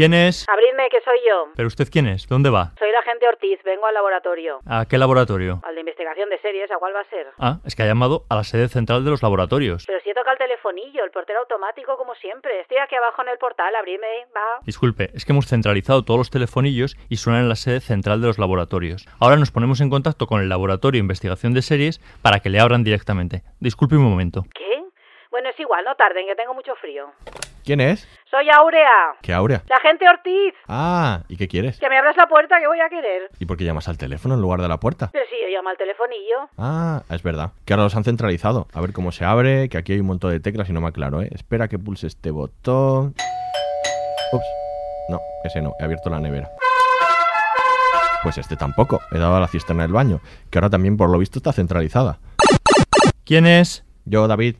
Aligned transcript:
¿Quién 0.00 0.14
es? 0.14 0.48
Abridme, 0.48 0.88
que 0.88 1.02
soy 1.02 1.18
yo. 1.28 1.52
¿Pero 1.54 1.68
usted 1.68 1.86
quién 1.92 2.06
es? 2.06 2.26
¿Dónde 2.26 2.48
va? 2.48 2.72
Soy 2.78 2.90
la 2.90 3.00
agente 3.00 3.28
Ortiz, 3.28 3.62
vengo 3.66 3.84
al 3.84 3.92
laboratorio. 3.92 4.60
¿A 4.64 4.86
qué 4.86 4.96
laboratorio? 4.96 5.60
Al 5.62 5.74
de 5.74 5.80
investigación 5.80 6.30
de 6.30 6.38
series, 6.38 6.70
¿a 6.70 6.78
cuál 6.78 6.96
va 6.96 7.00
a 7.00 7.10
ser? 7.10 7.26
Ah, 7.38 7.58
es 7.66 7.76
que 7.76 7.82
ha 7.82 7.86
llamado 7.86 8.24
a 8.30 8.36
la 8.36 8.44
sede 8.44 8.68
central 8.68 9.04
de 9.04 9.10
los 9.10 9.22
laboratorios. 9.22 9.84
Pero 9.86 10.00
si 10.00 10.08
he 10.08 10.14
tocado 10.14 10.32
el 10.32 10.38
telefonillo, 10.38 11.04
el 11.04 11.10
portero 11.10 11.40
automático 11.40 11.98
como 11.98 12.14
siempre. 12.14 12.62
Estoy 12.62 12.78
aquí 12.78 12.94
abajo 12.94 13.20
en 13.20 13.28
el 13.28 13.36
portal, 13.36 13.74
abridme, 13.76 14.06
va. 14.34 14.60
Disculpe, 14.64 15.10
es 15.12 15.26
que 15.26 15.32
hemos 15.32 15.48
centralizado 15.48 16.02
todos 16.02 16.16
los 16.16 16.30
telefonillos 16.30 16.96
y 17.10 17.16
suenan 17.16 17.42
en 17.42 17.50
la 17.50 17.56
sede 17.56 17.80
central 17.80 18.22
de 18.22 18.28
los 18.28 18.38
laboratorios. 18.38 19.04
Ahora 19.20 19.36
nos 19.36 19.50
ponemos 19.50 19.82
en 19.82 19.90
contacto 19.90 20.26
con 20.26 20.40
el 20.40 20.48
laboratorio 20.48 20.96
de 20.96 21.04
investigación 21.04 21.52
de 21.52 21.60
series 21.60 21.98
para 22.22 22.40
que 22.40 22.48
le 22.48 22.58
abran 22.58 22.84
directamente. 22.84 23.42
Disculpe 23.60 23.96
un 23.96 24.04
momento. 24.04 24.46
¿Qué? 24.54 24.82
Bueno, 25.30 25.50
es 25.50 25.60
igual, 25.60 25.84
no 25.84 25.94
tarden, 25.94 26.26
que 26.26 26.34
tengo 26.34 26.54
mucho 26.54 26.74
frío. 26.76 27.12
¿Quién 27.64 27.80
es? 27.80 28.08
Soy 28.30 28.48
Aurea. 28.48 29.16
¿Qué 29.22 29.32
Aurea? 29.32 29.64
La 29.68 29.76
agente 29.76 30.08
Ortiz. 30.08 30.54
Ah, 30.68 31.22
¿y 31.28 31.36
qué 31.36 31.48
quieres? 31.48 31.80
Que 31.80 31.88
me 31.88 31.98
abras 31.98 32.16
la 32.16 32.28
puerta, 32.28 32.60
que 32.60 32.68
voy 32.68 32.78
a 32.78 32.88
querer. 32.88 33.28
¿Y 33.40 33.46
por 33.46 33.56
qué 33.56 33.64
llamas 33.64 33.88
al 33.88 33.98
teléfono 33.98 34.34
en 34.36 34.40
lugar 34.40 34.62
de 34.62 34.68
la 34.68 34.78
puerta? 34.78 35.10
Pero 35.12 35.24
si 35.28 35.34
yo 35.42 35.48
llamo 35.48 35.70
al 35.70 35.76
telefonillo. 35.76 36.48
Ah, 36.56 37.02
es 37.10 37.24
verdad. 37.24 37.50
Que 37.64 37.72
ahora 37.72 37.82
los 37.82 37.96
han 37.96 38.04
centralizado. 38.04 38.68
A 38.72 38.80
ver 38.80 38.92
cómo 38.92 39.10
se 39.10 39.24
abre, 39.24 39.68
que 39.68 39.78
aquí 39.78 39.94
hay 39.94 40.00
un 40.00 40.06
montón 40.06 40.30
de 40.30 40.38
teclas 40.38 40.68
y 40.68 40.72
no 40.72 40.80
me 40.80 40.86
aclaro, 40.86 41.22
¿eh? 41.22 41.28
Espera 41.32 41.66
que 41.66 41.80
pulse 41.80 42.06
este 42.06 42.30
botón. 42.30 43.16
Ups. 44.32 44.46
No, 45.08 45.18
ese 45.42 45.60
no. 45.60 45.72
He 45.80 45.84
abierto 45.84 46.08
la 46.08 46.20
nevera. 46.20 46.48
Pues 48.22 48.38
este 48.38 48.54
tampoco. 48.54 49.00
He 49.10 49.18
dado 49.18 49.34
a 49.34 49.40
la 49.40 49.48
cisterna 49.48 49.82
del 49.82 49.92
baño, 49.92 50.20
que 50.50 50.58
ahora 50.58 50.70
también 50.70 50.96
por 50.96 51.10
lo 51.10 51.18
visto 51.18 51.40
está 51.40 51.52
centralizada. 51.52 52.20
¿Quién 53.24 53.48
es? 53.48 53.84
Yo, 54.04 54.28
David. 54.28 54.54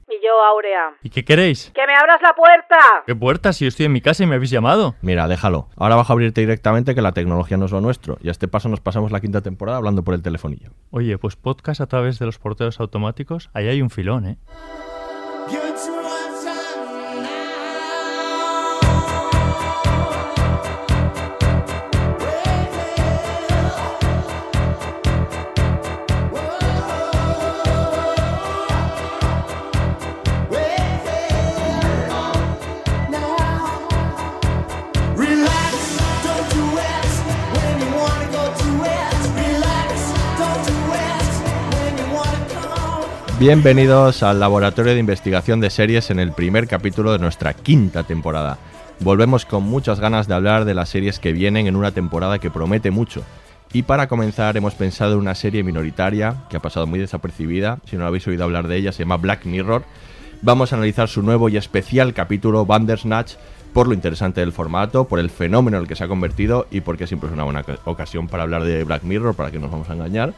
Aurea. 0.45 0.95
¿Y 1.03 1.11
qué 1.11 1.25
queréis? 1.25 1.71
¡Que 1.75 1.87
me 1.87 1.95
abras 1.95 2.21
la 2.23 2.35
puerta! 2.35 2.77
¿Qué 3.07 3.15
puerta? 3.15 3.53
Si 3.53 3.65
yo 3.65 3.69
estoy 3.69 3.87
en 3.87 3.93
mi 3.93 4.01
casa 4.01 4.23
y 4.23 4.27
me 4.27 4.37
habéis 4.37 4.51
llamado. 4.51 4.95
Mira, 5.03 5.29
déjalo. 5.29 5.69
Ahora 5.77 5.97
bajo 5.97 6.13
a 6.13 6.15
abrirte 6.15 6.41
directamente 6.41 6.95
que 6.95 7.03
la 7.03 7.13
tecnología 7.13 7.57
no 7.57 7.67
es 7.67 7.73
lo 7.73 7.81
nuestro. 7.81 8.19
Y 8.23 8.29
a 8.29 8.31
este 8.31 8.49
paso 8.49 8.69
nos 8.69 8.81
pasamos 8.81 9.13
la 9.13 9.21
quinta 9.21 9.41
temporada 9.41 9.79
hablando 9.79 10.03
por 10.03 10.15
el 10.15 10.23
telefonillo. 10.23 10.71
Oye, 10.91 11.19
pues 11.19 11.37
podcast 11.37 11.81
a 11.81 11.87
través 11.87 12.19
de 12.19 12.27
los 12.27 12.39
porteros 12.39 12.81
automáticos, 12.81 13.51
ahí 13.55 13.69
hay 13.69 13.83
un 13.83 13.91
filón, 13.91 14.27
¿eh? 14.27 14.39
Bienvenidos 43.41 44.23
al 44.23 44.39
Laboratorio 44.39 44.93
de 44.93 45.01
Investigación 45.01 45.61
de 45.61 45.71
Series 45.71 46.11
en 46.11 46.21
el 46.21 46.33
primer 46.33 46.69
capítulo 46.69 47.11
de 47.13 47.19
nuestra 47.19 47.55
quinta 47.55 48.03
temporada. 48.03 48.59
Volvemos 48.99 49.47
con 49.47 49.63
muchas 49.63 49.99
ganas 49.99 50.29
de 50.29 50.35
hablar 50.35 50.67
de 50.67 50.75
las 50.75 50.91
series 50.91 51.19
que 51.19 51.33
vienen 51.33 51.67
en 51.67 51.75
una 51.75 51.91
temporada 51.91 52.39
que 52.39 52.51
promete 52.51 52.91
mucho. 52.91 53.23
Y 53.73 53.85
para 53.85 54.09
comenzar 54.09 54.59
hemos 54.59 54.75
pensado 54.75 55.15
en 55.15 55.21
una 55.21 55.35
serie 55.35 55.63
minoritaria 55.63 56.45
que 56.51 56.59
ha 56.59 56.61
pasado 56.61 56.87
muy 56.87 56.99
desapercibida, 56.99 57.79
si 57.87 57.97
no 57.97 58.05
habéis 58.05 58.27
oído 58.27 58.45
hablar 58.45 58.69
de 58.69 58.77
ella, 58.77 58.93
se 58.93 59.05
llama 59.05 59.17
Black 59.17 59.47
Mirror. 59.47 59.85
Vamos 60.43 60.75
a 60.75 60.77
analizar 60.77 61.09
su 61.09 61.23
nuevo 61.23 61.49
y 61.49 61.57
especial 61.57 62.13
capítulo 62.13 62.67
Bandersnatch 62.67 63.37
por 63.73 63.89
lo 63.89 63.95
interesante 63.95 64.43
del 64.43 64.53
formato, 64.53 65.09
por 65.09 65.19
el 65.19 65.31
fenómeno 65.31 65.79
en 65.79 65.85
el 65.85 65.89
que 65.89 65.97
se 65.97 66.05
ha 66.05 66.09
convertido 66.09 66.67
y 66.71 66.83
porque 66.83 67.07
siempre 67.07 67.31
es 67.31 67.33
una 67.33 67.45
buena 67.45 67.65
ocasión 67.87 68.29
para 68.29 68.43
hablar 68.43 68.65
de 68.65 68.85
Black 68.85 69.03
Mirror, 69.03 69.35
para 69.35 69.51
que 69.51 69.59
nos 69.59 69.71
vamos 69.71 69.89
a 69.89 69.95
engañar. 69.95 70.35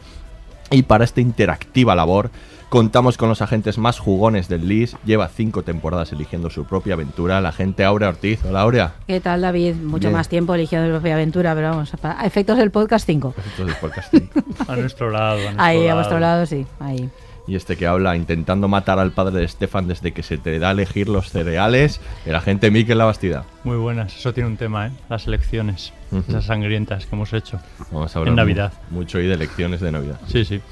Y 0.71 0.85
para 0.85 1.05
esta 1.05 1.21
interactiva 1.21 1.97
labor 1.97 2.31
contamos 2.77 3.19
con 3.19 3.29
los 3.29 3.43
agentes 3.43 3.77
más 3.77 3.99
jugones 3.99 4.49
del 4.49 4.67
LIS. 4.67 4.97
Lleva 5.05 5.29
cinco 5.29 5.63
temporadas 5.63 6.11
eligiendo 6.13 6.49
su 6.49 6.65
propia 6.65 6.95
aventura, 6.95 7.39
la 7.43 7.51
agente 7.51 7.85
Aurea 7.85 8.09
Ortiz. 8.09 8.43
Hola 8.47 8.63
Aurea. 8.63 8.95
¿Qué 9.07 9.21
tal, 9.21 9.43
David? 9.43 9.75
Mucho 9.75 10.09
Bien. 10.09 10.15
más 10.15 10.31
tiempo 10.31 10.55
eligiendo 10.55 10.87
mi 10.87 10.93
propia 10.95 11.13
aventura, 11.13 11.55
pero 11.55 11.69
vamos, 11.69 11.93
a 12.03 12.25
efectos 12.27 12.57
del 12.57 12.71
podcast 12.71 13.05
5. 13.05 13.35
Efectos 13.37 13.67
del 13.67 13.77
podcasting. 13.77 14.31
A 14.69 14.77
nuestro 14.77 15.11
lado. 15.11 15.35
A 15.37 15.43
nuestro 15.43 15.63
Ahí, 15.63 15.87
a 15.87 15.95
vuestro 15.95 16.19
lado, 16.19 16.47
sí, 16.47 16.65
ahí. 16.81 17.11
y 17.47 17.57
este 17.57 17.77
que 17.77 17.87
habla 17.87 18.17
intentando 18.17 18.69
matar 18.69 18.99
al 18.99 19.13
padre 19.13 19.41
de 19.41 19.49
Stefan 19.49 19.87
desde 19.87 20.13
que 20.13 20.23
se 20.23 20.39
te 20.39 20.59
da 20.59 20.71
a 20.71 20.73
elegir 20.73 21.11
los 21.11 21.29
cereales, 21.29 22.01
el 22.25 22.35
agente 22.35 22.71
Mikel 22.71 22.97
Labastida. 22.97 23.45
Muy 23.65 23.77
buenas, 23.77 24.17
eso 24.17 24.33
tiene 24.33 24.49
un 24.49 24.57
tema, 24.57 24.87
¿eh? 24.87 24.91
Las 25.11 25.27
elecciones, 25.27 25.93
esas 26.27 26.47
sangrientas 26.47 27.05
que 27.05 27.15
hemos 27.17 27.35
hecho. 27.35 27.61
Vamos 27.91 28.17
a 28.17 28.19
hablar 28.21 28.31
En 28.33 28.37
Navidad. 28.37 28.73
mu- 28.91 29.01
mucho 29.01 29.19
hoy 29.19 29.27
de 29.27 29.35
elecciones 29.35 29.81
de 29.83 29.93
Navidad. 29.93 30.19
Sí, 30.27 30.47
sí. 30.47 30.63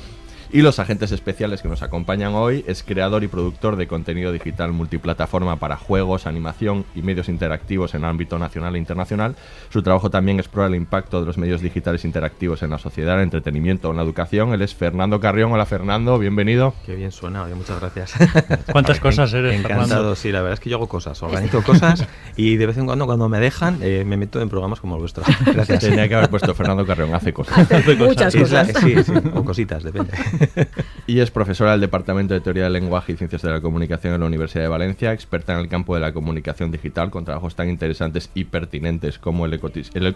Y 0.52 0.62
los 0.62 0.80
agentes 0.80 1.12
especiales 1.12 1.62
que 1.62 1.68
nos 1.68 1.80
acompañan 1.82 2.34
hoy 2.34 2.64
es 2.66 2.82
creador 2.82 3.22
y 3.22 3.28
productor 3.28 3.76
de 3.76 3.86
contenido 3.86 4.32
digital 4.32 4.72
multiplataforma 4.72 5.56
para 5.60 5.76
juegos, 5.76 6.26
animación 6.26 6.84
y 6.96 7.02
medios 7.02 7.28
interactivos 7.28 7.94
en 7.94 8.04
ámbito 8.04 8.36
nacional 8.36 8.74
e 8.74 8.78
internacional. 8.78 9.36
Su 9.68 9.82
trabajo 9.84 10.10
también 10.10 10.40
explora 10.40 10.66
el 10.66 10.74
impacto 10.74 11.20
de 11.20 11.26
los 11.26 11.38
medios 11.38 11.60
digitales 11.60 12.04
interactivos 12.04 12.64
en 12.64 12.70
la 12.70 12.78
sociedad, 12.78 13.14
el 13.18 13.22
entretenimiento 13.22 13.86
o 13.88 13.90
en 13.92 13.98
la 13.98 14.02
educación. 14.02 14.52
Él 14.52 14.62
es 14.62 14.74
Fernando 14.74 15.20
Carrión. 15.20 15.52
Hola 15.52 15.66
Fernando, 15.66 16.18
bienvenido. 16.18 16.74
Qué 16.84 16.96
bien 16.96 17.12
suena, 17.12 17.44
oye, 17.44 17.54
muchas 17.54 17.78
gracias. 17.78 18.14
¿Cuántas 18.72 18.98
cosas 18.98 19.32
eres, 19.32 19.54
Encantado, 19.54 19.86
Fernando? 19.86 20.16
sí, 20.16 20.32
la 20.32 20.40
verdad 20.40 20.54
es 20.54 20.60
que 20.60 20.68
yo 20.70 20.78
hago 20.78 20.88
cosas, 20.88 21.22
organizo 21.22 21.62
cosas 21.62 22.04
y 22.36 22.56
de 22.56 22.66
vez 22.66 22.76
en 22.76 22.86
cuando, 22.86 23.06
cuando 23.06 23.28
me 23.28 23.38
dejan, 23.38 23.78
eh, 23.82 24.02
me 24.04 24.16
meto 24.16 24.40
en 24.40 24.48
programas 24.48 24.80
como 24.80 24.96
el 24.96 25.00
vuestro. 25.00 25.22
Gracias. 25.46 25.78
Tenía 25.84 26.08
que 26.08 26.16
haber 26.16 26.28
puesto 26.28 26.52
Fernando 26.56 26.84
Carrión, 26.84 27.14
hace 27.14 27.32
cosas. 27.32 27.56
Muchas 28.00 28.32
Sí, 28.32 28.40
es 28.40 28.50
la- 28.50 28.66
cosas. 28.66 28.82
sí, 28.82 28.94
sí, 29.04 29.12
o 29.34 29.44
cositas, 29.44 29.84
depende. 29.84 30.10
Y 31.06 31.20
es 31.20 31.30
profesora 31.30 31.72
del 31.72 31.80
Departamento 31.80 32.34
de 32.34 32.40
Teoría 32.40 32.64
del 32.64 32.72
Lenguaje 32.74 33.12
y 33.12 33.16
Ciencias 33.16 33.42
de 33.42 33.50
la 33.50 33.60
Comunicación 33.60 34.14
en 34.14 34.20
la 34.20 34.26
Universidad 34.26 34.62
de 34.62 34.68
Valencia, 34.68 35.12
experta 35.12 35.54
en 35.54 35.58
el 35.60 35.68
campo 35.68 35.94
de 35.94 36.00
la 36.00 36.12
comunicación 36.12 36.70
digital, 36.70 37.10
con 37.10 37.24
trabajos 37.24 37.56
tan 37.56 37.68
interesantes 37.68 38.30
y 38.34 38.44
pertinentes 38.44 39.18
como 39.18 39.44
el, 39.46 39.60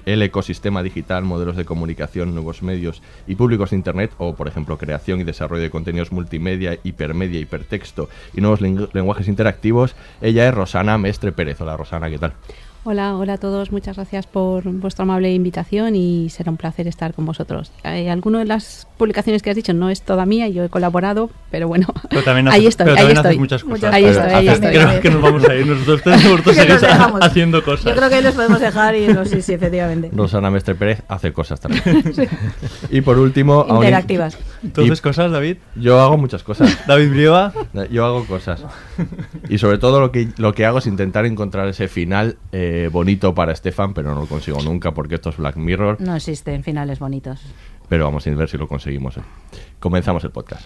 el- 0.06 0.22
ecosistema 0.22 0.82
digital, 0.82 1.24
modelos 1.24 1.56
de 1.56 1.64
comunicación, 1.64 2.34
nuevos 2.34 2.62
medios 2.62 3.02
y 3.26 3.34
públicos 3.34 3.70
de 3.70 3.76
Internet, 3.76 4.12
o 4.18 4.34
por 4.34 4.46
ejemplo 4.48 4.78
creación 4.78 5.20
y 5.20 5.24
desarrollo 5.24 5.62
de 5.62 5.70
contenidos 5.70 6.12
multimedia, 6.12 6.78
hipermedia, 6.84 7.40
hipertexto 7.40 8.08
y 8.32 8.40
nuevos 8.40 8.60
lenguajes 8.60 9.28
interactivos. 9.28 9.96
Ella 10.20 10.48
es 10.48 10.54
Rosana 10.54 10.96
Mestre 10.98 11.32
Pérez. 11.32 11.60
Hola 11.60 11.76
Rosana, 11.76 12.08
¿qué 12.08 12.18
tal? 12.18 12.34
Hola, 12.86 13.16
hola 13.16 13.32
a 13.34 13.38
todos. 13.38 13.72
Muchas 13.72 13.96
gracias 13.96 14.26
por 14.26 14.64
vuestra 14.64 15.04
amable 15.04 15.32
invitación 15.32 15.96
y 15.96 16.28
será 16.28 16.50
un 16.50 16.58
placer 16.58 16.86
estar 16.86 17.14
con 17.14 17.24
vosotros. 17.24 17.72
Eh, 17.82 18.10
alguna 18.10 18.40
de 18.40 18.44
las 18.44 18.86
publicaciones 18.98 19.42
que 19.42 19.48
has 19.48 19.56
dicho 19.56 19.72
no 19.72 19.88
es 19.88 20.02
toda 20.02 20.26
mía, 20.26 20.48
yo 20.48 20.62
he 20.64 20.68
colaborado, 20.68 21.30
pero 21.50 21.66
bueno, 21.66 21.86
Pero 22.10 22.22
también 22.22 22.46
ahí 22.52 22.66
estoy, 22.66 22.84
pero 22.84 22.96
ahí 22.98 23.14
también 23.14 23.16
estoy. 23.16 23.30
haces 23.30 23.38
muchas 23.38 23.64
cosas. 23.64 23.94
Ahí 23.94 24.04
estoy, 24.04 24.30
ahí 24.30 24.48
Haces- 24.48 24.54
estoy. 24.66 24.70
Creo 24.86 25.00
que 25.00 25.10
nos 25.10 25.22
vamos 25.22 25.48
a 25.48 25.54
ir 25.54 25.66
nosotros 25.66 26.02
tres, 26.02 26.24
vosotros 26.30 26.56
Que 26.56 26.68
nos 26.68 26.80
seguís 26.80 26.80
dejamos. 26.98 27.20
haciendo 27.22 27.64
cosas. 27.64 27.84
Yo 27.86 27.96
creo 27.96 28.08
que 28.10 28.14
ahí 28.16 28.22
los 28.22 28.34
podemos 28.34 28.60
dejar 28.60 28.94
y 28.96 29.06
no, 29.08 29.24
sí, 29.24 29.40
sí, 29.40 29.54
efectivamente. 29.54 30.10
Rosana 30.12 30.50
Mestre 30.50 30.74
Pérez 30.74 31.02
hace 31.08 31.32
cosas 31.32 31.60
también. 31.60 31.82
Y 32.90 33.00
por 33.00 33.18
último... 33.18 33.64
Interactivas. 33.66 34.36
¿Tú 34.74 34.82
haces 34.82 35.00
cosas, 35.00 35.32
David? 35.32 35.56
Yo 35.74 36.00
hago 36.02 36.18
muchas 36.18 36.42
cosas. 36.42 36.76
David 36.86 37.08
Brieva. 37.08 37.52
Yo 37.90 38.04
hago 38.04 38.26
cosas. 38.26 38.62
Y 39.48 39.56
sobre 39.56 39.78
todo 39.78 40.00
lo 40.00 40.12
que, 40.12 40.28
lo 40.36 40.52
que 40.52 40.66
hago 40.66 40.78
es 40.78 40.86
intentar 40.86 41.24
encontrar 41.24 41.66
ese 41.68 41.88
final 41.88 42.36
eh, 42.52 42.72
bonito 42.90 43.34
para 43.34 43.52
Estefan, 43.52 43.94
pero 43.94 44.14
no 44.14 44.20
lo 44.20 44.26
consigo 44.26 44.62
nunca 44.62 44.92
porque 44.92 45.16
esto 45.16 45.30
es 45.30 45.36
Black 45.36 45.56
Mirror. 45.56 46.00
No 46.00 46.14
existen 46.16 46.62
finales 46.62 46.98
bonitos. 46.98 47.40
Pero 47.88 48.04
vamos 48.04 48.26
a 48.26 48.30
ver 48.30 48.48
si 48.48 48.56
lo 48.56 48.66
conseguimos. 48.68 49.16
hoy. 49.16 49.24
Comenzamos 49.80 50.24
el 50.24 50.30
podcast. 50.30 50.64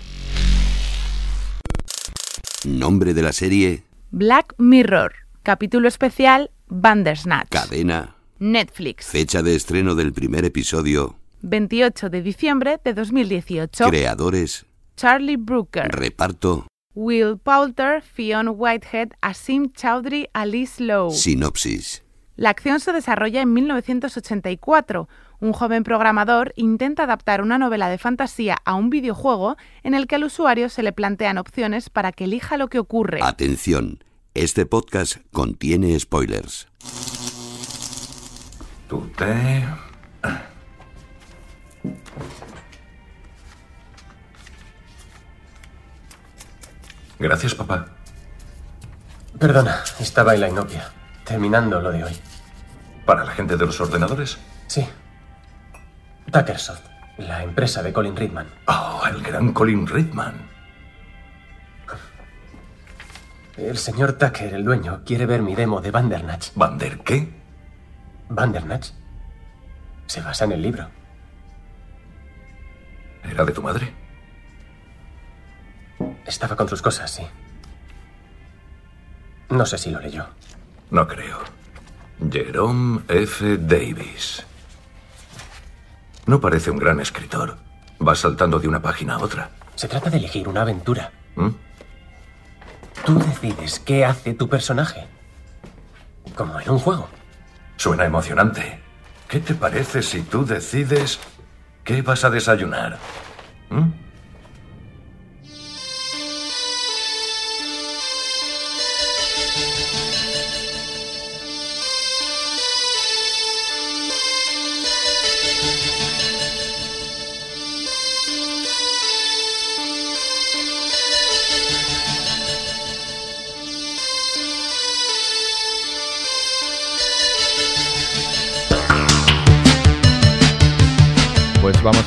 Nombre 2.64 3.14
de 3.14 3.22
la 3.22 3.32
serie, 3.32 3.84
Black 4.10 4.54
Mirror, 4.58 5.12
capítulo 5.42 5.88
especial 5.88 6.50
Bandersnatch. 6.68 7.48
cadena, 7.50 8.16
Netflix, 8.40 9.06
fecha 9.06 9.42
de 9.42 9.54
estreno 9.54 9.94
del 9.94 10.12
primer 10.12 10.44
episodio, 10.44 11.16
28 11.42 12.10
de 12.10 12.22
diciembre 12.22 12.80
de 12.84 12.94
2018. 12.94 13.88
creadores, 13.88 14.66
Charlie 14.96 15.36
Brooker, 15.36 15.88
reparto, 15.90 16.66
Will 17.00 17.38
Poulter, 17.38 18.02
Fionn 18.02 18.48
Whitehead, 18.56 19.10
Asim 19.20 19.70
Chowdhury, 19.72 20.26
Alice 20.32 20.82
Lowe. 20.82 21.12
sinopsis. 21.12 22.02
La 22.34 22.50
acción 22.50 22.80
se 22.80 22.92
desarrolla 22.92 23.40
en 23.40 23.52
1984. 23.52 25.08
Un 25.38 25.52
joven 25.52 25.84
programador 25.84 26.52
intenta 26.56 27.04
adaptar 27.04 27.40
una 27.40 27.56
novela 27.56 27.88
de 27.88 27.98
fantasía 27.98 28.56
a 28.64 28.74
un 28.74 28.90
videojuego 28.90 29.56
en 29.84 29.94
el 29.94 30.08
que 30.08 30.16
al 30.16 30.24
usuario 30.24 30.68
se 30.68 30.82
le 30.82 30.92
plantean 30.92 31.38
opciones 31.38 31.88
para 31.88 32.10
que 32.10 32.24
elija 32.24 32.56
lo 32.56 32.66
que 32.66 32.80
ocurre. 32.80 33.20
Atención, 33.22 34.02
este 34.34 34.66
podcast 34.66 35.18
contiene 35.30 35.96
spoilers. 36.00 36.66
Tu 38.88 39.06
té. 39.16 39.87
Gracias, 47.38 47.54
papá. 47.54 47.86
Perdona, 49.38 49.84
estaba 50.00 50.34
en 50.34 50.40
la 50.40 50.48
inopia, 50.48 50.90
terminando 51.24 51.80
lo 51.80 51.92
de 51.92 52.02
hoy. 52.02 52.16
¿Para 53.06 53.24
la 53.24 53.30
gente 53.30 53.56
de 53.56 53.64
los 53.64 53.80
ordenadores? 53.80 54.38
Sí. 54.66 54.84
Tuckersoft, 56.32 56.82
la 57.18 57.44
empresa 57.44 57.80
de 57.84 57.92
Colin 57.92 58.16
Ridman. 58.16 58.48
Oh, 58.66 59.02
el 59.08 59.22
gran 59.22 59.52
Colin 59.52 59.86
Ridman. 59.86 60.34
El 63.56 63.78
señor 63.78 64.14
Tucker, 64.14 64.52
el 64.52 64.64
dueño, 64.64 65.02
quiere 65.06 65.24
ver 65.24 65.40
mi 65.40 65.54
demo 65.54 65.80
de 65.80 65.92
Bandernatch. 65.92 66.48
¿Bander 66.56 66.98
qué? 67.04 67.40
Bandernatch. 68.30 68.88
Se 70.06 70.20
basa 70.22 70.44
en 70.44 70.52
el 70.52 70.62
libro. 70.62 70.88
¿Era 73.22 73.44
de 73.44 73.52
tu 73.52 73.62
madre? 73.62 74.07
Estaba 76.28 76.56
con 76.56 76.68
sus 76.68 76.82
cosas, 76.82 77.10
sí. 77.10 77.22
No 79.48 79.64
sé 79.64 79.78
si 79.78 79.90
lo 79.90 79.98
leyó. 79.98 80.26
No 80.90 81.08
creo. 81.08 81.38
Jerome 82.30 83.00
F. 83.08 83.56
Davis. 83.56 84.44
No 86.26 86.38
parece 86.38 86.70
un 86.70 86.76
gran 86.76 87.00
escritor. 87.00 87.56
Va 88.06 88.14
saltando 88.14 88.58
de 88.58 88.68
una 88.68 88.82
página 88.82 89.14
a 89.14 89.18
otra. 89.20 89.50
Se 89.74 89.88
trata 89.88 90.10
de 90.10 90.18
elegir 90.18 90.46
una 90.48 90.60
aventura. 90.60 91.10
¿Mm? 91.34 91.48
Tú 93.06 93.18
decides 93.20 93.80
qué 93.80 94.04
hace 94.04 94.34
tu 94.34 94.50
personaje. 94.50 95.06
Como 96.36 96.60
en 96.60 96.68
un 96.68 96.78
juego. 96.78 97.08
Suena 97.78 98.04
emocionante. 98.04 98.80
¿Qué 99.28 99.40
te 99.40 99.54
parece 99.54 100.02
si 100.02 100.20
tú 100.20 100.44
decides 100.44 101.20
qué 101.84 102.02
vas 102.02 102.22
a 102.24 102.28
desayunar? 102.28 102.98
¿Mm? 103.70 104.07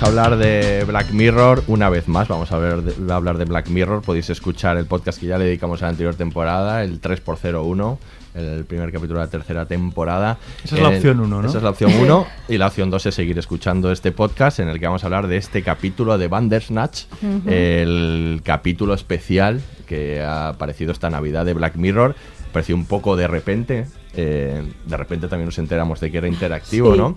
Vamos 0.01 0.17
a 0.17 0.23
hablar 0.25 0.37
de 0.39 0.83
Black 0.85 1.11
Mirror 1.11 1.63
una 1.67 1.89
vez 1.89 2.07
más. 2.07 2.27
Vamos 2.27 2.51
a, 2.51 2.57
ver 2.57 2.81
de- 2.81 3.11
a 3.13 3.15
hablar 3.15 3.37
de 3.37 3.45
Black 3.45 3.67
Mirror. 3.69 4.01
Podéis 4.01 4.29
escuchar 4.29 4.77
el 4.77 4.85
podcast 4.85 5.19
que 5.19 5.27
ya 5.27 5.37
le 5.37 5.45
dedicamos 5.45 5.81
a 5.81 5.85
la 5.85 5.89
anterior 5.89 6.15
temporada, 6.15 6.83
el 6.83 6.99
3x01, 6.99 7.97
el 8.33 8.65
primer 8.65 8.91
capítulo 8.91 9.19
de 9.19 9.25
la 9.25 9.31
tercera 9.31 9.65
temporada. 9.67 10.37
Esa 10.63 10.75
es 10.77 10.81
la 10.81 10.89
opción 10.89 11.19
uno, 11.19 11.41
¿no? 11.41 11.47
Esa 11.47 11.57
es 11.59 11.63
la 11.63 11.69
opción 11.69 11.91
1. 11.93 12.27
y 12.49 12.57
la 12.57 12.67
opción 12.67 12.89
2 12.89 13.05
es 13.05 13.15
seguir 13.15 13.37
escuchando 13.37 13.91
este 13.91 14.11
podcast 14.11 14.59
en 14.59 14.69
el 14.69 14.79
que 14.79 14.85
vamos 14.87 15.03
a 15.03 15.07
hablar 15.07 15.27
de 15.27 15.37
este 15.37 15.61
capítulo 15.61 16.17
de 16.17 16.27
Bandersnatch, 16.27 17.03
Ujú. 17.21 17.49
el 17.49 18.41
capítulo 18.43 18.93
especial 18.95 19.61
que 19.85 20.21
ha 20.21 20.49
aparecido 20.49 20.91
esta 20.91 21.09
Navidad 21.09 21.45
de 21.45 21.53
Black 21.53 21.75
Mirror. 21.75 22.15
Pareció 22.51 22.75
un 22.75 22.85
poco 22.85 23.15
de 23.15 23.27
repente. 23.27 23.85
eh, 24.13 24.61
de 24.87 24.97
repente 24.97 25.29
también 25.29 25.45
nos 25.45 25.57
enteramos 25.57 26.01
de 26.01 26.11
que 26.11 26.17
era 26.17 26.27
interactivo, 26.27 26.91
Sí. 26.91 26.97
¿no? 26.97 27.15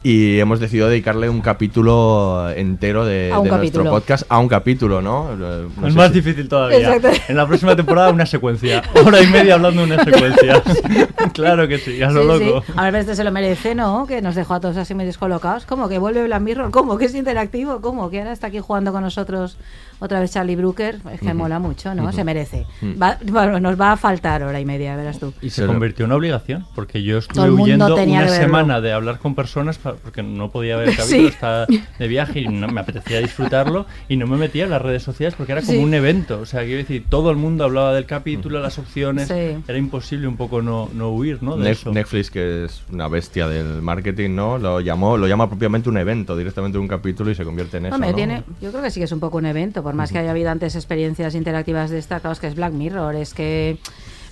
Y 0.00 0.38
hemos 0.38 0.60
decidido 0.60 0.88
dedicarle 0.88 1.28
un 1.28 1.40
capítulo 1.40 2.48
entero 2.54 3.04
de, 3.04 3.32
nuestro 3.34 3.82
podcast 3.84 4.24
a 4.28 4.38
un 4.38 4.46
capítulo, 4.46 5.02
¿no? 5.02 5.32
Eh, 5.32 5.68
no 5.76 5.86
es 5.88 5.92
sé 5.92 5.98
más 5.98 6.08
si- 6.08 6.14
difícil 6.14 6.48
todavía. 6.48 6.94
Exacto. 6.94 7.20
En 7.28 7.36
la 7.36 7.46
próxima 7.48 7.74
temporada 7.74 8.10
una 8.10 8.24
secuencia. 8.24 8.82
Hora 9.04 9.20
y 9.20 9.26
media 9.26 9.54
hablando 9.54 9.84
de 9.84 9.94
una 9.94 10.04
secuencia. 10.04 10.62
claro 11.34 11.66
que 11.66 11.78
sí, 11.78 12.00
a 12.00 12.10
lo 12.12 12.38
Sí, 12.38 12.44
loco. 12.44 12.62
sí. 12.64 12.72
A 12.76 12.84
ver, 12.84 12.94
este 12.94 13.16
se 13.16 13.24
lo 13.24 13.32
merece, 13.32 13.74
¿no? 13.74 14.06
Que 14.06 14.22
nos 14.22 14.36
dejó 14.36 14.54
a 14.54 14.60
todos 14.60 14.76
así 14.76 14.94
medio 14.94 15.08
descolocados. 15.08 15.66
¿Cómo 15.66 15.88
que 15.88 15.98
vuelve 15.98 16.22
Black 16.24 16.42
Mirror? 16.42 16.70
¿Cómo 16.70 16.96
que 16.96 17.06
es 17.06 17.14
interactivo? 17.16 17.80
¿Cómo 17.80 18.08
que 18.08 18.20
ahora 18.20 18.32
está 18.32 18.46
aquí 18.46 18.60
jugando 18.60 18.92
con 18.92 19.02
nosotros 19.02 19.56
otra 20.00 20.20
vez 20.20 20.32
Charlie 20.32 20.56
Brooker? 20.56 20.98
Es 21.12 21.20
que 21.20 21.34
mola 21.34 21.58
mucho, 21.58 21.94
¿no? 21.94 22.12
Se 22.12 22.24
merece. 22.24 22.66
Va- 23.00 23.18
bueno, 23.24 23.60
nos 23.60 23.80
va 23.80 23.92
a 23.92 23.96
faltar 23.96 24.42
hora 24.42 24.60
y 24.60 24.64
media, 24.64 24.96
verás 24.96 25.18
tú. 25.18 25.32
Y 25.42 25.50
se 25.50 25.66
convirtió 25.66 26.04
en 26.04 26.10
una 26.10 26.16
obligación, 26.16 26.66
porque 26.74 27.02
yo 27.02 27.18
estuve 27.18 27.50
huyendo 27.50 27.94
una 27.94 28.28
semana 28.28 28.80
de 28.80 28.92
hablar 28.92 29.18
con 29.18 29.34
personas 29.34 29.78
porque 29.78 30.22
no 30.22 30.50
podía 30.50 30.76
ver 30.76 30.88
el 30.88 30.94
Sí. 30.98 31.00
capítulo, 31.02 31.28
estaba 31.28 31.66
de 31.98 32.08
viaje 32.08 32.40
y 32.40 32.48
no 32.48 32.68
me 32.68 32.80
apetecía 32.80 33.20
disfrutarlo 33.20 33.86
y 34.08 34.16
no 34.16 34.26
me 34.26 34.36
metía 34.36 34.64
en 34.64 34.70
las 34.70 34.82
redes 34.82 35.02
sociales 35.02 35.34
porque 35.36 35.52
era 35.52 35.60
como 35.62 35.72
Sí. 35.72 35.78
un 35.78 35.94
evento. 35.94 36.40
O 36.40 36.46
sea, 36.46 36.62
quiero 36.62 36.78
decir, 36.78 37.04
todo 37.08 37.30
el 37.30 37.36
mundo 37.36 37.64
hablaba 37.64 37.92
del 37.94 38.06
capítulo, 38.06 38.60
las 38.60 38.78
opciones, 38.78 39.28
Sí. 39.28 39.34
era 39.66 39.78
imposible 39.78 40.26
un 40.28 40.36
poco 40.36 40.62
no, 40.62 40.88
no 40.94 41.10
huir, 41.10 41.42
¿no? 41.42 41.56
De 41.56 41.68
Nef- 41.68 41.72
eso. 41.72 41.92
Netflix, 41.92 42.30
que 42.30 42.64
es 42.64 42.82
una 42.92 43.08
bestia 43.08 43.48
del 43.48 43.82
marketing, 43.82 44.30
¿no? 44.34 44.58
Lo 44.58 44.80
llamó, 44.80 45.16
lo 45.16 45.26
llama 45.26 45.48
propiamente 45.48 45.88
un 45.88 45.98
evento, 45.98 46.36
directamente 46.36 46.78
un 46.78 46.88
capítulo 46.88 47.30
y 47.30 47.34
se 47.34 47.44
convierte 47.44 47.78
en 47.78 47.86
eso. 47.86 47.94
Hombre, 47.94 48.10
¿no? 48.10 48.16
tiene, 48.16 48.42
yo 48.60 48.70
creo 48.70 48.82
que 48.82 48.90
sí 48.90 49.00
que 49.00 49.04
es 49.04 49.12
un 49.12 49.20
poco 49.20 49.38
un 49.38 49.46
evento, 49.46 49.82
por 49.88 49.94
más 49.94 50.12
que 50.12 50.18
haya 50.18 50.32
habido 50.32 50.50
antes 50.50 50.76
experiencias 50.76 51.34
interactivas 51.34 51.88
destacadas, 51.88 52.40
que 52.40 52.46
es 52.46 52.54
Black 52.54 52.74
Mirror, 52.74 53.14
es 53.14 53.32
que 53.32 53.78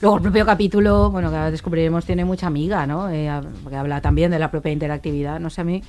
luego 0.03 0.17
el 0.17 0.23
propio 0.23 0.45
capítulo, 0.45 1.11
bueno, 1.11 1.31
que 1.31 1.37
ahora 1.37 1.51
descubriremos, 1.51 2.05
tiene 2.05 2.27
mucha 2.27 2.47
amiga, 2.47 2.87
¿no? 2.87 3.09
Eh, 3.09 3.31
porque 3.63 3.77
habla 3.77 4.03
también 4.03 4.31
de 4.31 4.39
la 4.39 4.51
propia 4.51 4.71
interactividad, 4.71 5.41
no 5.41 5.49
sé, 5.49 5.63
a 5.63 5.65
mí... 5.65 5.83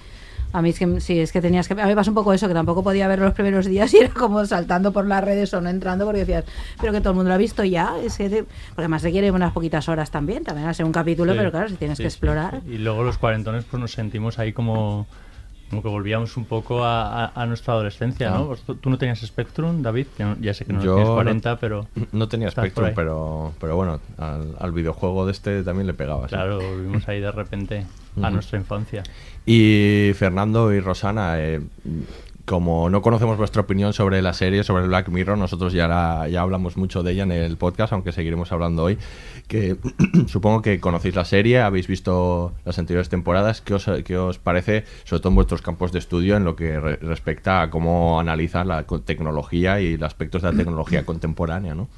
A 0.53 0.62
mí 0.62 0.69
es 0.69 0.79
que 0.79 1.01
sí, 1.01 1.19
es 1.19 1.33
que 1.33 1.41
tenías 1.41 1.67
que. 1.67 1.74
A 1.74 1.83
mí 1.83 1.89
me 1.89 1.95
pasa 1.95 2.09
un 2.09 2.15
poco 2.15 2.31
eso, 2.31 2.47
que 2.47 2.53
tampoco 2.53 2.81
podía 2.81 3.05
ver 3.09 3.19
los 3.19 3.33
primeros 3.33 3.65
días 3.65 3.93
y 3.93 3.97
era 3.97 4.09
como 4.13 4.45
saltando 4.45 4.93
por 4.93 5.05
las 5.05 5.21
redes 5.21 5.53
o 5.53 5.59
no 5.59 5.67
entrando 5.69 6.05
porque 6.05 6.19
decías, 6.19 6.45
pero 6.79 6.93
que 6.93 7.01
todo 7.01 7.09
el 7.09 7.15
mundo 7.17 7.27
lo 7.27 7.36
ha 7.36 7.38
visto 7.38 7.65
ya. 7.65 7.95
Es 8.01 8.15
que 8.17 8.29
te- 8.29 8.43
porque 8.43 8.53
además 8.83 9.03
requiere 9.03 9.29
unas 9.29 9.51
poquitas 9.51 9.89
horas 9.89 10.09
también, 10.09 10.45
también 10.45 10.74
ser 10.74 10.86
un 10.86 10.93
capítulo, 10.93 11.33
Sí, 11.33 11.38
pero 11.38 11.51
claro, 11.51 11.67
si 11.67 11.75
tienes 11.75 11.97
sí, 11.97 12.03
que 12.03 12.07
explorar. 12.07 12.62
sí. 12.65 12.75
Y 12.75 12.77
luego 12.77 13.03
los 13.03 13.17
cuarentones 13.17 13.65
pues 13.69 13.77
nos 13.81 13.91
sentimos 13.91 14.39
ahí 14.39 14.53
como, 14.53 15.05
como 15.69 15.81
que 15.83 15.89
volvíamos 15.89 16.38
un 16.38 16.45
poco 16.45 16.83
a, 16.83 17.25
a- 17.25 17.31
a 17.41 17.45
nuestra 17.45 17.74
adolescencia, 17.74 18.29
¿no? 18.31 18.36
Ah. 18.38 18.45
Pues 18.47 18.62
tú, 18.79 18.89
no 18.89 18.97
tenías 18.97 19.19
Spectrum, 19.19 19.81
David, 19.81 20.07
ya, 20.17 20.36
no- 20.36 20.53
sé 20.53 20.65
que 20.65 20.74
no 20.74 20.81
Yo 20.81 20.93
tienes 20.95 21.09
no- 21.09 21.15
40, 21.15 21.59
pero... 21.59 21.88
No 22.13 22.27
tenía 22.27 22.50
Spectrum, 22.51 22.91
pero, 22.95 23.53
pero 23.59 23.75
bueno, 23.75 24.00
al, 24.17 24.55
al 24.59 24.71
videojuego 24.71 25.25
de 25.25 25.31
este 25.33 25.63
también 25.63 25.88
le 25.88 25.93
pegaba. 25.93 26.27
sí. 26.27 26.36
Claro, 26.36 26.57
volvimos 26.59 27.07
ahí 27.09 27.19
de 27.19 27.31
repente 27.31 27.86
a 28.21 28.29
nuestra 28.31 28.57
infancia. 28.57 29.03
Y 29.45 30.12
Fernando 30.15 30.74
y 30.74 30.79
Rosana, 30.79 31.36
eh, 31.39 31.62
como 32.47 32.89
no 32.89 33.01
conocemos 33.01 33.35
vuestra 33.37 33.61
opinión 33.63 33.91
sobre 33.91 34.21
la 34.21 34.31
serie, 34.33 34.63
sobre 34.63 34.87
Black 34.87 35.09
Mirror, 35.09 35.37
nosotros 35.37 35.73
ya, 35.73 35.87
la- 35.89 36.29
ya 36.29 36.41
hablamos 36.41 36.77
mucho 36.77 37.03
de 37.03 37.11
ella 37.11 37.23
en 37.23 37.33
el 37.33 37.57
podcast, 37.57 37.91
aunque 37.91 38.13
seguiremos 38.13 38.53
hablando 38.53 38.83
hoy, 38.85 38.97
que 39.49 39.75
supongo 40.27 40.61
que 40.61 40.79
conocéis 40.79 41.13
la 41.15 41.25
serie, 41.25 41.59
habéis 41.59 41.87
visto 41.87 42.53
las 42.63 42.79
anteriores 42.79 43.09
temporadas, 43.09 43.59
¿qué 43.59 43.73
os, 43.73 43.85
qué 44.05 44.17
os 44.17 44.39
parece, 44.39 44.85
sobre 45.03 45.19
todo 45.19 45.29
en 45.31 45.35
vuestros 45.35 45.61
campos 45.61 45.91
de 45.91 45.99
estudio, 45.99 46.37
en 46.37 46.45
lo 46.45 46.55
que 46.55 46.79
re- 46.79 46.95
respecta 46.95 47.61
a 47.61 47.69
cómo 47.69 48.17
analizar 48.19 48.65
la 48.65 48.85
tecnología 49.03 49.81
y 49.81 49.97
los 49.97 50.07
aspectos 50.07 50.41
de 50.41 50.51
la 50.51 50.57
tecnología 50.57 51.05
contemporánea, 51.05 51.75
¿no? 51.75 51.89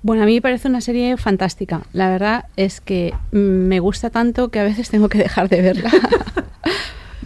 Bueno, 0.00 0.22
a 0.22 0.26
mí 0.26 0.34
me 0.34 0.40
parece 0.40 0.68
una 0.68 0.80
serie 0.80 1.16
fantástica. 1.18 1.82
La 1.92 2.08
verdad 2.08 2.46
es 2.56 2.80
que 2.80 3.12
mm, 3.32 3.36
me 3.36 3.80
gusta 3.80 4.08
tanto 4.10 4.48
que 4.48 4.60
a 4.60 4.64
veces 4.64 4.88
tengo 4.88 5.08
que 5.10 5.18
dejar 5.18 5.48
de 5.50 5.60
verla. 5.60 5.90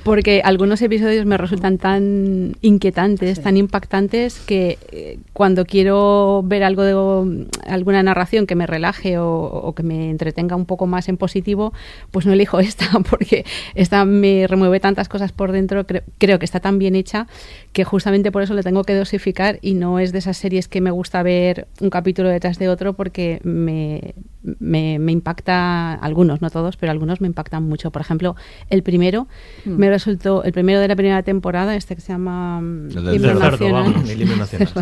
Porque 0.05 0.43
algunos 0.45 0.83
episodios 0.83 1.27
me 1.27 1.37
resultan 1.37 1.79
tan 1.79 2.57
inquietantes, 2.61 3.41
tan 3.41 3.57
impactantes, 3.57 4.41
que 4.41 4.79
eh, 4.91 5.19
cuando 5.33 5.65
quiero 5.65 6.43
ver 6.45 6.65
algo 6.65 6.83
de 6.83 7.47
alguna 7.67 8.03
narración 8.03 8.47
que 8.47 8.57
me 8.57 8.67
relaje 8.67 9.19
o, 9.19 9.31
o 9.31 9.75
que 9.75 9.85
me 9.85 10.11
entretenga 10.11 10.57
un 10.57 10.67
poco 10.67 10.87
más 10.87 11.09
en 11.09 11.17
positivo, 11.17 11.73
pues 12.11 12.27
no 12.27 12.33
elijo 12.33 12.59
esta, 12.61 12.87
porque 13.09 13.45
esta 13.75 14.05
me 14.05 14.47
remueve 14.49 14.81
tantas 14.81 15.09
cosas 15.09 15.31
por 15.31 15.53
dentro, 15.53 15.87
creo, 15.87 16.03
creo 16.19 16.39
que 16.39 16.45
está 16.45 16.59
tan 16.59 16.79
bien 16.79 16.97
hecha, 16.97 17.29
que 17.73 17.85
justamente 17.85 18.33
por 18.33 18.43
eso 18.43 18.55
le 18.55 18.63
tengo 18.63 18.83
que 18.83 18.95
dosificar 18.95 19.59
y 19.63 19.75
no 19.75 19.99
es 19.99 20.13
de 20.13 20.19
esas 20.19 20.37
series 20.37 20.69
que 20.69 20.81
me 20.81 20.91
gusta 20.91 21.23
ver 21.23 21.69
un 21.81 21.91
capítulo 21.91 22.29
detrás 22.29 22.59
de 22.59 22.69
otro 22.69 22.95
porque 22.95 23.41
me, 23.45 24.15
me, 24.59 24.99
me 24.99 25.13
impacta, 25.13 25.95
algunos, 25.95 26.41
no 26.43 26.51
todos, 26.51 26.77
pero 26.77 26.93
algunos 26.93 27.21
me 27.21 27.27
impactan 27.29 27.63
mucho. 27.63 27.91
Por 27.91 28.03
ejemplo, 28.03 28.37
el 28.71 28.83
primero 28.83 29.29
Mm. 29.65 29.77
me 29.77 29.89
resultó, 29.89 30.43
el 30.45 30.53
primero 30.53 30.81
de 30.81 30.89
la 30.89 30.97
primera 30.97 31.23
temporada, 31.23 31.77
este 31.77 31.95
que 31.95 32.01
se 32.01 32.13
llama 32.13 32.61
El 32.61 33.05
del 33.05 34.23
Himno 34.23 34.37
Nacional. 34.37 34.75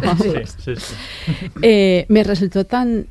me 2.08 2.24
resultó 2.24 2.64
tan 2.64 3.06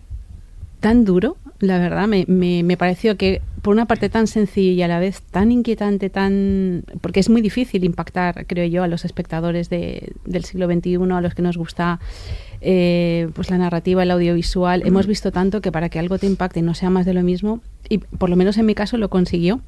tan 0.79 1.03
duro, 1.03 1.35
la 1.59 1.77
verdad, 1.77 2.07
me, 2.07 2.23
me, 2.29 2.63
me 2.63 2.77
pareció 2.77 3.17
que 3.17 3.41
por 3.61 3.73
una 3.73 3.85
parte 3.85 4.07
tan 4.07 4.27
sencillo 4.27 4.71
y 4.71 4.81
a 4.81 4.87
la 4.87 4.99
vez 4.99 5.21
tan 5.21 5.51
inquietante, 5.51 6.09
tan 6.09 6.85
porque 7.01 7.19
es 7.19 7.29
muy 7.29 7.41
difícil 7.41 7.83
impactar, 7.83 8.45
creo 8.47 8.65
yo, 8.65 8.83
a 8.83 8.87
los 8.87 9.03
espectadores 9.03 9.69
de, 9.69 10.13
del 10.23 10.45
siglo 10.45 10.67
XXI, 10.67 10.95
a 11.11 11.19
los 11.19 11.33
que 11.33 11.41
nos 11.41 11.57
gusta 11.57 11.99
eh, 12.61 13.29
pues 13.33 13.49
la 13.49 13.57
narrativa, 13.57 14.03
el 14.03 14.11
audiovisual. 14.11 14.83
Hemos 14.85 15.07
visto 15.07 15.31
tanto 15.31 15.61
que 15.61 15.71
para 15.71 15.89
que 15.89 15.99
algo 15.99 16.17
te 16.17 16.25
impacte 16.27 16.59
y 16.59 16.63
no 16.63 16.73
sea 16.73 16.89
más 16.89 17.05
de 17.05 17.13
lo 17.13 17.23
mismo, 17.23 17.61
y 17.87 17.99
por 17.99 18.29
lo 18.29 18.35
menos 18.35 18.57
en 18.57 18.65
mi 18.65 18.75
caso 18.75 18.97
lo 18.97 19.09
consiguió. 19.09 19.61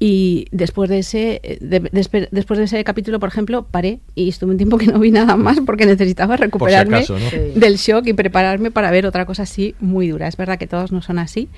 Y 0.00 0.46
después 0.50 0.90
de 0.90 0.98
ese 0.98 1.40
de- 1.60 1.80
despe- 1.82 2.28
después 2.32 2.58
de 2.58 2.64
ese 2.64 2.82
capítulo, 2.82 3.20
por 3.20 3.28
ejemplo, 3.28 3.62
paré 3.70 4.00
y 4.16 4.28
estuve 4.28 4.50
un 4.50 4.56
tiempo 4.56 4.76
que 4.76 4.86
no 4.88 4.98
vi 4.98 5.12
nada 5.12 5.36
más 5.36 5.58
porque 5.64 5.86
necesitaba 5.86 6.36
recuperarme 6.36 6.96
acaso, 6.96 7.16
¿no? 7.18 7.30
Sí. 7.30 7.36
del 7.54 7.76
shock 7.76 8.06
y 8.08 8.12
prepararme 8.12 8.72
para 8.72 8.90
ver 8.90 9.06
otra 9.06 9.24
cosa 9.24 9.44
así 9.44 9.76
muy 9.78 10.08
dura. 10.08 10.26
Es 10.26 10.36
verdad 10.36 10.58
que 10.58 10.66
todos 10.66 10.90
no 10.90 11.00
son 11.00 11.20
así, 11.20 11.48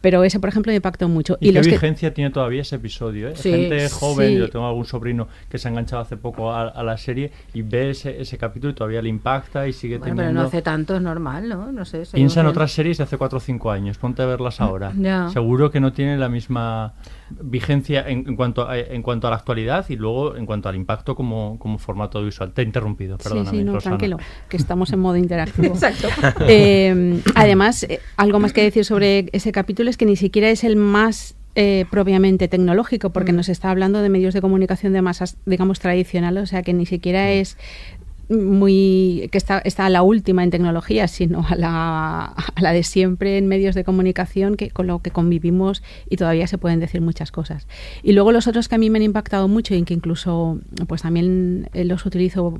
pero 0.00 0.24
ese, 0.24 0.40
por 0.40 0.48
ejemplo, 0.48 0.70
me 0.70 0.76
impactó 0.76 1.08
mucho. 1.08 1.36
¿Y, 1.40 1.48
qué 1.48 1.52
los 1.52 1.66
que- 1.66 1.72
vigencia 1.72 2.14
tiene 2.14 2.30
todavía 2.30 2.62
ese 2.62 2.76
episodio? 2.76 3.28
¿eh? 3.28 3.32
Sí, 3.36 3.50
Gente 3.50 3.88
joven, 3.90 4.28
sí. 4.32 4.38
yo 4.38 4.48
tengo 4.50 4.66
algún 4.66 4.84
sobrino 4.84 5.28
que 5.48 5.58
se 5.58 5.68
ha 5.68 5.70
enganchado 5.70 6.02
hace 6.02 6.16
poco 6.16 6.52
a, 6.52 6.68
a 6.68 6.82
la 6.82 6.96
serie 6.96 7.30
y 7.54 7.62
ve 7.62 7.90
ese, 7.90 8.20
ese 8.20 8.38
capítulo 8.38 8.72
y 8.72 8.74
todavía 8.74 9.02
le 9.02 9.08
impacta 9.08 9.66
y 9.68 9.72
sigue 9.72 9.98
Bueno, 9.98 10.14
pero 10.14 10.16
teniendo... 10.28 10.40
no 10.42 10.48
hace 10.48 10.62
tanto, 10.62 10.96
es 10.96 11.02
normal, 11.02 11.48
¿no? 11.48 11.72
No 11.72 11.84
sé. 11.84 12.02
Piensa 12.12 12.40
en 12.40 12.46
otras 12.46 12.72
series 12.72 12.98
de 12.98 13.04
hace 13.04 13.16
4 13.16 13.36
o 13.36 13.40
5 13.40 13.70
años, 13.70 13.98
ponte 13.98 14.22
a 14.22 14.26
verlas 14.26 14.60
ahora. 14.60 14.92
Ya. 14.98 15.28
Seguro 15.30 15.70
que 15.70 15.80
no 15.80 15.92
tiene 15.92 16.16
la 16.16 16.28
misma 16.28 16.94
vigencia 17.42 18.08
en, 18.08 18.24
en 18.28 18.36
cuanto 18.36 18.68
a, 18.68 18.78
en 18.78 19.02
cuanto 19.02 19.26
a 19.26 19.30
la 19.30 19.36
actualidad 19.36 19.86
y 19.88 19.96
luego 19.96 20.36
en 20.36 20.46
cuanto 20.46 20.68
al 20.68 20.76
impacto 20.76 21.14
como, 21.14 21.58
como 21.58 21.78
formato 21.78 22.22
visual. 22.24 22.52
Te 22.52 22.62
he 22.62 22.64
interrumpido, 22.64 23.16
Sí, 23.18 23.24
perdóname, 23.24 23.58
sí, 23.58 23.64
no, 23.64 23.74
Rosana. 23.74 23.96
tranquilo, 23.98 24.18
que 24.48 24.56
estamos 24.56 24.92
en 24.92 24.98
modo 25.00 25.16
interactivo. 25.16 25.66
Exacto. 25.74 26.08
Eh, 26.48 27.20
además, 27.34 27.84
eh, 27.84 28.00
algo 28.16 28.38
más 28.40 28.52
que 28.52 28.62
decir 28.62 28.84
sobre 28.84 29.28
ese 29.32 29.52
capítulo 29.52 29.89
es 29.90 29.96
que 29.96 30.06
ni 30.06 30.16
siquiera 30.16 30.50
es 30.50 30.64
el 30.64 30.76
más 30.76 31.34
eh, 31.56 31.84
propiamente 31.90 32.48
tecnológico, 32.48 33.10
porque 33.10 33.32
nos 33.32 33.48
está 33.48 33.70
hablando 33.70 34.00
de 34.02 34.08
medios 34.08 34.34
de 34.34 34.40
comunicación 34.40 34.92
de 34.92 35.02
masas, 35.02 35.36
digamos, 35.46 35.80
tradicionales, 35.80 36.44
o 36.44 36.46
sea 36.46 36.62
que 36.62 36.72
ni 36.72 36.86
siquiera 36.86 37.30
es 37.32 37.56
muy 38.30 39.28
que 39.32 39.38
está, 39.38 39.58
está 39.58 39.86
a 39.86 39.90
la 39.90 40.02
última 40.02 40.42
en 40.44 40.50
tecnología, 40.50 41.08
sino 41.08 41.44
a 41.48 41.54
la, 41.56 42.24
a 42.26 42.60
la 42.60 42.72
de 42.72 42.82
siempre 42.82 43.38
en 43.38 43.46
medios 43.48 43.74
de 43.74 43.84
comunicación 43.84 44.56
que 44.56 44.70
con 44.70 44.86
lo 44.86 45.00
que 45.00 45.10
convivimos 45.10 45.82
y 46.08 46.16
todavía 46.16 46.46
se 46.46 46.56
pueden 46.58 46.80
decir 46.80 47.00
muchas 47.00 47.32
cosas. 47.32 47.66
Y 48.02 48.12
luego 48.12 48.32
los 48.32 48.46
otros 48.46 48.68
que 48.68 48.76
a 48.76 48.78
mí 48.78 48.88
me 48.90 48.98
han 48.98 49.02
impactado 49.02 49.48
mucho 49.48 49.74
y 49.74 49.82
que 49.82 49.94
incluso 49.94 50.58
pues 50.86 51.02
también 51.02 51.68
eh, 51.74 51.84
los 51.84 52.06
utilizo 52.06 52.58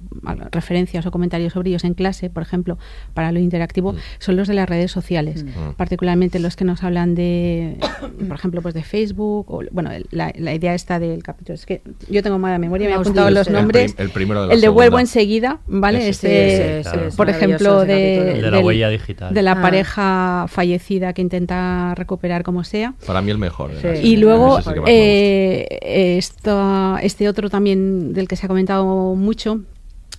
referencias 0.50 1.06
o 1.06 1.10
comentarios 1.10 1.52
sobre 1.52 1.70
ellos 1.70 1.84
en 1.84 1.94
clase, 1.94 2.30
por 2.30 2.42
ejemplo, 2.42 2.78
para 3.14 3.32
lo 3.32 3.38
interactivo, 3.38 3.94
son 4.18 4.36
los 4.36 4.48
de 4.48 4.54
las 4.54 4.68
redes 4.68 4.90
sociales, 4.90 5.44
Mm. 5.44 5.72
particularmente 5.76 6.38
los 6.38 6.56
que 6.56 6.64
nos 6.64 6.82
hablan 6.82 7.14
de, 7.14 7.78
por 8.28 8.36
ejemplo, 8.36 8.62
pues 8.62 8.74
de 8.74 8.82
Facebook 8.82 9.46
o 9.50 9.62
bueno, 9.70 9.90
el- 9.92 10.06
la, 10.10 10.32
la 10.36 10.54
idea 10.54 10.74
esta 10.74 10.98
del 10.98 11.22
capítulo. 11.22 11.54
Es 11.54 11.66
que 11.66 11.82
yo 12.08 12.22
tengo 12.22 12.38
mala 12.38 12.58
memoria, 12.58 12.88
me 12.88 12.94
he 12.94 12.98
apuntado 12.98 13.30
los 13.30 13.48
nombres. 13.48 13.90
El 13.92 13.94
prim- 13.96 14.06
el 14.06 14.10
primero 14.12 14.42
de 14.42 14.48
la 14.48 14.54
El 14.54 14.60
de 14.60 14.68
vuelvo 14.68 14.98
segunda. 14.98 15.00
enseguida, 15.02 15.59
¿vale? 15.66 16.08
Ese. 16.08 16.80
Este, 16.80 17.06
es 17.08 17.16
por 17.16 17.28
ejemplo, 17.30 17.80
de. 17.84 18.34
De 18.34 18.42
la 18.42 18.50
del- 18.56 18.64
huella 18.64 18.88
digital. 18.88 19.32
de 19.34 19.42
la 19.42 19.52
Ah. 19.52 19.62
pareja 19.62 20.46
fallecida 20.48 21.12
que 21.12 21.22
intenta 21.22 21.94
recuperar 21.94 22.42
como 22.42 22.64
sea. 22.64 22.94
Para 23.06 23.22
mí 23.22 23.30
el 23.30 23.38
mejor. 23.38 23.72
Sí. 23.80 23.88
Y 24.02 24.16
luego 24.16 24.60
sí 24.60 24.70
eh, 24.86 26.16
esta- 26.18 26.98
este 27.02 27.28
otro 27.28 27.50
también 27.50 28.12
del 28.12 28.28
que 28.28 28.36
se 28.36 28.46
ha 28.46 28.48
comentado 28.48 29.14
mucho 29.14 29.60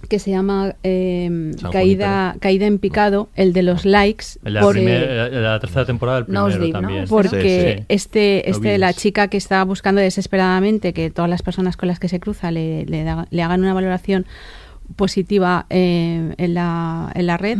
que 0.09 0.17
se 0.17 0.31
llama 0.31 0.73
eh, 0.81 1.51
San 1.59 1.71
caída 1.71 2.35
caída 2.39 2.65
en 2.65 2.79
picado 2.79 3.29
el 3.35 3.53
de 3.53 3.61
los 3.61 3.85
likes 3.85 4.25
El 4.43 4.45
de 4.45 4.49
la, 4.51 4.61
por- 4.61 4.73
primer- 4.73 5.03
el 5.03 5.31
de 5.31 5.41
la 5.41 5.59
tercera 5.59 5.85
temporada 5.85 6.17
del 6.17 6.25
primero 6.25 6.45
Nosedive, 6.47 6.67
¿no? 6.69 6.79
también. 6.81 7.05
porque 7.07 7.75
Sí, 7.75 7.81
sí. 7.81 7.85
este 7.87 8.49
este 8.49 8.77
la 8.79 8.93
chica 8.93 9.27
que 9.27 9.37
está 9.37 9.63
buscando 9.63 10.01
desesperadamente 10.01 10.91
que 10.93 11.11
todas 11.11 11.29
las 11.29 11.43
personas 11.43 11.77
con 11.77 11.87
las 11.87 11.99
que 11.99 12.07
se 12.09 12.19
cruza 12.19 12.49
le, 12.49 12.83
le, 12.87 13.03
da- 13.03 13.27
le 13.29 13.43
hagan 13.43 13.59
una 13.61 13.75
valoración 13.75 14.25
positiva 14.95 15.65
eh, 15.69 16.33
en 16.37 16.53
la 16.53 17.11
en 17.15 17.25
la 17.27 17.37
red. 17.37 17.59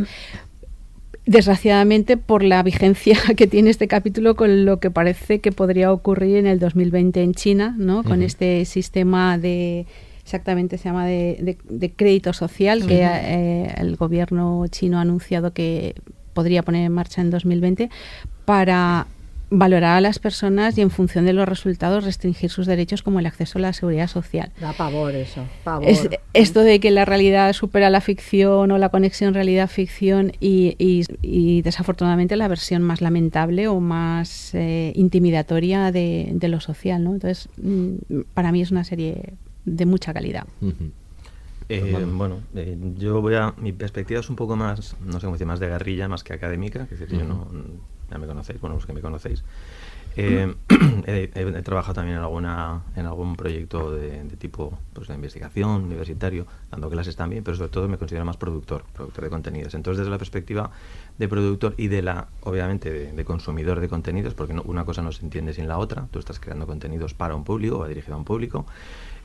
Desgraciadamente 1.26 2.18
por 2.18 2.42
la 2.44 2.64
vigencia 2.64 3.16
que 3.38 3.46
tiene 3.46 3.70
este 3.70 3.88
capítulo 3.88 4.36
con 4.36 4.66
lo 4.66 4.80
que 4.80 4.90
parece 4.90 5.40
que 5.40 5.52
podría 5.52 5.92
ocurrir 5.94 6.38
en 6.38 6.48
el 6.48 6.58
2020 6.60 7.22
en 7.22 7.34
China, 7.36 7.76
¿no? 7.78 8.04
Con 8.04 8.24
este 8.24 8.66
sistema 8.66 9.38
de 9.38 9.86
exactamente 10.24 10.78
se 10.80 10.86
llama 10.86 11.06
de, 11.06 11.38
de- 11.42 11.58
de 11.70 11.92
crédito 11.92 12.34
social 12.34 12.88
que 12.88 13.02
eh, 13.04 13.74
el 13.78 13.96
gobierno 13.98 14.66
chino 14.70 14.98
ha 14.98 15.02
anunciado 15.02 15.54
que 15.54 15.94
podría 16.34 16.64
poner 16.64 16.86
en 16.86 16.92
marcha 16.92 17.22
en 17.22 17.30
2020 17.30 17.90
para 18.46 19.06
valorar 19.54 19.98
a 19.98 20.02
las 20.02 20.18
personas 20.18 20.78
y 20.78 20.82
en 20.82 20.90
función 20.90 21.26
de 21.26 21.34
los 21.34 21.48
resultados 21.48 22.06
restringir 22.06 22.50
sus 22.50 22.66
derechos 22.66 23.04
como 23.04 23.20
el 23.20 23.26
acceso 23.26 23.60
a 23.60 23.62
la 23.62 23.74
seguridad 23.74 24.08
social. 24.08 24.50
Da 24.62 24.72
pavor 24.72 25.14
eso, 25.14 25.44
pavor. 25.66 25.88
Es- 25.90 26.08
esto 26.34 26.62
de 26.62 26.80
que 26.80 26.90
la 26.90 27.04
realidad 27.04 27.52
supera 27.52 27.90
la 27.90 28.00
ficción 28.00 28.72
o 28.72 28.78
la 28.78 28.88
conexión 28.90 29.34
realidad-ficción 29.34 30.32
y, 30.40 30.76
y- 30.80 31.04
y 31.22 31.62
desafortunadamente 31.64 32.38
la 32.38 32.48
versión 32.48 32.82
más 32.82 33.02
lamentable 33.02 33.68
o 33.68 33.82
más 33.82 34.56
eh, 34.56 34.94
intimidatoria 34.96 35.92
de, 35.92 36.30
de 36.34 36.48
lo 36.48 36.62
social, 36.62 37.04
¿no? 37.04 37.12
Entonces, 37.14 37.50
mm, 37.62 38.22
para 38.34 38.54
mí 38.54 38.62
es 38.62 38.72
una 38.72 38.86
serie 38.86 39.34
de 39.66 39.86
mucha 39.86 40.14
calidad. 40.14 40.46
Eh, 41.70 42.06
bueno, 42.06 42.40
eh, 42.56 42.78
yo 42.98 43.22
voy 43.22 43.36
a. 43.36 43.54
Mi 43.58 43.72
perspectiva 43.72 44.20
es 44.20 44.30
un 44.30 44.36
poco 44.36 44.56
más, 44.56 44.96
no 45.06 45.14
sé 45.14 45.26
cómo 45.26 45.34
decir, 45.34 45.48
más 45.48 45.60
de 45.60 45.68
guerrilla, 45.68 46.08
más 46.10 46.24
que 46.24 46.34
académica. 46.34 46.86
Que 46.88 46.96
es 46.96 47.00
decir, 47.02 47.18
yo 47.20 47.26
no. 47.26 47.48
Ya 48.12 48.18
me 48.18 48.28
conocéis, 48.28 48.60
bueno, 48.62 48.76
los 48.76 48.86
que 48.86 48.94
me 48.94 49.02
conocéis. 49.02 49.44
Eh, 50.18 50.54
he, 51.08 51.32
he- 51.34 51.58
he 51.58 51.62
trabajado 51.62 51.94
también 51.94 52.18
en 52.18 52.24
alguna 52.24 52.82
en 52.98 53.06
algún 53.06 53.38
proyecto 53.38 53.92
de, 53.92 54.24
de 54.26 54.36
tipo 54.36 54.78
pues, 54.94 55.08
de 55.08 55.14
investigación 55.16 55.84
universitario, 55.86 56.46
dando 56.70 56.90
clases 56.90 57.16
también, 57.16 57.44
pero 57.46 57.56
sobre 57.56 57.70
todo 57.70 57.88
me 57.88 57.98
considero 57.98 58.26
más 58.26 58.36
productor, 58.36 58.84
productor 58.94 59.24
de 59.24 59.30
contenidos. 59.30 59.74
Entonces, 59.74 60.00
desde 60.00 60.12
la 60.12 60.18
perspectiva 60.18 60.70
de 61.18 61.28
productor 61.30 61.76
y 61.78 61.88
de 61.88 62.02
la, 62.02 62.28
obviamente, 62.42 62.92
de, 62.92 63.14
de 63.14 63.26
consumidor 63.26 63.80
de 63.80 63.88
contenidos, 63.88 64.34
porque 64.34 64.54
no- 64.54 64.64
una 64.64 64.84
cosa 64.84 65.02
no 65.02 65.14
se 65.14 65.24
entiende 65.24 65.54
sin 65.54 65.70
la 65.70 65.78
otra, 65.78 66.08
tú 66.12 66.20
estás 66.20 66.40
creando 66.42 66.68
contenidos 66.68 67.14
para 67.14 67.34
un 67.36 67.46
público 67.46 67.78
o 67.80 67.88
dirigido 67.88 68.16
a 68.16 68.18
un 68.18 68.26
público. 68.26 68.66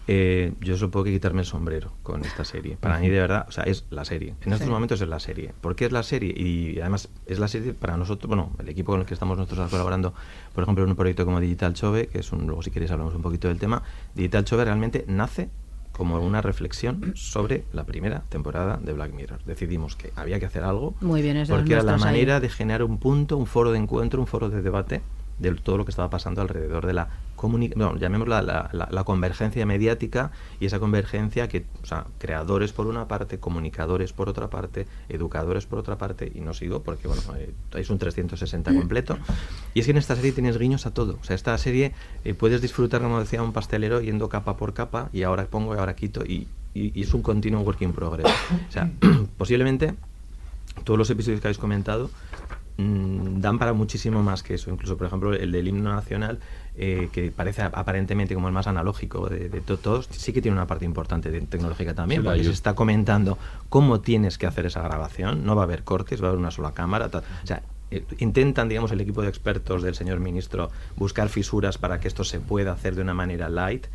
Eh, 0.08 0.52
yo 0.60 0.76
solo 0.76 0.90
puedo 0.92 1.04
que 1.04 1.12
quitarme 1.12 1.40
el 1.40 1.46
sombrero 1.46 1.92
con 2.04 2.24
esta 2.24 2.44
serie. 2.44 2.76
Para 2.78 2.98
mí, 2.98 3.08
de 3.08 3.18
verdad, 3.18 3.44
o 3.48 3.52
sea, 3.52 3.64
es 3.64 3.84
la 3.90 4.04
serie. 4.04 4.34
En 4.42 4.52
estos 4.52 4.66
Sí. 4.66 4.72
momentos 4.72 5.00
es 5.00 5.08
la 5.08 5.18
serie. 5.18 5.52
¿Por 5.60 5.74
qué 5.74 5.86
es 5.86 5.92
la 5.92 6.02
serie? 6.04 6.32
Y 6.36 6.78
además 6.80 7.08
es 7.26 7.38
la 7.40 7.48
serie 7.48 7.72
para 7.74 7.96
nosotros, 7.96 8.28
bueno, 8.28 8.50
el 8.58 8.68
equipo 8.68 8.92
con 8.92 9.00
el 9.00 9.06
que 9.06 9.14
estamos 9.14 9.36
nosotros 9.36 9.68
colaborando, 9.68 10.14
por 10.54 10.62
ejemplo, 10.62 10.84
en 10.84 10.90
un 10.90 10.96
proyecto 10.96 11.24
como 11.24 11.40
Digital 11.40 11.74
Chove, 11.74 12.06
que 12.06 12.20
es 12.20 12.32
un, 12.32 12.46
luego 12.46 12.62
si 12.62 12.70
queréis 12.70 12.92
hablamos 12.92 13.14
un 13.16 13.22
poquito 13.22 13.48
del 13.48 13.58
tema, 13.58 13.82
Digital 14.14 14.44
Chove 14.44 14.64
realmente 14.64 15.04
nace 15.08 15.48
como 15.90 16.20
una 16.20 16.42
reflexión 16.42 17.12
sobre 17.16 17.64
la 17.72 17.84
primera 17.84 18.22
temporada 18.28 18.78
de 18.82 18.92
Black 18.92 19.12
Mirror. 19.14 19.40
Decidimos 19.46 19.96
que 19.96 20.12
había 20.14 20.38
que 20.38 20.44
hacer 20.46 20.62
algo 20.62 20.94
Muy 21.00 21.22
bien, 21.22 21.42
porque 21.48 21.72
era 21.72 21.82
la 21.82 21.94
ahí. 21.94 21.98
manera 22.00 22.38
de 22.38 22.48
generar 22.50 22.82
un 22.84 22.98
punto, 22.98 23.36
un 23.38 23.46
foro 23.46 23.72
de 23.72 23.78
encuentro, 23.78 24.20
un 24.20 24.26
foro 24.26 24.50
de 24.50 24.60
debate 24.62 25.00
de 25.38 25.52
todo 25.54 25.78
lo 25.78 25.84
que 25.86 25.90
estaba 25.90 26.10
pasando 26.10 26.42
alrededor 26.42 26.86
de 26.86 26.92
la 26.92 27.08
bueno, 27.40 27.96
llamémosla 27.96 28.42
la, 28.42 28.70
la, 28.72 29.04
convergencia 29.04 29.64
mediática 29.66 30.32
y 30.58 30.66
esa 30.66 30.78
convergencia 30.78 31.48
que, 31.48 31.66
o 31.82 31.86
sea, 31.86 32.06
creadores 32.18 32.72
por 32.72 32.86
una 32.86 33.08
parte, 33.08 33.38
comunicadores 33.38 34.12
por 34.12 34.28
otra 34.28 34.48
parte, 34.48 34.86
educadores 35.08 35.66
por 35.66 35.78
otra 35.78 35.98
parte, 35.98 36.30
y 36.34 36.40
no 36.40 36.54
sigo 36.54 36.82
porque, 36.82 37.08
bueno, 37.08 37.22
eh, 37.36 37.52
es 37.74 37.90
un 37.90 37.98
360 37.98 38.72
completo. 38.74 39.18
Y 39.74 39.80
es 39.80 39.86
que 39.86 39.92
en 39.92 39.98
esta 39.98 40.16
serie 40.16 40.32
tienes 40.32 40.58
guiños 40.58 40.86
a 40.86 40.94
todo. 40.94 41.18
O 41.20 41.24
sea, 41.24 41.36
esta 41.36 41.56
serie 41.58 41.92
eh, 42.24 42.34
puedes 42.34 42.60
disfrutar, 42.60 43.00
como 43.02 43.20
decía 43.20 43.42
un 43.42 43.52
pastelero, 43.52 44.00
yendo 44.00 44.28
capa 44.28 44.56
por 44.56 44.74
capa, 44.74 45.10
y 45.12 45.22
ahora 45.22 45.46
pongo 45.46 45.74
y 45.74 45.78
ahora 45.78 45.94
quito, 45.94 46.24
y, 46.24 46.48
y, 46.74 47.00
es 47.00 47.14
un 47.14 47.22
continuo 47.22 47.60
work 47.60 47.82
in 47.82 47.92
progress. 47.92 48.32
O 48.68 48.72
sea, 48.72 48.90
posiblemente 49.38 49.94
todos 50.84 50.98
los 50.98 51.10
episodios 51.10 51.40
que 51.40 51.48
habéis 51.48 51.58
comentado 51.58 52.10
mm, 52.76 53.40
dan 53.40 53.58
para 53.58 53.72
muchísimo 53.72 54.22
más 54.22 54.42
que 54.42 54.54
eso. 54.54 54.70
Incluso, 54.70 54.96
por 54.96 55.06
ejemplo, 55.06 55.32
el 55.34 55.52
del 55.52 55.68
himno 55.68 55.94
nacional 55.94 56.38
eh, 56.78 57.08
que 57.10 57.30
parece 57.30 57.62
aparentemente 57.62 58.34
como 58.34 58.48
el 58.48 58.52
más 58.52 58.66
analógico 58.66 59.30
de, 59.30 59.48
todos, 59.62 60.08
sí 60.10 60.34
que 60.34 60.42
tiene 60.42 60.58
una 60.58 60.66
parte 60.66 60.84
importante 60.84 61.30
de 61.30 61.40
tecnológica 61.40 61.94
también, 61.94 62.22
porque 62.22 62.44
se 62.44 62.50
está 62.50 62.74
comentando 62.74 63.38
cómo 63.70 64.00
tienes 64.00 64.36
que 64.36 64.46
hacer 64.46 64.66
esa 64.66 64.82
grabación, 64.82 65.46
no 65.46 65.56
va 65.56 65.62
a 65.62 65.64
haber 65.64 65.84
cortes, 65.84 66.20
va 66.20 66.26
a 66.26 66.28
haber 66.28 66.38
una 66.38 66.50
sola 66.50 66.72
cámara, 66.72 67.06
o 67.06 67.46
sea, 67.46 67.62
eh, 67.90 68.04
intentan, 68.18 68.68
digamos, 68.68 68.92
el 68.92 69.00
equipo 69.00 69.22
de 69.22 69.28
expertos 69.28 69.82
del 69.82 69.94
señor 69.94 70.20
ministro 70.20 70.70
buscar 70.96 71.30
fisuras 71.30 71.78
para 71.78 71.98
que 71.98 72.08
esto 72.08 72.24
se 72.24 72.40
pueda 72.40 72.72
hacer 72.72 72.94
de 72.94 73.00
una 73.00 73.14
manera 73.14 73.48
light 73.48 73.86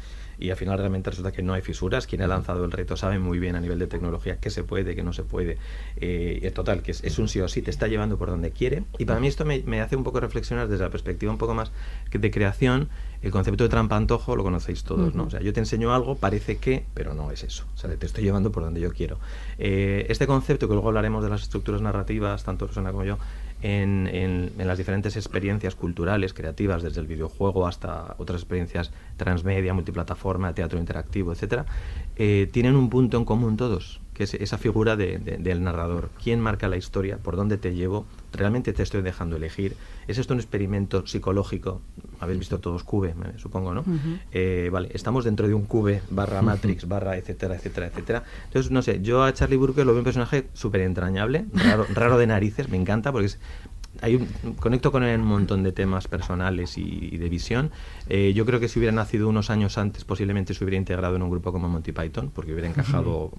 y 0.42 0.50
al 0.50 0.58
final 0.58 0.78
realmente 0.78 1.10
resulta 1.12 1.32
que 1.32 1.44
no 1.44 1.54
hay 1.54 1.62
fisuras. 1.62 2.08
Quien 2.08 2.22
ha 2.22 2.28
lanzado 2.28 2.66
el 2.66 2.72
reto 2.72 2.98
sabe 2.98 3.20
muy 3.20 3.40
bien 3.40 3.56
a 3.56 3.62
nivel 3.62 3.80
de 3.80 3.88
tecnología 3.88 4.38
qué 4.38 4.50
se 4.50 4.64
puede, 4.64 4.96
qué 4.96 5.04
no 5.04 5.14
se 5.14 5.24
puede. 5.24 5.58
Eh, 5.98 6.52
total, 6.54 6.82
que 6.82 6.92
es, 6.92 7.20
un 7.20 7.28
sí 7.28 7.40
o 7.40 7.48
sí, 7.48 7.62
te 7.62 7.72
está 7.72 7.88
llevando 7.88 8.18
por 8.18 8.30
donde 8.30 8.52
quiere. 8.52 8.84
Y 8.98 9.06
para 9.06 9.20
mí 9.20 9.28
esto 9.28 9.46
me, 9.46 9.62
me 9.66 9.80
hace 9.80 9.96
un 9.96 10.04
poco 10.04 10.20
reflexionar 10.20 10.68
desde 10.68 10.84
la 10.84 10.90
perspectiva 10.90 11.32
un 11.32 11.38
poco 11.38 11.54
más 11.54 11.72
de 12.12 12.32
creación 12.32 12.90
el 13.22 13.30
concepto 13.30 13.64
de 13.64 13.70
trampa-antojo 13.70 14.36
lo 14.36 14.44
conocéis 14.44 14.84
todos, 14.84 15.14
¿no? 15.14 15.26
O 15.26 15.30
sea, 15.30 15.42
yo 15.42 15.54
te 15.54 15.60
enseño 15.60 15.94
algo, 15.94 16.16
parece 16.16 16.58
que, 16.58 16.86
pero 16.96 17.14
no 17.14 17.30
es 17.32 17.44
eso. 17.44 17.66
O 17.76 17.78
sea, 17.78 17.96
te 17.96 18.06
estoy 18.06 18.24
llevando 18.24 18.52
por 18.52 18.64
donde 18.64 18.82
yo 18.82 18.92
quiero. 18.92 19.20
Eh, 19.60 20.08
este 20.10 20.26
concepto, 20.26 20.68
que 20.68 20.74
luego 20.74 20.88
hablaremos 20.88 21.24
de 21.24 21.30
las 21.30 21.44
estructuras 21.44 21.82
narrativas, 21.84 22.44
tanto 22.44 22.66
Rosana 22.66 22.92
como 22.92 23.04
yo, 23.04 23.20
en, 23.62 24.10
en, 24.12 24.68
las 24.68 24.78
diferentes 24.78 25.16
experiencias 25.16 25.76
culturales, 25.76 26.34
creativas, 26.34 26.84
desde 26.84 27.00
el 27.00 27.08
videojuego 27.08 27.68
hasta 27.68 28.16
otras 28.18 28.42
experiencias 28.42 28.92
transmedia, 29.18 29.74
multiplataforma, 29.74 30.54
teatro 30.54 30.80
interactivo, 30.80 31.32
etcétera, 31.32 31.66
eh, 32.16 32.50
tienen 32.52 32.76
un 32.76 32.90
punto 32.90 33.18
en 33.18 33.26
común 33.26 33.58
todos, 33.58 34.01
que 34.14 34.24
es 34.24 34.34
esa 34.34 34.58
figura 34.58 34.96
de, 34.96 35.18
del 35.18 35.64
narrador. 35.64 36.10
¿Quién 36.22 36.40
marca 36.40 36.68
la 36.68 36.78
historia? 36.78 37.18
¿Por 37.18 37.36
dónde 37.36 37.58
te 37.58 37.74
llevo? 37.74 38.06
¿Realmente 38.34 38.74
te 38.74 38.84
estoy 38.84 39.02
dejando 39.02 39.36
elegir? 39.36 39.76
¿Es 40.08 40.18
esto 40.18 40.34
un 40.34 40.40
experimento 40.40 41.06
psicológico? 41.08 41.82
Habéis 42.20 42.40
visto 42.40 42.60
todos 42.60 42.84
Cube, 42.84 43.14
supongo, 43.38 43.74
¿no? 43.74 43.84
Eh, 44.32 44.70
vale, 44.72 44.90
estamos 44.94 45.24
dentro 45.24 45.48
de 45.48 45.54
un 45.54 45.66
Cube 45.66 46.02
barra 46.10 46.42
Matrix, 46.44 46.88
barra 46.88 47.18
etcétera, 47.18 47.56
etcétera, 47.56 47.88
etcétera. 47.88 48.24
Entonces, 48.46 48.72
no 48.72 48.82
sé, 48.82 49.00
yo 49.02 49.24
a 49.24 49.34
Charlie 49.34 49.58
Brooker 49.58 49.86
lo 49.86 49.94
veo 49.94 50.00
un 50.00 50.06
personaje 50.06 50.48
súper 50.54 50.82
entrañable, 50.82 51.46
raro, 51.54 51.86
raro 51.94 52.18
de 52.18 52.28
narices, 52.28 52.70
me 52.70 52.78
encanta 52.78 53.12
porque 53.12 53.28
es 53.28 53.40
hay 54.02 54.16
un, 54.16 54.54
conecto 54.56 54.92
con 54.92 55.04
él 55.04 55.20
un 55.20 55.28
montón 55.28 55.64
de 55.64 55.72
temas 55.72 56.08
personales 56.08 56.78
y, 56.78 57.18
de 57.18 57.30
visión. 57.30 57.72
Eh, 58.10 58.34
yo 58.34 58.46
creo 58.46 58.60
que 58.60 58.68
si 58.68 58.80
hubiera 58.80 58.94
nacido 58.94 59.30
unos 59.30 59.50
años 59.50 59.78
antes, 59.78 60.04
posiblemente 60.04 60.54
se 60.54 60.64
hubiera 60.64 60.78
integrado 60.78 61.16
en 61.16 61.22
un 61.22 61.30
grupo 61.30 61.52
como 61.52 61.70
Monty 61.70 61.92
Python, 61.92 62.32
porque 62.34 62.52
hubiera 62.52 62.68
encajado, 62.70 63.32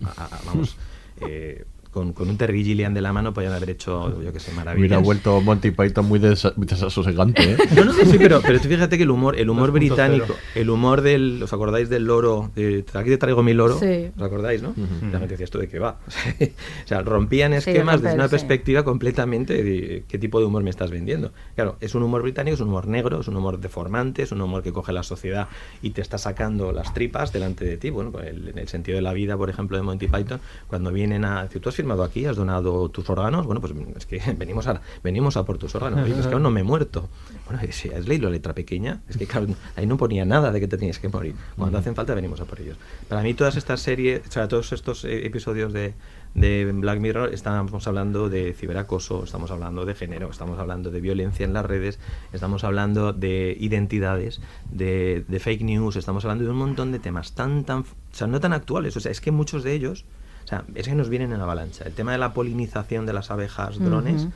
vamos, 0.46 0.76
eh, 1.20 1.64
con, 1.92 2.14
con 2.14 2.28
un 2.30 2.38
Terry 2.38 2.64
Gillian 2.64 2.94
de 2.94 3.02
la 3.02 3.12
mano 3.12 3.34
podían 3.34 3.52
haber 3.52 3.70
hecho, 3.70 4.22
yo 4.22 4.32
que 4.32 4.40
sé, 4.40 4.52
maravillas. 4.52 4.80
Hubiera 4.80 4.98
vuelto 4.98 5.40
Monty 5.42 5.70
Python 5.72 6.06
muy, 6.06 6.18
desasosegante, 6.18 7.52
¿eh? 7.52 7.56
No, 7.76 7.84
no, 7.84 7.92
sí, 7.92 8.16
pero, 8.18 8.40
pero 8.40 8.58
tú 8.60 8.68
fíjate 8.68 8.96
que 8.96 9.02
el 9.02 9.10
humor, 9.10 9.38
el 9.38 9.50
humor 9.50 9.70
británico, 9.72 10.34
el 10.54 10.70
humor 10.70 11.02
del, 11.02 11.42
¿os 11.42 11.52
acordáis 11.52 11.88
del 11.90 12.04
loro? 12.04 12.50
aquí 12.94 13.10
te 13.10 13.18
traigo 13.18 13.42
mi 13.42 13.52
loro, 13.52 13.76
¿os 13.76 14.22
acordáis, 14.22 14.62
no? 14.62 14.74
La 15.12 15.18
gente 15.18 15.34
decía, 15.34 15.44
¿esto 15.44 15.58
de 15.58 15.68
qué 15.68 15.78
va? 15.78 15.98
o 16.84 16.88
sea, 16.88 17.02
rompían 17.02 17.52
esquemas 17.52 18.00
desde 18.00 18.14
una 18.14 18.28
perspectiva 18.28 18.84
completamente 18.84 19.62
de 19.62 20.04
qué 20.08 20.18
tipo 20.18 20.40
de 20.40 20.46
humor 20.46 20.62
me 20.62 20.70
estás 20.70 20.90
vendiendo. 20.90 21.32
Claro, 21.54 21.76
es 21.80 21.94
un 21.94 22.02
humor 22.02 22.22
británico, 22.22 22.54
es 22.54 22.60
un 22.60 22.68
humor 22.68 22.86
negro, 22.86 23.20
es 23.20 23.28
un 23.28 23.36
humor 23.36 23.60
deformante, 23.60 24.22
es 24.22 24.32
un 24.32 24.40
humor 24.40 24.62
que 24.62 24.72
coge 24.72 24.92
la 24.92 25.02
sociedad 25.02 25.48
y 25.82 25.90
te 25.90 26.00
está 26.00 26.16
sacando 26.16 26.72
las 26.72 26.94
tripas 26.94 27.32
delante 27.32 27.64
de 27.64 27.76
ti. 27.76 27.90
Bueno, 27.90 28.12
en 28.22 28.58
el 28.58 28.68
sentido 28.68 28.96
de 28.96 29.02
la 29.02 29.12
vida, 29.12 29.36
por 29.36 29.50
ejemplo, 29.50 29.76
de 29.76 29.82
Monty 29.82 30.08
Python, 30.08 30.40
cuando 30.68 30.92
vienen 30.92 31.24
a... 31.24 31.48
Si 31.50 31.60
tú 31.60 31.68
has 31.68 31.78
firmado 31.82 32.04
aquí, 32.04 32.26
has 32.26 32.36
donado 32.36 32.88
tus 32.90 33.10
órganos, 33.10 33.44
bueno, 33.44 33.60
pues 33.60 33.74
es 33.96 34.06
que 34.06 34.20
venimos 34.38 34.68
a, 34.68 34.80
venimos 35.02 35.36
a 35.36 35.44
por 35.44 35.58
tus 35.58 35.74
órganos. 35.74 36.08
es 36.08 36.28
que 36.28 36.34
aún 36.34 36.44
no 36.44 36.50
me 36.52 36.60
he 36.60 36.64
muerto. 36.64 37.08
Bueno, 37.46 37.60
si 37.72 37.88
has 37.88 38.06
leído 38.06 38.26
la 38.26 38.30
letra 38.30 38.54
pequeña, 38.54 39.02
es 39.08 39.16
que 39.16 39.26
claro, 39.26 39.48
ahí 39.74 39.84
no 39.84 39.96
ponía 39.96 40.24
nada 40.24 40.52
de 40.52 40.60
que 40.60 40.68
te 40.68 40.78
tenías 40.78 41.00
que 41.00 41.08
morir. 41.08 41.34
Cuando 41.56 41.78
hacen 41.78 41.96
falta, 41.96 42.14
venimos 42.14 42.40
a 42.40 42.44
por 42.44 42.60
ellos. 42.60 42.76
Para 43.08 43.22
mí, 43.22 43.34
todas 43.34 43.56
estas 43.56 43.80
series, 43.80 44.22
o 44.28 44.30
sea, 44.30 44.46
todos 44.46 44.72
estos 44.72 45.04
eh, 45.04 45.26
episodios 45.26 45.72
de, 45.72 45.94
de 46.36 46.70
Black 46.72 47.00
Mirror 47.00 47.34
estamos 47.34 47.84
hablando 47.88 48.28
de 48.28 48.52
ciberacoso, 48.52 49.24
estamos 49.24 49.50
hablando 49.50 49.84
de 49.84 49.96
género, 49.96 50.30
estamos 50.30 50.60
hablando 50.60 50.92
de 50.92 51.00
violencia 51.00 51.44
en 51.44 51.52
las 51.52 51.66
redes, 51.66 51.98
estamos 52.32 52.62
hablando 52.62 53.12
de 53.12 53.56
identidades, 53.58 54.40
de, 54.70 55.24
de 55.26 55.40
fake 55.40 55.62
news, 55.62 55.96
estamos 55.96 56.24
hablando 56.24 56.44
de 56.44 56.50
un 56.50 56.58
montón 56.58 56.92
de 56.92 57.00
temas 57.00 57.32
tan, 57.32 57.64
tan, 57.64 57.80
o 57.80 57.86
sea, 58.12 58.28
no 58.28 58.38
tan 58.38 58.52
actuales. 58.52 58.96
O 58.96 59.00
sea, 59.00 59.10
es 59.10 59.20
que 59.20 59.32
muchos 59.32 59.64
de 59.64 59.72
ellos 59.72 60.04
sea, 60.52 60.64
es 60.74 60.88
que 60.88 60.94
nos 60.94 61.08
vienen 61.08 61.32
en 61.32 61.40
avalancha. 61.40 61.84
El 61.84 61.94
tema 61.94 62.12
de 62.12 62.18
la 62.18 62.32
polinización 62.34 63.06
de 63.06 63.12
las 63.12 63.30
abejas 63.30 63.78
drones, 63.78 64.28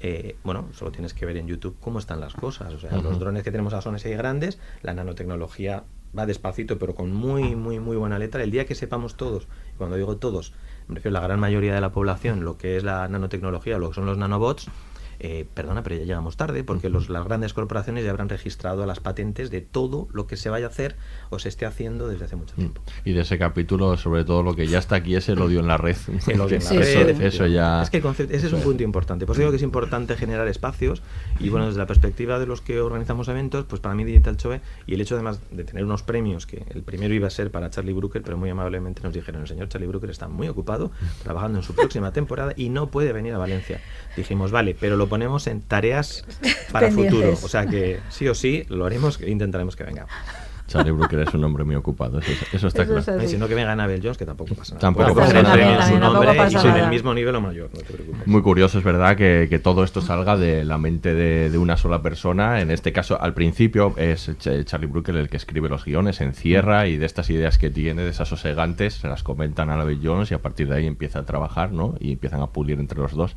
eh, 0.00 0.36
bueno, 0.44 0.68
solo 0.72 0.92
tienes 0.92 1.14
que 1.14 1.26
ver 1.26 1.36
en 1.36 1.46
YouTube 1.46 1.76
cómo 1.80 1.98
están 1.98 2.20
las 2.20 2.34
cosas. 2.34 2.72
O 2.72 2.78
sea, 2.78 2.96
los 2.98 3.18
drones 3.18 3.42
que 3.42 3.50
tenemos 3.50 3.72
ahora 3.72 3.82
son 3.82 3.94
así 3.94 4.10
grandes, 4.10 4.58
la 4.82 4.94
nanotecnología 4.94 5.84
va 6.16 6.26
despacito, 6.26 6.78
pero 6.78 6.94
con 6.94 7.12
muy, 7.12 7.56
muy, 7.56 7.80
muy 7.80 7.96
buena 7.96 8.18
letra. 8.18 8.42
El 8.42 8.50
día 8.50 8.66
que 8.66 8.74
sepamos 8.74 9.16
todos, 9.16 9.48
cuando 9.78 9.96
digo 9.96 10.16
todos, 10.16 10.52
me 10.86 10.94
refiero 10.94 11.16
a 11.16 11.20
la 11.20 11.26
gran 11.26 11.40
mayoría 11.40 11.74
de 11.74 11.80
la 11.80 11.90
población, 11.90 12.44
lo 12.44 12.56
que 12.56 12.76
es 12.76 12.84
la 12.84 13.08
nanotecnología, 13.08 13.78
lo 13.78 13.88
que 13.88 13.94
son 13.94 14.06
los 14.06 14.18
nanobots, 14.18 14.68
eh, 15.26 15.46
perdona, 15.54 15.82
pero 15.82 15.96
ya 15.96 16.04
llegamos 16.04 16.36
tarde 16.36 16.64
porque 16.64 16.90
los, 16.90 17.08
las 17.08 17.24
grandes 17.24 17.54
corporaciones 17.54 18.04
ya 18.04 18.10
habrán 18.10 18.28
registrado 18.28 18.84
las 18.84 19.00
patentes 19.00 19.50
de 19.50 19.62
todo 19.62 20.06
lo 20.12 20.26
que 20.26 20.36
se 20.36 20.50
vaya 20.50 20.66
a 20.66 20.68
hacer 20.68 20.96
o 21.30 21.38
se 21.38 21.48
esté 21.48 21.64
haciendo 21.64 22.08
desde 22.08 22.26
hace 22.26 22.36
mucho 22.36 22.52
mm. 22.52 22.60
tiempo. 22.60 22.82
Y 23.06 23.14
de 23.14 23.22
ese 23.22 23.38
capítulo, 23.38 23.96
sobre 23.96 24.26
todo 24.26 24.42
lo 24.42 24.54
que 24.54 24.66
ya 24.66 24.78
está 24.78 24.96
aquí 24.96 25.16
es 25.16 25.30
el 25.30 25.40
odio 25.40 25.60
en 25.60 25.66
la 25.66 25.78
red. 25.78 25.96
El 26.26 26.42
odio 26.42 26.58
en 26.58 26.64
la 26.64 26.70
red. 26.70 27.22
Eso, 27.22 27.46
ya... 27.46 27.80
Es 27.80 27.88
que 27.88 28.02
ese 28.28 28.48
es 28.48 28.52
un 28.52 28.60
punto 28.60 28.82
importante. 28.82 29.24
Por 29.24 29.34
eso 29.34 29.40
digo 29.40 29.50
que 29.50 29.56
es 29.56 29.62
importante 29.62 30.14
generar 30.14 30.46
espacios 30.46 31.00
y 31.40 31.48
bueno, 31.48 31.68
desde 31.68 31.78
la 31.78 31.86
perspectiva 31.86 32.38
de 32.38 32.44
los 32.44 32.60
que 32.60 32.80
organizamos 32.80 33.26
eventos, 33.28 33.64
pues 33.64 33.80
para 33.80 33.94
mí 33.94 34.04
Digital 34.04 34.36
Chove 34.36 34.60
y 34.86 34.92
el 34.92 35.00
hecho 35.00 35.14
además 35.14 35.40
de 35.50 35.64
tener 35.64 35.86
unos 35.86 36.02
premios, 36.02 36.46
que 36.46 36.66
el 36.68 36.82
primero 36.82 37.14
iba 37.14 37.28
a 37.28 37.30
ser 37.30 37.50
para 37.50 37.70
Charlie 37.70 37.94
Brooker, 37.94 38.20
pero 38.20 38.36
muy 38.36 38.50
amablemente 38.50 39.00
nos 39.02 39.14
dijeron, 39.14 39.40
el 39.40 39.48
señor 39.48 39.70
Charlie 39.70 39.88
Brooker 39.88 40.10
está 40.10 40.28
muy 40.28 40.48
ocupado 40.48 40.90
trabajando 41.22 41.60
en 41.60 41.64
su 41.64 41.74
próxima 41.74 42.12
temporada 42.12 42.52
y 42.56 42.68
no 42.68 42.88
puede 42.88 43.14
venir 43.14 43.32
a 43.32 43.38
Valencia. 43.38 43.80
Dijimos, 44.18 44.50
vale, 44.50 44.76
pero 44.78 44.96
lo 44.96 45.08
ponemos 45.14 45.46
en 45.46 45.60
tareas 45.60 46.24
para 46.72 46.90
futuro. 46.90 47.34
O 47.40 47.48
sea 47.48 47.66
que 47.66 48.00
sí 48.08 48.26
o 48.26 48.34
sí 48.34 48.64
lo 48.68 48.84
haremos 48.84 49.20
e 49.20 49.30
intentaremos 49.30 49.76
que 49.76 49.84
venga. 49.84 50.08
Charlie 50.66 50.90
Brooker 50.90 51.20
es 51.20 51.34
un 51.34 51.44
hombre 51.44 51.62
muy 51.62 51.76
ocupado, 51.76 52.18
eso, 52.52 52.66
está 52.66 52.84
claro. 52.84 53.22
Y 53.22 53.28
si 53.28 53.36
no 53.36 53.46
que 53.46 53.54
venga 53.54 53.70
Anabel 53.70 54.00
Jones, 54.02 54.16
que 54.16 54.24
tampoco 54.24 54.54
pasa 54.54 54.74
nada. 54.74 54.80
Tampoco 54.80 55.14
pasa 55.14 55.42
nada. 55.42 55.88
su 55.88 55.98
nombre 55.98 56.30
y 56.48 56.50
son 56.52 56.76
el 56.76 56.88
mismo 56.88 57.14
nivel 57.14 57.36
o 57.36 57.40
mayor, 57.40 57.70
no 57.72 57.80
te 57.80 57.92
preocupes. 57.92 58.26
Muy 58.26 58.42
curioso, 58.42 58.78
es 58.78 58.82
verdad, 58.82 59.16
que, 59.16 59.46
que 59.48 59.60
todo 59.60 59.84
esto 59.84 60.00
salga 60.00 60.36
de 60.36 60.64
la 60.64 60.78
mente 60.78 61.14
de, 61.14 61.50
de, 61.50 61.58
una 61.58 61.76
sola 61.76 62.02
persona. 62.02 62.60
En 62.60 62.72
este 62.72 62.92
caso, 62.92 63.20
al 63.20 63.34
principio 63.34 63.94
es 63.98 64.32
Charlie 64.64 64.88
Brooker 64.88 65.14
el 65.16 65.28
que 65.28 65.36
escribe 65.36 65.68
los 65.68 65.84
guiones, 65.84 66.20
encierra 66.22 66.88
y 66.88 66.96
de 66.96 67.06
estas 67.06 67.30
ideas 67.30 67.58
que 67.58 67.70
tiene, 67.70 68.02
de 68.02 68.10
esas 68.10 68.32
osegantes, 68.32 68.94
se 68.94 69.06
las 69.06 69.22
comentan 69.22 69.70
a 69.70 69.74
Annabelle 69.74 70.00
Jones 70.02 70.30
y 70.30 70.34
a 70.34 70.38
partir 70.40 70.68
de 70.68 70.76
ahí 70.76 70.86
empieza 70.86 71.20
a 71.20 71.26
trabajar, 71.26 71.72
¿no? 71.72 71.94
Y 72.00 72.12
empiezan 72.12 72.40
a 72.40 72.48
pulir 72.48 72.80
entre 72.80 72.98
los 72.98 73.12
dos. 73.12 73.36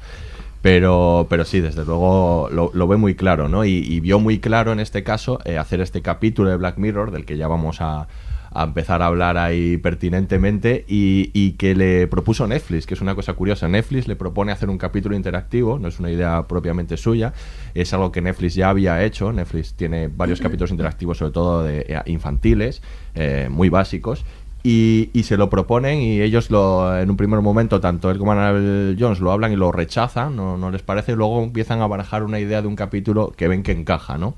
Pero, 0.61 1.27
pero 1.29 1.45
sí, 1.45 1.61
desde 1.61 1.85
luego 1.85 2.49
lo, 2.51 2.87
ve 2.87 2.97
muy 2.97 3.15
claro, 3.15 3.47
¿no? 3.47 3.63
Y, 3.65 3.99
vio 3.99 4.19
muy 4.19 4.39
claro 4.39 4.71
en 4.71 4.79
este 4.79 5.03
caso 5.03 5.39
eh, 5.45 5.57
hacer 5.57 5.81
este 5.81 6.01
capítulo 6.01 6.49
de 6.49 6.57
Black 6.57 6.77
Mirror, 6.77 7.11
del 7.11 7.25
que 7.25 7.37
ya 7.37 7.47
vamos 7.47 7.77
a, 7.79 8.07
empezar 8.55 9.03
a 9.03 9.05
hablar 9.05 9.37
ahí 9.37 9.77
pertinentemente, 9.77 10.83
y, 10.87 11.51
que 11.53 11.75
le 11.75 12.07
propuso 12.07 12.47
Netflix, 12.47 12.87
que 12.87 12.95
es 12.95 13.01
una 13.01 13.13
cosa 13.13 13.33
curiosa. 13.33 13.67
Netflix 13.67 14.07
le 14.07 14.15
propone 14.15 14.51
hacer 14.51 14.69
un 14.69 14.79
capítulo 14.79 15.15
interactivo, 15.15 15.77
no 15.77 15.89
es 15.89 15.99
una 15.99 16.09
idea 16.09 16.47
propiamente 16.47 16.97
suya, 16.97 17.33
es 17.75 17.93
algo 17.93 18.11
que 18.11 18.21
Netflix 18.21 18.55
ya 18.55 18.69
había 18.69 19.03
hecho. 19.03 19.31
Netflix 19.31 19.75
tiene 19.75 20.07
varios 20.07 20.41
capítulos 20.41 20.71
interactivos, 20.71 21.19
sobre 21.19 21.31
todo 21.31 21.63
de 21.63 21.85
eh, 21.87 22.01
infantiles, 22.07 22.81
eh, 23.13 23.47
muy 23.51 23.69
básicos, 23.69 24.25
y, 24.63 25.23
se 25.23 25.37
lo 25.37 25.49
proponen 25.49 26.01
y 26.01 26.21
ellos 26.21 26.51
lo, 26.51 26.97
en 26.97 27.09
un 27.09 27.17
primer 27.17 27.41
momento, 27.41 27.79
tanto 27.79 28.11
él 28.11 28.17
como 28.17 28.33
Annabelle 28.33 28.95
Jones 28.99 29.19
lo 29.19 29.31
hablan 29.31 29.53
y 29.53 29.55
lo 29.55 29.71
rechazan, 29.71 30.35
no, 30.35 30.57
no 30.57 30.71
les 30.71 30.81
parece, 30.81 31.13
y 31.13 31.15
luego 31.15 31.41
empiezan 31.43 31.81
a 31.81 31.87
barajar 31.87 32.23
una 32.23 32.39
idea 32.39 32.61
de 32.61 32.67
un 32.67 32.75
capítulo 32.75 33.33
que 33.35 33.47
ven 33.47 33.63
que 33.63 33.71
encaja, 33.71 34.17
¿no? 34.17 34.35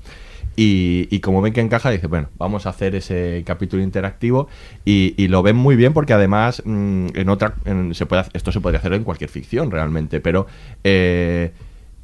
Y, 0.56 1.20
como 1.20 1.40
ven 1.40 1.54
que 1.54 1.62
encaja, 1.62 1.90
dice, 1.90 2.06
bueno, 2.06 2.28
vamos 2.36 2.66
a 2.66 2.70
hacer 2.70 2.94
ese 2.94 3.42
capítulo 3.46 3.82
interactivo 3.82 4.48
y, 4.84 5.28
lo 5.28 5.42
ven 5.42 5.56
muy 5.56 5.74
bien 5.74 5.94
porque 5.94 6.12
además 6.12 6.62
mm, 6.66 7.06
en 7.14 7.28
otra, 7.30 7.54
se 7.92 8.04
puede, 8.04 8.24
esto 8.34 8.52
se 8.52 8.60
podría 8.60 8.78
hacer 8.78 8.92
en 8.92 9.04
cualquier 9.04 9.30
ficción 9.30 9.70
realmente, 9.70 10.20
pero... 10.20 10.46
Eh, 10.84 11.52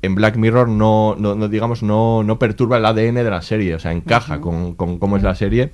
en 0.02 0.14
Black 0.14 0.36
Mirror 0.36 0.68
no, 0.68 1.16
no, 1.18 1.34
no, 1.34 1.48
digamos, 1.48 1.82
no, 1.82 2.22
no 2.22 2.38
perturba 2.38 2.76
el 2.76 2.84
ADN 2.84 3.14
de 3.14 3.30
la 3.30 3.42
serie, 3.42 3.74
o 3.74 3.78
sea, 3.78 3.92
encaja 3.92 4.40
con, 4.40 4.74
con 4.74 4.98
cómo 4.98 5.16
es 5.16 5.22
la 5.22 5.34
serie. 5.34 5.72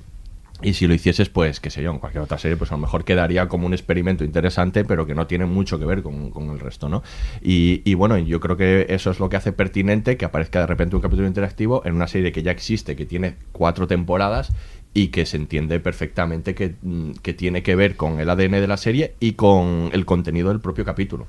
Y 0.63 0.73
si 0.73 0.87
lo 0.87 0.93
hicieses, 0.93 1.29
pues, 1.29 1.59
qué 1.59 1.69
sé 1.69 1.83
yo, 1.83 1.91
en 1.91 1.99
cualquier 1.99 2.23
otra 2.23 2.37
serie, 2.37 2.57
pues 2.57 2.71
a 2.71 2.75
lo 2.75 2.81
mejor 2.81 3.03
quedaría 3.03 3.47
como 3.47 3.67
un 3.67 3.73
experimento 3.73 4.23
interesante, 4.23 4.85
pero 4.85 5.05
que 5.05 5.15
no 5.15 5.27
tiene 5.27 5.45
mucho 5.45 5.79
que 5.79 5.85
ver 5.85 6.01
con, 6.01 6.31
con 6.31 6.49
el 6.49 6.59
resto, 6.59 6.89
¿no? 6.89 7.03
Y, 7.41 7.81
y, 7.85 7.93
bueno, 7.93 8.17
yo 8.17 8.39
creo 8.39 8.57
que 8.57 8.87
eso 8.89 9.11
es 9.11 9.19
lo 9.19 9.29
que 9.29 9.37
hace 9.37 9.51
pertinente 9.51 10.17
que 10.17 10.25
aparezca 10.25 10.59
de 10.59 10.67
repente 10.67 10.95
un 10.95 11.01
capítulo 11.01 11.27
interactivo 11.27 11.81
en 11.85 11.95
una 11.95 12.07
serie 12.07 12.31
que 12.31 12.43
ya 12.43 12.51
existe, 12.51 12.95
que 12.95 13.05
tiene 13.05 13.35
cuatro 13.51 13.87
temporadas 13.87 14.51
y 14.93 15.07
que 15.07 15.25
se 15.25 15.37
entiende 15.37 15.79
perfectamente 15.79 16.53
que, 16.53 16.75
mm, 16.81 17.11
que 17.21 17.33
tiene 17.33 17.63
que 17.63 17.75
ver 17.75 17.95
con 17.95 18.19
el 18.19 18.29
ADN 18.29 18.51
de 18.51 18.67
la 18.67 18.77
serie 18.77 19.15
y 19.19 19.33
con 19.33 19.89
el 19.91 20.05
contenido 20.05 20.49
del 20.49 20.59
propio 20.59 20.85
capítulo. 20.85 21.25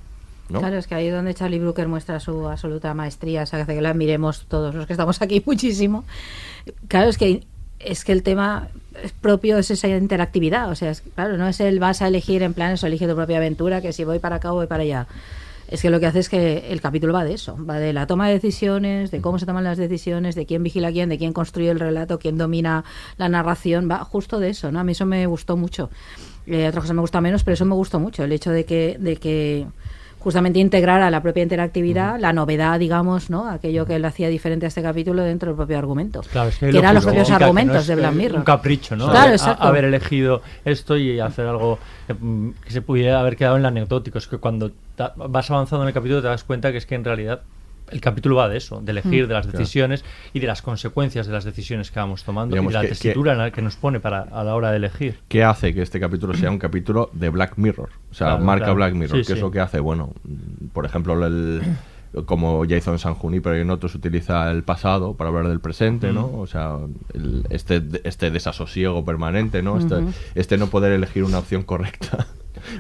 ¿no? 0.51 0.61
Claro, 0.61 0.77
es 0.77 0.87
que 0.87 0.95
ahí 0.95 1.07
es 1.07 1.15
donde 1.15 1.33
Charlie 1.33 1.59
Brooker 1.59 1.89
muestra 1.89 2.21
su 2.21 2.47
absoluta 2.49 2.93
maestría, 2.93 3.45
o 3.45 3.47
sea, 3.47 3.65
que 3.65 3.81
la 3.81 3.95
miremos 3.95 4.45
todos 4.47 4.75
los 4.75 4.87
que 4.87 4.93
estamos 4.93 5.23
aquí 5.23 5.43
muchísimo. 5.47 6.05
Claro, 6.89 7.09
es 7.09 7.17
que 7.17 7.45
es 7.85 8.05
que 8.05 8.13
el 8.13 8.23
tema 8.23 8.69
propio 9.21 9.59
es 9.59 9.71
esa 9.71 9.89
interactividad, 9.89 10.71
o 10.71 10.75
sea, 10.75 10.93
claro, 11.15 11.37
no 11.37 11.49
es 11.49 11.61
el 11.61 11.81
vas 11.81 12.03
a 12.03 12.09
elegir 12.09 12.43
en 12.43 12.55
plan 12.55 12.73
eso, 12.73 12.87
elige 12.87 13.09
tu 13.09 13.15
propia 13.15 13.39
aventura, 13.39 13.81
que 13.81 13.93
si 13.93 14.05
voy 14.05 14.19
para 14.19 14.37
acá 14.37 14.53
o 14.53 14.57
voy 14.57 14.67
para 14.67 14.83
allá. 14.83 15.07
Es 15.67 15.81
que 15.81 15.91
lo 15.91 15.99
que 15.99 16.07
hace 16.07 16.19
es 16.19 16.29
que 16.29 16.67
el 16.71 16.81
capítulo 16.81 17.13
va 17.15 17.25
de 17.25 17.35
eso, 17.35 17.57
va 17.65 17.79
de 17.79 17.93
la 17.93 18.07
toma 18.07 18.29
de 18.29 18.35
decisiones, 18.35 19.11
de 19.11 19.21
cómo 19.21 19.39
se 19.39 19.47
toman 19.47 19.65
las 19.65 19.79
decisiones, 19.79 20.35
de 20.35 20.45
quién 20.45 20.63
vigila 20.63 20.93
quién, 20.93 21.09
de 21.09 21.19
quién 21.19 21.33
construye 21.33 21.71
el 21.71 21.81
relato, 21.81 22.19
quién 22.19 22.37
domina 22.37 22.85
la 23.17 23.29
narración, 23.29 23.91
va 23.91 24.05
justo 24.05 24.39
de 24.41 24.51
eso, 24.51 24.71
¿no? 24.71 24.81
A 24.81 24.85
mí 24.85 24.93
eso 24.93 25.07
me 25.07 25.27
gustó 25.27 25.57
mucho. 25.57 25.91
Eh, 26.47 26.69
otras 26.69 26.83
cosas 26.83 26.95
me 26.95 27.01
gusta 27.01 27.21
menos, 27.23 27.45
pero 27.45 27.55
eso 27.55 27.65
me 27.65 27.75
gustó 27.75 27.99
mucho, 27.99 28.25
el 28.25 28.33
hecho 28.33 28.51
de 28.51 28.65
que, 28.65 28.99
de 29.01 29.17
que 29.17 29.67
justamente 30.25 30.59
integrar 30.59 31.03
a 31.03 31.11
la 31.11 31.23
propia 31.23 31.43
interactividad, 31.43 32.19
la 32.19 32.33
novedad, 32.33 32.81
digamos, 32.81 33.31
¿no? 33.31 33.49
Aquello 33.49 33.87
que 33.87 33.99
le 33.99 34.07
hacía 34.07 34.29
diferente 34.29 34.65
a 34.67 34.69
este 34.69 34.83
capítulo 34.83 35.23
dentro 35.23 35.49
del 35.51 35.57
propio 35.57 35.79
argumento. 35.79 36.23
Claro, 36.33 36.49
es 36.49 36.59
que, 36.59 36.71
que 36.71 36.79
eran 36.79 36.95
los 36.95 37.05
propios 37.05 37.31
argumentos 37.31 37.75
no 37.75 37.81
es 37.83 37.87
de 37.87 37.95
Black 37.95 38.15
Mirror. 38.15 38.39
Un 38.39 38.45
capricho, 38.45 38.97
¿no? 38.97 39.11
Claro, 39.11 39.31
A- 39.31 39.35
exacto. 39.35 39.63
haber 39.63 39.85
elegido 39.85 40.41
esto 40.65 40.97
y 40.97 41.21
hacer 41.21 41.47
algo 41.47 41.79
que, 42.07 42.15
mm, 42.15 42.55
que 42.65 42.71
se 42.71 42.81
pudiera 42.83 43.21
haber 43.21 43.37
quedado 43.37 43.57
en 43.57 43.61
el 43.61 43.67
anecdótico. 43.67 44.19
Es 44.19 44.27
que 44.27 44.39
cuando 44.39 44.73
ta- 44.97 45.13
vas 45.15 45.51
avanzando 45.51 45.85
en 45.85 45.89
el 45.89 45.95
capítulo 45.95 46.23
te 46.23 46.29
das 46.29 46.43
cuenta 46.43 46.73
que 46.73 46.79
es 46.79 46.87
que 46.87 46.95
en 46.95 47.05
realidad 47.05 47.43
el 47.95 48.01
capítulo 48.01 48.37
va 48.37 48.49
de 48.49 48.57
eso, 48.59 48.81
de 48.83 48.91
elegir, 48.93 49.25
Mm. 49.25 49.29
de 49.29 49.35
las 49.35 49.47
Claro. 49.47 49.59
decisiones 49.59 50.05
y 50.33 50.41
de 50.41 50.47
las 50.47 50.61
consecuencias 50.63 51.27
de 51.27 51.33
las 51.33 51.45
decisiones 51.45 51.91
que 51.91 52.01
vamos 52.01 52.25
tomando 52.25 52.55
Digamos 52.55 52.71
y 52.71 52.75
de 52.75 52.79
la 52.79 52.83
que- 52.83 52.89
tesitura 52.89 53.33
en 53.33 53.39
la 53.39 53.51
que 53.51 53.63
nos 53.63 53.77
pone 53.77 54.01
para 54.01 54.23
a 54.23 54.45
la 54.45 54.55
hora 54.55 54.71
de 54.71 54.77
elegir. 54.79 55.19
¿Qué 55.29 55.45
hace 55.45 55.73
que 55.73 55.81
este 55.83 56.01
capítulo 56.01 56.35
sea 56.35 56.51
un 56.51 56.59
capítulo 56.59 57.09
de 57.13 57.29
Black 57.31 57.55
Mirror? 57.57 57.91
O 58.11 58.15
sea, 58.15 58.27
Claro, 58.29 58.45
marca 58.45 58.65
claro. 58.67 58.75
Black 58.77 58.95
Mirror. 58.95 59.19
Sí, 59.21 59.27
¿Qué 59.27 59.33
es 59.35 59.41
lo 59.41 59.51
que 59.51 59.61
hace? 59.61 59.81
Bueno, 59.81 60.13
por 60.73 60.85
ejemplo, 60.87 61.25
el, 61.27 61.63
como 62.27 62.65
Jason 62.69 62.99
San 62.99 63.15
Junipero 63.15 63.57
y 63.57 63.61
en 63.63 63.71
otros 63.71 63.95
utiliza 63.97 64.51
el 64.51 64.63
pasado 64.63 65.15
para 65.15 65.31
hablar 65.31 65.49
del 65.49 65.61
presente, 65.61 66.13
¿no? 66.13 66.29
Mm. 66.29 66.39
O 66.41 66.47
sea, 66.47 66.77
el- 67.13 67.45
este, 67.51 67.83
este 68.05 68.31
desasosiego 68.31 69.05
permanente, 69.05 69.63
¿no? 69.63 69.79
Este, 69.79 69.97
este 70.37 70.57
no 70.59 70.69
poder 70.69 70.93
elegir 70.93 71.25
una 71.25 71.39
opción 71.41 71.63
correcta, 71.63 72.27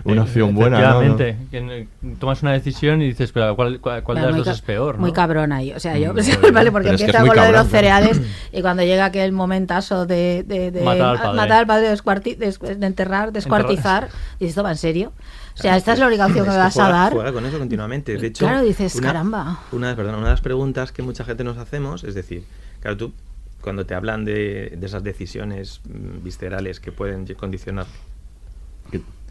una 0.04 0.22
Eh, 0.22 0.24
opción 0.24 0.54
buena, 0.54 1.00
¿no? 1.02 1.16
que, 1.16 1.86
tomas 2.18 2.42
una 2.42 2.52
decisión 2.52 3.00
y 3.02 3.06
dices, 3.08 3.30
pero 3.32 3.54
¿cuál, 3.54 3.80
cuál, 3.80 4.02
cuál 4.02 4.16
de 4.18 4.22
las 4.24 4.30
muy 4.34 4.38
dos 4.44 4.48
es 4.48 4.60
peor? 4.62 4.98
Muy 4.98 5.10
¿no? 5.10 5.14
cabrón 5.14 5.52
ahí. 5.52 5.72
O 5.72 5.80
sea, 5.80 5.96
yo, 5.98 6.12
Mm, 6.12 6.16
muy 6.42 6.50
vale, 6.50 6.72
porque 6.72 6.88
es 6.90 6.96
que 6.96 7.02
empieza 7.04 7.18
es 7.18 7.20
muy 7.20 7.28
con 7.28 7.36
lo 7.38 7.42
de 7.44 7.52
los 7.52 7.68
cereales 7.68 8.20
y 8.52 8.60
cuando 8.62 8.82
llega 8.82 9.04
aquel 9.06 9.32
momentazo 9.32 10.06
de, 10.06 10.44
de, 10.46 10.70
de 10.70 10.82
Matar 10.82 11.02
al 11.02 11.18
padre. 11.18 11.36
matar 11.36 11.58
al 11.58 11.66
padre, 11.66 11.92
descuarti- 11.94 12.36
des- 12.36 12.58
de 12.58 12.86
enterrar, 12.86 13.32
descuartizar, 13.32 14.08
dices, 14.38 14.50
¿esto 14.50 14.62
va 14.62 14.72
en 14.72 14.78
serio? 14.78 15.12
O 15.56 15.56
sea, 15.62 15.76
esta 15.76 15.92
es 15.92 16.00
la 16.00 16.06
obligación 16.06 16.44
que 16.44 16.50
me 16.50 16.56
que 16.56 16.58
vas 16.58 16.76
a 16.78 16.88
dar. 16.88 17.12
Juega 17.12 17.32
con 17.32 17.46
eso 17.46 17.58
continuamente. 17.60 18.16
De 18.16 18.26
hecho, 18.26 18.44
Claro, 18.46 18.62
dices, 18.64 18.94
una- 18.96 19.06
caramba. 19.06 19.60
Una, 19.70 19.94
perdona, 19.94 20.18
una 20.18 20.26
de 20.26 20.32
las 20.32 20.40
preguntas 20.40 20.90
que 20.90 21.02
mucha 21.02 21.24
gente 21.24 21.44
nos 21.44 21.58
hacemos 21.58 22.02
es 22.02 22.14
decir, 22.14 22.44
claro, 22.80 22.96
tú 22.96 23.12
cuando 23.60 23.86
te 23.86 23.94
hablan 23.94 24.24
de, 24.24 24.74
de 24.76 24.86
esas 24.86 25.02
decisiones 25.04 25.80
mm, 25.88 26.22
viscerales 26.24 26.80
que 26.80 26.92
pueden 26.92 27.24
condicionar 27.34 27.86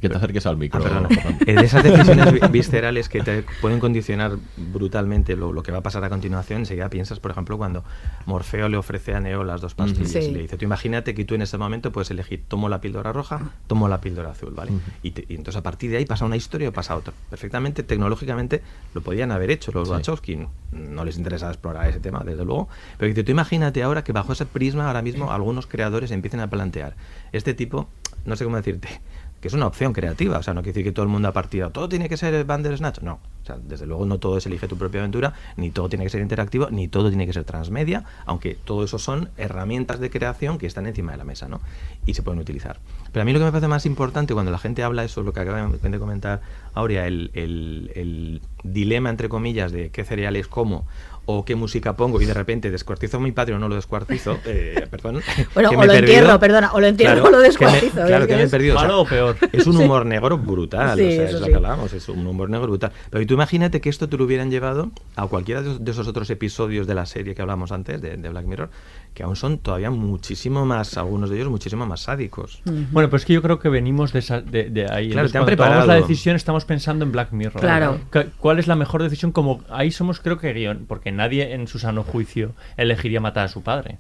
Que, 0.04 0.10
que 0.10 0.12
te 0.12 0.18
acerques 0.18 0.46
al 0.46 0.58
micro. 0.58 0.84
Ah, 0.86 1.08
de 1.46 1.54
esas 1.63 1.82
decisiones 1.82 2.34
vi- 2.34 2.39
viscerales 2.52 3.08
que 3.08 3.22
te 3.22 3.44
pueden 3.62 3.80
condicionar 3.80 4.34
brutalmente 4.58 5.36
lo, 5.38 5.54
lo 5.54 5.63
que 5.63 5.72
va 5.72 5.78
a 5.78 5.82
pasar 5.82 6.04
a 6.04 6.10
continuación, 6.10 6.60
enseguida 6.60 6.89
piensas, 6.89 7.20
por 7.22 7.32
ejemplo, 7.32 7.58
cuando 7.58 7.86
Morfeo 8.26 8.68
le 8.68 8.76
ofrece 8.76 9.13
a 9.16 9.20
Neo 9.22 9.44
las 9.46 9.62
dos 9.62 9.76
pastillas 9.76 10.12
Sí. 10.12 10.20
y 10.20 10.32
le 10.32 10.39
dice, 10.42 10.58
tú 10.58 10.66
imagínate 10.66 11.13
que 11.16 11.24
tú 11.24 11.36
en 11.36 11.42
ese 11.42 11.58
momento 11.58 11.92
puedes 11.94 12.12
elegir, 12.12 12.44
tomo 12.48 12.68
la 12.68 12.82
píldora 12.82 13.13
roja, 13.13 13.52
tomo 13.68 13.88
la 13.88 14.02
píldora 14.02 14.32
azul, 14.32 14.54
¿vale? 14.54 14.72
Ujú. 14.72 14.82
y, 15.04 15.12
te- 15.12 15.26
y 15.30 15.36
entonces 15.36 15.58
a 15.60 15.63
partir 15.63 15.89
de 15.92 15.98
ahí 15.98 16.06
pasa 16.06 16.26
una 16.26 16.36
historia 16.36 16.68
o 16.70 16.74
pasa 16.74 16.96
otra. 16.98 17.13
Perfectamente, 17.30 17.84
tecnológicamente, 17.84 18.62
lo 18.94 19.02
podían 19.02 19.32
haber 19.32 19.52
hecho 19.52 19.72
los 19.72 19.88
Sí. 19.88 19.94
Wachowski, 19.94 20.39
no 20.74 21.06
les 21.06 21.18
interesa 21.18 21.48
explorar 21.48 21.88
ese 21.88 22.00
tema, 22.02 22.24
desde 22.26 22.44
luego, 22.44 22.68
pero 22.98 23.08
dice, 23.08 23.24
tú 23.24 23.32
imagínate 23.32 23.82
ahora 23.84 24.04
que 24.04 24.12
bajo 24.12 24.34
ese 24.34 24.46
prisma 24.46 24.88
ahora 24.88 25.02
mismo 25.02 25.32
algunos 25.32 25.66
creadores 25.66 26.12
empiecen 26.12 26.42
a 26.42 26.50
plantear 26.50 26.96
este 27.32 27.54
tipo, 27.54 27.88
no 28.26 28.36
sé 28.36 28.44
cómo 28.44 28.58
decirte, 28.58 29.02
que 29.43 29.49
es 29.49 29.53
una 29.53 29.67
opción 29.67 29.91
creativa, 29.91 30.38
o 30.38 30.41
sea, 30.41 30.53
no 30.53 30.62
quiere 30.62 30.71
decir 30.71 30.86
que 30.86 30.93
todo 30.93 31.03
el 31.03 31.12
mundo 31.12 31.27
ha 31.27 31.34
partido, 31.34 31.69
todo 31.69 31.89
tiene 31.89 32.08
que 32.08 32.15
ser 32.15 32.45
Bandersnatch, 32.45 33.01
no, 33.01 33.15
o 33.41 33.45
sea, 33.45 33.58
desde 33.62 33.86
luego 33.86 34.06
no 34.06 34.17
todo 34.17 34.38
es 34.38 34.45
elige 34.45 34.69
tu 34.69 34.77
propia 34.77 35.01
aventura, 35.01 35.34
ni 35.58 35.69
todo 35.69 35.89
tiene 35.89 36.06
que 36.06 36.10
ser 36.10 36.21
interactivo, 36.21 36.69
ni 36.71 36.88
todo 36.88 37.10
tiene 37.10 37.25
que 37.27 37.34
ser 37.34 37.43
transmedia, 37.43 38.06
aunque 38.25 38.56
todo 38.56 38.86
eso 38.86 38.99
son 38.99 39.32
herramientas 39.36 39.99
de 39.99 40.10
creación 40.10 40.58
que 40.58 40.65
están 40.65 40.88
encima 40.88 41.12
de 41.12 41.17
la 41.17 41.25
mesa, 41.25 41.49
¿no? 41.49 41.60
Y 42.06 42.13
se 42.13 42.23
pueden 42.23 42.39
utilizar. 42.39 42.79
Pero 43.12 43.21
a 43.23 43.25
mí 43.25 43.34
lo 43.34 43.39
que 43.39 43.45
me 43.45 43.51
parece 43.51 43.67
más 43.67 43.86
importante 43.86 44.34
cuando 44.34 44.49
la 44.49 44.60
gente 44.60 44.82
habla 44.82 45.03
eso, 45.03 45.23
lo 45.23 45.34
que 45.34 45.41
acaba 45.41 45.67
de 45.67 45.99
comentar 45.99 46.39
Aurea, 46.73 47.06
el, 47.06 47.29
el- 47.34 48.41
dilema, 48.63 49.10
entre 49.10 49.27
comillas, 49.27 49.73
de 49.73 49.89
qué 49.89 50.06
cereales 50.06 50.47
como 50.47 50.88
o 51.25 51.45
qué 51.45 51.55
música 51.55 51.95
pongo 51.95 52.21
y 52.21 52.25
de 52.25 52.33
repente 52.33 52.69
descuartizo 52.69 53.17
a 53.17 53.19
mi 53.19 53.31
padre 53.31 53.53
o 53.55 53.59
no 53.59 53.69
lo 53.69 53.75
descuartizo, 53.75 54.38
eh, 54.45 54.88
perdón. 54.91 55.21
Bueno, 55.53 55.69
o 55.69 55.73
lo 55.73 55.79
perdido. 55.79 55.95
entierro, 55.99 56.39
perdona, 56.39 56.73
o 56.73 56.79
lo 56.81 56.88
entierro 56.88 57.21
Claro, 57.21 57.27
o 57.27 57.31
lo 57.31 57.38
que 57.38 57.41
me- 57.43 57.47
descuartizo, 57.47 58.05
Claro, 58.05 58.15
es 58.15 58.21
que 58.21 58.27
que 58.27 58.36
me 58.36 58.41
he 58.41 58.45
es 58.45 58.51
perdido. 58.51 58.75
o 58.75 58.79
sea, 58.79 58.88
malo 58.88 59.01
o 59.01 59.05
peor. 59.05 59.38
Es 59.51 59.65
un 59.67 59.77
Sí. 59.77 59.83
humor 59.83 60.05
negro 60.05 60.38
brutal, 60.38 60.97
Sí, 60.97 61.07
o 61.07 61.12
sea, 61.12 61.23
eso 61.25 61.36
es 61.36 61.39
lo 61.41 61.45
sí. 61.45 61.51
que 61.51 61.55
hablábamos, 61.55 61.93
es 61.93 62.09
un 62.09 62.27
humor 62.27 62.49
negro 62.49 62.67
brutal. 62.67 62.91
Pero 63.09 63.21
y 63.21 63.25
tú 63.25 63.33
imagínate 63.36 63.79
que 63.81 63.89
esto 63.89 64.09
te 64.09 64.17
lo 64.17 64.25
hubieran 64.25 64.51
llevado 64.51 64.91
a 65.15 65.27
cualquiera 65.27 65.62
de 65.62 65.69
esos- 65.69 65.83
de 65.86 65.91
esos 65.91 66.07
otros 66.07 66.29
episodios 66.29 66.88
de 66.88 66.95
la 66.95 67.05
serie 67.05 67.36
que 67.36 67.41
hablamos 67.41 67.71
antes, 67.71 68.01
de, 68.01 68.17
de 68.17 68.29
Black 68.29 68.45
Mirror, 68.45 68.69
que 69.13 69.23
aún 69.23 69.36
son 69.36 69.58
todavía 69.60 69.91
muchísimo 69.91 70.65
más, 70.65 70.97
algunos 70.97 71.30
de 71.30 71.38
ellos 71.38 71.49
muchísimo 71.49 71.86
más 71.86 72.02
sádicos. 72.02 72.62
Bueno, 72.91 73.10
pues 73.10 73.21
es 73.21 73.26
que 73.26 73.34
yo 73.34 73.41
creo 73.41 73.60
que 73.60 73.69
venimos 73.69 74.12
de, 74.13 74.19
esa- 74.19 74.41
de, 74.41 74.69
de 74.69 74.82
ahí. 74.91 75.10
Claro, 75.12 75.28
Entonces, 75.28 75.32
te 75.32 75.38
han 75.38 75.43
cuando 75.45 75.63
tomamos 75.63 75.88
la 75.88 75.93
decisión 75.95 76.36
estamos 76.36 76.65
pensando 76.65 77.06
en 77.06 77.12
Black 77.12 77.32
Mirror. 77.32 77.62
Claro. 77.62 77.99
Cu- 78.12 78.30
¿Cuál 78.39 78.60
es 78.60 78.67
la 78.67 78.76
mejor 78.76 79.04
decisión? 79.04 79.32
Como 79.32 79.62
ahí 79.69 79.91
somos, 79.91 80.19
creo 80.19 80.38
que 80.38 80.52
guion, 80.54 80.86
porque 80.88 81.12
nadie 81.12 81.54
en 81.54 81.67
su 81.67 81.80
sano 81.80 82.04
juicio 82.04 82.54
elegiría 82.78 83.19
matar 83.19 83.45
a 83.45 83.47
su 83.49 83.62
padre. 83.62 83.99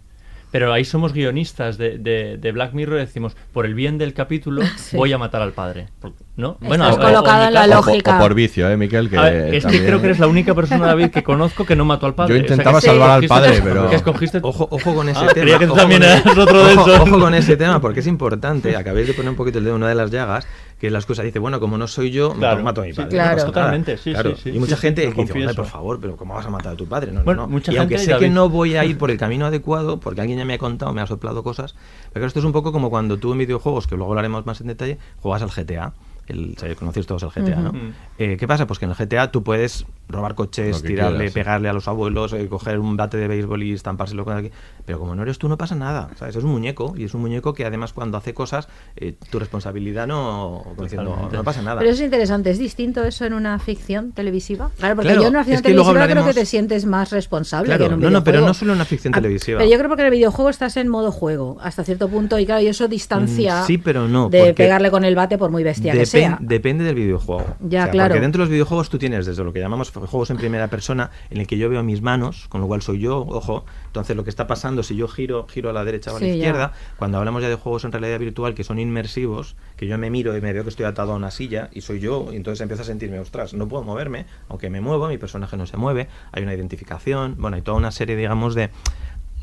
Pero 0.53 0.71
ahí 0.71 0.85
somos 0.85 1.13
guionistas 1.13 1.79
de, 1.79 1.97
de- 1.97 2.37
de 2.37 2.51
Black 2.51 2.73
Mirror 2.73 2.97
y 2.97 3.01
decimos, 3.01 3.35
por 3.51 3.65
el 3.65 3.73
bien 3.73 3.97
del 3.97 4.13
capítulo, 4.13 4.61
Sí. 4.77 4.95
voy 4.95 5.11
a 5.11 5.17
matar 5.17 5.41
al 5.41 5.51
padre. 5.51 5.87
¿No? 6.35 6.57
Estás 6.61 6.79
o- 6.95 6.99
o- 6.99 6.99
colocado 7.03 7.43
o 7.43 7.47
en 7.47 7.53
la 7.55 7.65
lógica. 7.67 8.17
o 8.17 8.19
por 8.21 8.33
vicio, 8.35 8.69
¿eh, 8.69 8.77
Miquel? 8.77 9.09
Que 9.09 9.17
ver, 9.17 9.35
es 9.35 9.51
que 9.51 9.61
también- 9.61 9.85
creo 9.85 9.99
que 9.99 10.05
eres 10.05 10.19
la 10.19 10.27
única 10.27 10.53
persona, 10.53 10.85
David, 10.85 11.09
que 11.09 11.23
conozco 11.23 11.65
que 11.65 11.75
no 11.75 11.85
mató 11.85 12.05
al 12.05 12.13
padre. 12.13 12.33
Yo 12.33 12.35
O 12.35 12.37
sea, 12.39 12.47
que 12.47 12.53
intentaba 12.53 12.81
sí, 12.81 12.87
salvar 12.87 13.09
al 13.11 13.27
padre, 13.27 13.61
pero- 13.63 13.89
que 13.89 13.95
escogiste... 13.95 14.39
Ojo, 14.43 14.67
ojo 14.69 14.93
con 14.95 15.09
ese 15.09 15.19
Ah, 15.19 15.27
tema. 15.29 15.33
creía 15.33 15.57
que 15.59 15.67
tú 15.67 15.73
también 15.75 16.01
con- 16.01 16.09
eras 16.11 16.37
otro 16.37 16.65
de 16.67 16.73
ojo- 16.75 16.89
esos. 16.91 16.99
Ojo 17.07 17.19
con 17.19 17.33
ese 17.33 17.57
tema, 17.57 17.81
porque 17.81 17.99
es 18.01 18.07
importante. 18.07 18.75
Acabéis 18.75 19.07
de 19.07 19.13
poner 19.15 19.31
un 19.31 19.35
poquito 19.35 19.57
el 19.57 19.63
dedo 19.65 19.75
en 19.75 19.81
una 19.81 19.89
de 19.89 19.95
las 19.95 20.11
llagas, 20.11 20.45
que 20.83 20.87
es 20.87 20.91
la 20.91 20.99
excusa. 20.99 21.23
Dice, 21.23 21.39
bueno, 21.39 21.61
como 21.61 21.77
no 21.77 21.87
soy 21.87 22.11
yo, 22.11 22.33
Claro. 22.33 22.61
mato 22.61 22.81
a 22.81 22.83
mi 22.83 22.91
Sí, 22.91 22.97
padre. 22.97 23.09
claro. 23.11 23.37
No. 23.37 23.45
Totalmente, 23.45 23.95
sí, 23.95 24.11
Claro. 24.11 24.35
sí, 24.35 24.41
sí, 24.43 24.49
Y 24.49 24.59
mucha 24.59 24.75
sí, 24.75 24.81
gente 24.81 25.01
dice, 25.03 25.15
confieso. 25.15 25.39
"Hombre, 25.39 25.53
por 25.55 25.65
favor, 25.65 25.99
pero 26.01 26.17
¿cómo 26.17 26.33
vas 26.33 26.45
a 26.45 26.49
matar 26.49 26.73
a 26.73 26.75
tu 26.75 26.85
padre? 26.87 27.13
No, 27.13 27.19
no, 27.19 27.23
Bueno, 27.23 27.43
no. 27.43 27.47
mucha 27.47 27.71
y 27.71 27.77
aunque 27.77 27.97
gente, 27.97 28.13
sé 28.15 28.19
que 28.19 28.29
no 28.29 28.49
voy 28.49 28.75
a 28.75 28.83
ir 28.83 28.97
por 28.97 29.09
el 29.09 29.17
camino 29.17 29.45
adecuado, 29.45 30.01
porque 30.01 30.19
alguien 30.19 30.39
ya 30.39 30.43
me 30.43 30.55
ha 30.55 30.57
contado, 30.57 30.91
me 30.91 30.99
ha 30.99 31.07
soplado 31.07 31.41
cosas, 31.41 31.73
pero 32.11 32.25
esto 32.25 32.39
es 32.39 32.43
un 32.45 32.51
poco 32.51 32.73
como 32.73 32.89
cuando 32.89 33.15
tú 33.17 33.31
en 33.31 33.37
videojuegos, 33.37 33.87
que 33.87 33.95
luego 33.95 34.11
hablaremos 34.11 34.45
más 34.45 34.59
en 34.59 34.67
detalle, 34.67 34.97
juegas 35.21 35.41
al 35.41 35.51
GTA. 35.51 35.93
El, 36.25 36.55
conocéis 36.79 37.05
todos 37.05 37.23
el 37.23 37.29
GTA, 37.31 37.55
¿no? 37.61 37.69
Ujú. 37.71 37.77
Eh, 38.17 38.37
¿Qué 38.39 38.47
pasa? 38.47 38.65
Pues 38.65 38.79
que 38.79 38.85
en 38.85 38.91
el 38.91 38.97
GTA 38.97 39.29
tú 39.31 39.43
puedes 39.43 39.85
robar 40.07 40.35
coches, 40.35 40.81
tirarle, 40.81 41.17
quieras, 41.17 41.33
pegarle 41.33 41.67
a 41.69 41.73
los 41.73 41.87
abuelos, 41.89 42.31
eh, 42.31 42.47
coger 42.47 42.79
un 42.79 42.95
bate 42.95 43.17
de 43.17 43.27
béisbol 43.27 43.61
y 43.63 43.73
estampárselo 43.73 44.23
con 44.23 44.33
alguien. 44.33 44.53
Pero 44.85 44.99
como 44.99 45.15
no 45.15 45.23
eres 45.23 45.37
tú, 45.37 45.47
no 45.47 45.57
pasa 45.57 45.75
nada. 45.75 46.09
¿sabes? 46.17 46.35
Es 46.35 46.43
un 46.43 46.51
muñeco 46.51 46.93
y 46.97 47.05
es 47.05 47.13
un 47.13 47.21
muñeco 47.21 47.53
que 47.53 47.65
además 47.65 47.93
cuando 47.93 48.17
hace 48.17 48.33
cosas, 48.33 48.67
eh, 48.97 49.15
tu 49.29 49.39
responsabilidad 49.39 50.07
no, 50.07 50.63
diciendo, 50.81 51.29
no 51.31 51.43
pasa 51.43 51.61
nada. 51.61 51.79
Pero 51.79 51.91
es 51.91 52.01
interesante, 52.01 52.49
¿es 52.49 52.57
distinto 52.59 53.03
eso 53.03 53.25
en 53.25 53.33
una 53.33 53.57
ficción 53.59 54.11
televisiva? 54.11 54.71
Claro, 54.77 54.95
porque 54.95 55.07
Claro, 55.09 55.21
yo 55.21 55.27
en 55.27 55.33
una 55.35 55.43
ficción 55.43 55.55
es 55.57 55.61
que 55.61 55.73
luego 55.73 55.89
televisiva 55.93 56.21
creo 56.21 56.25
que 56.33 56.39
te 56.39 56.45
sientes 56.45 56.85
más 56.85 57.11
responsable 57.11 57.67
Claro, 57.67 57.79
que 57.79 57.87
en 57.87 57.93
un 57.93 57.99
no, 58.01 58.09
no, 58.09 58.23
pero 58.23 58.41
no 58.41 58.53
solo 58.53 58.73
en 58.73 58.77
una 58.77 58.85
ficción 58.85 59.13
Ah, 59.13 59.17
televisiva. 59.17 59.59
Pero 59.59 59.71
yo 59.71 59.77
creo 59.77 59.95
que 59.95 60.01
en 60.01 60.05
el 60.07 60.11
videojuego 60.11 60.49
estás 60.49 60.75
en 60.77 60.87
modo 60.89 61.11
juego, 61.11 61.57
hasta 61.61 61.83
cierto 61.83 62.09
punto, 62.09 62.37
y 62.39 62.45
claro, 62.45 62.61
y 62.61 62.67
eso 62.67 62.87
distancia 62.87 63.61
Mm, 63.63 63.65
sí, 63.67 63.77
pero 63.77 64.07
no, 64.07 64.29
de 64.29 64.39
porque- 64.39 64.53
pegarle 64.53 64.91
con 64.91 65.05
el 65.05 65.15
bate 65.15 65.37
por 65.37 65.49
muy 65.51 65.63
bestia 65.63 65.93
que 65.93 66.05
sea. 66.05 66.37
Depende 66.41 66.83
del 66.83 66.95
videojuego. 66.95 67.45
Ya, 67.61 67.89
claro. 67.89 68.09
Porque 68.09 68.21
dentro 68.21 68.39
de 68.39 68.45
los 68.45 68.51
videojuegos 68.51 68.89
tú 68.89 68.97
tienes 68.97 69.25
desde 69.25 69.43
lo 69.43 69.53
que 69.53 69.59
llamamos 69.59 69.91
juegos 69.91 70.29
en 70.29 70.37
primera 70.37 70.67
persona, 70.67 71.11
en 71.29 71.39
el 71.39 71.47
que 71.47 71.57
yo 71.57 71.69
veo 71.69 71.83
mis 71.83 72.01
manos, 72.01 72.47
con 72.49 72.59
lo 72.61 72.67
cual 72.67 72.81
soy 72.81 72.99
yo, 72.99 73.19
ojo. 73.19 73.65
Entonces 73.87 74.15
lo 74.15 74.23
que 74.23 74.29
está 74.31 74.47
pasando, 74.47 74.72
si 74.81 74.95
yo 74.95 75.07
giro, 75.07 75.45
giro 75.47 75.69
a 75.69 75.73
la 75.73 75.83
derecha 75.85 76.11
o 76.11 76.15
a 76.15 76.19
la 76.19 76.25
Sí, 76.25 76.29
ya. 76.31 76.35
izquierda, 76.37 76.73
cuando 76.97 77.19
hablamos 77.19 77.43
ya 77.43 77.49
de 77.49 77.55
juegos 77.55 77.83
en 77.85 77.91
realidad 77.91 78.17
virtual 78.17 78.55
que 78.55 78.63
son 78.63 78.79
inmersivos, 78.79 79.55
que 79.77 79.85
yo 79.85 79.97
me 79.99 80.09
miro 80.09 80.35
y 80.35 80.41
me 80.41 80.51
veo 80.53 80.63
que 80.63 80.69
estoy 80.69 80.85
atado 80.85 81.11
a 81.11 81.15
una 81.15 81.29
silla 81.29 81.69
y 81.73 81.81
soy 81.81 81.99
yo, 81.99 82.29
y 82.31 82.37
entonces 82.37 82.61
empiezo 82.61 82.81
a 82.81 82.85
sentirme, 82.85 83.19
ostras, 83.19 83.53
no 83.53 83.67
puedo 83.67 83.83
moverme, 83.83 84.25
aunque 84.49 84.69
me 84.71 84.81
muevo, 84.81 85.07
mi 85.09 85.17
personaje 85.19 85.57
no 85.57 85.67
se 85.67 85.77
mueve, 85.77 86.07
hay 86.31 86.41
una 86.41 86.53
identificación, 86.55 87.35
bueno, 87.37 87.55
hay 87.57 87.61
toda 87.61 87.77
una 87.77 87.91
serie, 87.91 88.15
digamos, 88.15 88.55
de 88.55 88.69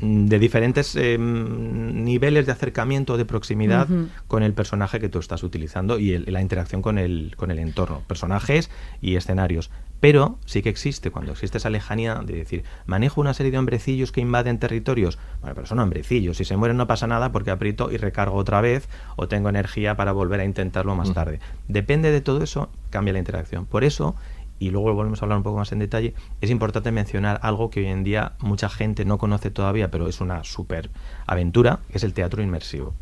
de 0.01 0.39
diferentes 0.39 0.95
eh, 0.95 1.17
niveles 1.19 2.45
de 2.45 2.51
acercamiento, 2.51 3.17
de 3.17 3.25
proximidad 3.25 3.87
con 4.27 4.43
el 4.43 4.53
personaje 4.53 4.99
que 4.99 5.09
tú 5.09 5.19
estás 5.19 5.43
utilizando 5.43 5.99
y 5.99 6.13
el- 6.13 6.25
la 6.31 6.41
interacción 6.41 6.81
con 6.81 6.97
el, 6.97 7.33
con 7.37 7.51
el 7.51 7.59
entorno, 7.59 8.01
personajes 8.07 8.69
y 9.01 9.15
escenarios. 9.15 9.69
Pero 9.99 10.39
sí 10.45 10.63
que 10.63 10.69
existe, 10.69 11.11
cuando 11.11 11.31
existe 11.31 11.59
esa 11.59 11.69
lejanía 11.69 12.15
de 12.25 12.33
decir, 12.33 12.63
manejo 12.87 13.21
una 13.21 13.35
serie 13.35 13.51
de 13.51 13.59
hombrecillos 13.59 14.11
que 14.11 14.19
invaden 14.21 14.57
territorios. 14.57 15.19
Bueno, 15.41 15.53
pero 15.53 15.67
son 15.67 15.77
hombrecillos, 15.79 16.37
si 16.37 16.45
se 16.45 16.57
mueren 16.57 16.77
no 16.77 16.87
pasa 16.87 17.05
nada 17.05 17.31
porque 17.31 17.51
aprieto 17.51 17.91
y 17.91 17.97
recargo 17.97 18.35
otra 18.35 18.61
vez 18.61 18.89
o 19.15 19.27
tengo 19.27 19.49
energía 19.49 19.95
para 19.95 20.11
volver 20.11 20.39
a 20.39 20.45
intentarlo 20.45 20.95
más 20.95 21.13
tarde. 21.13 21.39
Depende 21.67 22.11
de 22.11 22.21
todo 22.21 22.43
eso, 22.43 22.69
cambia 22.89 23.13
la 23.13 23.19
interacción. 23.19 23.67
Por 23.67 23.83
eso, 23.83 24.15
y 24.61 24.69
luego 24.69 24.93
volvemos 24.93 25.21
a 25.21 25.25
hablar 25.25 25.37
un 25.37 25.43
poco 25.43 25.57
más 25.57 25.71
en 25.71 25.79
detalle, 25.79 26.13
es 26.39 26.51
importante 26.51 26.91
mencionar 26.91 27.39
algo 27.41 27.71
que 27.71 27.79
hoy 27.79 27.87
en 27.87 28.03
día 28.03 28.33
mucha 28.41 28.69
gente 28.69 29.05
no 29.05 29.17
conoce 29.17 29.49
todavía, 29.49 29.89
pero 29.89 30.07
es 30.07 30.21
una 30.21 30.43
super 30.43 30.91
aventura, 31.25 31.79
que 31.89 31.97
es 31.97 32.03
el 32.03 32.13
teatro 32.13 32.43
inmersivo. 32.43 32.93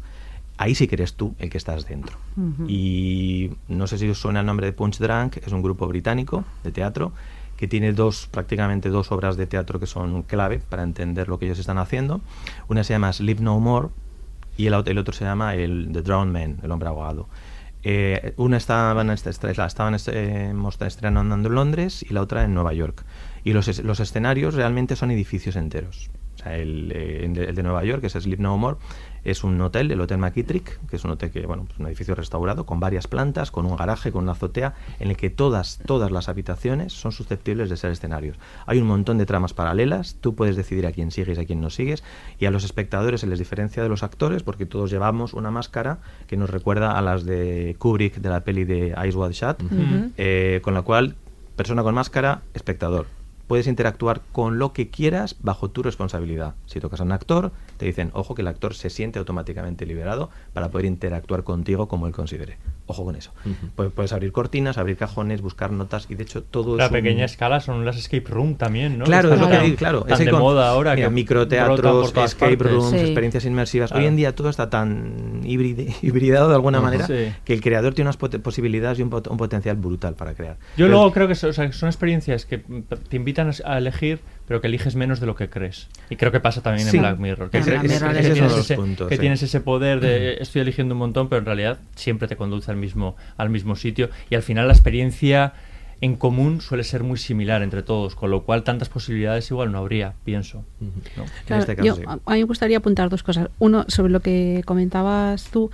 Ahí 0.58 0.74
sí 0.74 0.88
que 0.88 0.96
eres 0.96 1.16
tú 1.16 1.36
el 1.38 1.50
que 1.50 1.58
estás 1.58 1.86
dentro. 1.86 2.18
Y 2.66 3.52
no 3.68 3.88
sé 3.88 3.98
si 3.98 4.08
os 4.08 4.18
suena 4.18 4.40
el 4.40 4.46
nombre 4.46 4.68
de 4.68 4.72
Punch 4.72 5.00
Drunk, 5.00 5.38
es 5.46 5.52
un 5.52 5.62
grupo 5.62 5.86
británico 5.86 6.46
de 6.64 6.72
teatro 6.72 7.12
que 7.58 7.68
tiene 7.68 7.92
dos, 7.92 8.30
prácticamente 8.32 8.88
dos 8.88 9.12
obras 9.12 9.36
de 9.36 9.46
teatro 9.46 9.82
que 9.82 9.86
son 9.86 10.24
clave 10.24 10.60
para 10.60 10.84
entender 10.84 11.28
lo 11.28 11.40
que 11.40 11.46
ellos 11.46 11.60
están 11.60 11.78
haciendo. 11.78 12.22
Una 12.70 12.86
se 12.86 12.94
llama 12.94 13.12
Sleep 13.12 13.42
No 13.42 13.60
More 13.60 13.90
y 14.56 14.68
el, 14.68 14.76
el 14.86 14.98
otro 14.98 15.14
se 15.14 15.26
llama 15.26 15.56
el 15.56 15.90
The 15.92 16.04
Drowned 16.04 16.32
Man, 16.32 16.60
el 16.64 16.72
hombre 16.72 16.88
ahogado. 16.88 17.28
Eh, 17.84 18.34
una 18.38 18.58
estaban, 18.58 19.10
est- 19.10 19.28
est- 19.28 19.44
la 19.58 19.66
estaban 19.66 19.94
est- 19.96 20.10
eh, 20.12 20.54
estrenando 20.86 21.36
en 21.36 21.44
Londres 21.44 22.06
y 22.10 22.14
la 22.14 22.22
otra 22.22 22.44
en 22.44 22.54
Nueva 22.54 22.74
York. 22.74 23.06
Y 23.44 23.54
los, 23.54 23.68
es- 23.68 23.84
los 23.84 24.00
escenarios 24.00 24.54
realmente 24.56 24.96
son 24.96 25.12
edificios 25.12 25.56
enteros. 25.56 26.10
O 26.36 26.44
sea, 26.44 26.56
el, 26.58 26.92
eh, 26.94 27.26
el 27.26 27.34
de- 27.34 27.46
el 27.46 27.56
de 27.56 27.64
Nueva 27.64 27.84
York, 27.84 28.02
que 28.02 28.08
es 28.08 28.14
Sleep 28.14 28.40
No 28.40 28.58
More, 28.58 28.78
es 29.24 29.44
un 29.44 29.60
hotel, 29.62 29.92
el 29.92 30.02
Hotel 30.02 30.18
McKittrick, 30.18 30.80
que 30.88 30.96
es 30.96 31.04
un 31.04 31.12
hotel 31.12 31.32
que, 31.32 31.46
bueno, 31.46 31.66
pues 31.66 31.80
un 31.80 31.88
edificio 31.88 32.16
restaurado 32.16 32.66
con 32.66 32.80
varias 32.80 33.08
plantas, 33.08 33.52
con 33.52 33.66
un 33.66 33.76
garaje, 33.76 34.12
con 34.12 34.24
una 34.24 34.34
azotea, 34.34 34.76
en 35.00 35.10
el 35.10 35.18
que 35.18 35.30
todas, 35.30 35.80
todas 35.86 36.12
las 36.12 36.30
habitaciones 36.30 36.94
son 36.94 37.12
susceptibles 37.12 37.70
de 37.70 37.78
ser 37.78 37.92
escenarios. 37.92 38.38
Hay 38.66 38.80
un 38.80 38.88
montón 38.88 39.18
de 39.18 39.26
tramas 39.26 39.54
paralelas, 39.54 40.18
tú 40.22 40.36
puedes 40.36 40.56
decidir 40.56 40.88
a 40.88 40.92
quién 40.92 41.12
sigues 41.12 41.38
y 41.38 41.42
a 41.42 41.46
quién 41.46 41.62
no 41.62 41.70
sigues, 41.70 42.04
y 42.40 42.46
a 42.46 42.52
los 42.52 42.64
espectadores 42.64 43.22
se 43.22 43.28
les 43.28 43.40
diferencia 43.40 43.84
de 43.84 43.90
los 43.90 44.04
actores 44.04 44.44
porque 44.44 44.66
todos 44.66 44.92
llevamos 44.92 45.34
una 45.34 45.52
máscara 45.52 46.00
que 46.28 46.38
nos 46.38 46.50
recuerda 46.50 46.98
a 46.98 47.02
las 47.02 47.26
de 47.26 47.76
Kubrick 47.80 48.16
de 48.16 48.30
la 48.30 48.44
peli 48.44 48.64
de 48.64 48.94
Eyes 48.98 49.16
Wide 49.16 49.34
Shut, 49.34 49.62
eh, 50.18 50.60
con 50.64 50.74
la 50.74 50.82
cual, 50.82 51.16
persona 51.56 51.84
con 51.84 51.96
máscara, 51.96 52.42
espectador. 52.54 53.19
Puedes 53.50 53.66
interactuar 53.66 54.22
con 54.32 54.60
lo 54.60 54.74
que 54.74 54.92
quieras 54.92 55.36
bajo 55.40 55.72
tu 55.72 55.82
responsabilidad. 55.82 56.54
Si 56.68 56.80
tocas 56.80 57.00
a 57.00 57.04
un 57.04 57.12
actor, 57.12 57.52
te 57.78 57.88
dicen, 57.88 58.12
ojo, 58.14 58.36
que 58.36 58.44
el 58.44 58.48
actor 58.48 58.76
se 58.76 58.92
siente 58.92 59.18
automáticamente 59.18 59.88
liberado 59.88 60.30
para 60.54 60.70
poder 60.70 60.86
interactuar 60.86 61.44
contigo 61.44 61.88
como 61.88 62.06
él 62.06 62.14
considere. 62.14 62.60
Ojo 62.92 63.06
con 63.06 63.16
eso. 63.16 63.32
Pu- 63.78 63.92
Puedes 63.92 64.12
abrir 64.14 64.32
cortinas, 64.32 64.80
abrir 64.80 64.98
cajones, 64.98 65.42
buscar 65.42 65.72
notas 65.72 66.08
y 66.10 66.16
de 66.16 66.24
hecho 66.24 66.42
todo 66.42 66.76
La 66.76 66.86
es 66.86 66.90
un- 66.90 66.94
pequeña 66.98 67.24
escala 67.26 67.60
son 67.60 67.86
las 67.86 67.98
escape 67.98 68.26
room 68.28 68.56
también, 68.56 68.98
¿no? 68.98 69.06
Claro, 69.06 69.32
es 69.32 69.40
lo 69.40 69.48
que 69.48 69.60
digo, 69.60 69.76
claro. 69.78 70.02
Tan 70.02 70.14
ese 70.16 70.26
de 70.26 70.32
con- 70.32 70.40
moda 70.40 70.72
ahora. 70.72 70.96
mira, 70.96 71.08
que 71.08 71.14
microteatros, 71.14 72.08
escape 72.18 72.58
partes. 72.58 72.74
rooms, 72.74 72.90
Sí. 72.90 72.98
experiencias 72.98 73.46
inmersivas. 73.46 73.92
Claro. 73.92 74.02
Hoy 74.04 74.08
en 74.08 74.16
día 74.16 74.34
todo 74.34 74.50
está 74.50 74.72
tan 74.72 75.42
híbride- 75.44 75.94
hibridado 76.02 76.50
de 76.50 76.56
alguna 76.56 76.82
manera 76.82 77.06
Sí. 77.06 77.32
que 77.46 77.54
el 77.54 77.62
creador 77.62 77.94
tiene 77.94 78.10
unas 78.10 78.18
posibilidades 78.18 78.98
y 78.98 79.04
un, 79.04 79.12
pot- 79.12 79.28
un 79.30 79.38
potencial 79.38 79.76
brutal 79.76 80.16
para 80.16 80.34
crear. 80.34 80.56
Yo 80.76 80.86
Pero- 80.86 80.90
luego 80.90 81.12
creo 81.12 81.28
que 81.28 81.36
son, 81.36 81.52
o 81.52 81.54
sea, 81.54 81.72
son 81.72 81.90
experiencias 81.90 82.46
que 82.48 82.58
mm, 82.58 82.80
te 83.08 83.16
invitan 83.16 83.52
a 83.66 83.78
elegir, 83.78 84.20
pero 84.50 84.62
que 84.62 84.68
eliges 84.68 84.96
menos 84.96 85.20
de 85.20 85.28
lo 85.28 85.36
que 85.36 85.48
crees. 85.48 85.88
Y 86.10 86.16
creo 86.16 86.32
que 86.32 86.40
pasa 86.40 86.62
también 86.62 86.88
Sí. 86.90 86.98
en 86.98 87.04
Black 87.04 87.20
Mirror. 87.20 87.50
Que, 87.52 87.62
tienes, 87.62 88.02
ese, 88.02 88.76
puntos, 88.76 89.08
que 89.08 89.16
sí. 89.16 89.20
tienes 89.22 89.44
ese 89.44 89.62
poder 89.62 90.00
de 90.00 90.38
estoy 90.42 90.62
eligiendo 90.64 90.96
un 90.96 91.00
montón, 91.00 91.30
pero 91.30 91.38
en 91.40 91.46
realidad 91.46 91.78
siempre 91.96 92.28
te 92.28 92.36
conduce 92.36 92.72
al 92.72 92.78
mismo, 92.78 93.16
al 93.38 93.52
mismo 93.52 93.76
sitio. 93.76 94.10
Y 94.32 94.36
al 94.36 94.42
final 94.42 94.66
la 94.68 94.74
experiencia 94.74 95.54
en 96.02 96.16
común 96.16 96.62
suele 96.62 96.84
ser 96.86 97.04
muy 97.04 97.18
similar 97.20 97.62
entre 97.62 97.84
todos, 97.84 98.16
con 98.16 98.32
lo 98.32 98.44
cual 98.44 98.64
tantas 98.64 98.88
posibilidades 98.90 99.52
igual 99.52 99.72
no 99.72 99.78
habría, 99.80 100.14
pienso. 100.24 100.64
¿no? 100.80 101.26
Claro, 101.46 101.62
este 101.62 101.76
yo- 101.84 101.98
a 102.08 102.34
mí 102.34 102.40
me 102.40 102.44
gustaría 102.46 102.78
apuntar 102.78 103.10
dos 103.10 103.22
cosas. 103.22 103.50
Uno, 103.60 103.86
sobre 103.88 104.12
lo 104.12 104.22
que 104.22 104.62
comentabas 104.66 105.50
tú, 105.52 105.70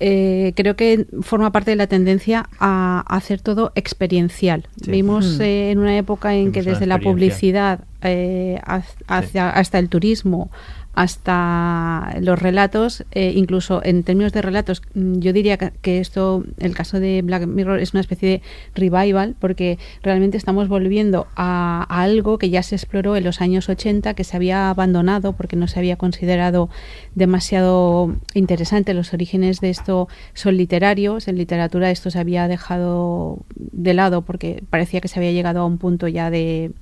eh, 0.00 0.52
creo 0.56 0.76
que 0.76 1.06
forma 1.22 1.52
parte 1.52 1.70
de 1.70 1.76
la 1.76 1.86
tendencia 1.86 2.48
a 2.58 3.04
hacer 3.08 3.40
todo 3.40 3.72
experiencial. 3.74 4.66
Sí. 4.82 4.90
Vimos 4.90 5.38
Mm. 5.38 5.42
eh, 5.42 5.70
en 5.70 5.78
una 5.78 5.96
época 5.96 6.34
en 6.34 6.52
que 6.52 6.60
Vimos 6.60 6.74
desde 6.78 6.86
la 6.86 6.98
publicidad 6.98 7.80
eh, 8.02 8.60
hasta 9.06 9.78
el 9.78 9.88
turismo, 9.88 10.50
hasta 10.94 12.14
los 12.20 12.38
relatos, 12.38 13.04
eh, 13.12 13.32
incluso 13.34 13.80
en 13.84 14.04
términos 14.04 14.32
de 14.32 14.42
relatos, 14.42 14.80
mm, 14.94 15.18
yo 15.18 15.32
diría 15.32 15.56
que, 15.56 15.72
que 15.82 15.98
esto, 16.00 16.44
el 16.58 16.74
caso 16.74 17.00
de 17.00 17.22
Black 17.22 17.46
Mirror 17.46 17.80
es 17.80 17.94
una 17.94 18.00
especie 18.00 18.28
de 18.28 18.42
revival, 18.74 19.34
porque 19.40 19.78
realmente 20.02 20.36
estamos 20.36 20.68
volviendo 20.68 21.26
a, 21.34 21.84
a 21.88 22.02
algo 22.02 22.38
que 22.38 22.50
ya 22.50 22.62
se 22.62 22.76
exploró 22.76 23.16
en 23.16 23.24
los 23.24 23.40
años 23.40 23.68
80, 23.68 24.14
que 24.14 24.22
se 24.22 24.36
había 24.36 24.70
abandonado 24.70 25.32
porque 25.32 25.56
no 25.56 25.66
se 25.66 25.78
había 25.80 25.96
considerado 25.96 26.68
demasiado 27.14 28.14
interesante. 28.34 28.94
Los 28.94 29.12
orígenes 29.12 29.60
de 29.60 29.70
esto 29.84 30.08
son 30.32 30.56
literarios, 30.56 31.28
en 31.28 31.36
literatura 31.36 31.90
esto 31.90 32.10
se 32.10 32.18
había 32.18 32.48
dejado 32.48 33.40
de 33.54 33.92
lado 33.92 34.22
porque 34.22 34.62
parecía 34.70 35.02
que 35.02 35.08
se 35.08 35.18
había 35.18 35.32
llegado 35.32 35.60
a 35.60 35.66
un 35.66 35.76
punto 35.76 36.08
ya 36.08 36.30
de 36.30 36.72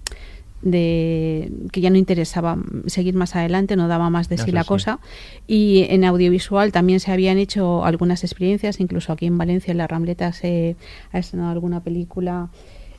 de 0.62 1.50
que 1.72 1.80
ya 1.80 1.90
no 1.90 1.96
interesaba 1.96 2.56
seguir 2.86 3.14
más 3.16 3.34
adelante, 3.34 3.74
no 3.74 3.88
daba 3.88 4.10
más 4.10 4.28
de 4.28 4.36
sí 4.36 4.50
Eso 4.50 4.54
la 4.54 4.62
sí. 4.62 4.68
cosa. 4.68 5.00
Y 5.48 5.86
en 5.90 6.04
audiovisual 6.04 6.70
también 6.70 7.00
se 7.00 7.10
habían 7.10 7.38
hecho 7.38 7.84
algunas 7.84 8.22
experiencias, 8.22 8.78
incluso 8.78 9.12
aquí 9.12 9.26
en 9.26 9.36
Valencia, 9.36 9.72
en 9.72 9.78
la 9.78 9.88
Rambleta, 9.88 10.32
se 10.32 10.76
ha 11.12 11.18
estrenado 11.18 11.50
alguna 11.50 11.80
película. 11.80 12.50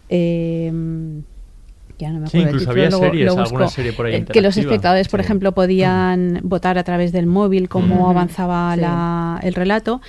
eh, 0.09 1.21
ya 1.99 2.09
no 2.11 2.19
me 2.19 2.27
Sí, 2.27 2.37
acuerdo 2.37 2.49
el 2.49 2.55
incluso 2.55 2.59
título, 2.65 2.71
había 2.97 3.09
series, 3.11 3.25
lo 3.25 3.31
alguna 3.41 3.63
busco. 3.65 3.75
serie 3.75 3.93
por 3.93 4.05
ahí 4.05 4.15
Eh, 4.15 4.25
que 4.25 4.41
los 4.41 4.57
espectadores, 4.57 5.07
por 5.07 5.19
Sí. 5.19 5.25
ejemplo, 5.25 5.51
podían 5.53 6.39
votar 6.43 6.77
a 6.77 6.83
través 6.83 7.11
del 7.11 7.25
móvil 7.27 7.69
cómo 7.69 7.95
Ujú. 8.01 8.09
avanzaba 8.09 8.75
Sí. 8.75 8.81
la- 8.81 9.39
el 9.43 9.53
relato 9.53 10.01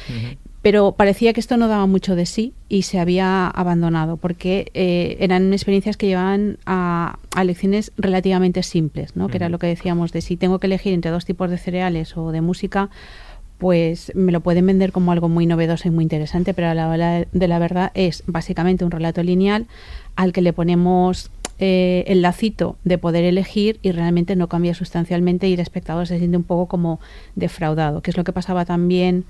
pero 0.62 0.92
parecía 0.92 1.35
que 1.35 1.40
esto 1.40 1.59
no 1.59 1.68
daba 1.68 1.85
mucho 1.87 2.16
de 2.16 2.25
sí 2.25 2.55
y 2.70 2.83
se 2.85 2.99
había 2.99 3.49
abandonado 3.49 4.16
porque 4.16 4.70
eh, 4.73 5.18
eran 5.20 5.53
experiencias 5.53 5.99
que 5.99 6.07
llevaban 6.07 6.57
a, 6.64 7.18
a 7.37 7.44
lecciones 7.44 7.92
relativamente 7.99 8.62
simples, 8.62 9.14
¿no? 9.14 9.29
que 9.29 9.37
era 9.37 9.51
lo 9.51 9.59
que 9.59 9.66
decíamos 9.66 10.11
de 10.12 10.23
si 10.23 10.38
tengo 10.38 10.61
que 10.61 10.66
elegir 10.66 10.94
entre 10.94 11.11
dos 11.11 11.27
tipos 11.27 11.51
de 11.51 11.59
cereales 11.59 12.16
o 12.16 12.33
de 12.33 12.40
música, 12.40 12.88
pues 13.59 14.11
me 14.14 14.33
lo 14.33 14.40
pueden 14.40 14.64
vender 14.66 14.90
como 14.90 15.12
algo 15.12 15.29
muy 15.29 15.44
novedoso 15.44 15.87
y 15.88 15.90
muy 15.90 16.03
interesante, 16.03 16.55
pero 16.55 16.68
a 16.68 16.75
la 16.75 16.88
hora 16.88 17.25
de 17.31 17.49
la 17.49 17.59
verdad 17.59 17.90
es 17.94 18.23
básicamente 18.27 18.87
un 18.87 18.90
relato 18.90 19.23
lineal 19.23 19.66
al 20.16 20.33
que 20.33 20.40
le 20.40 20.55
ponemos 20.55 21.31
eh, 21.59 22.05
el 22.09 22.23
lacito 22.23 22.77
de 22.85 22.99
poder 22.99 23.25
elegir 23.25 23.79
y 23.83 23.93
realmente 23.93 24.37
no 24.37 24.49
cambia 24.49 24.75
sustancialmente 24.75 25.49
y 25.49 25.55
el 25.55 25.61
espectador 25.61 26.07
se 26.07 26.19
siente 26.19 26.37
un 26.37 26.43
poco 26.43 26.67
como 26.67 27.01
defraudado, 27.37 28.03
que 28.03 28.11
es 28.11 28.17
lo 28.17 28.25
que 28.25 28.33
pasaba 28.33 28.64
también 28.64 29.25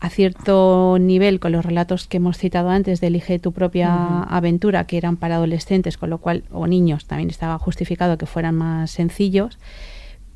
a 0.00 0.10
cierto 0.10 0.98
nivel 1.00 1.40
con 1.40 1.52
los 1.52 1.64
relatos 1.64 2.06
que 2.06 2.18
hemos 2.18 2.36
citado 2.36 2.68
antes 2.68 3.00
de 3.00 3.06
Elige 3.06 3.38
tu 3.38 3.52
propia 3.52 4.22
aventura, 4.24 4.86
que 4.86 4.98
eran 4.98 5.16
para 5.16 5.36
adolescentes, 5.36 5.96
con 5.96 6.10
lo 6.10 6.18
cual, 6.18 6.42
o 6.52 6.66
niños, 6.66 7.06
también 7.06 7.30
estaba 7.30 7.58
justificado 7.58 8.18
que 8.18 8.26
fueran 8.26 8.54
más 8.54 8.90
sencillos. 8.90 9.58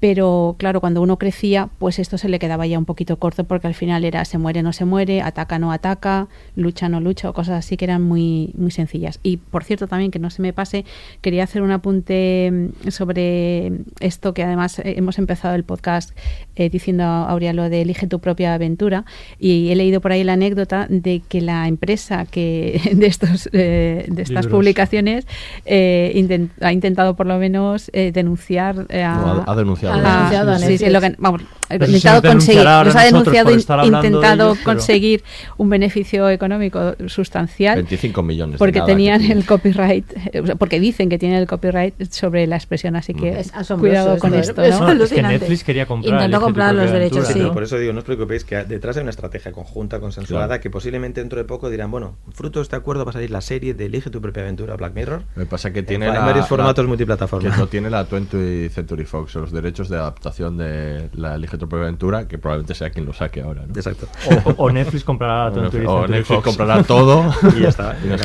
Pero 0.01 0.55
claro, 0.59 0.81
cuando 0.81 1.03
uno 1.03 1.19
crecía, 1.19 1.69
pues 1.79 1.99
esto 1.99 2.19
se 2.19 2.29
le 2.29 2.39
quedaba 2.39 2.67
ya 2.67 2.79
un 2.79 2.85
poquito 2.85 3.17
corto 3.19 3.45
porque 3.45 3.67
al 3.67 3.75
final 3.75 4.05
era 4.05 4.25
se 4.25 4.39
muere, 4.39 4.63
no 4.63 4.73
se 4.73 4.85
muere, 4.85 5.23
ataca, 5.23 5.59
no 5.59 5.73
ataca, 5.73 6.29
lucha, 6.55 6.89
no 6.89 7.01
lucha, 7.01 7.29
o 7.31 7.33
cosas 7.33 7.59
así 7.59 7.77
que 7.77 7.85
eran 7.85 8.03
muy, 8.03 8.53
muy 8.57 8.71
sencillas. 8.71 9.19
Y 9.23 9.39
por 9.39 9.65
cierto, 9.65 9.89
también 9.89 10.11
que 10.13 10.19
no 10.21 10.31
se 10.31 10.41
me 10.43 10.53
pase, 10.53 10.85
quería 11.21 11.43
hacer 11.45 11.63
un 11.63 11.73
apunte 11.73 12.71
mm, 12.87 12.91
sobre 12.91 13.73
esto 14.01 14.35
que 14.35 14.43
además 14.45 14.79
eh, 14.79 14.95
hemos 14.97 15.19
empezado 15.19 15.55
el 15.57 15.65
podcast 15.65 16.17
eh, 16.55 16.71
diciendo 16.71 17.03
a 17.05 17.29
Aurea 17.31 17.53
lo 17.53 17.69
de 17.69 17.83
elige 17.83 18.07
tu 18.07 18.21
propia 18.21 18.55
aventura 18.55 19.05
y 19.39 19.71
he 19.71 19.77
leído 19.77 20.01
por 20.01 20.13
ahí 20.13 20.23
la 20.25 20.35
anécdota 20.35 20.87
de 20.89 21.23
que 21.29 21.41
la 21.41 21.67
empresa 21.67 22.25
que 22.27 22.81
de 22.95 23.07
estos 23.07 23.49
eh, 23.53 24.07
de 24.09 24.23
estas 24.23 24.45
Libros. 24.45 24.59
publicaciones 24.59 25.27
eh, 25.65 26.13
intent- 26.15 26.51
ha 26.61 26.73
intentado 26.73 27.17
por 27.17 27.27
lo 27.27 27.37
menos 27.39 27.91
denunciar 27.93 28.87
a, 28.93 29.15
No, 29.17 29.45
ha- 29.47 29.53
ha 29.53 29.57
denunciado 29.57 29.88
denunciado. 29.97 30.51
Ah, 30.53 30.59
sí, 30.59 30.79
sí, 30.79 30.91
lo 30.91 31.01
que, 31.01 31.15
vamos, 31.19 31.43
intentado 31.71 32.23
nos 32.23 32.33
conseguir, 32.33 32.65
nos 32.65 32.97
ha 32.97 33.03
denunciado, 33.05 33.51
intentado 33.85 34.45
ellos, 34.45 34.59
pero- 34.59 34.65
conseguir 34.65 35.25
un 35.57 35.69
beneficio 35.71 36.29
económico 36.31 36.95
sustancial 37.07 37.77
25 37.77 38.23
millones. 38.23 38.59
porque 38.59 38.81
tenían 38.83 39.21
tiene. 39.21 39.35
el 39.35 39.47
copyright, 39.47 40.05
eh, 40.33 40.43
porque 40.59 40.81
dicen 40.81 41.09
que 41.09 41.19
tienen 41.19 41.39
el 41.39 41.47
copyright 41.47 41.95
sobre 42.11 42.47
la 42.47 42.57
expresión, 42.57 42.97
así 42.97 43.15
que 43.15 43.41
Es 43.41 43.55
asombroso 43.55 43.79
cuidado 43.81 44.19
con 44.19 44.35
esto, 44.35 44.63
esto. 44.63 44.63
es 44.63 44.81
¿no? 44.81 44.95
No, 44.95 45.05
es 45.05 45.11
que. 45.13 45.23
Netflix 45.23 45.65
quería 45.65 45.87
comprar. 45.87 46.15
Intentó 46.15 46.39
tu 46.39 46.45
comprar 46.45 46.75
los 46.75 46.91
derechos, 46.91 47.27
sí. 47.29 47.39
¿no? 47.39 47.53
Por 47.53 47.63
eso 47.63 47.77
digo, 47.79 47.93
no 47.93 47.99
os 48.01 48.05
preocupéis 48.05 48.45
que 48.45 48.65
detrás 48.65 48.97
hay 48.97 49.03
una 49.03 49.11
estrategia 49.11 49.53
conjunta, 49.53 50.01
consensuada, 50.01 50.61
que 50.61 50.71
posiblemente 50.71 51.21
dentro 51.21 51.39
de 51.39 51.45
poco 51.45 51.69
dirán, 51.71 51.91
bueno, 51.91 52.17
fruto 52.33 52.59
de 52.61 52.63
este 52.65 52.77
acuerdo 52.77 53.05
va 53.05 53.11
a 53.11 53.13
salir 53.15 53.31
la 53.31 53.41
serie 53.41 53.75
de 53.75 53.87
Elige 53.87 54.11
tu 54.11 54.21
propia 54.21 54.43
aventura 54.43 54.75
Black 54.77 54.95
Mirror. 54.95 55.23
Me 55.37 55.47
pasa 55.47 55.73
que 55.73 55.83
tiene 55.83 56.07
Hay 56.07 56.13
la- 56.15 56.21
varios 56.25 56.49
formatos 56.49 56.85
la- 56.85 56.89
multiplataforma. 56.89 57.51
Que 57.51 57.57
no 57.57 57.67
tiene 57.69 57.91
la 57.91 58.09
20th 58.09 58.71
Century 58.71 59.05
Fox, 59.05 59.35
los 59.37 59.53
derechos 59.53 59.78
de 59.89 59.97
adaptación 59.97 60.57
de 60.57 61.09
la 61.15 61.37
Elige 61.37 61.57
tu 61.59 61.69
propia 61.69 61.85
aventura, 61.85 62.27
que 62.27 62.39
probablemente 62.39 62.75
sea 62.75 62.91
quien 62.91 63.07
lo 63.07 63.13
saque 63.13 63.43
ahora. 63.43 63.63
¿no? 63.67 63.75
Exacto. 63.75 64.09
O, 64.57 64.65
o 64.65 64.71
Netflix 64.73 65.05
comprará 65.05 65.51
la 65.51 65.51
O 65.57 65.63
Netflix- 65.63 65.85
20th 65.85 65.89
o 65.89 66.01
Century 66.01 66.13
Netflix 66.19 66.27
Fox. 66.27 66.45
comprará 66.45 66.83
todo 66.83 67.33
Y 67.57 67.61
ya 67.61 67.69
está, 67.69 67.97
y 68.05 68.09
ya. 68.09 68.17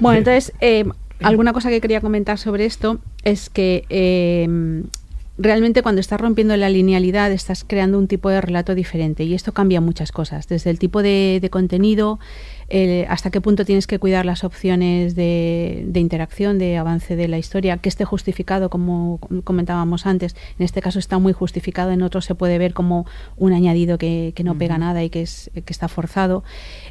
Bueno, 0.00 0.18
entonces, 0.18 0.52
eh, 0.60 0.84
alguna 1.22 1.52
cosa 1.52 1.68
que 1.70 1.80
quería 1.80 2.00
comentar 2.00 2.38
sobre 2.38 2.64
esto 2.64 2.98
es 3.22 3.48
que 3.50 3.84
eh, 3.90 4.82
realmente 5.38 5.82
cuando 5.82 6.00
estás 6.00 6.20
rompiendo 6.20 6.56
la 6.56 6.68
linealidad 6.68 7.30
estás 7.32 7.64
creando 7.66 7.98
un 7.98 8.08
tipo 8.08 8.28
de 8.28 8.40
relato 8.40 8.74
diferente 8.74 9.24
y 9.24 9.34
esto 9.34 9.52
cambia 9.52 9.80
muchas 9.80 10.12
cosas, 10.12 10.48
desde 10.48 10.70
el 10.70 10.78
tipo 10.78 11.02
de, 11.02 11.38
de 11.40 11.50
contenido, 11.50 12.18
eh, 12.70 13.04
hasta 13.08 13.30
qué 13.30 13.40
punto 13.40 13.64
tienes 13.64 13.86
que 13.86 13.98
cuidar 13.98 14.24
las 14.24 14.44
opciones 14.44 15.14
de, 15.14 15.84
de 15.86 16.00
interacción, 16.00 16.58
de 16.58 16.76
avance 16.76 17.16
de 17.16 17.28
la 17.28 17.36
historia, 17.36 17.78
que 17.78 17.88
esté 17.88 18.04
justificado, 18.04 18.70
como 18.70 19.18
comentábamos 19.44 20.06
antes. 20.06 20.36
En 20.58 20.64
este 20.64 20.80
caso 20.80 20.98
está 20.98 21.18
muy 21.18 21.32
justificado, 21.32 21.90
en 21.90 22.02
otros 22.02 22.24
se 22.24 22.34
puede 22.34 22.58
ver 22.58 22.72
como 22.72 23.06
un 23.36 23.52
añadido 23.52 23.98
que, 23.98 24.32
que 24.34 24.44
no 24.44 24.56
pega 24.56 24.78
nada 24.78 25.02
y 25.02 25.10
que, 25.10 25.22
es, 25.22 25.50
que 25.52 25.72
está 25.72 25.88
forzado. 25.88 26.44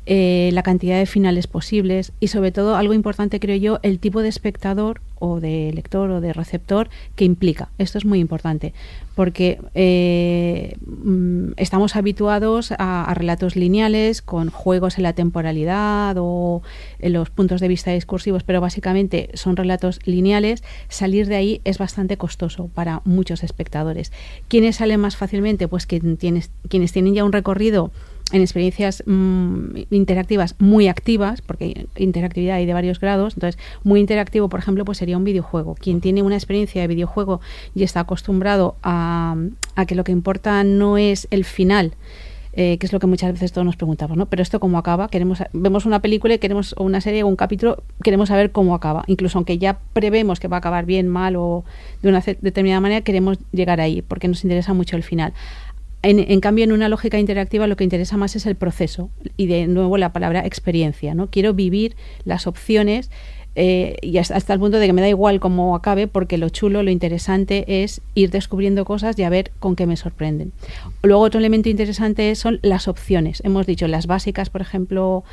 Eh, 0.06 0.50
la 0.54 0.63
cantidad 0.63 0.98
de 0.98 1.06
finales 1.06 1.48
posibles 1.48 2.12
y 2.20 2.28
sobre 2.28 2.52
todo 2.52 2.76
algo 2.76 2.94
importante 2.94 3.39
creo 3.39 3.56
yo, 3.56 3.80
el 3.82 4.00
tipo 4.00 4.22
de 4.22 4.30
espectador 4.30 5.02
o 5.19 5.39
de 5.39 5.71
lector 5.73 6.10
o 6.12 6.21
de 6.21 6.34
receptor 6.34 6.89
que 7.15 7.25
implica. 7.25 7.69
Esto 7.77 7.97
es 7.97 8.05
muy 8.05 8.19
importante 8.19 8.73
porque 9.15 9.60
eh, 9.75 10.77
mm, 10.86 11.51
estamos 11.58 11.97
habituados 11.97 12.73
a, 12.77 13.13
relatos 13.13 13.58
lineales 13.58 14.21
con 14.21 14.49
juegos 14.49 14.97
en 14.97 15.03
la 15.03 15.12
temporalidad 15.12 16.15
o 16.17 16.62
en 16.99 17.13
los 17.13 17.29
puntos 17.29 17.60
de 17.60 17.67
vista 17.67 17.91
discursivos, 17.91 18.43
pero 18.43 18.62
básicamente 18.62 19.29
son 19.34 19.58
relatos 19.58 19.99
lineales. 20.05 20.63
Salir 20.88 21.27
de 21.27 21.36
ahí 21.36 21.62
es 21.65 21.77
bastante 21.77 22.15
costoso 22.15 22.69
para 22.73 23.01
muchos 23.03 23.43
espectadores. 23.43 24.13
¿Quiénes 24.47 24.77
salen 24.77 25.01
más 25.01 25.17
fácilmente? 25.17 25.67
Pues 25.67 25.86
tienes, 25.86 26.51
quienes 26.69 26.93
tienen 26.93 27.13
ya 27.13 27.25
un 27.25 27.34
recorrido 27.34 27.91
en 28.32 28.42
experiencias 28.42 29.04
mm, 29.06 29.76
interactivas 29.92 30.56
muy 30.60 30.88
activas, 30.88 31.42
porque 31.42 31.88
interactividad 31.96 32.58
hay 32.58 32.65
de 32.65 32.74
varios 32.74 33.00
grados, 33.00 33.34
entonces 33.36 33.62
muy 33.84 34.00
interactivo, 34.00 34.50
por 34.50 34.60
ejemplo, 34.60 34.86
pues 34.86 34.98
sería 34.98 35.18
un 35.18 35.24
videojuego. 35.24 35.76
Quien 35.76 36.02
tiene 36.02 36.22
una 36.22 36.36
experiencia 36.36 36.82
de 36.82 36.88
videojuego 36.88 37.42
y 37.76 37.84
está 37.84 38.02
acostumbrado 38.02 38.76
a, 38.84 39.36
a 39.76 39.86
que 39.86 39.96
lo 39.96 40.04
que 40.04 40.12
importa 40.12 40.63
no 40.63 40.98
es 40.98 41.28
el 41.32 41.46
final, 41.46 41.94
eh, 42.54 42.80
que 42.80 42.88
es 42.88 42.94
lo 42.94 43.00
que 43.00 43.06
muchas 43.06 43.32
veces 43.32 43.52
todos 43.52 43.63
nos 43.63 43.76
preguntamos, 43.76 44.18
¿no? 44.18 44.26
Pero 44.26 44.42
esto 44.42 44.60
cómo 44.60 44.80
acaba, 44.80 45.08
queremos 45.08 45.44
vemos 45.54 45.86
una 45.86 46.02
película 46.02 46.34
y 46.34 46.39
queremos 46.39 46.74
o 46.78 46.84
una 46.84 47.00
serie 47.00 47.22
o 47.22 47.28
un 47.28 47.36
capítulo, 47.36 47.84
queremos 48.04 48.30
saber 48.30 48.52
cómo 48.52 48.74
acaba, 48.74 49.04
incluso 49.06 49.38
aunque 49.38 49.60
ya 49.60 49.78
prevemos 49.94 50.39
que 50.39 50.48
va 50.48 50.58
a 50.58 50.60
acabar 50.60 50.86
bien, 50.86 51.08
mal 51.08 51.36
o 51.36 51.63
de 52.02 52.10
una 52.10 52.22
determinada 52.42 52.82
manera, 52.82 53.02
queremos 53.02 53.38
llegar 53.52 53.80
ahí 53.80 54.02
porque 54.02 54.28
nos 54.28 54.44
interesa 54.44 54.74
mucho 54.74 54.96
el 54.96 55.04
final. 55.04 55.34
En, 56.01 56.19
en 56.19 56.39
cambio, 56.39 56.63
en 56.63 56.71
una 56.71 56.88
lógica 56.89 57.19
interactiva 57.19 57.67
lo 57.67 57.75
que 57.75 57.83
interesa 57.83 58.15
más 58.15 58.35
es 58.35 58.45
el 58.45 58.55
proceso 58.55 59.09
y 59.35 59.47
de 59.47 59.67
nuevo 59.67 59.97
la 59.97 60.13
palabra 60.13 60.45
experiencia. 60.45 61.13
¿no? 61.13 61.27
Quiero 61.27 61.53
vivir 61.53 61.95
las 62.23 62.47
opciones 62.47 63.09
eh, 63.62 63.97
y 64.01 64.17
hasta, 64.19 64.53
el 64.53 64.59
punto 64.59 64.77
de 64.77 64.88
que 64.88 64.93
me 64.93 65.01
da 65.01 65.09
igual 65.09 65.39
cómo 65.39 65.75
acabe 65.75 66.07
porque 66.07 66.38
lo 66.38 66.49
chulo, 66.49 66.81
lo 66.83 66.91
interesante 66.91 67.83
es 67.83 68.01
ir 68.15 68.29
descubriendo 68.29 68.85
cosas 68.85 69.17
y 69.19 69.23
a 69.23 69.29
ver 69.29 69.51
con 69.59 69.75
qué 69.75 69.85
me 69.85 69.97
sorprenden. 69.97 70.53
Luego 71.03 71.23
otro 71.23 71.39
elemento 71.39 71.67
interesante 71.67 72.33
son 72.35 72.59
las 72.62 72.88
opciones. 72.88 73.41
Hemos 73.43 73.65
dicho 73.65 73.88
las 73.88 74.07
básicas, 74.07 74.49
por 74.49 74.62
ejemplo, 74.62 75.23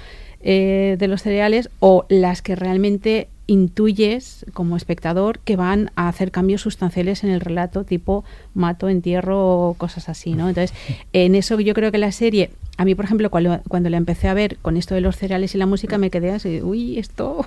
eh, 0.40 0.96
de 0.98 1.08
los 1.08 1.22
cereales 1.22 1.70
o 1.78 2.04
las 2.08 2.42
que 2.42 2.56
realmente 2.56 3.28
intuyes 3.46 4.44
como 4.52 4.76
espectador 4.76 5.38
que 5.40 5.56
van 5.56 5.90
a 5.94 6.08
hacer 6.08 6.30
cambios 6.30 6.62
sustanciales 6.62 7.24
en 7.24 7.30
el 7.30 7.40
relato, 7.40 7.84
tipo 7.84 8.24
mato, 8.54 8.88
entierro 8.88 9.74
cosas 9.78 10.08
así, 10.08 10.32
¿no? 10.32 10.48
Entonces, 10.48 10.76
en 11.12 11.34
eso 11.34 11.58
yo 11.60 11.74
creo 11.74 11.92
que 11.92 11.98
la 11.98 12.12
serie, 12.12 12.50
a 12.78 12.84
mí, 12.84 12.94
por 12.94 13.04
ejemplo, 13.06 13.30
cuando, 13.30 13.60
cuando 13.68 13.88
la 13.90 13.96
empecé 13.96 14.28
a 14.28 14.34
ver 14.34 14.58
con 14.62 14.76
esto 14.76 14.94
de 14.94 15.00
los 15.00 15.16
cereales 15.16 15.54
y 15.54 15.58
la 15.58 15.66
música, 15.66 15.96
me 15.98 16.10
quedé 16.10 16.30
así, 16.30 16.60
uy, 16.62 16.98
esto... 16.98 17.46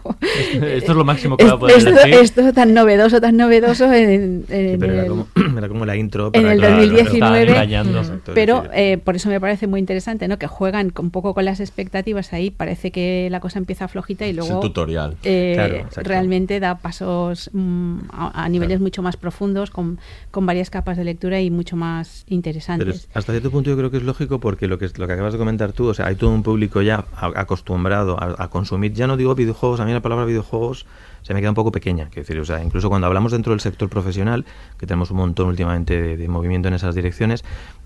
Esto 0.62 0.65
es 0.92 0.98
lo 0.98 1.04
máximo 1.06 1.38
que 1.38 1.46
va 1.46 1.52
a 1.54 1.60
poder 1.60 1.78
esto, 1.78 1.92
decir. 1.92 2.13
esto 2.15 2.54
tan 2.54 2.74
novedoso, 2.74 3.22
tan 3.22 3.38
novedoso 3.38 3.92
en, 3.94 4.46
en 4.50 4.80
Pero 4.80 4.94
era 4.94 5.06
como, 5.08 5.28
era 5.58 5.68
como 5.68 5.86
la 5.86 5.96
intro 5.98 6.32
en 6.34 6.46
el 6.48 6.58
claro, 6.58 6.76
2019, 6.78 7.20
claro, 7.20 7.52
engañando. 7.52 8.00
mm, 8.00 8.04
Exacto, 8.04 8.32
pero 8.34 8.63
sí. 8.63 8.70
eh, 8.74 8.98
por 8.98 9.15
eso 9.15 9.30
me 9.30 9.39
parece 9.39 9.68
muy 9.68 9.80
interesante, 9.80 10.28
¿no? 10.28 10.38
Que 10.39 10.48
juegan 10.48 10.92
un 11.00 11.12
poco 11.12 11.34
con 11.34 11.46
las 11.46 11.60
expectativas 11.60 12.34
ahí, 12.34 12.50
parece 12.52 12.92
que 12.92 13.28
la 13.32 13.39
cosa 13.39 13.60
empieza 13.60 13.88
flojita 13.88 14.26
y 14.26 14.30
Es 14.32 14.38
el 14.38 14.38
luego 14.38 14.60
tutorial. 14.62 15.15
eh, 15.24 15.52
Claro, 15.56 15.76
exacto. 15.76 16.08
realmente 16.10 16.60
da 16.60 16.80
pasos 16.80 17.50
mm, 17.54 18.00
a, 18.12 18.46
a 18.46 18.50
niveles 18.50 18.80
mucho 18.80 19.02
más 19.02 19.15
profundos, 19.18 19.70
con, 19.70 20.00
con 20.32 20.46
varias 20.46 20.70
capas 20.70 20.98
de 20.98 21.04
lectura 21.04 21.39
y 21.42 21.50
mucho 21.52 21.76
más 21.76 22.24
Pero 22.26 22.36
interesantes. 22.36 22.96
es- 22.96 23.10
hasta 23.13 23.32
cierto 23.34 23.52
punto 23.52 23.70
yo 23.70 23.78
creo 23.78 23.92
que 23.92 23.98
es 23.98 24.04
lógico 24.04 24.39
porque 24.39 24.68
lo 24.68 24.78
que, 24.80 24.89
lo 24.98 25.08
que 25.08 25.18
acabas 25.19 25.34
de 25.34 25.39
comentar 25.39 25.73
tú, 25.73 25.88
o 25.88 25.93
sea, 25.93 26.08
hay 26.08 26.15
todo 26.15 26.29
un 26.29 26.43
público 26.43 26.82
ya 26.82 27.03
acostumbrado 27.19 28.17
a, 28.19 28.47
consumir, 28.49 28.93
ya 28.93 29.05
no 29.05 29.17
digo 29.17 29.36
videojuegos, 29.36 29.79
a 29.82 29.86
mí 29.86 29.91
la 29.91 29.99
palabra 29.99 30.23
videojuegos 30.25 30.86
se 31.23 31.34
me 31.34 31.41
queda 31.41 31.49
un 31.49 31.55
poco 31.55 31.73
pequeña, 31.73 32.05
quiero 32.05 32.21
decir, 32.21 32.39
o 32.39 32.45
sea, 32.45 32.63
incluso 32.63 32.88
cuando 32.88 33.05
hablamos 33.05 33.34
dentro 33.34 33.51
del 33.51 33.60
sector 33.60 33.89
profesional, 33.89 34.45
que 34.77 34.88
tenemos 34.88 35.12
un 35.12 35.17
montón 35.17 35.47
últimamente 35.49 36.15
de 36.15 36.27
movimiento 36.29 36.69
en 36.69 36.73
esas 36.73 36.95
direcciones, 36.95 37.43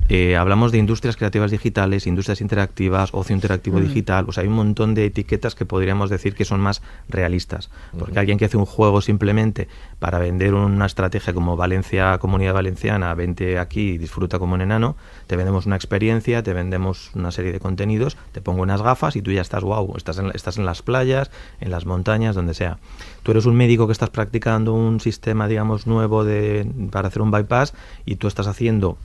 eh, 0.09 0.35
hablamos 0.35 0.71
de 0.71 0.77
industrias 0.77 1.15
creativas 1.15 1.51
digitales, 1.51 2.07
industrias 2.07 2.41
interactivas, 2.41 3.09
ocio 3.13 3.35
interactivo 3.35 3.79
digital, 3.79 4.25
o 4.27 4.31
sea, 4.31 4.43
hay 4.43 4.49
un 4.49 4.55
montón 4.55 4.93
de 4.93 5.05
etiquetas 5.05 5.55
que 5.55 5.65
podríamos 5.65 6.09
decir 6.09 6.35
que 6.35 6.45
son 6.45 6.59
más 6.59 6.81
realistas, 7.07 7.69
porque 7.97 8.19
alguien 8.19 8.37
que 8.37 8.45
hace 8.45 8.57
un 8.57 8.65
juego 8.65 9.01
simplemente 9.01 9.67
para 9.99 10.19
vender 10.19 10.53
una 10.53 10.85
estrategia 10.85 11.33
como 11.33 11.55
Valencia, 11.55 12.17
Comunidad 12.17 12.53
Valenciana, 12.53 13.13
vente 13.13 13.59
aquí 13.59 13.91
y 13.91 13.97
disfruta 13.97 14.39
como 14.39 14.55
un 14.55 14.61
enano, 14.61 14.95
te 15.27 15.37
vendemos 15.37 15.65
una 15.65 15.75
experiencia, 15.75 16.43
te 16.43 16.53
vendemos 16.53 17.11
una 17.15 17.31
serie 17.31 17.51
de 17.51 17.59
contenidos, 17.59 18.17
te 18.33 18.41
pongo 18.41 18.61
unas 18.61 18.81
gafas 18.81 19.15
y 19.15 19.21
tú 19.21 19.31
ya 19.31 19.41
estás, 19.41 19.63
wow, 19.63 19.93
estás 19.95 20.17
en, 20.17 20.31
estás 20.33 20.57
en 20.57 20.65
las 20.65 20.81
playas, 20.81 21.31
en 21.61 21.71
las 21.71 21.85
montañas, 21.85 22.35
donde 22.35 22.53
sea. 22.53 22.77
Tú 23.23 23.31
eres 23.31 23.45
un 23.45 23.55
médico 23.55 23.87
que 23.87 23.93
estás 23.93 24.09
practicando 24.09 24.73
un 24.73 24.99
sistema, 24.99 25.47
digamos, 25.47 25.87
nuevo 25.87 26.25
de, 26.25 26.69
para 26.91 27.07
hacer 27.07 27.21
un 27.21 27.31
bypass 27.31 27.73
y 28.05 28.17
tú 28.17 28.27
estás 28.27 28.47
haciendo 28.47 28.97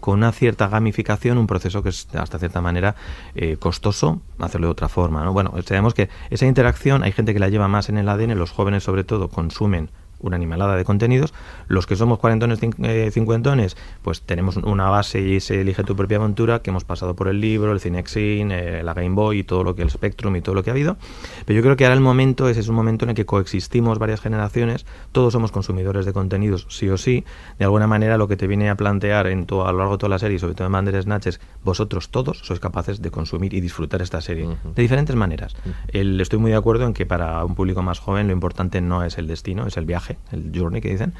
con 0.00 0.18
una 0.18 0.32
cierta 0.32 0.68
gamificación 0.68 1.38
un 1.38 1.46
proceso 1.46 1.82
que 1.82 1.88
es 1.88 2.08
hasta 2.14 2.38
cierta 2.38 2.60
manera 2.60 2.94
eh, 3.34 3.56
costoso 3.56 4.20
hacerlo 4.38 4.68
de 4.68 4.72
otra 4.72 4.88
forma 4.88 5.24
¿no? 5.24 5.32
bueno 5.32 5.52
sabemos 5.64 5.94
que 5.94 6.08
esa 6.30 6.46
interacción 6.46 7.02
hay 7.02 7.12
gente 7.12 7.32
que 7.32 7.40
la 7.40 7.48
lleva 7.48 7.68
más 7.68 7.88
en 7.88 7.98
el 7.98 8.08
ADN 8.08 8.38
los 8.38 8.50
jóvenes 8.50 8.84
sobre 8.84 9.04
todo 9.04 9.28
consumen 9.28 9.90
una 10.24 10.36
animalada 10.36 10.76
de 10.76 10.84
contenidos. 10.84 11.34
Los 11.68 11.86
que 11.86 11.96
somos 11.96 12.18
cuarentones 12.18 12.58
eh, 12.82 13.10
cincuentones 13.12 13.76
pues 14.02 14.22
tenemos 14.22 14.56
una 14.56 14.88
base 14.88 15.20
y 15.20 15.40
se 15.40 15.60
elige 15.60 15.84
tu 15.84 15.94
propia 15.94 16.16
aventura 16.16 16.60
que 16.60 16.70
hemos 16.70 16.84
pasado 16.84 17.14
por 17.14 17.28
el 17.28 17.40
libro 17.40 17.72
el 17.72 17.80
Cinexin 17.80 18.50
eh, 18.50 18.82
la 18.82 18.94
Game 18.94 19.14
Boy 19.14 19.40
y 19.40 19.44
todo 19.44 19.64
lo 19.64 19.74
que 19.74 19.82
el 19.82 19.90
Spectrum 19.90 20.36
y 20.36 20.40
todo 20.40 20.54
lo 20.54 20.62
que 20.62 20.70
ha 20.70 20.72
habido. 20.72 20.96
Pero 21.44 21.56
yo 21.56 21.62
creo 21.62 21.76
que 21.76 21.84
ahora 21.84 21.94
el 21.94 22.00
momento 22.00 22.48
ese 22.48 22.60
es 22.60 22.68
un 22.68 22.74
momento 22.74 23.04
en 23.04 23.10
el 23.10 23.16
que 23.16 23.26
coexistimos 23.26 23.98
varias 23.98 24.20
generaciones 24.20 24.86
todos 25.12 25.32
somos 25.32 25.52
consumidores 25.52 26.06
de 26.06 26.12
contenidos 26.12 26.66
sí 26.70 26.88
o 26.88 26.96
sí. 26.96 27.24
De 27.58 27.64
alguna 27.64 27.86
manera 27.86 28.16
lo 28.16 28.28
que 28.28 28.36
te 28.36 28.46
viene 28.46 28.70
a 28.70 28.76
plantear 28.76 29.26
en 29.26 29.46
todo, 29.46 29.66
a 29.66 29.72
lo 29.72 29.78
largo 29.78 29.94
de 29.94 29.98
toda 29.98 30.10
la 30.10 30.18
serie 30.18 30.38
sobre 30.38 30.54
todo 30.54 30.66
en 30.66 30.72
Bandersnatch 30.72 31.26
es 31.26 31.40
vosotros 31.62 32.08
todos 32.08 32.38
sois 32.38 32.60
capaces 32.60 33.02
de 33.02 33.10
consumir 33.10 33.54
y 33.54 33.60
disfrutar 33.60 34.02
esta 34.02 34.20
serie 34.20 34.48
de 34.74 34.82
diferentes 34.82 35.16
maneras. 35.16 35.54
El, 35.88 36.20
estoy 36.20 36.38
muy 36.38 36.50
de 36.50 36.56
acuerdo 36.56 36.86
en 36.86 36.94
que 36.94 37.06
para 37.06 37.44
un 37.44 37.54
público 37.54 37.82
más 37.82 37.98
joven 37.98 38.26
lo 38.26 38.32
importante 38.32 38.80
no 38.80 39.04
es 39.04 39.18
el 39.18 39.26
destino 39.26 39.66
es 39.66 39.76
el 39.76 39.86
viaje 39.86 40.13
el 40.32 40.50
journey 40.54 40.80
que 40.80 40.90
dicen 40.90 41.12